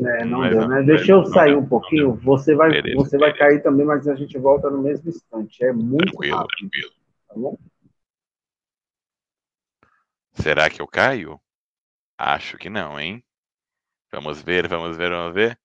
É, 0.00 0.24
não 0.24 0.40
Mas 0.40 0.56
deu, 0.56 0.68
né? 0.68 0.82
Deixa 0.84 1.12
eu 1.12 1.24
sair 1.26 1.50
deu, 1.50 1.58
um 1.58 1.66
pouquinho. 1.66 2.14
Você 2.16 2.54
vai, 2.54 2.70
Beleza, 2.70 2.96
você 2.96 3.18
vai 3.18 3.30
beleza. 3.30 3.38
cair 3.38 3.62
também, 3.62 3.84
mas 3.84 4.08
a 4.08 4.14
gente 4.14 4.38
volta 4.38 4.70
no 4.70 4.82
mesmo 4.82 5.10
instante. 5.10 5.62
É 5.62 5.70
muito 5.72 6.06
Tranquilo, 6.06 6.38
rápido, 6.38 6.70
tranquilo. 6.70 6.90
tá 7.28 7.34
bom? 7.36 7.58
Será 10.32 10.70
que 10.70 10.80
eu 10.80 10.86
caio? 10.86 11.38
Acho 12.18 12.56
que 12.56 12.70
não, 12.70 12.98
hein? 12.98 13.22
Vamos 14.12 14.40
ver, 14.42 14.68
vamos 14.68 14.96
ver, 14.96 15.10
vamos 15.10 15.34
ver. 15.34 15.58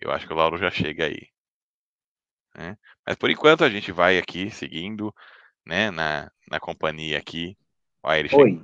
Eu 0.00 0.10
acho 0.10 0.26
que 0.26 0.32
o 0.32 0.36
Lauro 0.36 0.56
já 0.56 0.70
chega 0.70 1.04
aí. 1.06 1.28
né? 2.54 2.76
Mas 3.06 3.16
por 3.16 3.30
enquanto 3.30 3.64
a 3.64 3.68
gente 3.68 3.92
vai 3.92 4.18
aqui 4.18 4.50
seguindo, 4.50 5.14
né, 5.66 5.90
na, 5.90 6.30
na 6.50 6.60
companhia 6.60 7.18
aqui. 7.18 7.56
Olha 8.02 8.18
ele 8.18 8.28
chega. 8.28 8.42
Oi. 8.42 8.62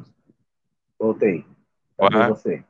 Voltei. 0.98 1.46
Olá. 1.98 2.28
você? 2.28 2.64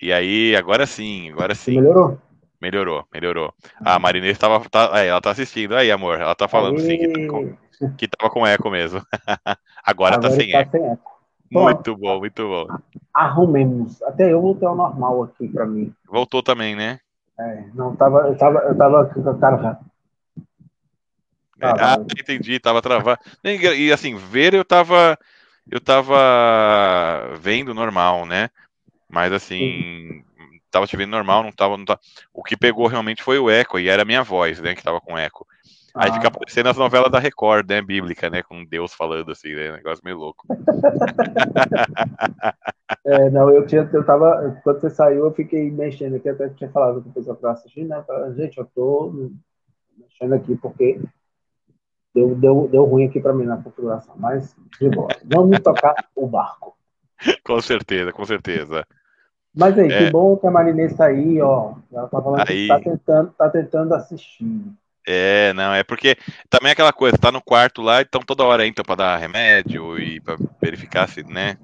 E 0.00 0.12
aí, 0.12 0.56
agora 0.56 0.86
sim, 0.86 1.30
agora 1.30 1.54
Você 1.54 1.70
sim. 1.72 1.76
melhorou? 1.76 2.20
Melhorou, 2.60 3.06
melhorou. 3.12 3.54
A 3.82 3.98
Marinês 3.98 4.36
tava, 4.36 4.68
tá, 4.68 4.94
aí, 4.94 5.08
ela 5.08 5.20
tá 5.20 5.30
assistindo. 5.30 5.74
Aí, 5.74 5.90
amor, 5.90 6.20
ela 6.20 6.34
tá 6.34 6.46
falando 6.46 6.78
sim 6.78 6.98
que, 6.98 7.08
tá 7.08 7.26
com, 7.30 7.38
Aê! 7.38 7.96
que 7.96 8.08
tava 8.08 8.30
com 8.30 8.46
eco 8.46 8.70
mesmo. 8.70 9.00
agora, 9.82 10.20
tá 10.20 10.28
Agora 10.28 10.30
sem 10.30 10.52
tá 10.52 10.58
eco. 10.58 10.70
sem 10.72 10.90
eco. 10.90 11.19
Bom, 11.52 11.64
Muito 11.64 11.96
bom, 11.96 12.18
muito 12.20 12.48
bom. 12.48 12.78
arrumemos. 13.12 14.00
Até 14.02 14.32
eu 14.32 14.40
voltei 14.40 14.68
ao 14.68 14.76
normal 14.76 15.24
aqui 15.24 15.48
para 15.48 15.66
mim. 15.66 15.92
Voltou 16.06 16.42
também, 16.42 16.76
né? 16.76 17.00
É, 17.38 17.64
não 17.74 17.96
tava, 17.96 18.28
eu 18.28 18.36
tava, 18.36 18.58
eu 18.60 18.76
tava 18.76 19.06
com 19.06 19.28
a 19.28 19.38
cara. 19.38 19.80
É, 21.60 21.66
ah, 21.66 21.98
entendi, 22.18 22.58
tava 22.58 22.80
travado. 22.80 23.20
E 23.44 23.86
e, 23.86 23.92
assim, 23.92 24.16
ver 24.16 24.54
eu 24.54 24.64
tava. 24.64 25.18
Eu 25.70 25.80
tava 25.80 27.36
vendo 27.40 27.74
normal, 27.74 28.26
né? 28.26 28.48
Mas 29.08 29.32
assim, 29.32 30.24
tava 30.70 30.86
te 30.86 30.96
vendo 30.96 31.10
normal, 31.10 31.42
não 31.42 31.52
tava, 31.52 31.76
não 31.76 31.84
tava. 31.84 32.00
O 32.32 32.42
que 32.42 32.56
pegou 32.56 32.86
realmente 32.86 33.22
foi 33.22 33.38
o 33.38 33.50
eco, 33.50 33.78
e 33.78 33.88
era 33.88 34.02
a 34.02 34.04
minha 34.04 34.22
voz, 34.22 34.60
né, 34.60 34.74
que 34.74 34.82
tava 34.82 35.00
com 35.00 35.18
eco. 35.18 35.46
Aí 35.94 36.10
Ah, 36.10 36.14
fica 36.14 36.28
aparecendo 36.28 36.68
as 36.68 36.76
novelas 36.76 37.10
da 37.10 37.18
Record, 37.18 37.68
né, 37.68 37.82
bíblica, 37.82 38.30
né, 38.30 38.42
com 38.42 38.64
Deus 38.64 38.92
falando 38.94 39.32
assim, 39.32 39.54
né, 39.54 39.72
negócio 39.72 40.04
meio 40.04 40.18
louco. 40.18 40.46
É, 43.06 43.30
não, 43.30 43.50
eu 43.50 43.66
tinha, 43.66 43.88
eu 43.92 44.04
tava, 44.04 44.60
quando 44.62 44.80
você 44.80 44.90
saiu, 44.90 45.24
eu 45.24 45.32
fiquei 45.32 45.70
mexendo 45.70 46.16
aqui, 46.16 46.28
até 46.28 46.48
tinha 46.50 46.70
falado 46.70 47.02
com 47.02 47.08
o 47.08 47.12
pessoal 47.12 47.34
estava 47.36 47.54
assistindo, 47.54 47.88
né? 47.88 48.04
Gente, 48.36 48.58
eu 48.58 48.66
tô 48.74 49.30
mexendo 49.96 50.34
aqui 50.34 50.56
porque 50.56 51.00
deu, 52.14 52.34
deu, 52.34 52.68
deu 52.70 52.84
ruim 52.84 53.06
aqui 53.06 53.20
para 53.20 53.32
mim 53.32 53.44
na 53.44 53.56
configuração, 53.56 54.14
mas 54.18 54.54
de 54.78 54.88
boa. 54.90 55.08
Vamos 55.24 55.60
tocar 55.60 55.94
o 56.14 56.26
barco. 56.26 56.76
com 57.44 57.60
certeza, 57.60 58.12
com 58.12 58.24
certeza. 58.24 58.84
Mas 59.54 59.78
aí, 59.78 59.90
É. 59.90 60.06
que 60.06 60.10
bom 60.10 60.36
que 60.36 60.46
a 60.46 60.50
Marinês 60.50 60.94
tá 60.94 61.06
aí, 61.06 61.40
ó. 61.40 61.74
Ela 61.92 62.08
tá 62.08 62.22
falando 62.22 62.44
Aí. 62.48 62.62
que 62.62 62.68
tá 62.68 62.80
tentando, 62.80 63.30
tá 63.32 63.50
tentando 63.50 63.94
assistir. 63.94 64.62
É, 65.06 65.52
não, 65.54 65.74
é 65.74 65.82
porque 65.82 66.16
também 66.48 66.70
é 66.70 66.72
aquela 66.72 66.92
coisa, 66.92 67.16
tá 67.16 67.32
no 67.32 67.40
quarto 67.42 67.80
lá, 67.82 68.02
então 68.02 68.20
toda 68.20 68.44
hora 68.44 68.66
entra 68.66 68.84
pra 68.84 68.94
dar 68.94 69.16
remédio 69.16 69.98
e 69.98 70.20
pra 70.20 70.36
verificar 70.60 71.08
se, 71.08 71.22
né? 71.22 71.56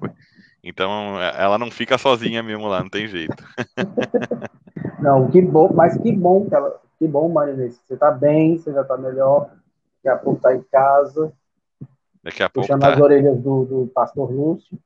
Então 0.63 1.21
ela 1.21 1.57
não 1.57 1.71
fica 1.71 1.97
sozinha 1.97 2.41
mesmo 2.41 2.67
lá, 2.67 2.81
não 2.81 2.89
tem 2.89 3.07
jeito. 3.07 3.35
Não, 4.99 5.29
que 5.29 5.41
bom, 5.41 5.71
mas 5.73 5.95
que 5.97 6.11
bom 6.11 6.47
que 6.47 6.55
ela, 6.55 6.81
que 6.97 7.07
bom, 7.07 7.29
Marinês. 7.29 7.79
Você 7.85 7.95
tá 7.95 8.11
bem, 8.11 8.57
você 8.57 8.73
já 8.73 8.83
tá 8.83 8.97
melhor. 8.97 9.49
Daqui 10.03 10.09
a 10.09 10.17
pouco 10.17 10.41
tá 10.41 10.55
em 10.55 10.63
casa, 10.71 11.31
Daqui 12.23 12.43
a 12.43 12.49
pouco 12.49 12.67
puxando 12.67 12.81
tá. 12.81 12.93
as 12.93 12.99
orelhas 12.99 13.39
do, 13.39 13.65
do 13.65 13.87
pastor 13.93 14.31
Lúcio. 14.31 14.77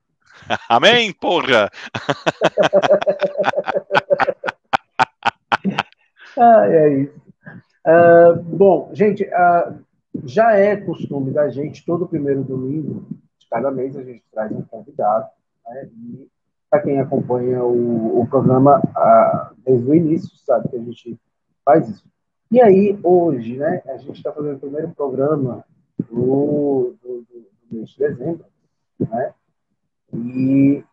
Amém, 0.69 1.14
porra! 1.14 1.69
Ah, 6.38 6.65
é 6.65 6.90
isso. 7.02 7.20
Ah, 7.86 8.34
bom, 8.44 8.90
gente, 8.94 9.24
ah, 9.34 9.74
já 10.26 10.53
é 10.56 10.76
costume 10.76 11.32
da 11.32 11.49
gente, 11.49 11.86
todo 11.86 12.08
primeiro 12.08 12.44
domingo 12.44 13.06
de 13.40 13.48
cada 13.49 13.72
mês, 13.72 13.95
a 13.98 14.03
gente 14.03 14.24
traz 14.32 14.52
um 14.52 14.62
convidado. 14.62 15.28
Né? 15.68 15.90
E 15.94 16.28
para 16.70 16.82
quem 16.82 16.99
acompanha 16.99 17.64
o, 17.64 18.22
o 18.22 18.28
programa 18.28 18.82
ah, 18.95 19.52
desde 19.66 19.90
o 19.90 19.95
início, 19.95 20.36
sabe 20.38 20.70
que 20.70 20.76
a 20.76 20.80
gente 20.80 21.20
faz 21.66 21.90
isso. 21.90 22.06
E 22.52 22.62
aí, 22.62 22.99
hoje, 23.03 23.58
né, 23.58 23.82
a 23.88 23.98
gente 23.98 24.18
está 24.18 24.32
fazendo 24.32 24.58
o 24.58 24.60
primeiro 24.60 24.90
programa 24.90 25.64
do, 26.10 26.95
do, 27.02 27.26
do- 27.30 27.48
do 27.70 27.76
mês 27.78 27.90
de 27.90 27.98
dezembro, 27.99 28.45
né? 28.99 29.34
E 30.14 30.84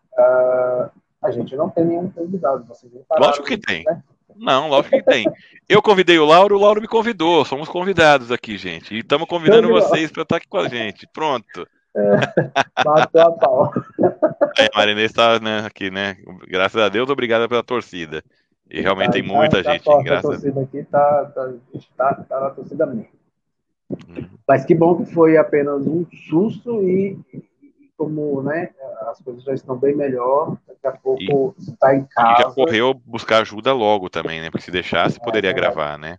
a 1.20 1.30
gente 1.32 1.56
não 1.56 1.68
tem 1.68 1.84
nenhum 1.84 2.08
convidado. 2.10 2.64
Vocês 2.66 2.92
Lógico 3.18 3.44
que 3.46 3.58
tem. 3.58 3.84
né? 3.84 4.02
Não, 4.38 4.68
lógico 4.68 4.96
que 4.96 5.02
tem. 5.02 5.26
Eu 5.68 5.82
convidei 5.82 6.18
o 6.18 6.24
Lauro, 6.24 6.56
o 6.56 6.60
Lauro 6.60 6.80
me 6.80 6.88
convidou. 6.88 7.44
Somos 7.44 7.68
convidados 7.68 8.30
aqui, 8.30 8.56
gente. 8.56 8.94
E 8.94 9.00
estamos 9.00 9.28
convidando 9.28 9.68
vocês 9.68 10.10
para 10.10 10.22
estar 10.22 10.36
aqui 10.36 10.48
com 10.48 10.58
a 10.58 10.68
gente. 10.68 11.06
Pronto. 11.12 11.66
Matou 12.84 13.20
a 13.20 13.32
pau. 13.32 13.72
É, 14.58 14.68
Marinês 14.74 15.10
está 15.10 15.40
né, 15.40 15.64
aqui, 15.66 15.90
né? 15.90 16.16
Graças 16.46 16.80
a 16.80 16.88
Deus, 16.88 17.10
obrigada 17.10 17.48
pela 17.48 17.62
torcida. 17.62 18.22
E 18.70 18.80
realmente 18.80 19.12
tem 19.12 19.22
muita 19.22 19.62
tá, 19.62 19.72
gente, 19.72 19.84
tá 19.84 20.02
graças 20.02 20.24
a 20.24 20.32
torcida 20.32 20.60
aqui 20.60 20.82
tá, 20.84 21.24
tá, 21.34 21.52
tá, 21.96 22.14
tá 22.28 22.40
na 22.40 22.50
torcida 22.50 22.86
mesmo. 22.86 23.08
Uhum. 23.90 24.28
Mas 24.46 24.64
que 24.64 24.74
bom 24.74 25.02
que 25.02 25.12
foi 25.12 25.36
apenas 25.38 25.86
um 25.86 26.04
susto 26.28 26.82
e 26.82 27.18
como 27.98 28.40
né, 28.42 28.70
as 29.10 29.20
coisas 29.20 29.42
já 29.42 29.52
estão 29.52 29.76
bem 29.76 29.94
melhor, 29.94 30.56
daqui 30.66 30.86
a 30.86 30.92
pouco 30.92 31.54
está 31.58 31.94
em 31.94 32.02
E 32.02 32.06
casa. 32.08 32.42
já 32.44 32.50
correu 32.52 32.94
buscar 32.94 33.42
ajuda 33.42 33.72
logo 33.74 34.08
também, 34.08 34.40
né? 34.40 34.50
Porque 34.50 34.64
se 34.64 34.70
deixasse, 34.70 35.18
poderia 35.20 35.50
É 35.50 35.52
gravar, 35.52 35.98
né? 35.98 36.16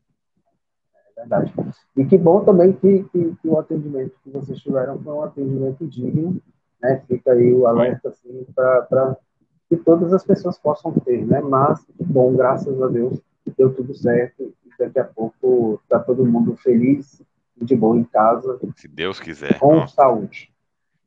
É 1.18 1.22
verdade. 1.22 1.54
E 1.96 2.06
que 2.06 2.18
bom 2.18 2.44
também 2.44 2.74
que, 2.74 3.04
que, 3.06 3.36
que 3.42 3.48
o 3.48 3.58
atendimento 3.58 4.14
que 4.24 4.30
vocês 4.30 4.60
tiveram 4.60 5.00
foi 5.02 5.14
um 5.14 5.24
atendimento 5.24 5.88
digno, 5.88 6.42
né? 6.82 7.02
Fica 7.08 7.32
aí 7.32 7.54
o 7.54 7.66
alerta 7.66 8.10
assim, 8.10 8.46
para 8.54 9.16
que 9.70 9.78
todas 9.78 10.14
as 10.14 10.24
pessoas 10.24 10.58
possam 10.60 10.92
ter, 10.92 11.26
né? 11.26 11.40
Mas 11.42 11.86
bom, 12.00 12.36
graças 12.36 12.82
a 12.82 12.88
Deus, 12.88 13.20
deu 13.58 13.74
tudo 13.74 13.94
certo 13.96 14.54
e 14.66 14.70
daqui 14.78 15.00
a 15.00 15.06
pouco 15.06 15.80
está 15.84 16.00
todo 16.00 16.26
mundo 16.26 16.56
feliz 16.58 17.22
e 17.60 17.66
de 17.66 17.76
boa 17.76 17.98
em 17.98 18.04
casa, 18.04 18.60
Se 18.76 18.88
Deus 18.88 19.20
quiser. 19.20 19.60
com 19.60 19.76
Nossa, 19.76 19.96
saúde, 19.96 20.52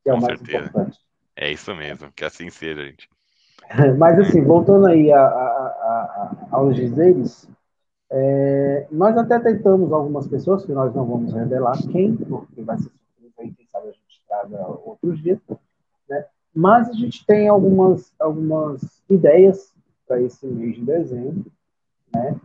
que 0.02 0.10
é 0.10 0.14
o 0.14 0.20
mais 0.20 0.38
certeza. 0.38 0.66
importante. 0.66 0.98
é 1.36 1.50
isso 1.52 1.74
mesmo. 1.74 2.12
Que 2.12 2.24
assim 2.24 2.50
seja, 2.50 2.84
gente. 2.84 3.08
Mas 3.98 4.18
assim, 4.18 4.42
voltando 4.44 4.86
aí 4.86 5.10
a, 5.12 5.20
a, 5.20 5.26
a- 5.26 6.46
aos 6.50 6.76
dizeres, 6.76 7.48
é, 8.10 8.86
nós 8.90 9.16
até 9.16 9.38
tentamos 9.38 9.92
algumas 9.92 10.28
pessoas, 10.28 10.64
que 10.66 10.72
nós 10.72 10.94
não 10.94 11.06
vamos 11.06 11.32
revelar 11.32 11.78
quem, 11.90 12.16
porque 12.16 12.62
vai 12.62 12.78
ser 12.78 12.90
surpresa 12.90 13.34
aí, 13.40 13.52
quem 13.52 13.66
sabe 13.66 13.88
a 13.88 13.92
gente 13.92 14.22
traga 14.28 14.66
outros 14.84 15.22
dias, 15.22 15.38
né? 16.08 16.26
Mas 16.54 16.88
a 16.90 16.92
gente 16.92 17.24
tem 17.26 17.48
algumas, 17.48 18.12
algumas 18.20 19.02
ideias 19.08 19.74
para 20.06 20.20
esse 20.20 20.46
mês 20.46 20.76
de 20.76 20.84
dezembro, 20.84 21.46
né? 22.14 22.36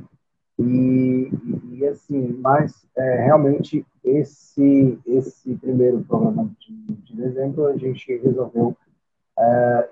E, 0.59 1.31
e, 1.71 1.85
assim, 1.85 2.33
mas 2.41 2.87
é, 2.95 3.25
realmente 3.25 3.85
esse, 4.03 4.99
esse 5.05 5.55
primeiro 5.55 6.03
programa 6.03 6.49
de, 6.59 6.73
de 6.73 7.15
dezembro 7.15 7.67
a 7.67 7.77
gente 7.77 8.17
resolveu 8.17 8.75
é, 9.37 9.89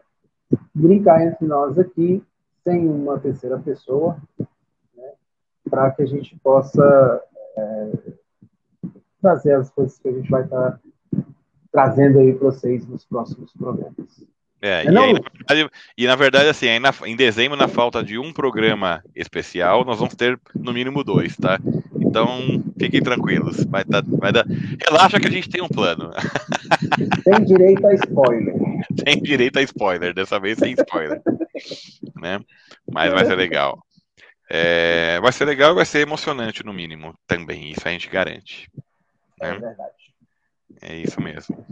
brincar 0.74 1.22
entre 1.22 1.46
nós 1.46 1.78
aqui, 1.78 2.24
sem 2.64 2.88
uma 2.88 3.20
terceira 3.20 3.60
pessoa, 3.60 4.18
né, 4.40 5.12
para 5.70 5.92
que 5.92 6.02
a 6.02 6.08
gente 6.08 6.36
possa 6.40 7.22
é, 7.58 7.92
trazer 9.22 9.54
as 9.54 9.70
coisas 9.70 10.00
que 10.00 10.08
a 10.08 10.12
gente 10.12 10.30
vai 10.30 10.44
estar 10.44 10.72
tá 10.72 10.80
trazendo 11.72 12.20
aí 12.20 12.34
para 12.34 12.48
vocês 12.48 12.88
nos 12.88 13.06
próximos 13.06 13.54
programas. 13.54 14.26
É, 14.66 14.84
e, 14.84 14.88
aí, 14.88 14.94
na 14.94 15.06
verdade, 15.06 15.70
e, 15.96 16.08
na 16.08 16.16
verdade, 16.16 16.50
assim, 16.50 16.80
na, 16.80 16.92
em 17.06 17.16
dezembro, 17.16 17.56
na 17.56 17.68
falta 17.68 18.04
de 18.04 18.18
um 18.18 18.34
programa 18.34 19.04
especial, 19.16 19.86
nós 19.86 20.00
vamos 20.00 20.16
ter 20.16 20.40
no 20.56 20.74
mínimo 20.74 21.04
dois, 21.04 21.38
tá? 21.38 21.60
Então, 22.00 22.64
fiquem 22.76 23.00
tranquilos. 23.00 23.64
Vai 23.66 23.84
dar, 23.84 24.02
vai 24.04 24.32
dar... 24.32 24.44
Relaxa 24.84 25.20
que 25.20 25.28
a 25.28 25.32
gente 25.32 25.52
tem 25.52 25.62
um 25.62 25.68
plano. 25.68 26.10
Tem 27.24 27.46
direito 27.46 27.86
a 27.86 27.94
spoiler. 27.94 28.56
Tem 29.06 29.22
direito 29.22 29.60
a 29.60 29.62
spoiler, 29.62 30.16
dessa 30.16 30.40
vez 30.40 30.58
sem 30.58 30.74
spoiler. 30.74 31.22
né? 32.20 32.40
Mas 32.92 33.14
vai 33.14 33.24
ser 33.24 33.36
legal. 33.36 33.86
É, 34.50 35.20
vai 35.22 35.32
ser 35.32 35.46
legal 35.46 35.74
e 35.74 35.76
vai 35.76 35.86
ser 35.86 36.00
emocionante, 36.00 36.66
no 36.66 36.74
mínimo, 36.74 37.14
também. 37.28 37.70
Isso 37.70 37.88
a 37.88 37.92
gente 37.92 38.10
garante. 38.10 38.68
Né? 39.40 39.50
É 39.50 39.60
verdade. 39.60 39.94
É 40.82 40.96
isso 40.96 41.22
mesmo. 41.22 41.64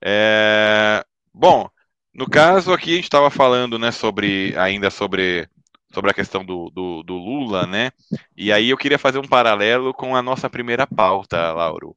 É, 0.00 1.04
bom, 1.34 1.68
no 2.14 2.28
caso 2.28 2.72
aqui 2.72 2.92
a 2.92 2.96
gente 2.96 3.04
estava 3.04 3.30
falando, 3.30 3.78
né, 3.78 3.90
sobre 3.90 4.54
ainda 4.56 4.90
sobre 4.90 5.48
sobre 5.92 6.10
a 6.10 6.14
questão 6.14 6.44
do, 6.44 6.70
do, 6.70 7.02
do, 7.02 7.16
Lula, 7.16 7.66
né? 7.66 7.90
E 8.36 8.52
aí 8.52 8.68
eu 8.70 8.76
queria 8.76 8.98
fazer 8.98 9.18
um 9.18 9.26
paralelo 9.26 9.94
com 9.94 10.14
a 10.14 10.22
nossa 10.22 10.48
primeira 10.50 10.86
pauta, 10.86 11.52
Lauro. 11.52 11.96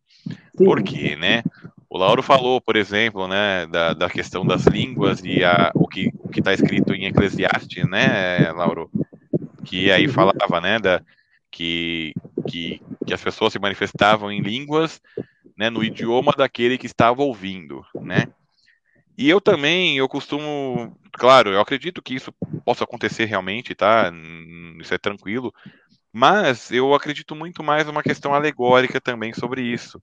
Sim. 0.58 0.66
Por 0.66 0.82
quê, 0.82 1.16
né? 1.18 1.44
O 1.90 1.98
Lauro 1.98 2.24
falou, 2.24 2.62
por 2.62 2.78
exemplo, 2.78 3.28
né, 3.28 3.66
da, 3.68 3.94
da 3.94 4.10
questão 4.10 4.46
das 4.46 4.66
línguas 4.66 5.22
e 5.26 5.44
a, 5.44 5.72
o 5.76 5.88
que 5.88 6.10
o 6.24 6.32
está 6.34 6.54
escrito 6.54 6.94
em 6.94 7.06
Eclesiastes, 7.06 7.86
né, 7.90 8.50
Lauro? 8.54 8.90
Que 9.66 9.92
aí 9.92 10.08
falava, 10.08 10.62
né, 10.62 10.80
da, 10.80 11.02
que, 11.52 12.14
que, 12.48 12.82
que 13.06 13.14
as 13.14 13.22
pessoas 13.22 13.52
se 13.52 13.60
manifestavam 13.60 14.32
em 14.32 14.40
línguas, 14.40 15.02
né, 15.58 15.70
no 15.70 15.84
idioma 15.84 16.32
daquele 16.32 16.78
que 16.78 16.86
estava 16.86 17.22
ouvindo, 17.22 17.86
né? 17.96 18.28
E 19.18 19.30
eu 19.30 19.40
também, 19.40 19.98
eu 19.98 20.08
costumo, 20.08 20.98
claro, 21.14 21.52
eu 21.52 21.62
acredito 21.62 22.02
que 22.02 22.16
isso 22.16 22.34
possa 22.66 22.84
acontecer 22.84 23.26
realmente, 23.26 23.76
tá? 23.76 24.12
Isso 24.80 24.94
é 24.94 24.98
tranquilo. 24.98 25.54
Mas 26.12 26.72
eu 26.72 26.94
acredito 26.94 27.36
muito 27.36 27.64
mais 27.64 27.86
numa 27.86 28.04
questão 28.04 28.34
alegórica 28.34 29.00
também 29.00 29.34
sobre 29.34 29.62
isso, 29.62 30.02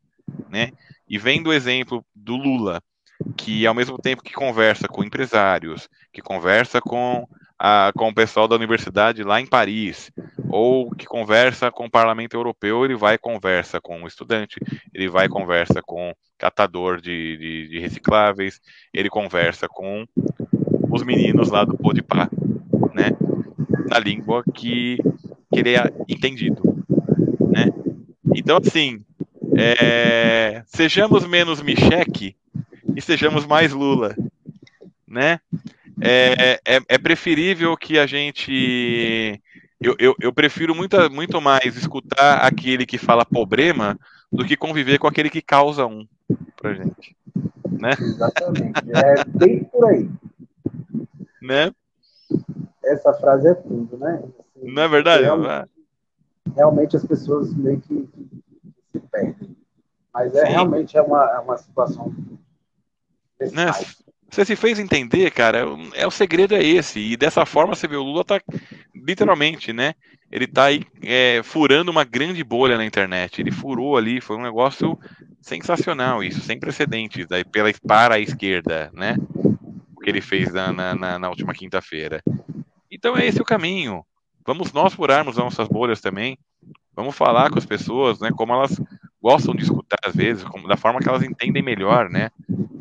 né? 0.48 0.70
E 1.08 1.18
vendo 1.18 1.48
o 1.48 1.52
exemplo 1.52 2.04
do 2.14 2.36
Lula, 2.36 2.82
que 3.36 3.66
ao 3.66 3.74
mesmo 3.74 3.98
tempo 3.98 4.22
que 4.22 4.32
conversa 4.32 4.88
com 4.88 5.04
empresários, 5.04 5.88
que 6.12 6.22
conversa 6.22 6.80
com, 6.80 7.26
a, 7.58 7.92
com 7.96 8.08
o 8.08 8.14
pessoal 8.14 8.46
da 8.46 8.54
universidade 8.54 9.22
lá 9.22 9.40
em 9.40 9.46
Paris, 9.46 10.12
ou 10.48 10.90
que 10.90 11.04
conversa 11.04 11.70
com 11.70 11.86
o 11.86 11.90
Parlamento 11.90 12.34
Europeu, 12.34 12.84
ele 12.84 12.94
vai 12.94 13.14
e 13.14 13.18
conversa 13.18 13.80
com 13.80 14.02
o 14.02 14.06
estudante, 14.06 14.56
ele 14.94 15.08
vai 15.08 15.26
e 15.26 15.30
conversa 15.30 15.82
com 15.82 16.14
catador 16.38 17.00
de, 17.00 17.36
de, 17.36 17.68
de 17.68 17.78
recicláveis, 17.80 18.60
ele 18.94 19.10
conversa 19.10 19.66
com 19.68 20.06
os 20.90 21.02
meninos 21.02 21.50
lá 21.50 21.64
do 21.64 21.76
Podpah, 21.76 22.30
né? 22.94 23.10
Na 23.90 23.98
língua 23.98 24.44
que, 24.54 24.98
que 25.52 25.60
ele 25.60 25.74
é 25.74 25.82
entendido, 26.08 26.62
né? 27.50 27.66
Então, 28.34 28.58
assim, 28.58 29.04
é, 29.56 30.62
sejamos 30.66 31.26
menos 31.26 31.60
Micheque 31.60 32.36
e 32.94 33.00
sejamos 33.02 33.44
mais 33.44 33.72
Lula, 33.72 34.14
né? 35.06 35.40
É, 36.00 36.60
é, 36.64 36.80
é 36.88 36.98
preferível 36.98 37.76
que 37.76 37.98
a 37.98 38.06
gente 38.06 39.40
eu, 39.80 39.94
eu, 39.98 40.14
eu, 40.20 40.32
prefiro 40.32 40.74
muito, 40.74 40.96
muito 41.10 41.40
mais 41.40 41.76
escutar 41.76 42.38
aquele 42.38 42.84
que 42.84 42.98
fala 42.98 43.24
problema 43.24 43.98
do 44.30 44.44
que 44.44 44.56
conviver 44.56 44.98
com 44.98 45.06
aquele 45.06 45.30
que 45.30 45.40
causa 45.40 45.86
um 45.86 46.06
pra 46.56 46.74
gente. 46.74 47.16
Né? 47.70 47.90
Exatamente. 47.98 48.82
É 48.92 49.24
bem 49.24 49.62
por 49.64 49.88
aí. 49.88 50.10
Né? 51.40 51.72
Essa 52.84 53.12
frase 53.14 53.48
é 53.48 53.54
tudo, 53.54 53.96
né? 53.98 54.20
Assim, 54.40 54.72
Não 54.72 54.82
é 54.82 54.88
verdade? 54.88 55.22
Realmente, 55.22 55.70
realmente, 56.56 56.96
as 56.96 57.06
pessoas 57.06 57.54
meio 57.54 57.80
que, 57.80 58.06
que 58.06 58.42
se 58.92 58.98
perdem. 58.98 59.56
Mas 60.12 60.34
é 60.34 60.46
Sim. 60.46 60.52
realmente 60.52 60.96
é 60.96 61.02
uma, 61.02 61.24
é 61.24 61.38
uma 61.38 61.56
situação. 61.56 62.12
Né? 63.40 63.70
Você 64.30 64.44
se 64.44 64.56
fez 64.56 64.78
entender, 64.78 65.30
cara, 65.30 65.64
é 65.94 66.06
o 66.06 66.10
segredo 66.10 66.54
é 66.54 66.62
esse. 66.62 67.00
E 67.00 67.16
dessa 67.16 67.46
forma 67.46 67.74
você 67.74 67.88
vê 67.88 67.96
o 67.96 68.02
Lula 68.02 68.24
tá 68.24 68.40
literalmente, 68.94 69.72
né? 69.72 69.94
Ele 70.30 70.46
tá 70.46 70.64
aí 70.64 70.84
é, 71.02 71.40
furando 71.42 71.90
uma 71.90 72.04
grande 72.04 72.44
bolha 72.44 72.76
na 72.76 72.84
internet. 72.84 73.40
Ele 73.40 73.50
furou 73.50 73.96
ali, 73.96 74.20
foi 74.20 74.36
um 74.36 74.42
negócio 74.42 74.98
sensacional 75.40 76.22
isso, 76.22 76.40
sem 76.40 76.58
precedentes, 76.60 77.26
daí 77.26 77.44
pela 77.44 77.72
para 77.86 78.16
a 78.16 78.20
esquerda, 78.20 78.90
né? 78.92 79.16
O 79.96 80.00
que 80.00 80.10
ele 80.10 80.20
fez 80.20 80.52
na, 80.52 80.72
na, 80.72 81.18
na 81.18 81.28
última 81.30 81.54
quinta-feira. 81.54 82.22
Então 82.90 83.16
é 83.16 83.26
esse 83.26 83.40
o 83.40 83.46
caminho. 83.46 84.04
Vamos 84.44 84.72
nós 84.72 84.94
furarmos 84.94 85.36
nossas 85.36 85.68
bolhas 85.68 86.00
também. 86.00 86.38
Vamos 86.94 87.16
falar 87.16 87.50
com 87.50 87.58
as 87.58 87.66
pessoas, 87.66 88.20
né? 88.20 88.30
Como 88.34 88.52
elas 88.52 88.78
gostam 89.22 89.54
de 89.54 89.62
escutar 89.62 89.98
às 90.04 90.14
vezes, 90.14 90.44
como, 90.44 90.68
da 90.68 90.76
forma 90.76 91.00
que 91.00 91.08
elas 91.08 91.22
entendem 91.22 91.62
melhor, 91.62 92.10
né? 92.10 92.30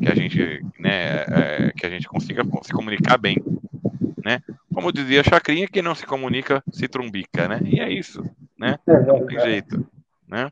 Que 0.00 0.08
a 0.08 0.14
gente, 0.14 0.64
né? 0.78 1.22
É, 1.22 1.72
que 1.76 1.86
a 1.86 1.90
gente 1.90 2.08
consiga 2.08 2.42
se 2.62 2.72
comunicar 2.72 3.18
bem, 3.18 3.36
né? 4.24 4.40
Como 4.72 4.92
dizia 4.92 5.20
a 5.20 5.24
Chacrinha, 5.24 5.68
quem 5.68 5.82
não 5.82 5.94
se 5.94 6.06
comunica 6.06 6.62
se 6.72 6.88
trumbica, 6.88 7.48
né? 7.48 7.60
E 7.64 7.80
é 7.80 7.90
isso, 7.90 8.22
né? 8.58 8.78
É 8.86 9.00
não 9.00 9.26
tem 9.26 9.40
jeito, 9.40 9.86
né? 10.26 10.50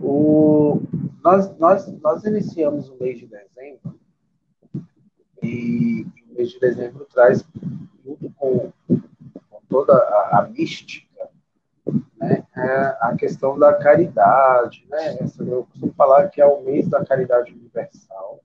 O, 0.00 0.80
nós, 1.22 1.56
nós, 1.58 2.00
nós 2.00 2.24
iniciamos 2.24 2.88
o 2.88 2.96
mês 2.98 3.18
de 3.18 3.26
dezembro 3.26 3.98
e 5.42 6.06
o 6.30 6.34
mês 6.34 6.50
de 6.50 6.60
dezembro 6.60 7.06
traz, 7.12 7.44
junto 8.04 8.30
com, 8.36 8.72
com 8.88 9.60
toda 9.68 9.92
a, 9.92 10.40
a 10.40 10.48
mística, 10.48 11.09
né, 12.20 12.44
é 12.56 12.96
a 13.00 13.14
questão 13.18 13.58
da 13.58 13.74
caridade. 13.74 14.86
Né? 14.88 15.18
Eu 15.40 15.64
costumo 15.64 15.92
falar 15.94 16.28
que 16.28 16.40
é 16.40 16.46
o 16.46 16.62
mês 16.62 16.88
da 16.88 17.04
caridade 17.04 17.52
universal. 17.52 18.40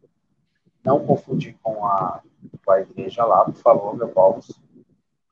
Não 0.84 1.06
confundir 1.06 1.58
com 1.62 1.86
a, 1.86 2.22
com 2.64 2.72
a 2.72 2.80
igreja 2.80 3.26
lá, 3.26 3.44
por 3.44 3.56
favor, 3.56 3.98
meu 3.98 4.08
Paulo. 4.08 4.40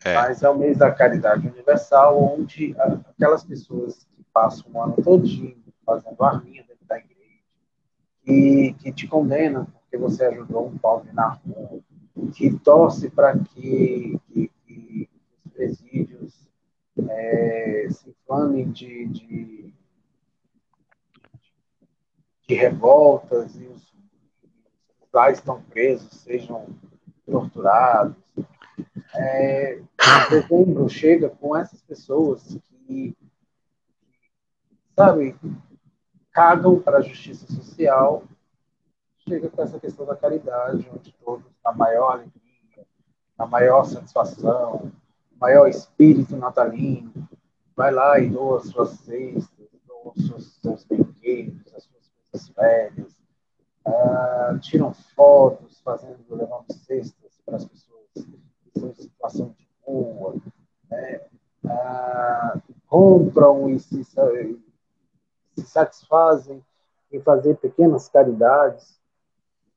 É. 0.03 0.15
Mas 0.15 0.43
é 0.43 0.49
o 0.49 0.57
mês 0.57 0.77
da 0.77 0.91
caridade 0.91 1.47
universal, 1.47 2.21
onde 2.21 2.75
aquelas 2.77 3.43
pessoas 3.43 4.03
que 4.03 4.23
passam 4.33 4.65
o 4.73 4.81
ano 4.81 4.95
todinho 5.01 5.63
fazendo 5.85 6.21
arminha 6.23 6.63
dentro 6.67 6.85
da 6.85 6.97
igreja, 6.97 7.39
que, 8.23 8.73
que 8.79 8.91
te 8.91 9.07
condenam 9.07 9.65
porque 9.65 9.97
você 9.97 10.25
ajudou 10.25 10.67
um 10.67 10.77
pobre 10.77 11.11
na 11.13 11.29
rua, 11.29 11.79
que 12.33 12.51
torce 12.59 13.09
para 13.09 13.37
que, 13.37 14.19
que, 14.27 14.51
que, 14.65 15.09
os 15.45 15.51
presídios 15.53 16.49
é, 17.09 17.87
se 17.89 18.13
de, 18.71 19.05
de, 19.07 19.73
de 22.47 22.55
revoltas 22.55 23.55
e 23.55 23.65
os 23.67 23.93
lá 25.13 25.29
estão 25.29 25.61
presos 25.61 26.11
sejam 26.21 26.67
torturados. 27.25 28.15
É, 29.15 29.79
dezembro 30.29 30.89
chega 30.89 31.29
com 31.29 31.55
essas 31.55 31.81
pessoas 31.83 32.57
que, 32.87 33.15
sabe, 34.95 35.35
cagam 36.31 36.79
para 36.79 36.97
a 36.97 37.01
justiça 37.01 37.45
social, 37.45 38.23
chega 39.19 39.49
com 39.49 39.61
essa 39.61 39.79
questão 39.79 40.05
da 40.05 40.15
caridade, 40.15 40.89
onde 40.91 41.13
todos, 41.23 41.45
na 41.63 41.71
maior 41.71 42.13
alegria, 42.13 42.87
na 43.37 43.45
maior 43.45 43.85
satisfação, 43.85 44.91
maior 45.39 45.67
espírito 45.67 46.35
natalino, 46.35 47.29
vai 47.75 47.91
lá 47.91 48.19
e 48.19 48.29
doa 48.29 48.59
suas 48.61 48.91
cestas, 48.99 49.67
doa 49.85 50.13
seus, 50.15 50.59
seus 50.61 50.83
brinquedos, 50.85 51.73
as 51.75 51.83
suas 51.83 52.11
coisas 52.31 52.49
velhas, 52.55 53.13
uh, 53.87 54.59
tiram 54.59 54.93
fotos 54.93 55.79
fazendo, 55.81 56.23
levando 56.29 56.71
cestas 56.73 57.39
para 57.45 57.57
as 57.57 57.65
pessoas 57.65 58.07
que 58.13 58.41
estão 58.67 58.89
em 58.89 58.95
situação 58.95 59.55
de 59.57 59.67
rua, 59.85 60.35
né? 60.89 61.21
Uh, 61.63 62.73
compram 62.87 63.69
e 63.69 63.79
se, 63.79 64.03
se 64.03 65.65
satisfazem 65.65 66.63
em 67.11 67.21
fazer 67.21 67.55
pequenas 67.57 68.09
caridades, 68.09 68.99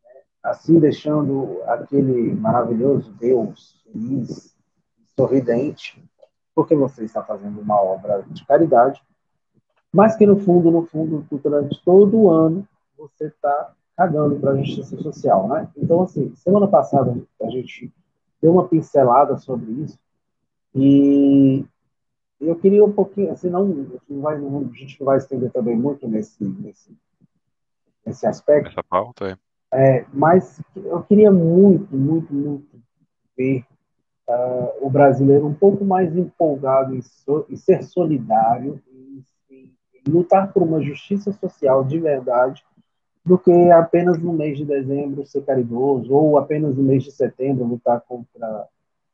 né? 0.03 0.21
assim 0.43 0.79
deixando 0.79 1.63
aquele 1.65 2.35
maravilhoso 2.35 3.13
Deus 3.13 3.81
feliz, 3.85 4.55
sorridente, 5.15 6.03
porque 6.57 6.75
você 6.75 7.05
está 7.05 7.23
fazendo 7.23 7.61
uma 7.61 7.79
obra 7.79 8.25
de 8.31 8.45
caridade, 8.47 9.03
mas 9.93 10.17
que 10.17 10.27
no 10.27 10.39
fundo, 10.39 10.71
no 10.71 10.87
fundo, 10.87 11.25
durante 11.31 11.85
todo 11.85 12.17
o 12.17 12.31
ano, 12.31 12.67
você 12.97 13.27
está 13.27 13.75
cagando 13.95 14.41
para 14.41 14.53
a 14.53 14.57
justiça 14.57 14.97
social, 14.97 15.47
né? 15.49 15.69
Então, 15.77 16.03
assim, 16.03 16.35
semana 16.35 16.67
passada 16.67 17.15
a 17.43 17.51
gente 17.51 17.93
deu 18.41 18.53
uma 18.53 18.67
pincelada 18.67 19.37
sobre 19.37 19.71
isso 19.71 19.99
e 20.75 21.63
eu 22.41 22.57
queria 22.57 22.85
um 22.85 22.93
pouquinho, 22.93 23.33
assim, 23.33 23.51
não, 23.51 23.67
não 24.09 24.21
vai, 24.23 24.37
a 24.37 24.77
gente 24.79 24.99
não 24.99 25.07
vai 25.07 25.19
estender 25.19 25.53
também 25.53 25.77
muito 25.77 26.09
nesse, 26.09 26.43
nesse, 26.43 26.97
nesse 28.05 28.27
aspecto. 28.27 28.71
Essa 28.71 28.83
pauta, 28.83 29.39
é. 29.73 29.99
é. 29.99 30.07
Mas 30.13 30.59
eu 30.75 31.03
queria 31.03 31.31
muito, 31.31 31.95
muito, 31.95 32.33
muito 32.33 32.81
ver 33.37 33.67
uh, 34.29 34.87
o 34.87 34.91
brasileiro 34.91 35.47
um 35.47 35.55
pouco 35.55 35.85
mais 35.85 36.17
empolgado 36.17 36.95
em, 36.95 37.03
so, 37.03 37.47
em 37.49 37.57
ser 37.57 37.83
solidário, 37.83 38.81
em, 38.91 39.25
em, 39.51 39.73
em 39.95 40.11
lutar 40.11 40.53
por 40.53 40.63
uma 40.63 40.83
justiça 40.83 41.33
social 41.33 41.85
de 41.85 41.99
verdade, 41.99 42.65
do 43.25 43.37
que 43.37 43.71
apenas 43.71 44.19
no 44.19 44.33
mês 44.33 44.57
de 44.57 44.65
dezembro 44.65 45.27
ser 45.27 45.45
caridoso, 45.45 46.13
ou 46.13 46.39
apenas 46.39 46.77
no 46.77 46.83
mês 46.83 47.03
de 47.03 47.11
setembro 47.11 47.65
lutar 47.65 48.01
contra 48.03 48.67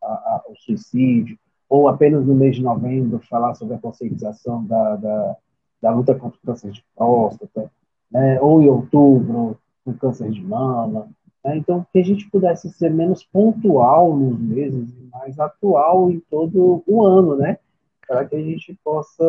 a, 0.02 0.06
a, 0.06 0.44
o 0.48 0.56
suicídio, 0.56 1.38
ou 1.68 1.88
apenas 1.88 2.26
no 2.26 2.34
mês 2.34 2.56
de 2.56 2.62
novembro 2.62 3.18
falar 3.20 3.54
sobre 3.54 3.74
a 3.74 3.78
conscientização 3.78 4.62
da, 4.66 4.96
da, 4.96 5.36
da 5.80 5.90
luta 5.90 6.14
contra 6.14 6.38
o 6.38 6.46
câncer 6.46 6.70
de 6.70 6.84
próstata, 6.94 7.72
né? 8.10 8.38
ou 8.42 8.60
em 8.60 8.68
outubro, 8.68 9.56
o 9.84 9.94
câncer 9.94 10.30
de 10.30 10.42
mama. 10.42 11.08
Né? 11.44 11.56
Então, 11.56 11.86
que 11.92 11.98
a 11.98 12.04
gente 12.04 12.30
pudesse 12.30 12.70
ser 12.70 12.90
menos 12.90 13.24
pontual 13.24 14.16
nos 14.16 14.38
meses 14.38 14.88
e 14.90 15.10
mais 15.10 15.38
atual 15.38 16.10
em 16.10 16.20
todo 16.30 16.82
o 16.86 17.04
ano, 17.04 17.36
né? 17.36 17.58
Para 18.06 18.24
que 18.24 18.36
a 18.36 18.42
gente 18.42 18.76
possa 18.84 19.24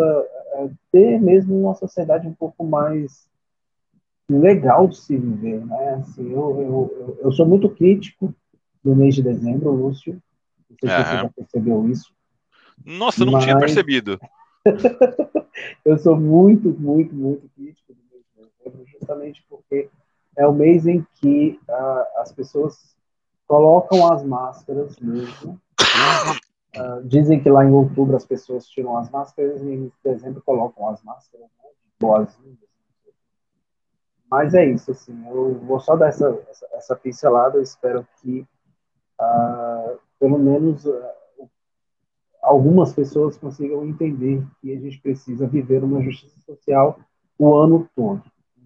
é, 0.54 0.70
ter 0.92 1.20
mesmo 1.20 1.60
uma 1.60 1.76
sociedade 1.76 2.28
um 2.28 2.34
pouco 2.34 2.66
mais 2.66 3.28
legal 4.30 4.88
de 4.88 4.98
se 4.98 5.18
viver, 5.18 5.66
né? 5.66 5.96
Assim, 5.96 6.32
eu, 6.32 6.62
eu, 6.62 7.20
eu 7.24 7.32
sou 7.32 7.46
muito 7.46 7.70
crítico 7.70 8.34
no 8.84 8.96
mês 8.96 9.16
de 9.16 9.24
dezembro, 9.24 9.72
Lúcio. 9.72 10.22
Não 10.70 10.78
sei 10.80 10.90
se 10.90 11.10
você 11.10 11.16
já 11.18 11.30
percebeu 11.30 11.90
isso. 11.90 12.14
Nossa, 12.86 13.24
não 13.26 13.34
Mas... 13.34 13.44
tinha 13.44 13.58
percebido. 13.58 14.20
eu 15.86 15.98
sou 15.98 16.20
muito, 16.20 16.70
muito, 16.70 17.14
muito 17.14 17.50
crítico 17.56 17.94
do 17.94 18.00
mês 18.12 18.24
de 18.26 18.42
dezembro, 18.42 18.86
justamente 18.92 19.46
porque 19.50 19.90
é 20.38 20.48
o 20.48 20.54
mês 20.54 20.86
em 20.86 21.06
que 21.16 21.60
uh, 21.70 22.20
as 22.22 22.32
pessoas 22.32 22.96
colocam 23.48 24.12
as 24.12 24.24
máscaras 24.24 24.98
mesmo. 25.00 25.60
Uh, 26.76 27.04
dizem 27.04 27.42
que 27.42 27.50
lá 27.50 27.64
em 27.64 27.72
outubro 27.72 28.16
as 28.16 28.26
pessoas 28.26 28.68
tiram 28.68 28.98
as 28.98 29.10
máscaras 29.10 29.62
e 29.62 29.70
em 29.70 29.92
dezembro 30.04 30.42
colocam 30.44 30.90
as 30.90 31.04
máscaras, 31.04 31.46
né, 31.46 31.70
boazinhas. 32.00 32.58
Mas 34.30 34.56
é 34.56 34.66
isso, 34.66 34.90
assim, 34.90 35.16
eu 35.30 35.60
vou 35.60 35.80
só 35.80 35.96
dar 35.96 36.08
essa, 36.08 36.28
essa, 36.50 36.68
essa 36.74 36.96
pincelada, 36.96 37.62
espero 37.62 38.08
que 38.20 38.48
uh, 39.22 40.00
pelo 40.20 40.40
menos 40.40 40.88
algumas 42.44 42.94
pessoas 42.94 43.38
consigam 43.38 43.86
entender 43.86 44.46
que 44.62 44.74
a 44.74 44.80
gente 44.80 45.00
precisa 45.00 45.48
viver 45.48 45.84
uma 45.84 46.02
justiça 46.02 46.40
social 46.42 47.00
o 47.40 47.56
ano 47.56 47.90
todo. 47.96 48.22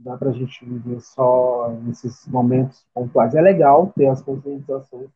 Dá 0.08 0.16
para 0.16 0.30
a 0.30 0.34
gente 0.34 0.64
viver 0.64 1.02
só 1.02 1.78
nesses 1.84 2.26
momentos 2.28 2.86
pontuais. 2.94 3.36
É 3.36 3.42
legal 3.42 3.92
ter 3.94 4.08
as 4.08 4.22
conscientizações, 4.22 5.10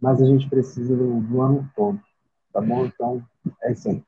mas 0.00 0.22
a 0.22 0.24
gente 0.24 0.48
precisa 0.48 0.96
do, 0.96 1.20
do 1.20 1.42
ano 1.42 1.68
todo. 1.74 1.98
Tá 2.52 2.60
bom? 2.60 2.86
Então, 2.86 3.20
é 3.60 3.72
isso 3.72 3.88
aí. 3.88 4.00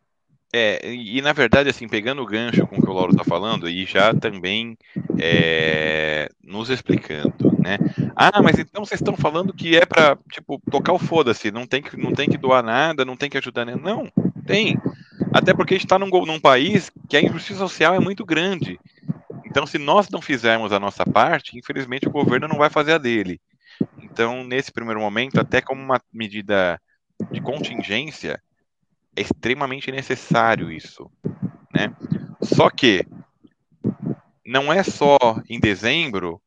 É, 0.54 0.94
e 0.94 1.20
na 1.22 1.32
verdade, 1.32 1.70
assim, 1.70 1.88
pegando 1.88 2.22
o 2.22 2.26
gancho 2.26 2.64
com 2.68 2.76
o 2.76 2.80
que 2.80 2.88
o 2.88 2.92
Lauro 2.92 3.10
está 3.10 3.24
falando, 3.24 3.68
e 3.68 3.84
já 3.84 4.14
também 4.14 4.78
é, 5.18 6.28
nos 6.40 6.70
explicando, 6.70 7.50
né? 7.58 7.78
Ah, 8.14 8.40
mas 8.40 8.58
então 8.58 8.84
vocês 8.84 9.00
estão 9.00 9.16
falando 9.16 9.52
que 9.52 9.74
é 9.74 9.84
para 9.84 10.16
tipo, 10.30 10.60
tocar 10.70 10.92
o 10.92 10.98
foda-se, 11.00 11.50
não 11.50 11.66
tem, 11.66 11.82
que, 11.82 11.96
não 11.96 12.12
tem 12.12 12.28
que 12.28 12.38
doar 12.38 12.62
nada, 12.62 13.04
não 13.04 13.16
tem 13.16 13.28
que 13.28 13.38
ajudar 13.38 13.64
nem. 13.64 13.74
Não, 13.74 14.06
tem. 14.46 14.76
Até 15.32 15.52
porque 15.52 15.74
a 15.74 15.76
gente 15.78 15.86
está 15.86 15.98
num, 15.98 16.08
num 16.08 16.38
país 16.38 16.92
que 17.08 17.16
a 17.16 17.22
injustiça 17.22 17.58
social 17.58 17.94
é 17.94 17.98
muito 17.98 18.24
grande. 18.24 18.78
Então, 19.52 19.66
se 19.66 19.76
nós 19.76 20.08
não 20.08 20.22
fizermos 20.22 20.72
a 20.72 20.80
nossa 20.80 21.04
parte, 21.04 21.58
infelizmente 21.58 22.08
o 22.08 22.10
governo 22.10 22.48
não 22.48 22.56
vai 22.56 22.70
fazer 22.70 22.94
a 22.94 22.98
dele. 22.98 23.38
Então, 23.98 24.42
nesse 24.42 24.72
primeiro 24.72 24.98
momento, 24.98 25.38
até 25.38 25.60
como 25.60 25.82
uma 25.82 26.00
medida 26.10 26.80
de 27.30 27.38
contingência, 27.38 28.42
é 29.14 29.20
extremamente 29.20 29.92
necessário 29.92 30.72
isso, 30.72 31.10
né? 31.70 31.94
Só 32.40 32.70
que 32.70 33.06
não 34.42 34.72
é 34.72 34.82
só 34.82 35.18
em 35.46 35.60
dezembro 35.60 36.40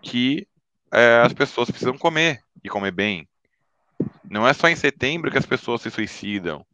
que 0.00 0.46
é, 0.92 1.22
as 1.26 1.32
pessoas 1.32 1.68
precisam 1.68 1.98
comer 1.98 2.38
e 2.62 2.68
comer 2.68 2.92
bem. 2.92 3.26
Não 4.30 4.46
é 4.46 4.52
só 4.52 4.68
em 4.68 4.76
setembro 4.76 5.28
que 5.28 5.38
as 5.38 5.46
pessoas 5.46 5.82
se 5.82 5.90
suicidam. 5.90 6.64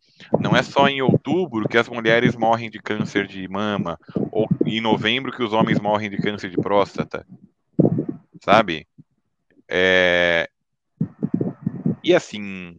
Não 0.41 0.57
é 0.57 0.63
só 0.63 0.89
em 0.89 1.03
outubro 1.03 1.69
que 1.69 1.79
as 1.79 1.89
mulheres 1.89 2.37
morrem 2.37 2.71
de 2.71 2.81
câncer 2.81 3.27
de 3.27 3.47
mama 3.49 3.99
ou 4.31 4.49
em 4.65 4.81
novembro 4.81 5.33
que 5.33 5.43
os 5.43 5.53
homens 5.53 5.81
morrem 5.81 6.11
de 6.11 6.17
câncer 6.19 6.51
de 6.51 6.57
próstata, 6.57 7.27
sabe? 8.41 8.87
É... 9.69 10.49
E 12.03 12.15
assim, 12.15 12.79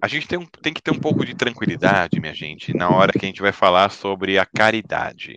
a 0.00 0.08
gente 0.08 0.28
tem, 0.28 0.38
tem 0.62 0.72
que 0.72 0.82
ter 0.82 0.90
um 0.90 0.98
pouco 0.98 1.24
de 1.24 1.34
tranquilidade, 1.34 2.20
minha 2.20 2.34
gente, 2.34 2.74
na 2.74 2.88
hora 2.88 3.12
que 3.12 3.24
a 3.24 3.28
gente 3.28 3.42
vai 3.42 3.52
falar 3.52 3.90
sobre 3.90 4.38
a 4.38 4.46
caridade. 4.46 5.36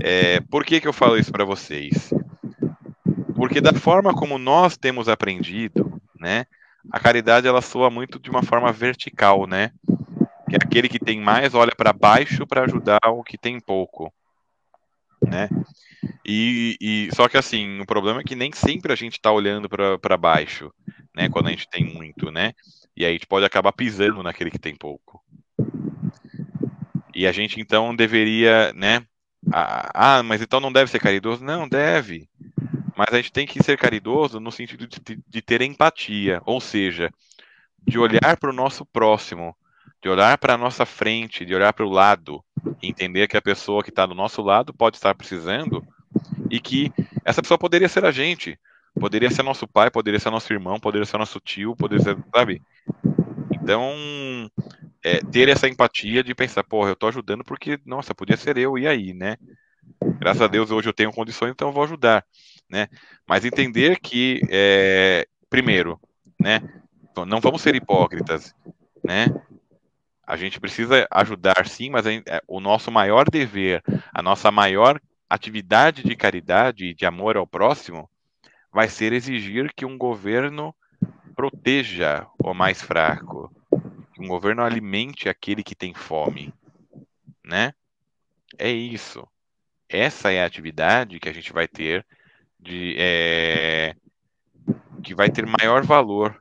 É, 0.00 0.40
por 0.40 0.64
que, 0.64 0.80
que 0.80 0.88
eu 0.88 0.92
falo 0.92 1.16
isso 1.16 1.32
para 1.32 1.44
vocês? 1.44 2.12
Porque 3.34 3.60
da 3.60 3.72
forma 3.72 4.14
como 4.14 4.38
nós 4.38 4.76
temos 4.76 5.08
aprendido, 5.08 6.00
né, 6.18 6.46
a 6.90 7.00
caridade 7.00 7.46
ela 7.46 7.62
soa 7.62 7.90
muito 7.90 8.18
de 8.18 8.30
uma 8.30 8.42
forma 8.42 8.72
vertical, 8.72 9.46
né? 9.46 9.72
Que 10.48 10.56
é 10.56 10.58
aquele 10.62 10.88
que 10.88 10.98
tem 10.98 11.20
mais 11.20 11.54
olha 11.54 11.72
para 11.76 11.92
baixo 11.92 12.46
para 12.46 12.64
ajudar 12.64 13.00
o 13.08 13.22
que 13.22 13.36
tem 13.36 13.60
pouco, 13.60 14.12
né? 15.20 15.48
E, 16.24 16.76
e, 16.80 17.08
só 17.14 17.28
que 17.28 17.36
assim, 17.36 17.80
o 17.80 17.86
problema 17.86 18.20
é 18.20 18.24
que 18.24 18.36
nem 18.36 18.52
sempre 18.52 18.92
a 18.92 18.96
gente 18.96 19.14
está 19.14 19.30
olhando 19.30 19.68
para 19.68 20.16
baixo, 20.16 20.72
né? 21.14 21.28
Quando 21.28 21.48
a 21.48 21.50
gente 21.50 21.68
tem 21.68 21.84
muito, 21.84 22.30
né? 22.30 22.52
E 22.96 23.04
aí 23.04 23.10
a 23.10 23.12
gente 23.12 23.26
pode 23.26 23.44
acabar 23.44 23.72
pisando 23.72 24.22
naquele 24.22 24.50
que 24.50 24.58
tem 24.58 24.74
pouco. 24.74 25.22
E 27.14 27.26
a 27.26 27.32
gente 27.32 27.60
então 27.60 27.94
deveria, 27.94 28.72
né? 28.74 29.04
Ah, 29.52 30.22
mas 30.24 30.42
então 30.42 30.60
não 30.60 30.72
deve 30.72 30.90
ser 30.90 30.98
caridoso? 30.98 31.44
Não, 31.44 31.68
deve. 31.68 32.28
Mas 32.96 33.08
a 33.12 33.16
gente 33.16 33.32
tem 33.32 33.46
que 33.46 33.62
ser 33.62 33.76
caridoso 33.76 34.40
no 34.40 34.50
sentido 34.50 34.86
de, 34.86 34.98
de 35.26 35.42
ter 35.42 35.60
empatia, 35.62 36.40
ou 36.46 36.60
seja, 36.60 37.10
de 37.86 37.98
olhar 37.98 38.36
para 38.38 38.50
o 38.50 38.54
nosso 38.54 38.86
próximo, 38.86 39.54
de 40.02 40.08
olhar 40.08 40.38
para 40.38 40.54
a 40.54 40.58
nossa 40.58 40.86
frente, 40.86 41.44
de 41.44 41.54
olhar 41.54 41.72
para 41.72 41.84
o 41.84 41.90
lado, 41.90 42.42
entender 42.82 43.28
que 43.28 43.36
a 43.36 43.42
pessoa 43.42 43.82
que 43.82 43.90
está 43.90 44.06
do 44.06 44.14
nosso 44.14 44.42
lado 44.42 44.72
pode 44.72 44.96
estar 44.96 45.14
precisando 45.14 45.86
e 46.50 46.58
que 46.58 46.92
essa 47.24 47.42
pessoa 47.42 47.58
poderia 47.58 47.88
ser 47.88 48.04
a 48.04 48.10
gente, 48.10 48.58
Poderia 48.98 49.30
ser 49.30 49.42
nosso 49.42 49.68
pai, 49.68 49.90
poderia 49.90 50.18
ser 50.18 50.30
nosso 50.30 50.50
irmão, 50.52 50.80
poderia 50.80 51.04
ser 51.04 51.18
nosso 51.18 51.38
tio, 51.38 51.76
poderia 51.76 52.02
ser, 52.02 52.16
sabe? 52.34 52.62
Então, 53.52 54.50
é, 55.04 55.18
ter 55.18 55.50
essa 55.50 55.68
empatia 55.68 56.24
de 56.24 56.34
pensar, 56.34 56.64
porra, 56.64 56.90
eu 56.90 56.96
tô 56.96 57.06
ajudando 57.06 57.44
porque, 57.44 57.78
nossa, 57.84 58.14
podia 58.14 58.38
ser 58.38 58.56
eu, 58.56 58.78
e 58.78 58.86
aí, 58.86 59.12
né? 59.12 59.36
Graças 60.18 60.40
a 60.40 60.46
Deus 60.46 60.70
hoje 60.70 60.88
eu 60.88 60.94
tenho 60.94 61.12
condições, 61.12 61.50
então 61.50 61.68
eu 61.68 61.74
vou 61.74 61.84
ajudar, 61.84 62.24
né? 62.68 62.88
Mas 63.26 63.44
entender 63.44 63.98
que, 64.00 64.40
é, 64.50 65.26
primeiro, 65.48 66.00
né? 66.38 66.60
Não 67.26 67.40
vamos 67.40 67.62
ser 67.62 67.74
hipócritas, 67.74 68.54
né? 69.02 69.26
A 70.26 70.36
gente 70.36 70.60
precisa 70.60 71.06
ajudar 71.10 71.66
sim, 71.66 71.88
mas 71.88 72.04
é, 72.06 72.22
o 72.46 72.60
nosso 72.60 72.90
maior 72.90 73.30
dever, 73.30 73.82
a 74.12 74.20
nossa 74.20 74.50
maior 74.50 75.00
atividade 75.30 76.02
de 76.02 76.16
caridade 76.16 76.86
e 76.86 76.94
de 76.94 77.06
amor 77.06 77.36
ao 77.36 77.46
próximo 77.46 78.10
vai 78.72 78.88
ser 78.88 79.12
exigir 79.12 79.72
que 79.74 79.86
um 79.86 79.96
governo 79.96 80.74
proteja 81.34 82.26
o 82.42 82.52
mais 82.52 82.82
fraco, 82.82 83.50
que 84.12 84.20
um 84.20 84.26
governo 84.26 84.62
alimente 84.62 85.28
aquele 85.28 85.62
que 85.62 85.74
tem 85.74 85.94
fome, 85.94 86.52
né? 87.44 87.72
É 88.58 88.70
isso. 88.70 89.26
Essa 89.88 90.32
é 90.32 90.42
a 90.42 90.46
atividade 90.46 91.20
que 91.20 91.28
a 91.28 91.32
gente 91.32 91.52
vai 91.52 91.68
ter 91.68 92.04
de 92.66 92.96
é, 92.98 93.94
que 95.02 95.14
vai 95.14 95.30
ter 95.30 95.46
maior 95.46 95.84
valor, 95.84 96.36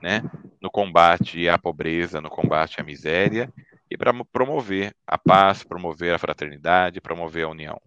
né? 0.00 0.22
No 0.62 0.70
combate 0.70 1.48
à 1.48 1.58
pobreza, 1.58 2.20
no 2.20 2.30
combate 2.30 2.80
à 2.80 2.84
miséria 2.84 3.52
e 3.90 3.96
para 3.96 4.12
promover 4.32 4.94
a 5.06 5.18
paz, 5.18 5.64
promover 5.64 6.14
a 6.14 6.18
fraternidade, 6.18 7.00
promover 7.00 7.44
a 7.44 7.48
união. 7.48 7.80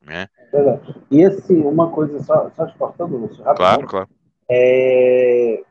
Né? 0.00 0.28
E 1.10 1.24
assim, 1.24 1.60
uma 1.62 1.90
coisa, 1.90 2.18
só, 2.22 2.50
só 2.50 2.66
te 2.66 2.76
cortando, 2.76 3.16
Lúcio, 3.16 3.42
Claro, 3.56 3.86
claro. 3.86 4.08
É... 4.48 5.62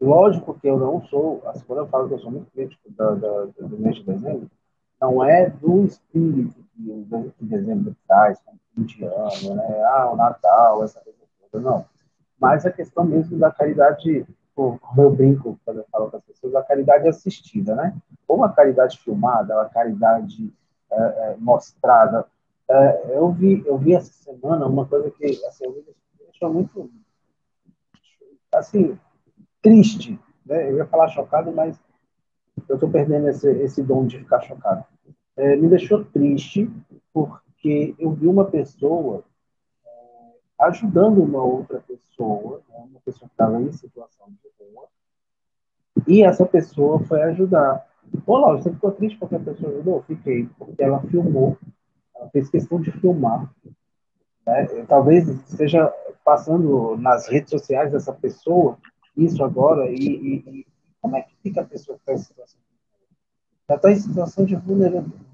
Lógico 0.00 0.58
que 0.60 0.68
eu 0.68 0.78
não 0.78 1.02
sou, 1.06 1.42
assim, 1.46 1.64
quando 1.66 1.80
eu 1.80 1.88
falo 1.88 2.08
que 2.08 2.14
eu 2.14 2.18
sou 2.18 2.30
muito 2.30 2.50
crítico 2.52 2.90
da, 2.90 3.14
da, 3.14 3.44
do 3.58 3.78
mês 3.78 3.96
de 3.96 4.04
dezembro, 4.04 4.50
não 5.00 5.22
é 5.22 5.50
do 5.50 5.84
espírito 5.84 6.64
que 6.74 6.90
o 6.90 7.32
dezembro 7.40 7.96
traz, 8.06 8.38
como 8.40 8.58
indiano, 8.76 9.54
né? 9.54 9.82
Ah, 9.84 10.10
o 10.12 10.16
Natal, 10.16 10.84
essa 10.84 11.00
coisa 11.00 11.18
toda, 11.50 11.62
não. 11.64 11.84
Mas 12.38 12.66
a 12.66 12.70
questão 12.70 13.04
mesmo 13.04 13.38
da 13.38 13.50
caridade, 13.50 14.26
como 14.54 14.80
eu 14.98 15.10
brinco 15.10 15.58
quando 15.64 15.78
eu 15.78 15.86
falo 15.90 16.10
com 16.10 16.16
as 16.16 16.24
pessoas, 16.24 16.54
a 16.54 16.62
caridade 16.62 17.08
assistida, 17.08 17.74
né? 17.74 17.96
Ou 18.28 18.44
a 18.44 18.52
caridade 18.52 18.98
filmada, 18.98 19.60
a 19.60 19.68
caridade 19.68 20.52
é, 20.90 20.96
é, 20.96 21.36
mostrada. 21.38 22.26
É, 22.68 23.16
eu, 23.16 23.30
vi, 23.30 23.62
eu 23.66 23.78
vi 23.78 23.94
essa 23.94 24.12
semana 24.12 24.66
uma 24.66 24.86
coisa 24.86 25.10
que 25.10 25.24
assim, 25.46 25.68
me 25.68 25.84
deixou 26.18 26.52
muito 26.52 26.90
assim, 28.52 28.98
triste. 29.62 30.18
Né? 30.44 30.70
Eu 30.70 30.76
ia 30.76 30.86
falar 30.86 31.08
chocado, 31.08 31.52
mas 31.52 31.78
eu 32.68 32.74
estou 32.76 32.90
perdendo 32.90 33.28
esse, 33.28 33.48
esse 33.62 33.82
dom 33.82 34.06
de 34.06 34.18
ficar 34.18 34.40
chocado. 34.40 34.84
É, 35.36 35.56
me 35.56 35.68
deixou 35.68 36.04
triste 36.04 36.70
porque 37.12 37.94
eu 37.98 38.10
vi 38.12 38.26
uma 38.26 38.44
pessoa 38.44 39.24
é, 39.84 39.90
ajudando 40.66 41.22
uma 41.22 41.42
outra 41.42 41.80
pessoa, 41.80 42.62
né? 42.68 42.86
uma 42.90 43.00
pessoa 43.04 43.28
que 43.28 43.34
estava 43.34 43.60
em 43.60 43.72
situação 43.72 44.28
de 44.28 44.50
rua, 44.58 44.86
e 46.06 46.22
essa 46.22 46.46
pessoa 46.46 47.00
foi 47.00 47.22
ajudar. 47.22 47.86
Ô, 48.26 48.36
Laura, 48.36 48.62
você 48.62 48.70
ficou 48.70 48.92
triste 48.92 49.18
porque 49.18 49.34
a 49.34 49.40
pessoa 49.40 49.72
ajudou? 49.72 50.02
Fiquei, 50.02 50.48
porque 50.58 50.82
ela 50.82 51.00
filmou, 51.02 51.56
ela 52.14 52.28
fez 52.30 52.48
questão 52.48 52.80
de 52.80 52.90
filmar. 52.92 53.50
Né? 54.46 54.66
Talvez 54.88 55.28
esteja 55.28 55.92
passando 56.24 56.96
nas 56.96 57.28
redes 57.28 57.50
sociais 57.50 57.92
dessa 57.92 58.12
pessoa 58.12 58.78
isso 59.16 59.42
agora, 59.42 59.90
e, 59.90 59.94
e, 59.94 60.34
e 60.60 60.66
como 61.06 61.16
é 61.16 61.22
que 61.22 61.36
fica 61.36 61.60
a 61.60 61.64
pessoa 61.64 61.96
que 61.96 62.02
está 62.02 62.14
em 62.14 62.18
situação 62.18 62.60
já 63.68 63.74
está 63.74 63.90
em 63.90 63.96
situação 63.96 64.44
de 64.44 64.56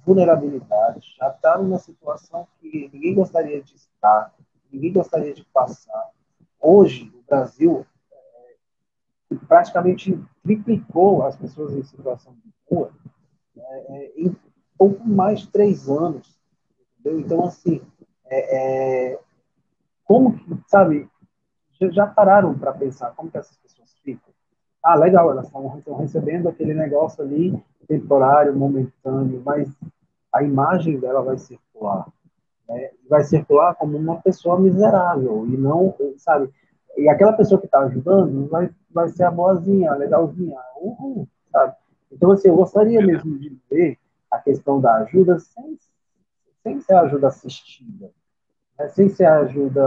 vulnerabilidade, 0.05 1.15
já 1.19 1.28
está 1.28 1.59
numa 1.59 1.78
situação 1.78 2.49
que 2.59 2.90
ninguém 2.93 3.15
gostaria 3.15 3.62
de 3.62 3.74
estar, 3.74 4.35
ninguém 4.73 4.93
gostaria 4.93 5.35
de 5.35 5.44
passar. 5.47 6.11
Hoje, 6.59 7.12
o 7.15 7.23
Brasil 7.27 7.86
é, 8.11 9.35
praticamente 9.47 10.19
triplicou 10.43 11.24
as 11.24 11.36
pessoas 11.36 11.74
em 11.74 11.82
situação 11.82 12.32
de 12.32 12.53
rua 12.70 12.90
é, 13.55 14.12
em 14.16 14.35
pouco 14.78 15.07
mais 15.07 15.40
de 15.40 15.49
três 15.49 15.90
anos. 15.90 16.40
Entendeu? 17.01 17.20
Então, 17.20 17.44
assim, 17.44 17.82
é, 18.24 19.11
é 19.12 19.20
como 20.05 20.39
que, 20.39 20.59
sabe, 20.69 21.07
já 21.90 22.07
pararam 22.07 22.59
para 22.59 22.73
pensar 22.73 23.11
como 23.11 23.31
que 23.31 23.36
essas 23.36 23.59
pessoas? 23.59 23.81
Ah, 24.82 24.96
legal, 24.96 25.30
elas 25.30 25.46
estão 25.46 25.96
recebendo 25.96 26.48
aquele 26.48 26.74
negócio 26.74 27.22
ali 27.22 27.62
temporário, 27.86 28.56
momentâneo, 28.56 29.42
mas 29.44 29.68
a 30.32 30.42
imagem 30.42 30.98
dela 30.98 31.22
vai 31.22 31.38
circular. 31.38 32.06
Né? 32.68 32.90
Vai 33.09 33.22
circular 33.22 33.74
como 33.74 33.96
uma 33.96 34.20
pessoa 34.20 34.59
miserável 34.59 35.46
e 35.46 35.56
não, 35.56 35.94
sabe? 36.16 36.50
E 36.96 37.09
aquela 37.09 37.32
pessoa 37.32 37.60
que 37.60 37.66
está 37.66 37.80
ajudando 37.80 38.48
vai, 38.48 38.70
vai 38.90 39.09
ser 39.09 39.24
a 39.24 39.30
boazinha, 39.30 39.92
a 39.92 39.96
legalzinha, 39.96 40.59
uhul, 40.80 41.28
sabe? 41.50 41.74
Então, 42.10 42.30
assim, 42.30 42.48
eu 42.48 42.56
gostaria 42.56 43.04
mesmo 43.04 43.38
de 43.38 43.56
ver 43.70 43.98
a 44.30 44.38
questão 44.38 44.80
da 44.80 44.96
ajuda 44.96 45.38
sem, 45.38 45.78
sem 46.62 46.80
ser 46.80 46.94
ajuda 46.94 47.28
assistida, 47.28 48.10
né? 48.78 48.88
sem 48.88 49.09
ser 49.09 49.26
ajuda 49.26 49.82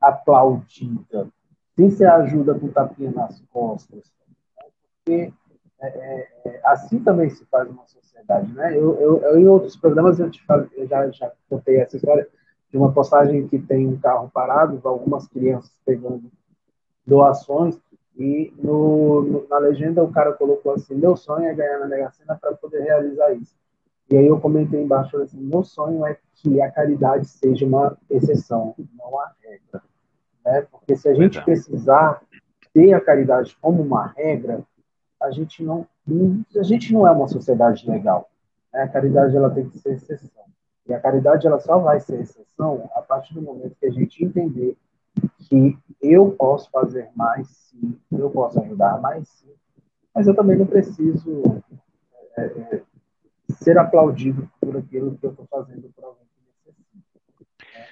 aplaudida, 0.00 1.28
sem 1.76 1.90
ser 1.90 2.06
ajuda 2.06 2.54
com 2.58 2.68
tapinha 2.68 3.12
nas 3.12 3.40
costas, 3.52 4.10
né? 4.56 4.64
porque 5.04 5.32
é, 5.80 5.86
é, 5.86 6.28
é, 6.46 6.60
assim 6.64 6.98
também 6.98 7.28
se 7.28 7.44
faz 7.46 7.68
uma 7.68 7.86
sociedade, 7.86 8.50
né? 8.54 8.74
Eu, 8.74 8.98
eu, 8.98 9.18
eu 9.18 9.38
em 9.38 9.46
outros 9.46 9.76
programas 9.76 10.18
eu, 10.18 10.30
te 10.30 10.42
falo, 10.44 10.68
eu 10.74 10.86
já, 10.88 11.08
já 11.10 11.30
contei 11.50 11.76
essa 11.76 11.96
história 11.96 12.26
de 12.70 12.78
uma 12.78 12.92
postagem 12.92 13.46
que 13.46 13.58
tem 13.58 13.86
um 13.86 13.98
carro 13.98 14.30
parado, 14.32 14.80
algumas 14.84 15.28
crianças 15.28 15.70
pegando 15.84 16.30
doações 17.06 17.78
e 18.18 18.52
no, 18.56 19.22
no, 19.22 19.48
na 19.48 19.58
legenda 19.58 20.02
o 20.02 20.10
cara 20.10 20.32
colocou 20.32 20.72
assim: 20.72 20.94
meu 20.94 21.14
sonho 21.14 21.44
é 21.44 21.54
ganhar 21.54 21.78
na 21.78 21.86
Mega 21.86 22.10
Sena 22.10 22.36
para 22.40 22.54
poder 22.54 22.82
realizar 22.82 23.32
isso. 23.34 23.54
E 24.10 24.16
aí 24.16 24.26
eu 24.26 24.40
comentei 24.40 24.82
embaixo 24.82 25.16
assim: 25.18 25.38
meu 25.38 25.62
sonho 25.62 26.06
é 26.06 26.16
que 26.36 26.60
a 26.60 26.70
caridade 26.70 27.28
seja 27.28 27.66
uma 27.66 27.96
exceção, 28.08 28.74
não 28.96 29.20
a 29.20 29.30
regra, 29.42 29.82
né? 30.46 30.62
Porque 30.70 30.96
se 30.96 31.08
a 31.08 31.14
gente 31.14 31.42
precisar 31.44 32.22
ter 32.72 32.94
a 32.94 33.00
caridade 33.00 33.56
como 33.60 33.82
uma 33.82 34.06
regra, 34.06 34.62
a 35.20 35.30
gente 35.32 35.62
não, 35.62 35.86
a 36.56 36.62
gente 36.62 36.92
não 36.92 37.06
é 37.06 37.10
uma 37.10 37.26
sociedade 37.26 37.88
legal. 37.90 38.30
Né? 38.72 38.82
A 38.82 38.88
caridade 38.88 39.36
ela 39.36 39.50
tem 39.50 39.68
que 39.68 39.78
ser 39.78 39.94
exceção. 39.94 40.44
E 40.86 40.94
a 40.94 41.00
caridade 41.00 41.46
ela 41.46 41.58
só 41.58 41.78
vai 41.78 41.98
ser 41.98 42.20
exceção 42.20 42.88
a 42.94 43.02
partir 43.02 43.34
do 43.34 43.42
momento 43.42 43.76
que 43.78 43.86
a 43.86 43.90
gente 43.90 44.24
entender 44.24 44.76
que 45.40 45.76
eu 46.00 46.30
posso 46.30 46.70
fazer 46.70 47.08
mais 47.14 47.48
sim, 47.48 47.98
eu 48.12 48.30
posso 48.30 48.60
ajudar 48.60 49.00
mais 49.00 49.28
sim, 49.28 49.52
mas 50.14 50.26
eu 50.28 50.34
também 50.34 50.56
não 50.56 50.66
preciso 50.66 51.62
é, 52.36 52.44
é, 52.44 52.82
ser 53.50 53.78
aplaudido 53.78 54.48
por 54.60 54.76
aquilo 54.76 55.16
que 55.16 55.26
eu 55.26 55.30
estou 55.30 55.46
fazendo 55.46 55.90
para 55.96 56.06
alguém 56.06 56.26
que 56.34 56.68
necessita. 56.68 57.05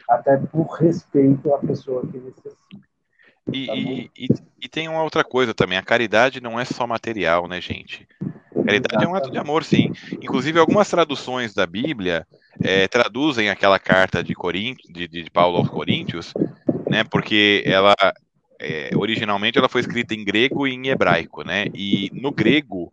Até 0.08 0.36
por 0.36 0.66
respeito 0.78 1.52
à 1.54 1.58
pessoa 1.58 2.02
que 2.06 2.18
necessita. 2.18 2.54
E, 3.52 3.66
tá 3.66 3.74
e, 3.74 4.10
e, 4.16 4.28
e, 4.62 4.68
tem 4.68 4.88
uma 4.88 5.02
outra 5.02 5.22
coisa 5.22 5.52
também, 5.52 5.76
a 5.76 5.82
caridade 5.82 6.40
não 6.40 6.58
é 6.58 6.64
só 6.64 6.86
material, 6.86 7.46
né, 7.46 7.60
gente? 7.60 8.08
A 8.56 8.64
caridade 8.64 9.04
é 9.04 9.08
um 9.08 9.14
ato 9.14 9.30
de 9.30 9.38
amor, 9.38 9.64
sim. 9.64 9.92
Inclusive, 10.12 10.58
algumas 10.58 10.88
traduções 10.88 11.52
da 11.52 11.66
Bíblia 11.66 12.26
é, 12.62 12.88
traduzem 12.88 13.50
aquela 13.50 13.78
carta 13.78 14.22
de, 14.22 14.34
de, 14.90 15.08
de, 15.08 15.30
Paulo 15.30 15.58
aos 15.58 15.68
Coríntios, 15.68 16.32
né? 16.88 17.04
Porque 17.04 17.62
ela 17.66 17.94
é, 18.60 18.90
originalmente 18.96 19.58
ela 19.58 19.68
foi 19.68 19.82
escrita 19.82 20.14
em 20.14 20.24
grego 20.24 20.66
e 20.66 20.72
em 20.72 20.88
hebraico, 20.88 21.44
né? 21.44 21.66
E 21.74 22.10
no 22.14 22.30
grego, 22.30 22.88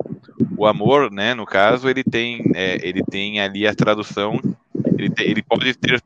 o 0.57 0.65
amor, 0.65 1.11
né? 1.11 1.33
No 1.33 1.45
caso, 1.45 1.89
ele 1.89 2.03
tem, 2.03 2.43
é, 2.53 2.77
ele 2.85 3.03
tem 3.03 3.39
ali 3.39 3.65
a 3.65 3.73
tradução, 3.73 4.39
ele, 4.97 5.09
te, 5.09 5.23
ele 5.23 5.41
pode 5.41 5.73
ter 5.75 6.01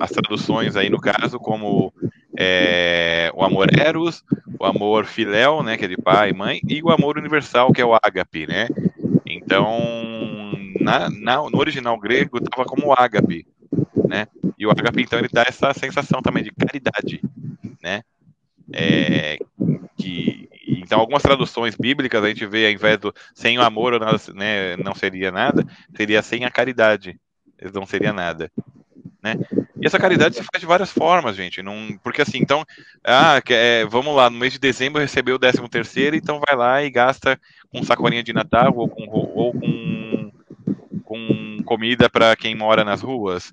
as 0.00 0.10
traduções 0.10 0.76
aí 0.76 0.88
no 0.88 1.00
caso 1.00 1.38
como 1.38 1.92
é, 2.36 3.30
o 3.34 3.42
amor 3.42 3.68
eros, 3.76 4.24
o 4.58 4.64
amor 4.64 5.06
filéu, 5.06 5.62
né, 5.62 5.76
que 5.76 5.84
é 5.84 5.88
de 5.88 5.96
pai 5.96 6.30
e 6.30 6.34
mãe, 6.34 6.60
e 6.68 6.82
o 6.82 6.90
amor 6.90 7.18
universal, 7.18 7.72
que 7.72 7.80
é 7.80 7.84
o 7.84 7.94
ágape, 7.94 8.46
né? 8.46 8.68
Então, 9.26 9.78
na, 10.80 11.10
na, 11.10 11.36
no 11.36 11.58
original 11.58 11.98
grego 11.98 12.38
estava 12.38 12.64
como 12.64 12.92
ágape, 12.92 13.44
né? 14.08 14.26
E 14.58 14.66
o 14.66 14.70
ágape, 14.70 15.02
então, 15.02 15.18
ele 15.18 15.28
dá 15.32 15.42
essa 15.42 15.72
sensação 15.74 16.22
também 16.22 16.44
de 16.44 16.52
caridade, 16.52 17.20
né? 17.82 18.02
É, 18.72 19.38
que, 19.96 20.48
então, 20.66 21.00
algumas 21.00 21.22
traduções 21.22 21.74
bíblicas 21.74 22.22
a 22.22 22.28
gente 22.28 22.46
vê, 22.46 22.66
ao 22.66 22.72
invés 22.72 22.98
do 22.98 23.12
sem 23.34 23.58
o 23.58 23.62
amor 23.62 23.98
né, 24.34 24.76
não 24.76 24.94
seria 24.94 25.32
nada, 25.32 25.66
seria 25.96 26.22
sem 26.22 26.44
a 26.44 26.50
caridade, 26.50 27.18
não 27.74 27.86
seria 27.86 28.12
nada. 28.12 28.50
Né? 29.22 29.36
E 29.80 29.86
essa 29.86 29.98
caridade 29.98 30.36
se 30.36 30.42
faz 30.44 30.60
de 30.60 30.66
várias 30.66 30.90
formas, 30.90 31.36
gente. 31.36 31.62
Não, 31.62 31.98
porque 32.02 32.22
assim, 32.22 32.38
então, 32.38 32.64
ah, 33.04 33.40
é, 33.48 33.84
vamos 33.84 34.14
lá, 34.14 34.30
no 34.30 34.38
mês 34.38 34.52
de 34.52 34.58
dezembro 34.58 35.00
recebeu 35.00 35.36
o 35.36 35.38
13 35.38 35.68
terceiro, 35.68 36.16
então 36.16 36.40
vai 36.40 36.56
lá 36.56 36.82
e 36.82 36.90
gasta 36.90 37.38
com 37.70 37.82
sacolinha 37.82 38.22
de 38.22 38.32
Natal 38.32 38.72
ou 38.76 38.88
com, 38.88 39.06
ou 39.08 39.52
com, 39.52 40.32
com 41.04 41.58
comida 41.64 42.08
para 42.08 42.34
quem 42.36 42.54
mora 42.54 42.84
nas 42.84 43.02
ruas. 43.02 43.52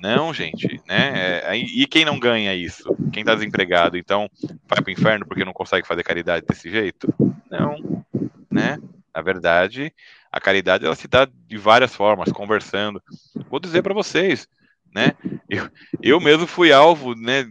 Não, 0.00 0.32
gente, 0.32 0.80
né? 0.88 1.42
É, 1.44 1.56
e 1.56 1.86
quem 1.86 2.04
não 2.04 2.18
ganha 2.18 2.54
isso? 2.54 2.84
Quem 3.12 3.22
está 3.22 3.34
desempregado, 3.34 3.96
então 3.96 4.28
vai 4.68 4.80
para 4.80 4.88
o 4.88 4.92
inferno 4.92 5.26
porque 5.26 5.44
não 5.44 5.52
consegue 5.52 5.86
fazer 5.86 6.02
caridade 6.02 6.46
desse 6.46 6.70
jeito? 6.70 7.12
Não, 7.50 8.04
né? 8.50 8.78
Na 9.14 9.20
verdade, 9.20 9.92
a 10.30 10.40
caridade 10.40 10.86
ela 10.86 10.94
se 10.94 11.06
dá 11.06 11.28
de 11.46 11.58
várias 11.58 11.94
formas, 11.94 12.32
conversando. 12.32 13.02
Vou 13.50 13.60
dizer 13.60 13.82
para 13.82 13.92
vocês, 13.92 14.48
né? 14.94 15.12
Eu, 15.48 15.70
eu 16.02 16.20
mesmo 16.20 16.46
fui 16.46 16.72
alvo, 16.72 17.14
né? 17.14 17.46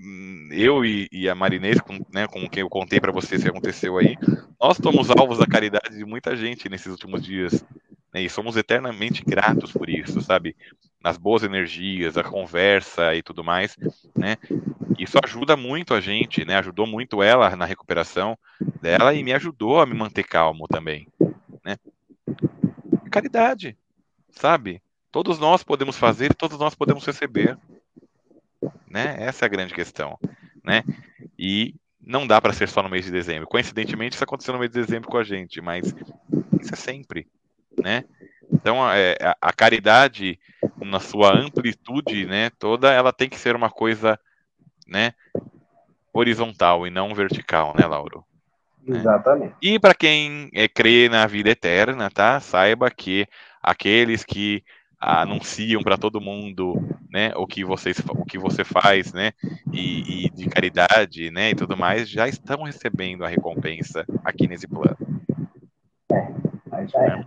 Eu 0.51 0.85
e, 0.85 1.07
e 1.11 1.29
a 1.29 1.35
Marinês, 1.35 1.79
com, 1.79 1.99
né, 2.13 2.27
com 2.27 2.47
quem 2.49 2.61
eu 2.61 2.69
contei 2.69 2.99
para 2.99 3.11
vocês 3.11 3.41
que 3.41 3.49
aconteceu 3.49 3.97
aí, 3.97 4.17
nós 4.59 4.77
somos 4.77 5.09
alvos 5.09 5.39
da 5.39 5.47
caridade 5.47 5.97
de 5.97 6.05
muita 6.05 6.35
gente 6.35 6.69
nesses 6.69 6.87
últimos 6.87 7.23
dias. 7.23 7.65
Né, 8.13 8.21
e 8.21 8.29
somos 8.29 8.57
eternamente 8.57 9.23
gratos 9.23 9.71
por 9.71 9.89
isso, 9.89 10.21
sabe? 10.21 10.55
Nas 11.01 11.17
boas 11.17 11.43
energias, 11.43 12.17
a 12.17 12.23
conversa 12.23 13.15
e 13.15 13.23
tudo 13.23 13.43
mais, 13.43 13.77
né? 14.15 14.35
Isso 14.99 15.17
ajuda 15.23 15.55
muito 15.55 15.93
a 15.93 16.01
gente, 16.01 16.45
né? 16.45 16.57
Ajudou 16.57 16.85
muito 16.85 17.23
ela 17.23 17.55
na 17.55 17.65
recuperação 17.65 18.37
dela 18.81 19.13
e 19.13 19.23
me 19.23 19.33
ajudou 19.33 19.79
a 19.79 19.85
me 19.85 19.95
manter 19.95 20.23
calmo 20.23 20.67
também, 20.67 21.07
né? 21.65 21.77
Caridade, 23.09 23.77
sabe? 24.29 24.81
Todos 25.11 25.39
nós 25.39 25.63
podemos 25.63 25.97
fazer, 25.97 26.33
todos 26.33 26.57
nós 26.57 26.73
podemos 26.73 27.05
receber, 27.05 27.57
né? 28.89 29.15
Essa 29.19 29.45
é 29.45 29.47
a 29.47 29.49
grande 29.49 29.73
questão, 29.73 30.17
né? 30.63 30.83
E 31.37 31.75
não 31.99 32.25
dá 32.25 32.41
para 32.41 32.53
ser 32.53 32.67
só 32.67 32.81
no 32.81 32.89
mês 32.89 33.05
de 33.05 33.11
dezembro. 33.11 33.47
Coincidentemente, 33.47 34.15
isso 34.15 34.23
aconteceu 34.23 34.53
no 34.53 34.59
mês 34.59 34.71
de 34.71 34.79
dezembro 34.79 35.09
com 35.09 35.17
a 35.17 35.23
gente, 35.23 35.61
mas 35.61 35.93
isso 36.61 36.73
é 36.73 36.77
sempre, 36.77 37.27
né? 37.81 38.05
Então, 38.51 38.89
é, 38.91 39.15
a, 39.21 39.37
a 39.41 39.53
caridade, 39.53 40.39
na 40.77 40.99
sua 40.99 41.31
amplitude, 41.33 42.25
né, 42.25 42.49
toda, 42.59 42.91
ela 42.91 43.13
tem 43.13 43.29
que 43.29 43.39
ser 43.39 43.55
uma 43.55 43.69
coisa, 43.69 44.19
né, 44.85 45.13
horizontal 46.13 46.85
e 46.85 46.89
não 46.89 47.15
vertical, 47.15 47.73
né, 47.77 47.85
Lauro? 47.85 48.25
Né? 48.83 48.99
Exatamente. 48.99 49.55
E 49.61 49.79
para 49.79 49.93
quem 49.93 50.49
é, 50.53 50.67
crê 50.67 51.07
na 51.07 51.25
vida 51.27 51.49
eterna, 51.49 52.09
tá? 52.09 52.39
Saiba 52.39 52.89
que 52.91 53.27
aqueles 53.61 54.25
que 54.25 54.63
anunciam 55.01 55.81
para 55.81 55.97
todo 55.97 56.21
mundo, 56.21 56.75
né, 57.11 57.33
o 57.35 57.47
que 57.47 57.65
vocês, 57.65 57.97
o 58.09 58.23
que 58.23 58.37
você 58.37 58.63
faz, 58.63 59.11
né, 59.11 59.31
e, 59.73 60.25
e, 60.25 60.29
de 60.29 60.47
caridade, 60.47 61.31
né, 61.31 61.49
e 61.49 61.55
tudo 61.55 61.75
mais, 61.75 62.07
já 62.07 62.27
estão 62.27 62.63
recebendo 62.63 63.25
a 63.25 63.27
recompensa 63.27 64.05
aqui 64.23 64.47
nesse 64.47 64.67
plano. 64.67 64.97
É, 66.11 66.27
aí 66.71 66.87
já 66.87 66.99
é. 66.99 67.07
é. 67.07 67.25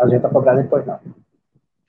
A 0.00 0.08
gente 0.08 0.22
tá 0.22 0.30
cobrar 0.30 0.54
depois 0.54 0.86
não. 0.86 0.98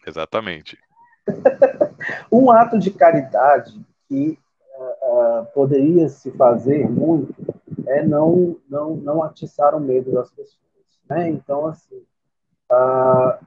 Exatamente. 0.06 0.78
um 2.30 2.52
ato 2.52 2.78
de 2.78 2.92
caridade 2.92 3.80
que 4.10 4.38
uh, 4.78 5.42
uh, 5.42 5.46
poderia 5.54 6.10
se 6.10 6.32
fazer 6.32 6.90
muito 6.90 7.34
é 7.88 8.04
não 8.04 8.58
não 8.70 8.96
não 8.96 9.24
atiçar 9.24 9.76
o 9.76 9.80
medo 9.80 10.12
das 10.12 10.30
pessoas, 10.32 10.60
né? 11.10 11.30
Então 11.30 11.68
assim, 11.68 12.04
uh, 12.72 13.46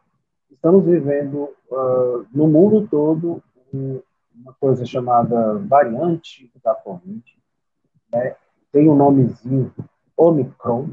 estamos 0.55 0.85
vivendo 0.85 1.51
uh, 1.71 2.27
no 2.33 2.47
mundo 2.47 2.87
todo 2.89 3.43
um, 3.73 4.01
uma 4.35 4.55
coisa 4.55 4.85
chamada 4.85 5.59
variante 5.59 6.51
da 6.63 6.75
Covid, 6.75 7.23
né? 8.13 8.37
tem 8.73 8.89
um 8.89 8.97
nomezinho 8.97 9.73
Omicron, 10.17 10.89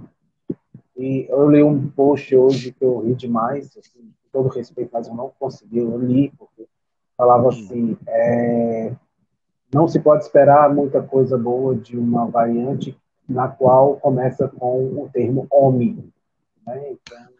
e 0.95 1.25
eu 1.29 1.49
li 1.49 1.63
um 1.63 1.89
post 1.89 2.35
hoje 2.35 2.71
que 2.71 2.83
eu 2.83 2.99
ri 2.99 3.15
demais, 3.15 3.75
assim, 3.77 4.01
com 4.01 4.29
todo 4.31 4.53
respeito, 4.53 4.91
mas 4.93 5.07
eu 5.07 5.15
não 5.15 5.31
consegui, 5.39 5.79
eu 5.79 5.97
li, 5.97 6.31
porque 6.37 6.67
falava 7.17 7.49
assim, 7.49 7.97
é, 8.07 8.93
não 9.73 9.87
se 9.87 9.99
pode 9.99 10.23
esperar 10.23 10.73
muita 10.73 11.01
coisa 11.01 11.37
boa 11.37 11.75
de 11.75 11.97
uma 11.97 12.25
variante 12.25 12.97
na 13.27 13.47
qual 13.47 13.95
começa 13.97 14.47
com 14.47 15.01
o 15.01 15.09
termo 15.11 15.47
OMI. 15.49 16.11
Né? 16.67 16.91
Então, 16.91 17.30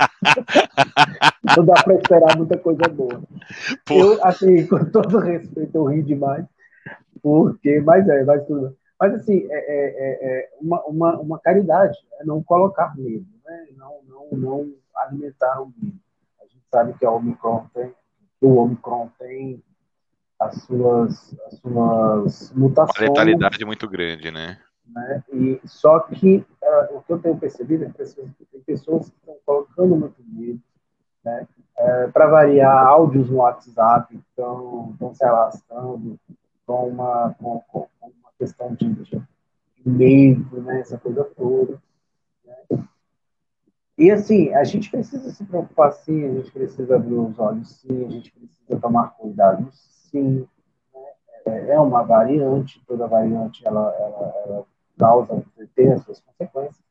não 1.56 1.64
dá 1.64 1.74
para 1.82 1.94
esperar 1.94 2.36
muita 2.36 2.58
coisa 2.58 2.82
boa. 2.88 3.22
Eu, 3.90 4.24
assim, 4.24 4.66
com 4.68 4.84
todo 4.86 5.18
respeito, 5.18 5.74
eu 5.74 5.84
ri 5.84 6.02
demais, 6.02 6.44
porque, 7.22 7.80
mas 7.80 8.08
é, 8.08 8.24
mas 8.24 8.46
tudo. 8.46 8.76
Mas, 8.98 9.14
assim, 9.14 9.46
é, 9.50 9.56
é, 9.56 9.86
é, 9.96 10.40
é 10.40 10.50
uma, 10.60 10.82
uma, 10.84 11.18
uma 11.18 11.38
caridade, 11.38 11.96
é 12.20 12.24
não 12.24 12.42
colocar 12.42 12.94
medo, 12.96 13.26
né? 13.44 13.66
não, 13.76 14.00
não, 14.06 14.38
não 14.38 14.72
alimentar 14.94 15.62
o 15.62 15.72
medo. 15.76 15.96
A 16.40 16.44
gente 16.44 16.64
sabe 16.70 16.92
que 16.98 17.06
a 17.06 17.10
Omicron 17.10 17.66
tem, 17.72 17.94
o 18.42 18.56
Omicron 18.56 19.10
tem 19.18 19.62
as 20.38 20.62
suas, 20.62 21.34
as 21.46 21.58
suas 21.58 22.52
mutações. 22.52 22.98
Uma 22.98 23.08
letalidade 23.08 23.64
muito 23.64 23.88
grande, 23.88 24.30
né? 24.30 24.58
Né? 24.86 25.22
E, 25.32 25.60
só 25.64 26.00
que 26.00 26.38
uh, 26.38 26.96
o 26.96 27.02
que 27.02 27.12
eu 27.12 27.18
tenho 27.18 27.38
percebido 27.38 27.84
é 27.84 27.86
que 27.88 27.94
pessoas, 27.94 28.28
tem 28.50 28.60
pessoas 28.62 29.08
que 29.08 29.16
estão 29.16 29.36
colocando 29.46 29.96
muito 29.96 30.22
medo, 30.26 30.60
né? 31.24 31.46
Uh, 31.78 31.82
é, 31.82 32.08
Para 32.08 32.26
variar, 32.26 32.86
áudios 32.86 33.30
no 33.30 33.36
WhatsApp 33.36 34.14
estão, 34.16 34.90
estão 34.92 35.14
se 35.14 35.24
alastrando 35.24 36.18
com 36.66 36.88
uma, 36.88 37.34
com, 37.38 37.60
com 37.68 37.88
uma 38.00 38.30
questão 38.38 38.74
de, 38.74 38.88
de 38.92 39.20
medo, 39.84 40.60
né? 40.62 40.80
essa 40.80 40.98
coisa 40.98 41.24
toda. 41.24 41.80
Né? 42.44 42.84
E 43.98 44.10
assim, 44.10 44.52
a 44.54 44.64
gente 44.64 44.90
precisa 44.90 45.30
se 45.30 45.44
preocupar 45.44 45.92
sim, 45.92 46.24
a 46.24 46.34
gente 46.34 46.50
precisa 46.50 46.96
abrir 46.96 47.14
os 47.14 47.38
olhos 47.38 47.76
sim, 47.76 48.06
a 48.06 48.08
gente 48.08 48.32
precisa 48.32 48.80
tomar 48.80 49.10
cuidado 49.10 49.68
sim. 49.72 50.46
É, 51.46 51.70
é 51.70 51.80
uma 51.80 52.02
variante, 52.02 52.82
toda 52.86 53.06
variante 53.06 53.66
ela, 53.66 53.94
ela, 53.94 54.34
ela 54.44 54.66
causa, 54.98 55.42
tem 55.74 55.92
as 55.92 56.02
suas 56.02 56.20
consequências. 56.20 56.84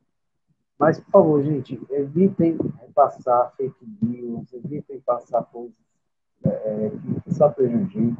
Mas, 0.78 0.98
por 0.98 1.10
favor, 1.10 1.42
gente, 1.42 1.80
evitem 1.90 2.56
passar 2.94 3.52
fake 3.56 3.86
news, 4.02 4.52
evitem 4.52 4.98
passar 5.00 5.44
coisas 5.44 5.76
é, 6.44 6.90
que 7.22 7.34
só 7.34 7.48
prejudicam. 7.50 8.16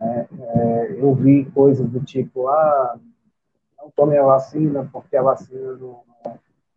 Né? 0.00 0.28
É, 0.40 0.96
eu 0.98 1.14
vi 1.14 1.44
coisas 1.50 1.88
do 1.88 2.00
tipo, 2.00 2.48
ah, 2.48 2.98
não 3.78 3.90
tome 3.90 4.16
a 4.16 4.24
vacina 4.24 4.88
porque 4.92 5.16
a 5.16 5.22
vacina 5.22 5.76
não, 5.76 6.02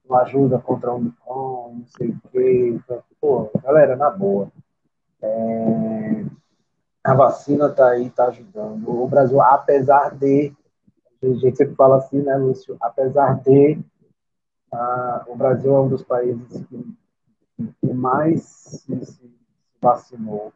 não 0.07 0.17
ajuda 0.17 0.59
contra 0.59 0.91
o 0.91 0.97
Omicron, 0.97 1.75
não 1.79 1.85
sei 1.85 2.09
o 2.09 2.29
quê. 2.29 2.69
Então, 2.75 3.01
pô, 3.19 3.49
galera, 3.63 3.95
na 3.95 4.09
boa. 4.09 4.51
É, 5.21 6.25
a 7.03 7.13
vacina 7.13 7.67
está 7.67 7.89
aí, 7.89 8.07
está 8.07 8.25
ajudando. 8.27 8.89
O 8.89 9.07
Brasil, 9.07 9.41
apesar 9.41 10.15
de 10.15 10.53
a 11.23 11.33
gente 11.35 11.55
sempre 11.55 11.75
fala 11.75 11.97
assim, 11.97 12.21
né, 12.21 12.35
Lúcio? 12.35 12.77
Apesar 12.81 13.39
de 13.41 13.79
uh, 14.73 15.31
o 15.31 15.35
Brasil 15.35 15.75
é 15.75 15.79
um 15.79 15.87
dos 15.87 16.03
países 16.03 16.65
que, 16.65 16.95
que 17.79 17.93
mais 17.93 18.41
se, 18.43 19.05
se, 19.05 19.31
vacinou, 19.79 20.51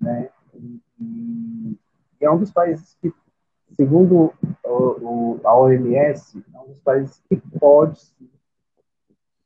né? 0.00 0.28
E, 0.54 0.80
e, 1.00 1.78
é 2.20 2.30
um 2.30 2.38
dos 2.38 2.50
países 2.50 2.96
que, 3.00 3.12
segundo 3.74 4.34
o, 4.64 4.74
o, 4.74 5.40
a 5.44 5.54
OMS, 5.54 6.44
é 6.54 6.58
um 6.58 6.66
dos 6.66 6.80
países 6.80 7.22
que 7.28 7.36
pode 7.58 8.00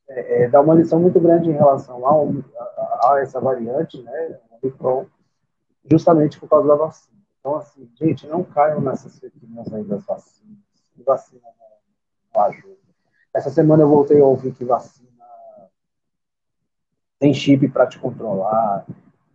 é, 0.08 0.42
é, 0.44 0.48
dar 0.48 0.60
uma 0.62 0.74
lição 0.74 1.00
muito 1.00 1.20
grande 1.20 1.48
em 1.48 1.54
relação 1.54 2.04
a, 2.06 2.12
a, 2.62 3.12
a 3.12 3.20
essa 3.20 3.40
variante, 3.40 4.02
né, 4.02 4.40
Omicron, 4.62 5.06
justamente 5.84 6.38
por 6.38 6.48
causa 6.48 6.68
da 6.68 6.74
vacina. 6.74 7.18
Então, 7.38 7.56
assim, 7.56 7.88
gente, 7.94 8.26
não 8.26 8.44
caiam 8.44 8.80
nessas 8.80 9.18
fake 9.18 9.38
aí 9.72 9.84
das 9.84 10.04
vacinas. 10.04 10.58
Vacina 11.06 11.40
não, 11.42 11.66
não 12.34 12.42
ajuda. 12.42 12.76
Essa 13.32 13.50
semana 13.50 13.82
eu 13.82 13.88
voltei 13.88 14.20
a 14.20 14.24
ouvir 14.24 14.52
que 14.52 14.64
vacina 14.64 15.10
tem 17.20 17.34
chip 17.34 17.68
para 17.68 17.86
te 17.86 17.98
controlar. 17.98 18.86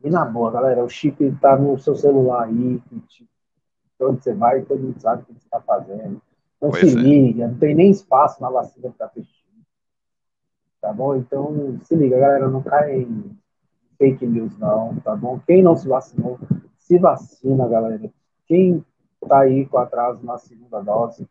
E 0.04 0.10
na 0.10 0.26
boa, 0.26 0.52
galera, 0.52 0.84
o 0.84 0.90
chip 0.90 1.24
está 1.24 1.56
no 1.56 1.78
seu 1.78 1.96
celular 1.96 2.46
aí, 2.46 2.82
que 2.90 3.00
te, 3.02 3.30
onde 4.02 4.24
você 4.24 4.34
vai, 4.34 4.64
todo 4.64 4.82
mundo 4.82 5.00
sabe 5.00 5.22
o 5.22 5.26
que 5.26 5.34
você 5.34 5.46
está 5.46 5.62
fazendo. 5.62 6.22
Não 6.60 6.72
pois 6.72 6.92
se 6.92 6.98
é. 6.98 7.02
liga, 7.02 7.48
não 7.48 7.58
tem 7.58 7.76
nem 7.76 7.92
espaço 7.92 8.42
na 8.42 8.50
vacina 8.50 8.92
para 8.98 9.08
ter 9.08 9.24
chip. 9.24 9.46
Tá 10.82 10.92
bom? 10.92 11.16
Então, 11.16 11.80
se 11.84 11.96
liga, 11.96 12.18
galera, 12.20 12.50
não 12.50 12.62
cai 12.62 13.02
em 13.02 13.38
fake 13.98 14.26
news, 14.26 14.58
não, 14.58 14.96
tá 15.04 15.16
bom? 15.16 15.40
Quem 15.46 15.64
não 15.64 15.76
se 15.76 15.88
vacinou, 15.88 16.40
se 16.78 16.98
vacina, 16.98 17.68
galera. 17.68 18.10
Quem 18.48 18.84
está 19.22 19.40
aí 19.40 19.66
com 19.66 19.78
atraso 19.78 20.26
na 20.26 20.38
segunda 20.38 20.82
dose, 20.82 21.28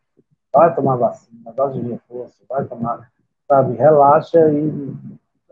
vai 0.53 0.73
tomar 0.73 0.95
vacina, 0.97 1.53
dose 1.53 1.81
de 1.81 1.91
reforço, 1.91 2.43
vai 2.47 2.65
tomar, 2.65 3.11
sabe? 3.47 3.75
Relaxa 3.75 4.39
e 4.51 4.93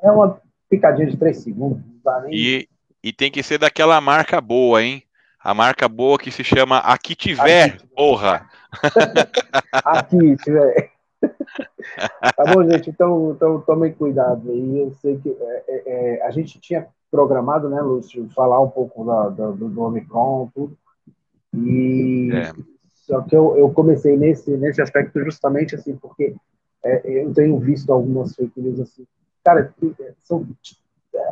é 0.01 0.11
uma 0.11 0.39
picadinha 0.69 1.07
de 1.07 1.17
três 1.17 1.37
segundos. 1.37 1.81
Nem... 2.23 2.33
E, 2.33 2.69
e 3.03 3.13
tem 3.13 3.31
que 3.31 3.43
ser 3.43 3.57
daquela 3.57 3.99
marca 4.01 4.39
boa, 4.41 4.81
hein? 4.81 5.03
A 5.39 5.53
marca 5.53 5.89
boa 5.89 6.17
que 6.17 6.31
se 6.31 6.43
chama 6.43 6.77
Aqui 6.77 7.15
Tiver, 7.15 7.75
Aqui 7.75 7.87
porra! 7.87 8.49
Aqui 9.71 10.37
Tiver. 10.37 10.91
tá 12.35 12.53
bom, 12.53 12.69
gente? 12.69 12.89
Então, 12.89 13.33
então 13.35 13.61
tomem 13.61 13.93
cuidado 13.93 14.49
aí. 14.51 14.79
Eu 14.79 14.91
sei 15.01 15.17
que 15.17 15.29
é, 15.29 15.63
é, 15.67 15.83
é, 15.85 16.25
a 16.25 16.31
gente 16.31 16.59
tinha 16.59 16.87
programado, 17.13 17.69
né, 17.69 17.79
Lúcio, 17.79 18.27
falar 18.31 18.59
um 18.59 18.69
pouco 18.71 19.05
da, 19.05 19.29
da, 19.29 19.51
do, 19.51 19.69
do 19.69 19.81
Omicron, 19.83 20.49
tudo. 20.51 20.75
E 21.53 22.31
é. 22.33 22.51
só 23.05 23.21
que 23.21 23.35
eu, 23.35 23.55
eu 23.55 23.69
comecei 23.69 24.17
nesse, 24.17 24.57
nesse 24.57 24.81
aspecto 24.81 25.23
justamente 25.23 25.75
assim, 25.75 25.95
porque 25.95 26.35
é, 26.83 27.23
eu 27.23 27.31
tenho 27.31 27.59
visto 27.59 27.93
algumas 27.93 28.33
fake 28.33 28.59
news 28.59 28.79
assim, 28.79 29.05
cara, 29.43 29.71
que 29.79 29.95
são, 30.23 30.47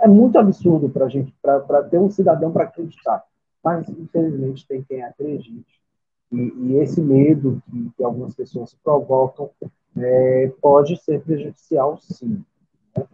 é 0.01 0.07
muito 0.07 0.37
absurdo 0.37 0.87
para 0.87 1.09
gente, 1.09 1.33
para 1.41 1.81
ter 1.81 1.97
um 1.97 2.11
cidadão 2.11 2.51
para 2.51 2.65
acreditar. 2.65 3.23
Mas, 3.63 3.89
infelizmente, 3.89 4.67
tem 4.67 4.83
quem 4.83 5.03
acredite. 5.03 5.81
E, 6.31 6.53
e 6.57 6.75
esse 6.77 7.01
medo 7.01 7.61
que, 7.65 7.91
que, 7.97 8.03
algumas 8.03 8.35
pessoas 8.35 8.75
provocam 8.83 9.49
é, 9.97 10.51
pode 10.61 10.95
ser 10.97 11.21
prejudicial, 11.21 11.97
sim. 11.97 12.43
Né? 12.95 13.05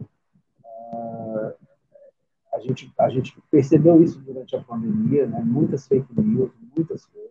A 2.58 2.60
gente, 2.60 2.92
a 2.98 3.08
gente 3.08 3.40
percebeu 3.50 4.02
isso 4.02 4.20
durante 4.20 4.56
a 4.56 4.60
pandemia, 4.60 5.26
né? 5.26 5.40
muitas 5.44 5.86
fake 5.86 6.08
news, 6.20 6.50
muitas 6.76 7.06
coisas. 7.06 7.30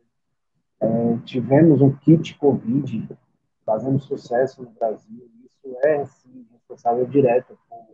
É, 0.80 1.18
tivemos 1.26 1.82
um 1.82 1.92
kit 1.92 2.38
Covid 2.38 3.10
fazendo 3.66 4.00
sucesso 4.00 4.64
no 4.64 4.70
Brasil. 4.72 5.30
Isso 5.44 5.76
é, 5.84 6.06
sim, 6.06 6.46
responsável 6.54 7.06
direto 7.06 7.58
por, 7.70 7.86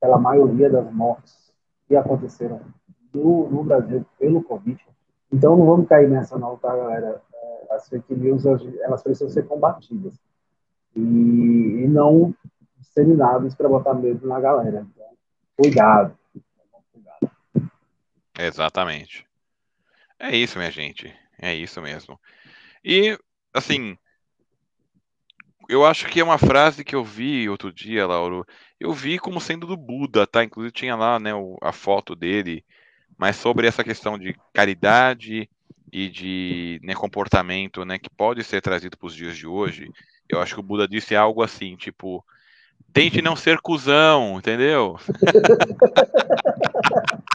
pela 0.00 0.18
maioria 0.18 0.68
das 0.68 0.92
mortes 0.92 1.52
que 1.88 1.96
aconteceram 1.96 2.60
no, 3.12 3.48
no 3.48 3.64
Brasil 3.64 4.04
pelo 4.18 4.42
Covid. 4.42 4.80
Então, 5.32 5.56
não 5.56 5.64
vamos 5.64 5.88
cair 5.88 6.10
nessa 6.10 6.38
não, 6.38 6.56
tá, 6.56 6.76
galera? 6.76 7.22
é, 7.34 7.74
as 7.74 7.88
fake 7.88 8.14
news 8.14 8.44
elas 8.44 9.02
precisam 9.02 9.30
ser 9.30 9.46
combatidas 9.46 10.14
e, 10.94 11.00
e 11.00 11.88
não 11.88 12.34
disseminadas 12.78 13.54
para 13.54 13.68
botar 13.68 13.94
medo 13.94 14.26
na 14.26 14.40
galera. 14.40 14.86
Então, 14.90 15.06
cuidado. 15.56 16.14
Exatamente. 18.38 19.26
É 20.18 20.36
isso, 20.36 20.58
minha 20.58 20.70
gente. 20.70 21.12
É 21.40 21.54
isso 21.54 21.80
mesmo. 21.82 22.18
E, 22.84 23.18
assim, 23.52 23.96
eu 25.68 25.84
acho 25.84 26.06
que 26.06 26.20
é 26.20 26.24
uma 26.24 26.38
frase 26.38 26.84
que 26.84 26.94
eu 26.94 27.04
vi 27.04 27.48
outro 27.48 27.72
dia, 27.72 28.06
Lauro. 28.06 28.46
Eu 28.78 28.92
vi 28.92 29.18
como 29.18 29.40
sendo 29.40 29.66
do 29.66 29.76
Buda, 29.76 30.26
tá? 30.26 30.44
Inclusive 30.44 30.72
tinha 30.72 30.94
lá, 30.94 31.18
né, 31.18 31.30
a 31.60 31.72
foto 31.72 32.14
dele, 32.14 32.64
mas 33.16 33.36
sobre 33.36 33.66
essa 33.66 33.84
questão 33.84 34.18
de 34.18 34.36
caridade 34.52 35.48
e 35.92 36.08
de 36.08 36.80
né, 36.82 36.94
comportamento, 36.94 37.84
né, 37.84 37.98
que 37.98 38.10
pode 38.10 38.42
ser 38.44 38.60
trazido 38.60 38.96
para 38.96 39.06
os 39.06 39.14
dias 39.14 39.36
de 39.36 39.46
hoje. 39.46 39.90
Eu 40.28 40.40
acho 40.40 40.54
que 40.54 40.60
o 40.60 40.64
Buda 40.64 40.88
disse 40.88 41.14
algo 41.14 41.42
assim, 41.42 41.76
tipo, 41.76 42.24
tente 42.92 43.20
não 43.20 43.36
ser 43.36 43.60
cuzão, 43.60 44.38
entendeu? 44.38 44.98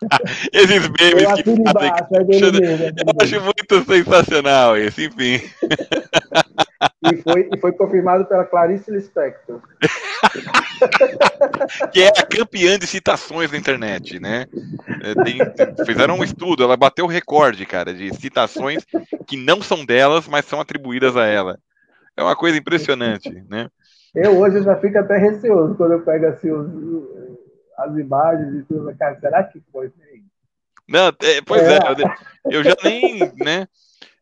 Esses 0.52 0.88
memes 0.88 1.32
que 1.34 1.42
fazem. 1.42 1.58
Embaixo, 1.58 2.06
eu 2.12 2.20
acho 3.20 3.40
muito 3.40 3.84
sensacional 3.84 4.76
esse, 4.76 5.06
enfim. 5.06 5.40
E 7.02 7.16
foi, 7.22 7.48
e 7.52 7.58
foi 7.58 7.72
confirmado 7.72 8.24
pela 8.26 8.44
Clarice 8.44 8.88
Lispector. 8.90 9.60
que 11.92 12.02
é 12.02 12.08
a 12.08 12.26
campeã 12.26 12.78
de 12.78 12.86
citações 12.86 13.50
na 13.50 13.58
internet, 13.58 14.20
né? 14.20 14.46
É, 15.02 15.14
tem, 15.22 15.38
fizeram 15.84 16.18
um 16.18 16.24
estudo, 16.24 16.62
ela 16.62 16.76
bateu 16.76 17.04
o 17.04 17.08
recorde, 17.08 17.66
cara, 17.66 17.92
de 17.92 18.14
citações 18.14 18.86
que 19.26 19.36
não 19.36 19.60
são 19.62 19.84
delas, 19.84 20.28
mas 20.28 20.44
são 20.44 20.60
atribuídas 20.60 21.16
a 21.16 21.26
ela. 21.26 21.58
É 22.16 22.22
uma 22.22 22.36
coisa 22.36 22.58
impressionante, 22.58 23.30
né? 23.48 23.68
Eu 24.14 24.38
hoje 24.38 24.62
já 24.62 24.76
fico 24.76 24.98
até 24.98 25.16
receoso 25.16 25.74
quando 25.74 25.92
eu 25.92 26.02
pego 26.02 26.26
assim 26.26 26.50
os, 26.50 26.68
as 27.84 27.96
imagens 27.96 28.54
e 28.54 28.62
tudo, 28.62 28.94
cara, 28.96 29.18
será 29.20 29.44
que 29.44 29.62
foi? 29.72 29.90
Não, 30.88 31.08
é, 31.08 31.40
pois 31.44 31.62
é, 31.62 31.76
é 31.76 32.56
eu 32.56 32.62
já 32.62 32.74
nem, 32.82 33.18
né? 33.36 33.66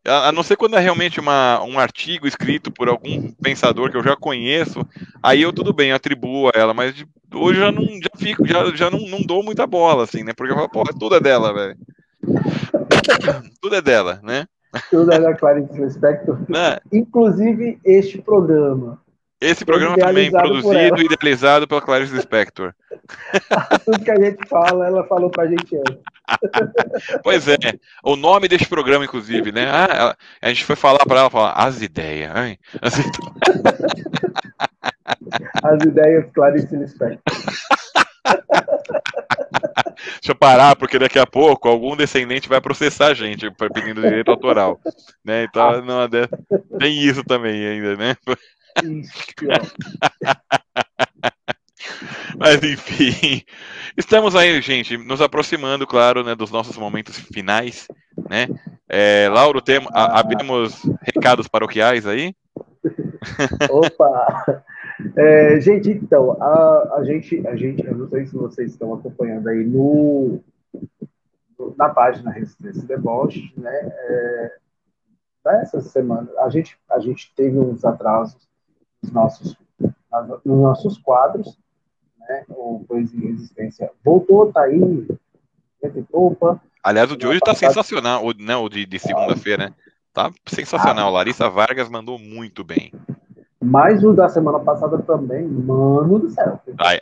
A 0.05 0.31
não 0.31 0.41
ser 0.41 0.55
quando 0.55 0.75
é 0.75 0.79
realmente 0.79 1.19
uma, 1.19 1.63
um 1.63 1.77
artigo 1.77 2.27
escrito 2.27 2.71
por 2.71 2.89
algum 2.89 3.31
pensador 3.33 3.91
que 3.91 3.97
eu 3.97 4.03
já 4.03 4.15
conheço, 4.15 4.83
aí 5.21 5.43
eu 5.43 5.53
tudo 5.53 5.71
bem, 5.73 5.91
atribuo 5.91 6.47
a 6.47 6.51
ela, 6.55 6.73
mas 6.73 7.05
hoje 7.31 7.59
já 7.59 7.71
não 7.71 7.83
já 7.83 8.09
fico, 8.17 8.47
já, 8.47 8.65
já 8.75 8.89
não, 8.89 8.99
não 9.01 9.21
dou 9.21 9.43
muita 9.43 9.67
bola, 9.67 10.03
assim, 10.03 10.23
né? 10.23 10.33
Porque 10.33 10.51
eu 10.51 10.55
falo, 10.55 10.69
porra, 10.69 10.91
tudo 10.97 11.15
é 11.15 11.19
dela, 11.19 11.53
velho. 11.53 11.77
tudo 13.61 13.75
é 13.75 13.81
dela, 13.81 14.19
né? 14.23 14.47
Tudo 14.89 15.11
é 15.11 15.19
da 15.19 15.35
Clarice 15.35 15.79
Lispector. 15.79 16.39
Né? 16.49 16.79
Inclusive 16.91 17.79
este 17.83 18.19
programa. 18.19 18.99
Esse 19.41 19.65
programa 19.65 19.97
também 19.97 20.29
produzido 20.29 21.01
e 21.01 21.05
idealizado 21.05 21.67
pela 21.67 21.81
Clarice 21.81 22.13
Lispector. 22.13 22.73
Tudo 23.85 24.03
que 24.03 24.11
a 24.11 24.19
gente 24.19 24.47
fala, 24.47 24.87
ela 24.87 25.03
falou 25.05 25.31
pra 25.31 25.47
gente 25.47 25.75
antes. 25.75 25.97
pois 27.23 27.47
é, 27.47 27.57
o 28.03 28.15
nome 28.15 28.47
desse 28.47 28.67
programa, 28.67 29.03
inclusive, 29.03 29.51
né? 29.51 29.65
Ah, 29.69 30.15
a 30.41 30.49
gente 30.49 30.63
foi 30.63 30.75
falar 30.75 31.03
para 31.05 31.21
ela, 31.21 31.29
falar 31.29 31.53
as 31.53 31.81
ideias, 31.81 32.31
hein? 32.35 32.57
As, 32.81 32.93
as 35.63 35.83
ideias 35.83 36.25
Clarice 36.33 36.75
Lispector. 36.75 37.19
Deixa 40.21 40.31
eu 40.31 40.35
parar, 40.35 40.75
porque 40.75 40.99
daqui 40.99 41.19
a 41.19 41.25
pouco 41.25 41.67
algum 41.67 41.95
descendente 41.95 42.47
vai 42.47 42.61
processar 42.61 43.07
a 43.07 43.13
gente 43.13 43.49
pedindo 43.51 44.01
direito 44.01 44.31
autoral. 44.31 44.79
Né? 45.25 45.43
Então, 45.43 45.69
ah. 45.69 45.81
não, 45.81 46.07
tem 46.79 46.97
isso 46.99 47.23
também 47.23 47.65
ainda, 47.65 47.97
né? 47.97 48.15
Mas 52.37 52.63
enfim, 52.63 53.43
estamos 53.97 54.35
aí, 54.35 54.61
gente, 54.61 54.97
nos 54.97 55.21
aproximando, 55.21 55.85
claro, 55.85 56.23
né, 56.23 56.35
dos 56.35 56.51
nossos 56.51 56.77
momentos 56.77 57.17
finais, 57.17 57.87
né? 58.29 58.47
É, 58.87 59.27
Lauro, 59.29 59.61
tem, 59.61 59.85
a, 59.91 60.19
abrimos 60.19 60.81
recados 61.01 61.47
paroquiais 61.47 62.07
aí? 62.07 62.33
Opa! 63.69 64.63
É, 65.15 65.59
gente, 65.59 65.89
então, 65.89 66.41
a, 66.41 66.97
a, 66.97 67.03
gente, 67.03 67.45
a 67.47 67.55
gente, 67.55 67.85
eu 67.85 67.97
não 67.97 68.09
sei 68.09 68.25
se 68.25 68.35
vocês 68.35 68.71
estão 68.71 68.93
acompanhando 68.93 69.47
aí 69.47 69.63
no, 69.63 70.39
no 71.57 71.75
na 71.77 71.89
página 71.89 72.31
Resistência 72.31 72.83
Deboche, 72.83 73.51
né? 73.57 73.71
É, 73.71 74.51
nessa 75.45 75.81
semana, 75.81 76.29
a 76.39 76.49
gente, 76.49 76.77
a 76.89 76.99
gente 76.99 77.33
teve 77.35 77.57
uns 77.57 77.83
atrasos 77.83 78.47
nos 79.01 79.11
nossos, 79.11 79.57
nos 80.45 80.61
nossos 80.61 80.97
quadros, 80.97 81.57
né? 82.19 82.45
O 82.49 82.83
Poesia 82.87 83.19
e 83.19 83.31
Resistência 83.31 83.91
voltou, 84.03 84.51
tá 84.51 84.61
aí, 84.61 85.07
opa. 86.11 86.61
Aliás, 86.83 87.11
o 87.11 87.17
de 87.17 87.27
hoje 87.27 87.39
tá 87.39 87.53
sensacional, 87.53 88.25
o, 88.25 88.33
né, 88.33 88.55
o 88.55 88.67
de, 88.67 88.85
de 88.85 88.99
segunda-feira, 88.99 89.65
né? 89.65 89.73
Tá 90.13 90.31
sensacional. 90.45 91.09
Ah, 91.09 91.11
Larissa 91.11 91.49
Vargas 91.49 91.89
mandou 91.89 92.17
muito 92.17 92.63
bem. 92.63 92.91
Mas 93.61 94.03
o 94.03 94.13
da 94.13 94.27
semana 94.27 94.59
passada 94.59 94.97
também, 94.99 95.47
mano 95.47 96.19
do 96.19 96.29
céu. 96.29 96.59
A, 96.79 96.99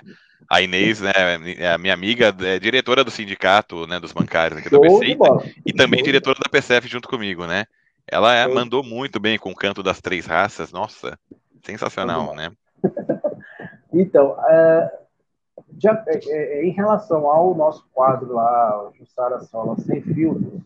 a 0.57 0.61
Inês, 0.61 0.99
né, 0.99 1.11
é 1.57 1.71
a 1.71 1.77
minha 1.77 1.93
amiga, 1.93 2.35
é 2.41 2.59
diretora 2.59 3.03
do 3.03 3.11
sindicato, 3.11 3.87
né, 3.87 3.99
dos 3.99 4.11
bancários 4.11 4.59
aqui 4.59 4.69
da 4.69 4.79
BC, 4.79 5.17
e, 5.65 5.73
também 5.73 6.03
diretora 6.03 6.37
da 6.43 6.49
PCF 6.49 6.87
junto 6.87 7.07
comigo, 7.07 7.45
né? 7.45 7.65
Ela 8.05 8.33
é, 8.35 8.47
mandou 8.47 8.83
muito 8.83 9.19
bem 9.19 9.37
com 9.37 9.51
o 9.51 9.55
canto 9.55 9.81
das 9.81 10.01
três 10.01 10.25
raças, 10.25 10.71
nossa, 10.71 11.17
sensacional, 11.63 12.35
né? 12.35 12.51
então, 13.93 14.35
é, 14.47 14.99
já, 15.77 16.03
é, 16.07 16.19
é, 16.27 16.65
em 16.65 16.71
relação 16.71 17.29
ao 17.29 17.53
nosso 17.55 17.87
quadro 17.93 18.33
lá, 18.33 18.91
Jussara 18.97 19.39
Sola 19.41 19.75
Sem 19.79 20.01
Filtro, 20.01 20.61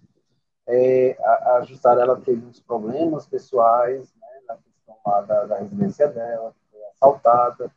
é, 0.68 1.18
a, 1.20 1.58
a 1.58 1.62
Jussara 1.64 2.02
ela 2.02 2.20
teve 2.20 2.46
uns 2.46 2.60
problemas 2.60 3.28
pessoais, 3.28 4.14
lá 5.06 5.22
da, 5.22 5.46
da 5.46 5.58
residência 5.60 6.08
dela, 6.08 6.54
foi 6.72 6.82
assaltada. 6.86 7.72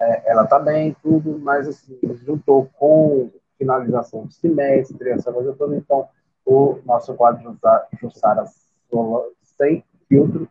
É, 0.00 0.30
ela 0.30 0.44
está 0.44 0.58
bem, 0.58 0.96
tudo, 1.02 1.38
mas 1.38 1.68
assim, 1.68 1.98
juntou 2.24 2.70
com 2.78 3.30
finalização 3.58 4.24
do 4.24 4.32
semestre, 4.32 5.10
essa 5.10 5.32
coisa 5.32 5.52
toda, 5.52 5.76
então 5.76 6.08
o 6.46 6.78
nosso 6.86 7.14
quadro 7.14 7.58
Jussara 8.00 8.46
Sola 8.88 9.28
sem 9.42 9.84
filtro 10.08 10.48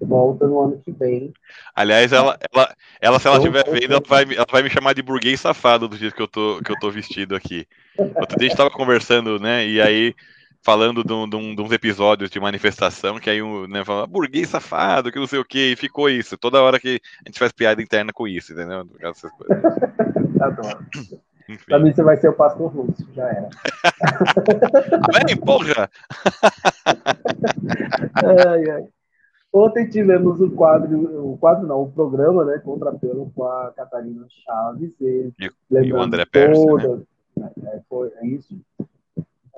volta 0.00 0.46
no 0.46 0.60
ano 0.60 0.82
que 0.84 0.92
vem. 0.92 1.32
Aliás, 1.74 2.12
ela, 2.12 2.38
ela, 2.52 2.74
ela 3.00 3.18
se 3.18 3.26
ela 3.26 3.38
estiver 3.38 3.64
vendo, 3.64 3.92
ela 3.92 4.02
vai, 4.06 4.24
ela 4.34 4.46
vai 4.50 4.62
me 4.62 4.70
chamar 4.70 4.94
de 4.94 5.02
burguês 5.02 5.40
safado 5.40 5.88
do 5.88 5.96
jeito 5.96 6.14
que 6.14 6.22
eu 6.22 6.28
tô, 6.28 6.60
que 6.64 6.70
eu 6.70 6.78
tô 6.78 6.90
vestido 6.90 7.34
aqui. 7.34 7.66
Outro 7.98 8.38
dia 8.38 8.38
a 8.38 8.42
gente 8.42 8.52
estava 8.52 8.70
conversando, 8.70 9.38
né? 9.38 9.66
E 9.66 9.80
aí 9.80 10.14
falando 10.62 11.02
de, 11.02 11.12
um, 11.12 11.28
de, 11.28 11.36
um, 11.36 11.54
de, 11.54 11.62
uns 11.62 11.72
episódios 11.72 12.30
de 12.30 12.38
manifestação, 12.38 13.18
que 13.18 13.30
aí 13.30 13.42
um, 13.42 13.66
né, 13.66 13.84
fala, 13.84 14.06
burguês 14.06 14.48
safado, 14.48 15.10
que 15.10 15.18
não 15.18 15.26
sei 15.26 15.38
o 15.38 15.44
que, 15.44 15.72
e 15.72 15.76
ficou 15.76 16.08
isso. 16.08 16.36
Toda 16.36 16.62
hora 16.62 16.78
que 16.78 17.00
a 17.24 17.28
gente 17.28 17.38
faz 17.38 17.52
piada 17.52 17.82
interna 17.82 18.12
com 18.12 18.28
isso, 18.28 18.52
entendeu? 18.52 18.86
Essas 19.00 19.30
coisas. 19.32 19.56
Adoro. 20.40 20.86
Enfim. 21.48 21.64
Pra 21.66 21.78
mim 21.80 21.92
você 21.92 22.02
vai 22.02 22.16
ser 22.16 22.28
o 22.28 22.32
pastor 22.32 22.70
russo, 22.70 23.06
já 23.12 23.26
era. 23.26 23.48
Vem, 25.26 25.36
porra! 25.36 25.90
ai, 28.46 28.70
ai. 28.70 28.84
Ontem 29.52 29.88
tivemos 29.88 30.40
o 30.40 30.50
quadro, 30.50 31.32
o 31.32 31.36
quadro 31.38 31.66
não, 31.66 31.82
o 31.82 31.90
programa, 31.90 32.44
né, 32.44 32.58
Contrapelo 32.58 33.32
com 33.34 33.44
a 33.44 33.72
Catarina 33.74 34.26
Chaves. 34.28 34.94
E, 35.00 35.32
e 35.70 35.92
o 35.92 36.00
André 36.00 36.24
Pérez, 36.24 36.58
né? 37.36 37.50
É, 37.64 37.80
foi, 37.88 38.12
é 38.16 38.26
isso 38.26 38.60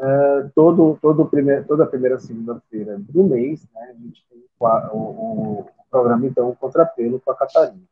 uh, 0.03 0.51
todo, 0.55 0.99
todo 1.01 1.27
primeiro, 1.27 1.65
toda 1.65 1.85
a 1.85 1.87
primeira 1.87 2.19
segunda-feira 2.19 2.99
do 2.99 3.25
mês, 3.25 3.67
né, 3.75 3.91
a 3.91 3.93
gente 3.95 4.25
tem 4.29 4.43
o, 4.59 4.67
o, 4.67 5.61
o 5.61 5.67
programa, 5.91 6.27
então, 6.27 6.51
o 6.51 6.57
Contrapelo 6.57 7.21
com 7.21 7.31
a 7.31 7.37
Catarina, 7.37 7.83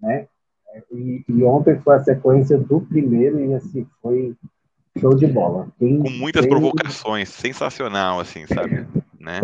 né? 0.00 0.26
E, 0.90 1.24
e, 1.28 1.44
ontem 1.44 1.78
foi 1.78 1.94
a 1.94 2.02
sequência 2.02 2.58
do 2.58 2.80
primeiro 2.80 3.38
e, 3.38 3.54
assim, 3.54 3.86
foi 4.02 4.34
show 4.98 5.14
de 5.14 5.24
bola. 5.24 5.68
Quem 5.78 6.00
com 6.00 6.10
muitas 6.10 6.44
provocações, 6.46 7.28
sensacional, 7.28 8.18
assim, 8.18 8.44
sabe? 8.46 8.84
né? 9.20 9.42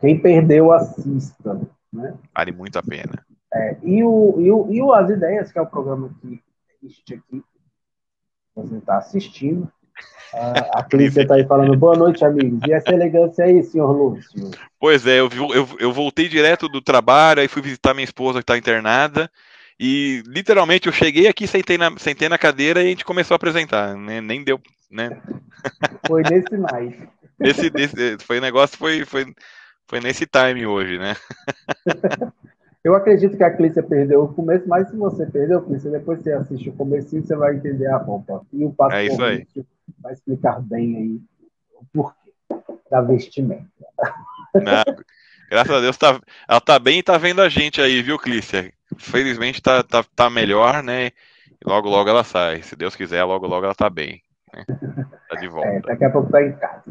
Quem 0.00 0.18
perdeu, 0.18 0.72
assista, 0.72 1.60
né? 1.92 2.14
Vale 2.34 2.52
muito 2.52 2.78
a 2.78 2.82
pena. 2.82 3.24
É, 3.52 3.76
e, 3.82 4.04
o, 4.04 4.36
e, 4.38 4.50
o, 4.50 4.72
e 4.72 4.82
o 4.82 4.92
As 4.92 5.10
Ideias, 5.10 5.50
que 5.50 5.58
é 5.58 5.62
o 5.62 5.66
programa 5.66 6.10
que 6.20 6.40
este 6.82 7.14
aqui 7.14 7.42
você 8.54 8.76
está 8.76 8.98
assistindo, 8.98 9.70
a, 10.32 10.80
a 10.80 10.82
Clícia 10.84 11.22
está 11.22 11.34
aí 11.34 11.46
falando 11.46 11.76
boa 11.76 11.96
noite, 11.96 12.24
amigos. 12.24 12.60
E 12.66 12.72
essa 12.72 12.92
elegância 12.92 13.44
aí, 13.44 13.62
senhor 13.62 13.90
Lúcio? 13.90 14.50
Pois 14.78 15.06
é, 15.06 15.20
eu, 15.20 15.28
eu, 15.54 15.68
eu 15.78 15.92
voltei 15.92 16.28
direto 16.28 16.68
do 16.68 16.82
trabalho, 16.82 17.40
aí 17.40 17.48
fui 17.48 17.62
visitar 17.62 17.94
minha 17.94 18.04
esposa 18.04 18.40
que 18.40 18.44
está 18.44 18.58
internada. 18.58 19.30
E 19.78 20.22
literalmente 20.26 20.86
eu 20.86 20.92
cheguei 20.92 21.28
aqui, 21.28 21.46
sentei 21.46 21.76
na, 21.76 21.96
sentei 21.98 22.28
na 22.28 22.38
cadeira 22.38 22.82
e 22.82 22.86
a 22.86 22.88
gente 22.88 23.04
começou 23.04 23.34
a 23.34 23.36
apresentar. 23.36 23.94
Né? 23.94 24.20
Nem 24.20 24.42
deu, 24.42 24.60
né? 24.90 25.20
Foi 26.06 26.22
nesse 26.22 26.56
mais. 26.56 26.94
Esse, 27.38 27.70
esse, 27.74 28.24
foi 28.24 28.38
o 28.38 28.40
negócio, 28.40 28.78
foi, 28.78 29.04
foi, 29.04 29.26
foi 29.88 30.00
nesse 30.00 30.26
time 30.26 30.66
hoje, 30.66 30.98
né? 30.98 31.14
Eu 32.84 32.94
acredito 32.94 33.36
que 33.36 33.42
a 33.42 33.50
Clícia 33.50 33.82
perdeu 33.82 34.22
o 34.22 34.32
começo, 34.32 34.68
mas 34.68 34.88
se 34.88 34.96
você 34.96 35.26
perdeu, 35.26 35.60
Clícia, 35.60 35.90
depois 35.90 36.20
você 36.22 36.32
assiste 36.32 36.68
o 36.68 36.72
começo 36.72 37.20
você 37.20 37.34
vai 37.34 37.56
entender 37.56 37.88
a 37.88 37.96
roupa. 37.96 38.46
E 38.52 38.64
o 38.64 38.70
Pato 38.70 38.94
é 38.94 39.06
isso 39.06 39.24
aí. 39.24 39.44
vai 40.00 40.12
explicar 40.12 40.60
bem 40.60 40.96
aí 40.96 41.20
o 41.74 41.84
porquê 41.92 42.30
da 42.88 43.00
vestimenta. 43.00 43.66
Não, 44.54 44.84
graças 45.50 45.74
a 45.74 45.80
Deus, 45.80 45.96
tá, 45.96 46.20
ela 46.48 46.60
tá 46.60 46.78
bem 46.78 47.00
e 47.00 47.02
tá 47.02 47.18
vendo 47.18 47.42
a 47.42 47.48
gente 47.48 47.80
aí, 47.80 48.00
viu, 48.02 48.20
Clícia? 48.20 48.72
Felizmente 48.96 49.60
tá, 49.60 49.82
tá, 49.82 50.04
tá 50.14 50.30
melhor, 50.30 50.80
né? 50.80 51.06
E 51.06 51.12
logo, 51.64 51.88
logo 51.88 52.08
ela 52.08 52.22
sai. 52.22 52.62
Se 52.62 52.76
Deus 52.76 52.94
quiser, 52.94 53.24
logo, 53.24 53.48
logo 53.48 53.64
ela 53.64 53.74
tá 53.74 53.90
bem. 53.90 54.22
Né? 54.54 54.64
Tá 55.28 55.36
de 55.40 55.48
volta. 55.48 55.68
É, 55.68 55.80
daqui 55.80 56.04
a 56.04 56.10
pouco 56.10 56.30
tá 56.30 56.40
em 56.40 56.52
casa. 56.52 56.84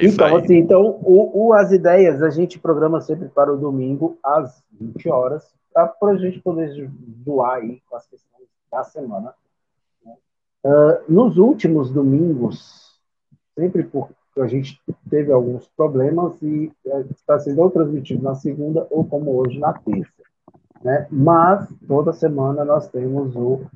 É 0.00 0.06
então, 0.06 0.36
assim, 0.36 0.56
então, 0.56 0.98
o, 1.02 1.48
o, 1.48 1.52
As 1.52 1.70
Ideias 1.70 2.22
a 2.22 2.30
gente 2.30 2.58
programa 2.58 3.02
sempre 3.02 3.28
para 3.28 3.52
o 3.52 3.58
domingo, 3.58 4.18
às 4.22 4.64
20 4.72 5.08
horas, 5.10 5.52
para 5.72 5.92
a 6.12 6.16
gente 6.16 6.40
poder 6.40 6.90
doar 6.90 7.56
aí 7.58 7.82
com 7.88 7.96
as 7.96 8.06
questões 8.06 8.48
da 8.72 8.82
semana. 8.82 9.34
Né? 10.04 10.14
Uh, 10.64 11.12
nos 11.12 11.36
últimos 11.36 11.90
domingos, 11.90 12.98
sempre 13.54 13.82
porque 13.82 14.14
a 14.38 14.46
gente 14.46 14.80
teve 15.10 15.30
alguns 15.30 15.68
problemas 15.76 16.40
e 16.40 16.72
é, 16.86 17.00
está 17.10 17.38
sendo 17.38 17.60
ou 17.60 17.70
transmitido 17.70 18.22
na 18.22 18.34
segunda 18.34 18.86
ou 18.90 19.04
como 19.04 19.36
hoje 19.36 19.58
na 19.58 19.74
terça. 19.74 20.22
Né? 20.82 21.06
Mas 21.10 21.68
toda 21.86 22.12
semana 22.14 22.64
nós 22.64 22.88
temos 22.88 23.36
o, 23.36 23.66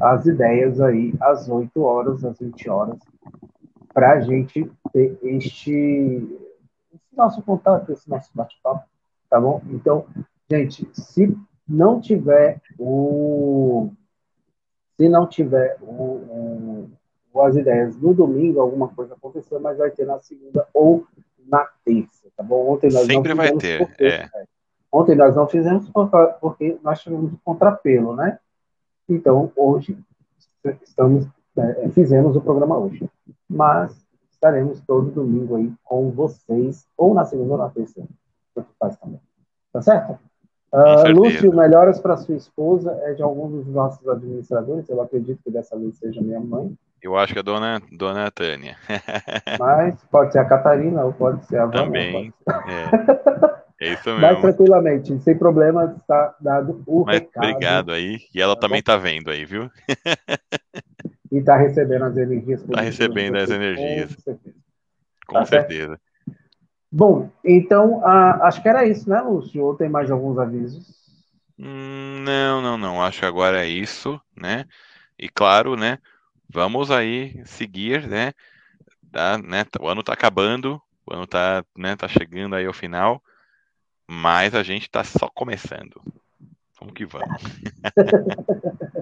as 0.00 0.24
ideias 0.24 0.80
aí 0.80 1.12
às 1.20 1.50
8 1.50 1.82
horas, 1.82 2.24
às 2.24 2.38
20 2.38 2.70
horas, 2.70 2.98
para 3.96 4.12
a 4.12 4.20
gente 4.20 4.70
ter 4.92 5.18
este 5.22 5.72
esse 6.92 7.16
nosso 7.16 7.40
contato, 7.40 7.90
esse 7.90 8.06
nosso 8.10 8.28
bate-papo, 8.34 8.84
tá 9.30 9.40
bom? 9.40 9.62
Então, 9.70 10.04
gente, 10.50 10.86
se 10.92 11.34
não 11.66 11.98
tiver 11.98 12.60
o 12.78 13.90
se 14.98 15.08
não 15.08 15.26
tiver 15.26 15.78
o, 15.80 16.90
o, 17.32 17.40
as 17.40 17.56
ideias 17.56 17.96
no 17.96 18.12
domingo, 18.12 18.60
alguma 18.60 18.88
coisa 18.88 19.14
aconteceu, 19.14 19.58
mas 19.60 19.78
vai 19.78 19.90
ter 19.90 20.04
na 20.04 20.18
segunda 20.18 20.68
ou 20.74 21.06
na 21.46 21.66
terça, 21.82 22.28
tá 22.36 22.42
bom? 22.42 22.74
Ontem 22.74 22.92
nós 22.92 23.06
Sempre 23.06 23.30
não 23.30 23.36
vai 23.36 23.56
ter, 23.56 23.78
porque, 23.78 24.04
é. 24.04 24.28
É. 24.34 24.44
Ontem 24.92 25.14
nós 25.14 25.34
não 25.34 25.48
fizemos 25.48 25.90
porque 26.38 26.78
nós 26.82 27.00
tivemos 27.00 27.32
um 27.32 27.38
contrapelo, 27.42 28.14
né? 28.14 28.38
Então, 29.08 29.50
hoje, 29.56 29.98
estamos, 30.82 31.26
é, 31.56 31.88
fizemos 31.88 32.36
o 32.36 32.42
programa 32.42 32.76
hoje 32.76 33.08
mas 33.48 34.06
estaremos 34.30 34.80
todo 34.80 35.10
domingo 35.10 35.56
aí 35.56 35.72
com 35.84 36.10
vocês, 36.10 36.86
ou 36.96 37.14
na 37.14 37.24
segunda 37.24 37.52
ou 37.52 37.58
na 37.58 37.68
terça, 37.70 38.02
tanto 38.54 38.68
faz 38.78 38.96
também. 38.96 39.20
Tá 39.72 39.82
certo? 39.82 40.18
Uh, 40.72 41.10
Lúcio, 41.14 41.54
melhoras 41.54 42.00
para 42.00 42.16
sua 42.16 42.36
esposa 42.36 42.92
é 43.04 43.14
de 43.14 43.22
algum 43.22 43.50
dos 43.50 43.66
nossos 43.66 44.06
administradores, 44.08 44.88
eu 44.88 45.00
acredito 45.00 45.40
que 45.42 45.50
dessa 45.50 45.78
vez 45.78 45.96
seja 45.96 46.20
minha 46.20 46.40
mãe. 46.40 46.76
Eu 47.02 47.16
acho 47.16 47.32
que 47.32 47.38
é 47.38 47.40
a 47.40 47.44
dona, 47.44 47.80
dona 47.92 48.30
Tânia. 48.30 48.76
Mas 49.58 50.04
pode 50.10 50.32
ser 50.32 50.40
a 50.40 50.44
Catarina 50.44 51.04
ou 51.04 51.12
pode 51.12 51.44
ser 51.46 51.58
a 51.58 51.66
Vânia. 51.66 51.84
Também. 51.84 52.34
É. 53.80 53.86
é. 53.86 53.92
isso 53.92 54.08
mesmo. 54.08 54.20
Mas 54.20 54.40
tranquilamente, 54.40 55.18
sem 55.20 55.38
problemas, 55.38 55.96
está 55.96 56.34
dado 56.40 56.82
o 56.86 57.04
Mas, 57.04 57.20
recado. 57.20 57.44
Obrigado 57.44 57.92
aí. 57.92 58.18
E 58.34 58.40
ela 58.40 58.54
tá 58.54 58.62
também 58.62 58.80
está 58.80 58.96
vendo 58.96 59.30
aí, 59.30 59.44
viu? 59.44 59.70
e 61.36 61.40
está 61.40 61.56
recebendo 61.56 62.04
as 62.04 62.16
energias. 62.16 62.62
Está 62.62 62.80
recebendo 62.80 63.36
as 63.36 63.50
energias. 63.50 64.14
Com 64.14 64.22
certeza. 64.22 64.56
Com 65.26 65.34
tá 65.34 65.44
certeza. 65.44 66.00
Bom, 66.90 67.30
então, 67.44 68.04
acho 68.06 68.62
que 68.62 68.68
era 68.68 68.86
isso, 68.86 69.08
né, 69.10 69.20
Lúcio? 69.20 69.62
Ou 69.62 69.74
tem 69.74 69.88
mais 69.88 70.10
alguns 70.10 70.38
avisos? 70.38 70.96
Hum, 71.58 72.22
não, 72.24 72.62
não, 72.62 72.78
não. 72.78 73.02
Acho 73.02 73.20
que 73.20 73.26
agora 73.26 73.62
é 73.62 73.68
isso, 73.68 74.18
né? 74.34 74.64
E 75.18 75.28
claro, 75.28 75.76
né? 75.76 75.98
Vamos 76.48 76.90
aí 76.90 77.42
seguir, 77.44 78.08
né? 78.08 78.32
Tá, 79.12 79.36
né 79.36 79.66
o 79.78 79.88
ano 79.88 80.00
está 80.00 80.14
acabando, 80.14 80.80
o 81.06 81.12
ano 81.12 81.24
está 81.24 81.62
né, 81.76 81.96
tá 81.96 82.08
chegando 82.08 82.54
aí 82.54 82.64
ao 82.64 82.72
final, 82.72 83.22
mas 84.08 84.54
a 84.54 84.62
gente 84.62 84.84
está 84.84 85.04
só 85.04 85.28
começando. 85.28 86.00
Vamos 86.78 86.94
que 86.94 87.04
vamos. 87.04 87.42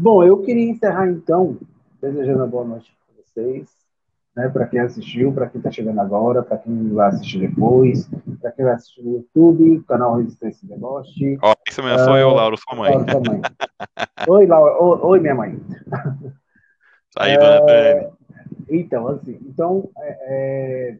Bom, 0.00 0.22
eu 0.22 0.40
queria 0.42 0.70
encerrar 0.70 1.08
então, 1.08 1.58
desejando 2.00 2.38
uma 2.38 2.46
boa 2.46 2.64
noite 2.64 2.96
para 3.04 3.20
vocês, 3.20 3.68
né, 4.36 4.48
para 4.48 4.64
quem 4.68 4.78
assistiu, 4.78 5.32
para 5.32 5.48
quem 5.48 5.58
está 5.58 5.72
chegando 5.72 6.00
agora, 6.00 6.40
para 6.40 6.56
quem 6.56 6.94
vai 6.94 7.08
assistir 7.08 7.40
depois, 7.40 8.08
para 8.40 8.52
quem 8.52 8.64
vai 8.64 8.74
assistir 8.74 9.02
no 9.02 9.16
YouTube, 9.16 9.82
canal 9.88 10.16
Resistência 10.16 10.68
Deboche. 10.68 11.36
Ó, 11.42 11.52
isso 11.68 11.82
mesmo, 11.82 11.98
sou 11.98 12.12
uh, 12.12 12.16
eu, 12.16 12.30
Lauro, 12.30 12.56
sua 12.56 12.76
mãe. 12.76 12.92
Lauro, 12.92 13.10
sua 13.10 13.20
mãe. 13.20 13.40
oi, 14.28 14.46
Laura, 14.46 14.80
oi, 14.80 14.98
oi, 15.02 15.20
minha 15.20 15.34
mãe. 15.34 15.60
Aí, 17.18 17.36
dona 17.36 17.68
é, 17.68 18.10
Então, 18.70 19.08
assim, 19.08 19.36
então, 19.42 19.90
é, 19.98 20.18
é, 20.20 20.98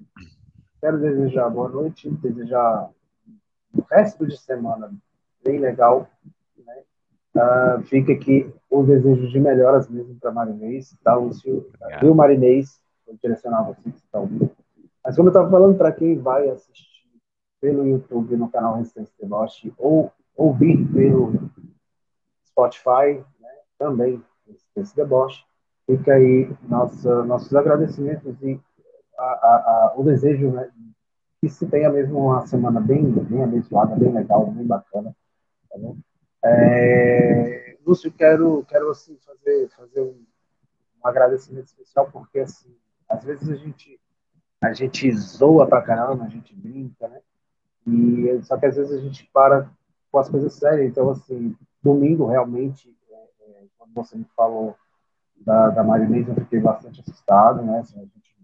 quero 0.81 0.99
desejar 0.99 1.49
boa 1.51 1.69
noite, 1.69 2.11
desejar 2.11 2.91
o 3.73 3.85
resto 3.93 4.27
de 4.27 4.37
semana 4.37 4.91
bem 5.45 5.61
legal, 5.61 6.09
Uh, 7.39 7.83
fica 7.85 8.13
aqui 8.13 8.53
o 8.69 8.83
desejo 8.83 9.29
de 9.29 9.39
melhoras 9.39 9.89
mesmo 9.89 10.17
para 10.17 10.33
Marinês, 10.33 10.97
tá, 11.05 11.15
Lúcio? 11.15 11.71
Viu, 12.01 12.13
Marinês? 12.15 12.81
Vou 13.07 13.17
direcionar 13.23 13.63
você 13.63 13.91
que 13.91 13.97
está 13.97 14.19
ouvindo. 14.19 14.51
Mas 15.05 15.15
como 15.15 15.29
eu 15.29 15.31
estava 15.31 15.49
falando, 15.49 15.77
para 15.79 15.93
quem 15.93 16.19
vai 16.19 16.49
assistir 16.49 16.85
pelo 17.61 17.87
YouTube 17.87 18.37
no 18.37 18.51
canal 18.51 18.77
Resistência 18.77 19.15
Deboche 19.21 19.73
ou 19.79 20.13
ouvir 20.37 20.85
pelo 20.93 21.33
Spotify, 22.47 23.25
né, 23.41 23.51
também 23.79 24.23
Resistência 24.47 24.97
Deboche, 24.97 25.45
fica 25.87 26.15
aí 26.15 26.51
nossa, 26.69 27.25
nossos 27.25 27.55
agradecimentos 27.55 28.43
e 28.43 28.61
a, 29.17 29.23
a, 29.23 29.27
a, 29.27 29.95
o 29.97 30.03
desejo 30.03 30.51
né, 30.51 30.69
que 31.41 31.49
se 31.49 31.67
tenha 31.67 31.89
mesmo 31.89 32.19
uma 32.19 32.47
semana 32.47 32.81
bem, 32.81 33.05
bem 33.11 33.45
abençoada, 33.45 33.95
bem 33.95 34.13
legal, 34.13 34.47
bem 34.51 34.67
bacana. 34.67 35.15
Tá 35.71 35.79
bom? 35.79 35.97
É, 36.45 37.77
Lúcio, 37.85 38.13
quero, 38.13 38.65
quero 38.69 38.91
assim, 38.91 39.17
fazer, 39.25 39.69
fazer 39.71 40.01
um, 40.01 40.25
um 41.03 41.07
agradecimento 41.07 41.67
especial, 41.67 42.11
porque 42.11 42.41
assim, 42.41 42.75
às 43.09 43.25
vezes 43.25 43.49
a 43.49 43.57
gente, 43.57 44.01
a 44.61 44.73
gente 44.73 45.11
zoa 45.17 45.67
pra 45.67 45.83
caramba, 45.83 46.25
a 46.25 46.29
gente 46.29 46.55
brinca, 46.55 47.09
né? 47.09 47.21
E, 47.87 48.43
só 48.43 48.57
que 48.59 48.67
às 48.67 48.77
vezes 48.77 48.93
a 48.93 49.01
gente 49.01 49.29
para 49.33 49.71
com 50.11 50.19
as 50.19 50.29
coisas 50.29 50.53
sérias. 50.53 50.91
Então, 50.91 51.11
assim, 51.11 51.57
domingo 51.83 52.27
realmente, 52.27 52.95
é, 53.11 53.15
é, 53.15 53.65
quando 53.79 53.93
você 53.95 54.17
me 54.17 54.27
falou 54.37 54.77
da, 55.37 55.71
da 55.71 55.83
Marinês, 55.83 56.29
eu 56.29 56.35
fiquei 56.35 56.61
bastante 56.61 57.01
assustado, 57.01 57.63
né? 57.63 57.79
Assim, 57.79 57.99
a 57.99 58.05
gente 58.05 58.37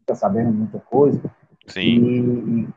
fica 0.00 0.14
sabendo 0.14 0.52
muita 0.52 0.78
coisa. 0.78 1.20
Sim. 1.66 1.80
E, 1.80 2.60
e 2.64 2.68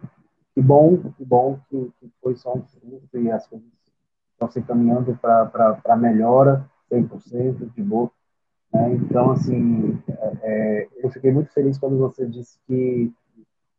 que 0.53 0.61
bom, 0.61 1.11
que 1.11 1.25
bom 1.25 1.59
que, 1.69 1.91
que 1.99 2.09
foi 2.21 2.35
só 2.35 2.55
um 2.55 2.65
susto 2.65 3.17
e 3.17 3.29
as 3.29 3.45
coisas 3.47 3.67
estão 4.45 4.51
se 4.51 4.59
encaminhando 4.59 5.17
para 5.17 5.97
melhora 5.97 6.65
100% 6.91 7.73
de 7.73 7.81
boa. 7.81 8.11
Né? 8.73 8.93
Então, 8.93 9.31
assim, 9.31 10.01
é, 10.07 10.37
é, 10.41 10.87
eu 10.97 11.09
fiquei 11.09 11.31
muito 11.31 11.51
feliz 11.53 11.77
quando 11.77 11.97
você 11.97 12.25
disse 12.25 12.57
que, 12.67 13.11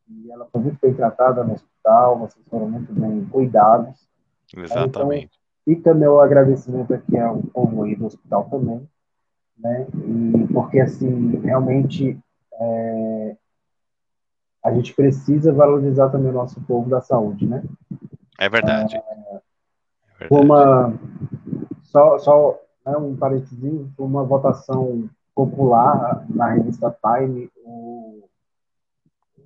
que, 0.07 0.31
ela 0.31 0.47
foi 0.47 0.61
muito 0.61 0.79
bem 0.81 0.95
tratada 0.95 1.45
no 1.45 1.55
hospital, 1.55 2.19
vocês 2.19 2.45
foram 2.49 2.69
muito 2.69 2.93
bem 2.93 3.25
cuidados. 3.27 4.09
Exatamente. 4.57 5.39
Então, 5.65 5.75
fica 5.77 5.95
meu 5.95 6.21
agradecimento 6.21 6.95
aqui 6.95 7.19
ao 7.19 7.43
povo 7.43 7.83
aí 7.83 7.97
do 7.97 8.07
hospital 8.07 8.45
também, 8.45 8.89
né? 9.59 9.87
E 9.95 10.53
porque, 10.53 10.79
assim, 10.81 11.41
realmente 11.41 12.19
é, 12.53 13.37
a 14.65 14.73
gente 14.73 14.95
precisa 14.95 15.53
valorizar 15.53 16.09
também 16.09 16.31
o 16.31 16.35
nosso 16.35 16.61
povo 16.63 16.89
da 16.89 17.01
saúde, 17.01 17.47
né? 17.47 17.63
É 18.39 18.49
verdade. 18.49 18.97
É, 18.97 19.41
uma 20.31 20.95
só, 21.85 22.19
só 22.19 22.61
né, 22.85 22.97
um 22.97 23.17
parênteses, 23.17 23.91
uma 23.99 24.25
votação 24.25 25.09
popular 25.35 26.25
na 26.29 26.51
revista 26.55 26.97
Time, 27.03 27.51
o, 27.65 28.25
o 29.39 29.43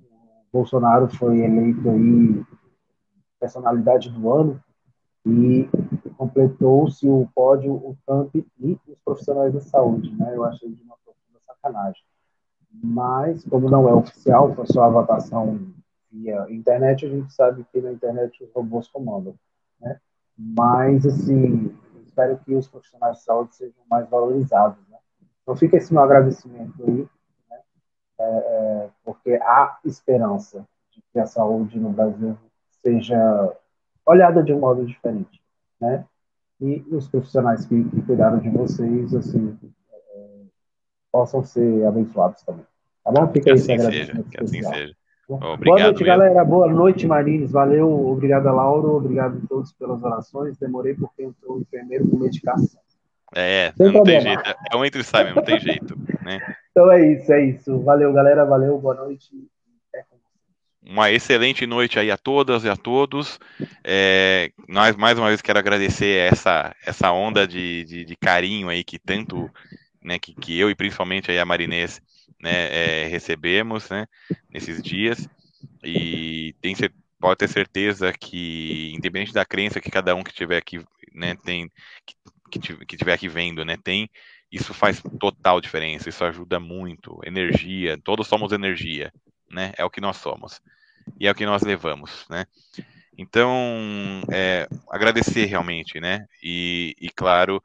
Bolsonaro 0.51 1.07
foi 1.09 1.39
eleito 1.39 1.89
aí 1.89 2.43
personalidade 3.39 4.09
do 4.09 4.31
ano 4.31 4.61
e 5.25 5.67
completou-se 6.17 7.07
o 7.07 7.27
pódio 7.33 7.73
o 7.73 7.97
Trump 8.05 8.35
e 8.35 8.79
os 8.87 8.99
profissionais 9.03 9.53
da 9.53 9.59
saúde, 9.59 10.13
né? 10.15 10.35
Eu 10.35 10.45
achei 10.45 10.69
de 10.69 10.81
uma 10.83 10.95
profunda 11.03 11.39
sacanagem. 11.45 12.01
Mas, 12.71 13.43
como 13.45 13.69
não 13.69 13.89
é 13.89 13.93
oficial, 13.93 14.53
foi 14.53 14.65
só 14.67 14.83
a 14.83 14.89
votação 14.89 15.59
via 16.11 16.45
internet, 16.49 17.05
a 17.05 17.09
gente 17.09 17.33
sabe 17.33 17.65
que 17.71 17.81
na 17.81 17.91
internet 17.91 18.43
os 18.43 18.51
robôs 18.53 18.87
comandam, 18.87 19.33
né? 19.79 19.99
Mas, 20.37 21.05
assim, 21.05 21.75
espero 22.05 22.37
que 22.39 22.55
os 22.55 22.67
profissionais 22.67 23.17
de 23.17 23.23
saúde 23.23 23.55
sejam 23.55 23.83
mais 23.89 24.09
valorizados. 24.09 24.77
Né? 24.89 24.97
Então, 25.41 25.55
fica 25.55 25.77
esse 25.77 25.93
meu 25.93 26.03
agradecimento 26.03 26.83
aí, 26.83 27.07
né? 27.49 27.59
é, 28.19 28.23
é, 28.23 28.89
porque 29.03 29.33
há 29.41 29.79
esperança. 29.85 30.65
de 30.91 31.01
que 31.11 31.19
a 31.19 31.25
saúde 31.25 31.79
no 31.79 31.89
Brasil 31.89 32.37
seja 32.81 33.55
olhada 34.05 34.43
de 34.43 34.53
um 34.53 34.59
modo 34.59 34.85
diferente, 34.85 35.41
né? 35.79 36.05
E 36.59 36.85
os 36.91 37.07
profissionais 37.07 37.65
que, 37.65 37.83
que 37.85 38.01
cuidaram 38.03 38.39
de 38.39 38.49
vocês, 38.49 39.15
assim, 39.15 39.57
é, 39.91 40.41
possam 41.11 41.43
ser 41.43 41.85
abençoados 41.85 42.43
também. 42.43 42.65
Tá 43.03 43.11
bom? 43.11 43.27
Fica 43.27 43.45
que 43.45 43.51
assim 43.51 43.79
seja, 43.79 44.23
que 44.23 44.43
assim 44.43 44.61
seja. 44.61 44.95
Obrigado 45.27 45.63
Boa 45.63 45.79
noite, 45.79 46.03
mesmo. 46.03 46.05
galera. 46.05 46.45
Boa 46.45 46.67
noite, 46.67 47.07
Marines. 47.07 47.51
Valeu. 47.51 47.89
Obrigado, 48.09 48.45
Lauro. 48.45 48.97
Obrigado 48.97 49.41
a 49.43 49.47
todos 49.47 49.71
pelas 49.73 50.03
orações. 50.03 50.57
Demorei 50.57 50.93
porque 50.93 51.23
entrou 51.23 51.57
o 51.57 51.61
enfermeiro 51.61 52.07
com 52.07 52.17
medicação. 52.17 52.81
É, 53.33 53.71
Sem 53.77 53.85
não 53.85 53.93
problema. 53.93 54.21
tem 54.23 54.33
jeito. 54.33 54.59
É 54.71 54.75
um 54.75 54.83
entre 54.83 55.03
sai 55.03 55.23
mesmo, 55.23 55.37
não 55.37 55.43
tem 55.43 55.59
jeito. 55.59 55.97
Né? 56.21 56.39
Então 56.71 56.91
é 56.91 57.13
isso, 57.13 57.31
é 57.31 57.45
isso. 57.45 57.79
Valeu, 57.81 58.11
galera. 58.11 58.43
Valeu. 58.45 58.77
Boa 58.77 58.95
noite. 58.95 59.29
Uma 60.83 61.11
excelente 61.11 61.65
noite 61.67 61.99
aí 61.99 62.09
a 62.11 62.17
todas 62.17 62.63
e 62.65 62.69
a 62.69 62.75
todos. 62.75 63.39
É, 63.83 64.51
nós, 64.67 64.95
mais 64.97 65.17
uma 65.17 65.27
vez, 65.27 65.41
quero 65.41 65.59
agradecer 65.59 66.27
essa, 66.31 66.75
essa 66.85 67.11
onda 67.11 67.47
de, 67.47 67.85
de, 67.85 68.03
de 68.03 68.15
carinho 68.15 68.67
aí 68.67 68.83
que 68.83 68.97
tanto, 68.97 69.49
né, 70.03 70.17
que, 70.17 70.33
que 70.33 70.59
eu 70.59 70.69
e 70.71 70.75
principalmente 70.75 71.29
aí 71.29 71.39
a 71.39 71.45
Marinês 71.45 72.01
né, 72.41 73.03
é, 73.03 73.07
recebemos 73.07 73.89
né, 73.89 74.07
nesses 74.49 74.81
dias. 74.81 75.27
E 75.83 76.55
tem, 76.61 76.75
pode 77.19 77.37
ter 77.37 77.47
certeza 77.47 78.11
que, 78.11 78.91
independente 78.95 79.33
da 79.33 79.45
crença 79.45 79.79
que 79.79 79.91
cada 79.91 80.15
um 80.15 80.23
que 80.23 80.33
tiver 80.33 80.57
aqui, 80.57 80.83
né, 81.13 81.35
tem, 81.35 81.69
que, 82.49 82.85
que 82.85 82.97
tiver 82.97 83.13
aqui 83.13 83.27
vendo, 83.27 83.63
né, 83.63 83.77
tem, 83.83 84.09
isso 84.51 84.73
faz 84.73 85.01
total 85.19 85.61
diferença, 85.61 86.09
isso 86.09 86.25
ajuda 86.25 86.59
muito. 86.59 87.19
Energia, 87.23 87.97
todos 88.03 88.27
somos 88.27 88.51
energia, 88.51 89.13
né? 89.49 89.71
É 89.77 89.85
o 89.85 89.89
que 89.89 90.01
nós 90.01 90.17
somos. 90.17 90.61
E 91.17 91.25
é 91.25 91.31
o 91.31 91.35
que 91.35 91.45
nós 91.45 91.61
levamos, 91.61 92.25
né? 92.29 92.45
Então, 93.17 94.21
é, 94.29 94.67
agradecer 94.89 95.45
realmente, 95.45 96.01
né? 96.01 96.25
E, 96.43 96.95
e 96.99 97.09
claro, 97.09 97.63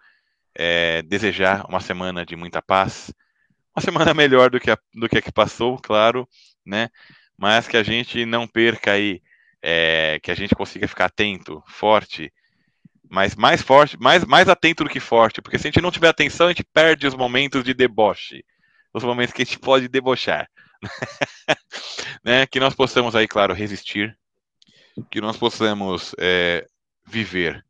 é, 0.54 1.02
desejar 1.02 1.66
uma 1.68 1.80
semana 1.80 2.24
de 2.24 2.36
muita 2.36 2.62
paz, 2.62 3.12
uma 3.76 3.82
semana 3.82 4.14
melhor 4.14 4.48
do 4.48 4.58
que 4.58 4.70
a, 4.70 4.78
do 4.94 5.08
que, 5.08 5.18
a 5.18 5.22
que 5.22 5.30
passou, 5.30 5.78
claro, 5.78 6.26
né? 6.64 6.88
Mas 7.36 7.68
que 7.68 7.76
a 7.76 7.82
gente 7.82 8.24
não 8.24 8.48
perca 8.48 8.92
aí, 8.92 9.20
é, 9.62 10.18
que 10.22 10.30
a 10.30 10.34
gente 10.34 10.54
consiga 10.54 10.88
ficar 10.88 11.06
atento, 11.06 11.62
forte, 11.66 12.32
mas 13.08 13.34
mais 13.34 13.60
forte, 13.60 13.98
mais, 14.00 14.24
mais 14.24 14.48
atento 14.48 14.82
do 14.82 14.90
que 14.90 14.98
forte, 14.98 15.42
porque 15.42 15.58
se 15.58 15.66
a 15.66 15.70
gente 15.70 15.82
não 15.82 15.90
tiver 15.90 16.08
atenção, 16.08 16.46
a 16.46 16.50
gente 16.50 16.64
perde 16.64 17.06
os 17.06 17.14
momentos 17.14 17.62
de 17.62 17.74
deboche, 17.74 18.42
os 18.94 19.04
momentos 19.04 19.34
que 19.34 19.42
a 19.42 19.44
gente 19.44 19.58
pode 19.58 19.88
debochar. 19.88 20.48
né? 22.24 22.46
Que 22.46 22.58
nós 22.58 22.74
possamos 22.74 23.14
aí, 23.14 23.28
claro, 23.28 23.52
resistir, 23.52 24.16
que 25.10 25.20
nós 25.20 25.36
possamos 25.36 26.14
é, 26.18 26.66
viver. 27.06 27.62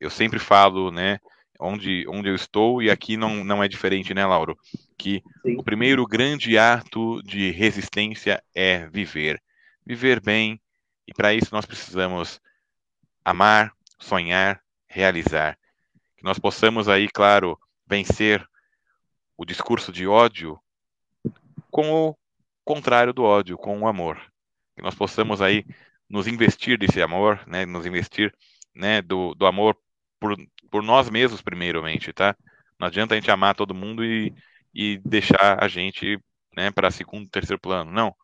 Eu 0.00 0.08
sempre 0.08 0.38
falo, 0.38 0.90
né? 0.90 1.18
Onde, 1.58 2.06
onde 2.08 2.28
eu 2.28 2.34
estou, 2.34 2.82
e 2.82 2.90
aqui 2.90 3.16
não, 3.16 3.44
não 3.44 3.62
é 3.62 3.68
diferente, 3.68 4.14
né, 4.14 4.24
Lauro? 4.24 4.58
Que 4.96 5.22
Sim. 5.42 5.56
o 5.58 5.62
primeiro 5.62 6.06
grande 6.06 6.56
ato 6.58 7.22
de 7.22 7.50
resistência 7.50 8.42
é 8.54 8.86
viver. 8.88 9.42
Viver 9.84 10.20
bem, 10.20 10.60
e 11.06 11.14
para 11.14 11.32
isso 11.32 11.48
nós 11.52 11.64
precisamos 11.64 12.40
amar, 13.24 13.72
sonhar, 13.98 14.60
realizar. 14.88 15.58
Que 16.16 16.24
nós 16.24 16.38
possamos 16.38 16.88
aí, 16.88 17.08
claro, 17.08 17.58
vencer 17.86 18.46
o 19.36 19.44
discurso 19.44 19.92
de 19.92 20.06
ódio 20.06 20.58
com 21.70 21.92
o 21.92 22.16
contrário 22.64 23.12
do 23.12 23.22
ódio, 23.22 23.56
com 23.56 23.80
o 23.80 23.86
amor. 23.86 24.20
Que 24.74 24.82
nós 24.82 24.94
possamos 24.94 25.40
aí 25.40 25.64
nos 26.08 26.26
investir 26.26 26.78
desse 26.78 27.02
amor, 27.02 27.40
né, 27.46 27.66
nos 27.66 27.86
investir 27.86 28.34
né, 28.74 29.02
do, 29.02 29.34
do 29.34 29.46
amor 29.46 29.76
por, 30.26 30.36
por 30.70 30.82
nós 30.82 31.08
mesmos, 31.08 31.40
primeiramente, 31.40 32.12
tá? 32.12 32.34
Não 32.78 32.88
adianta 32.88 33.14
a 33.14 33.16
gente 33.16 33.30
amar 33.30 33.54
todo 33.54 33.74
mundo 33.74 34.04
e, 34.04 34.34
e 34.74 34.98
deixar 35.04 35.62
a 35.62 35.68
gente 35.68 36.18
né, 36.56 36.70
para 36.70 36.90
segundo, 36.90 37.28
terceiro 37.28 37.60
plano. 37.60 37.90
Não. 37.92 38.14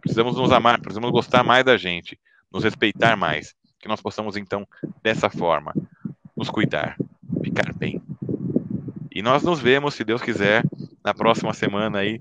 Precisamos 0.00 0.36
nos 0.36 0.52
amar, 0.52 0.80
precisamos 0.80 1.10
gostar 1.10 1.42
mais 1.42 1.64
da 1.64 1.76
gente, 1.76 2.18
nos 2.52 2.64
respeitar 2.64 3.16
mais. 3.16 3.54
Que 3.80 3.88
nós 3.88 4.00
possamos, 4.00 4.36
então, 4.36 4.66
dessa 5.02 5.30
forma, 5.30 5.72
nos 6.36 6.50
cuidar, 6.50 6.96
ficar 7.42 7.72
bem. 7.74 8.02
E 9.14 9.22
nós 9.22 9.42
nos 9.42 9.60
vemos, 9.60 9.94
se 9.94 10.04
Deus 10.04 10.20
quiser, 10.20 10.62
na 11.02 11.14
próxima 11.14 11.54
semana 11.54 11.98
aí, 11.98 12.18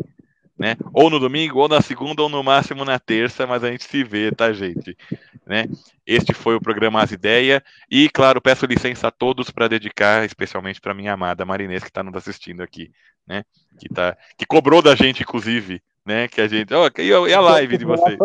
né? 0.58 0.76
Ou 0.94 1.10
no 1.10 1.20
domingo, 1.20 1.60
ou 1.60 1.68
na 1.68 1.82
segunda, 1.82 2.22
ou 2.22 2.30
no 2.30 2.44
máximo 2.44 2.86
na 2.86 2.98
terça, 2.98 3.46
mas 3.46 3.64
a 3.64 3.72
gente 3.72 3.84
se 3.84 4.04
vê, 4.04 4.32
tá, 4.32 4.54
gente? 4.54 4.98
Né? 5.46 5.66
Este 6.06 6.34
foi 6.34 6.56
o 6.56 6.62
programa 6.62 7.02
As 7.02 7.12
Ideias. 7.12 7.62
E, 7.90 8.10
claro, 8.10 8.42
peço 8.42 8.66
licença 8.66 9.08
a 9.08 9.12
todos 9.12 9.52
para 9.52 9.68
dedicar, 9.68 10.26
especialmente 10.26 10.80
para 10.80 10.94
minha 10.94 11.14
amada 11.14 11.46
Marinês, 11.46 11.84
que 11.84 11.90
está 11.90 12.04
nos 12.04 12.16
assistindo 12.16 12.62
aqui, 12.62 12.92
né? 13.28 13.44
Que, 13.80 13.90
tá, 13.90 14.18
que 14.38 14.46
cobrou 14.46 14.82
da 14.82 14.96
gente, 14.96 15.24
inclusive, 15.24 15.82
né? 16.06 16.28
Que 16.28 16.42
a 16.42 16.48
gente. 16.48 16.74
Oh, 16.74 16.90
e, 17.02 17.34
a, 17.34 17.42
live 17.42 17.78
de 17.78 17.86
vocês? 17.86 18.18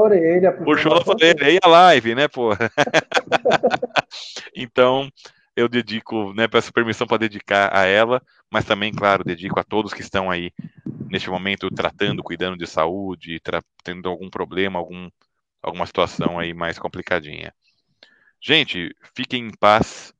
Puxou 0.64 0.94
a 0.94 1.10
orelha. 1.10 1.50
E 1.50 1.58
a 1.60 1.68
live, 1.68 2.14
né, 2.14 2.28
pô? 2.28 2.50
então, 4.54 5.10
eu 5.60 5.68
dedico, 5.68 6.32
né? 6.34 6.48
Peço 6.48 6.72
permissão 6.72 7.06
para 7.06 7.18
dedicar 7.18 7.74
a 7.76 7.84
ela, 7.84 8.22
mas 8.50 8.64
também, 8.64 8.92
claro, 8.92 9.24
dedico 9.24 9.58
a 9.60 9.64
todos 9.64 9.92
que 9.92 10.00
estão 10.00 10.30
aí 10.30 10.52
neste 11.08 11.30
momento 11.30 11.70
tratando, 11.70 12.22
cuidando 12.22 12.56
de 12.56 12.66
saúde, 12.66 13.40
tendo 13.84 14.08
algum 14.08 14.28
problema, 14.30 14.78
algum 14.78 15.08
alguma 15.62 15.86
situação 15.86 16.38
aí 16.38 16.54
mais 16.54 16.78
complicadinha. 16.78 17.52
Gente, 18.40 18.94
fiquem 19.14 19.48
em 19.48 19.50
paz, 19.50 20.14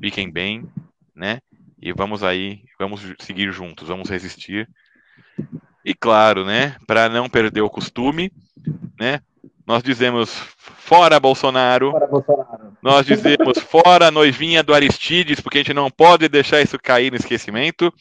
fiquem 0.00 0.30
bem, 0.30 0.68
né? 1.14 1.40
E 1.80 1.92
vamos 1.92 2.22
aí, 2.22 2.64
vamos 2.78 3.00
seguir 3.20 3.52
juntos, 3.52 3.88
vamos 3.88 4.08
resistir. 4.08 4.68
E 5.84 5.94
claro, 5.94 6.44
né, 6.44 6.76
para 6.86 7.08
não 7.08 7.28
perder 7.28 7.60
o 7.60 7.70
costume, 7.70 8.32
né? 8.98 9.20
Nós 9.66 9.82
dizemos 9.82 10.30
fora 10.58 11.18
Bolsonaro. 11.18 11.90
Fora 11.92 12.06
Bolsonaro. 12.06 12.76
Nós 12.82 13.06
dizemos 13.06 13.58
fora 13.58 14.10
noivinha 14.10 14.62
do 14.62 14.74
Aristides, 14.74 15.40
porque 15.40 15.58
a 15.58 15.60
gente 15.62 15.72
não 15.72 15.90
pode 15.90 16.28
deixar 16.28 16.60
isso 16.60 16.78
cair 16.78 17.10
no 17.10 17.16
esquecimento. 17.16 17.92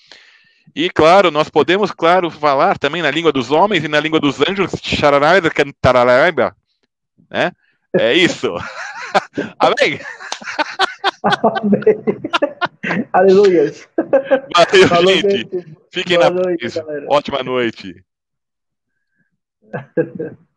E 0.76 0.90
claro, 0.90 1.32
nós 1.32 1.50
podemos, 1.50 1.92
claro, 1.92 2.30
falar 2.30 2.78
também 2.78 3.02
na 3.02 3.12
língua 3.12 3.32
dos 3.32 3.52
homens 3.52 3.84
e 3.84 3.88
na 3.88 4.00
língua 4.00 4.20
dos 4.20 4.40
anjos, 4.42 4.72
né? 7.30 7.52
É 7.96 8.14
isso. 8.14 8.48
Amém? 9.60 10.00
Amém. 11.24 11.90
Aleluia. 13.14 13.72
Valeu, 14.56 14.88
Falou, 14.88 15.14
gente. 15.14 15.78
Fiquem 15.92 16.18
Boa 16.18 16.30
na 16.30 16.42
noite, 16.42 16.70
paz. 16.70 16.86
Ótima 17.08 17.44
noite. 17.44 18.04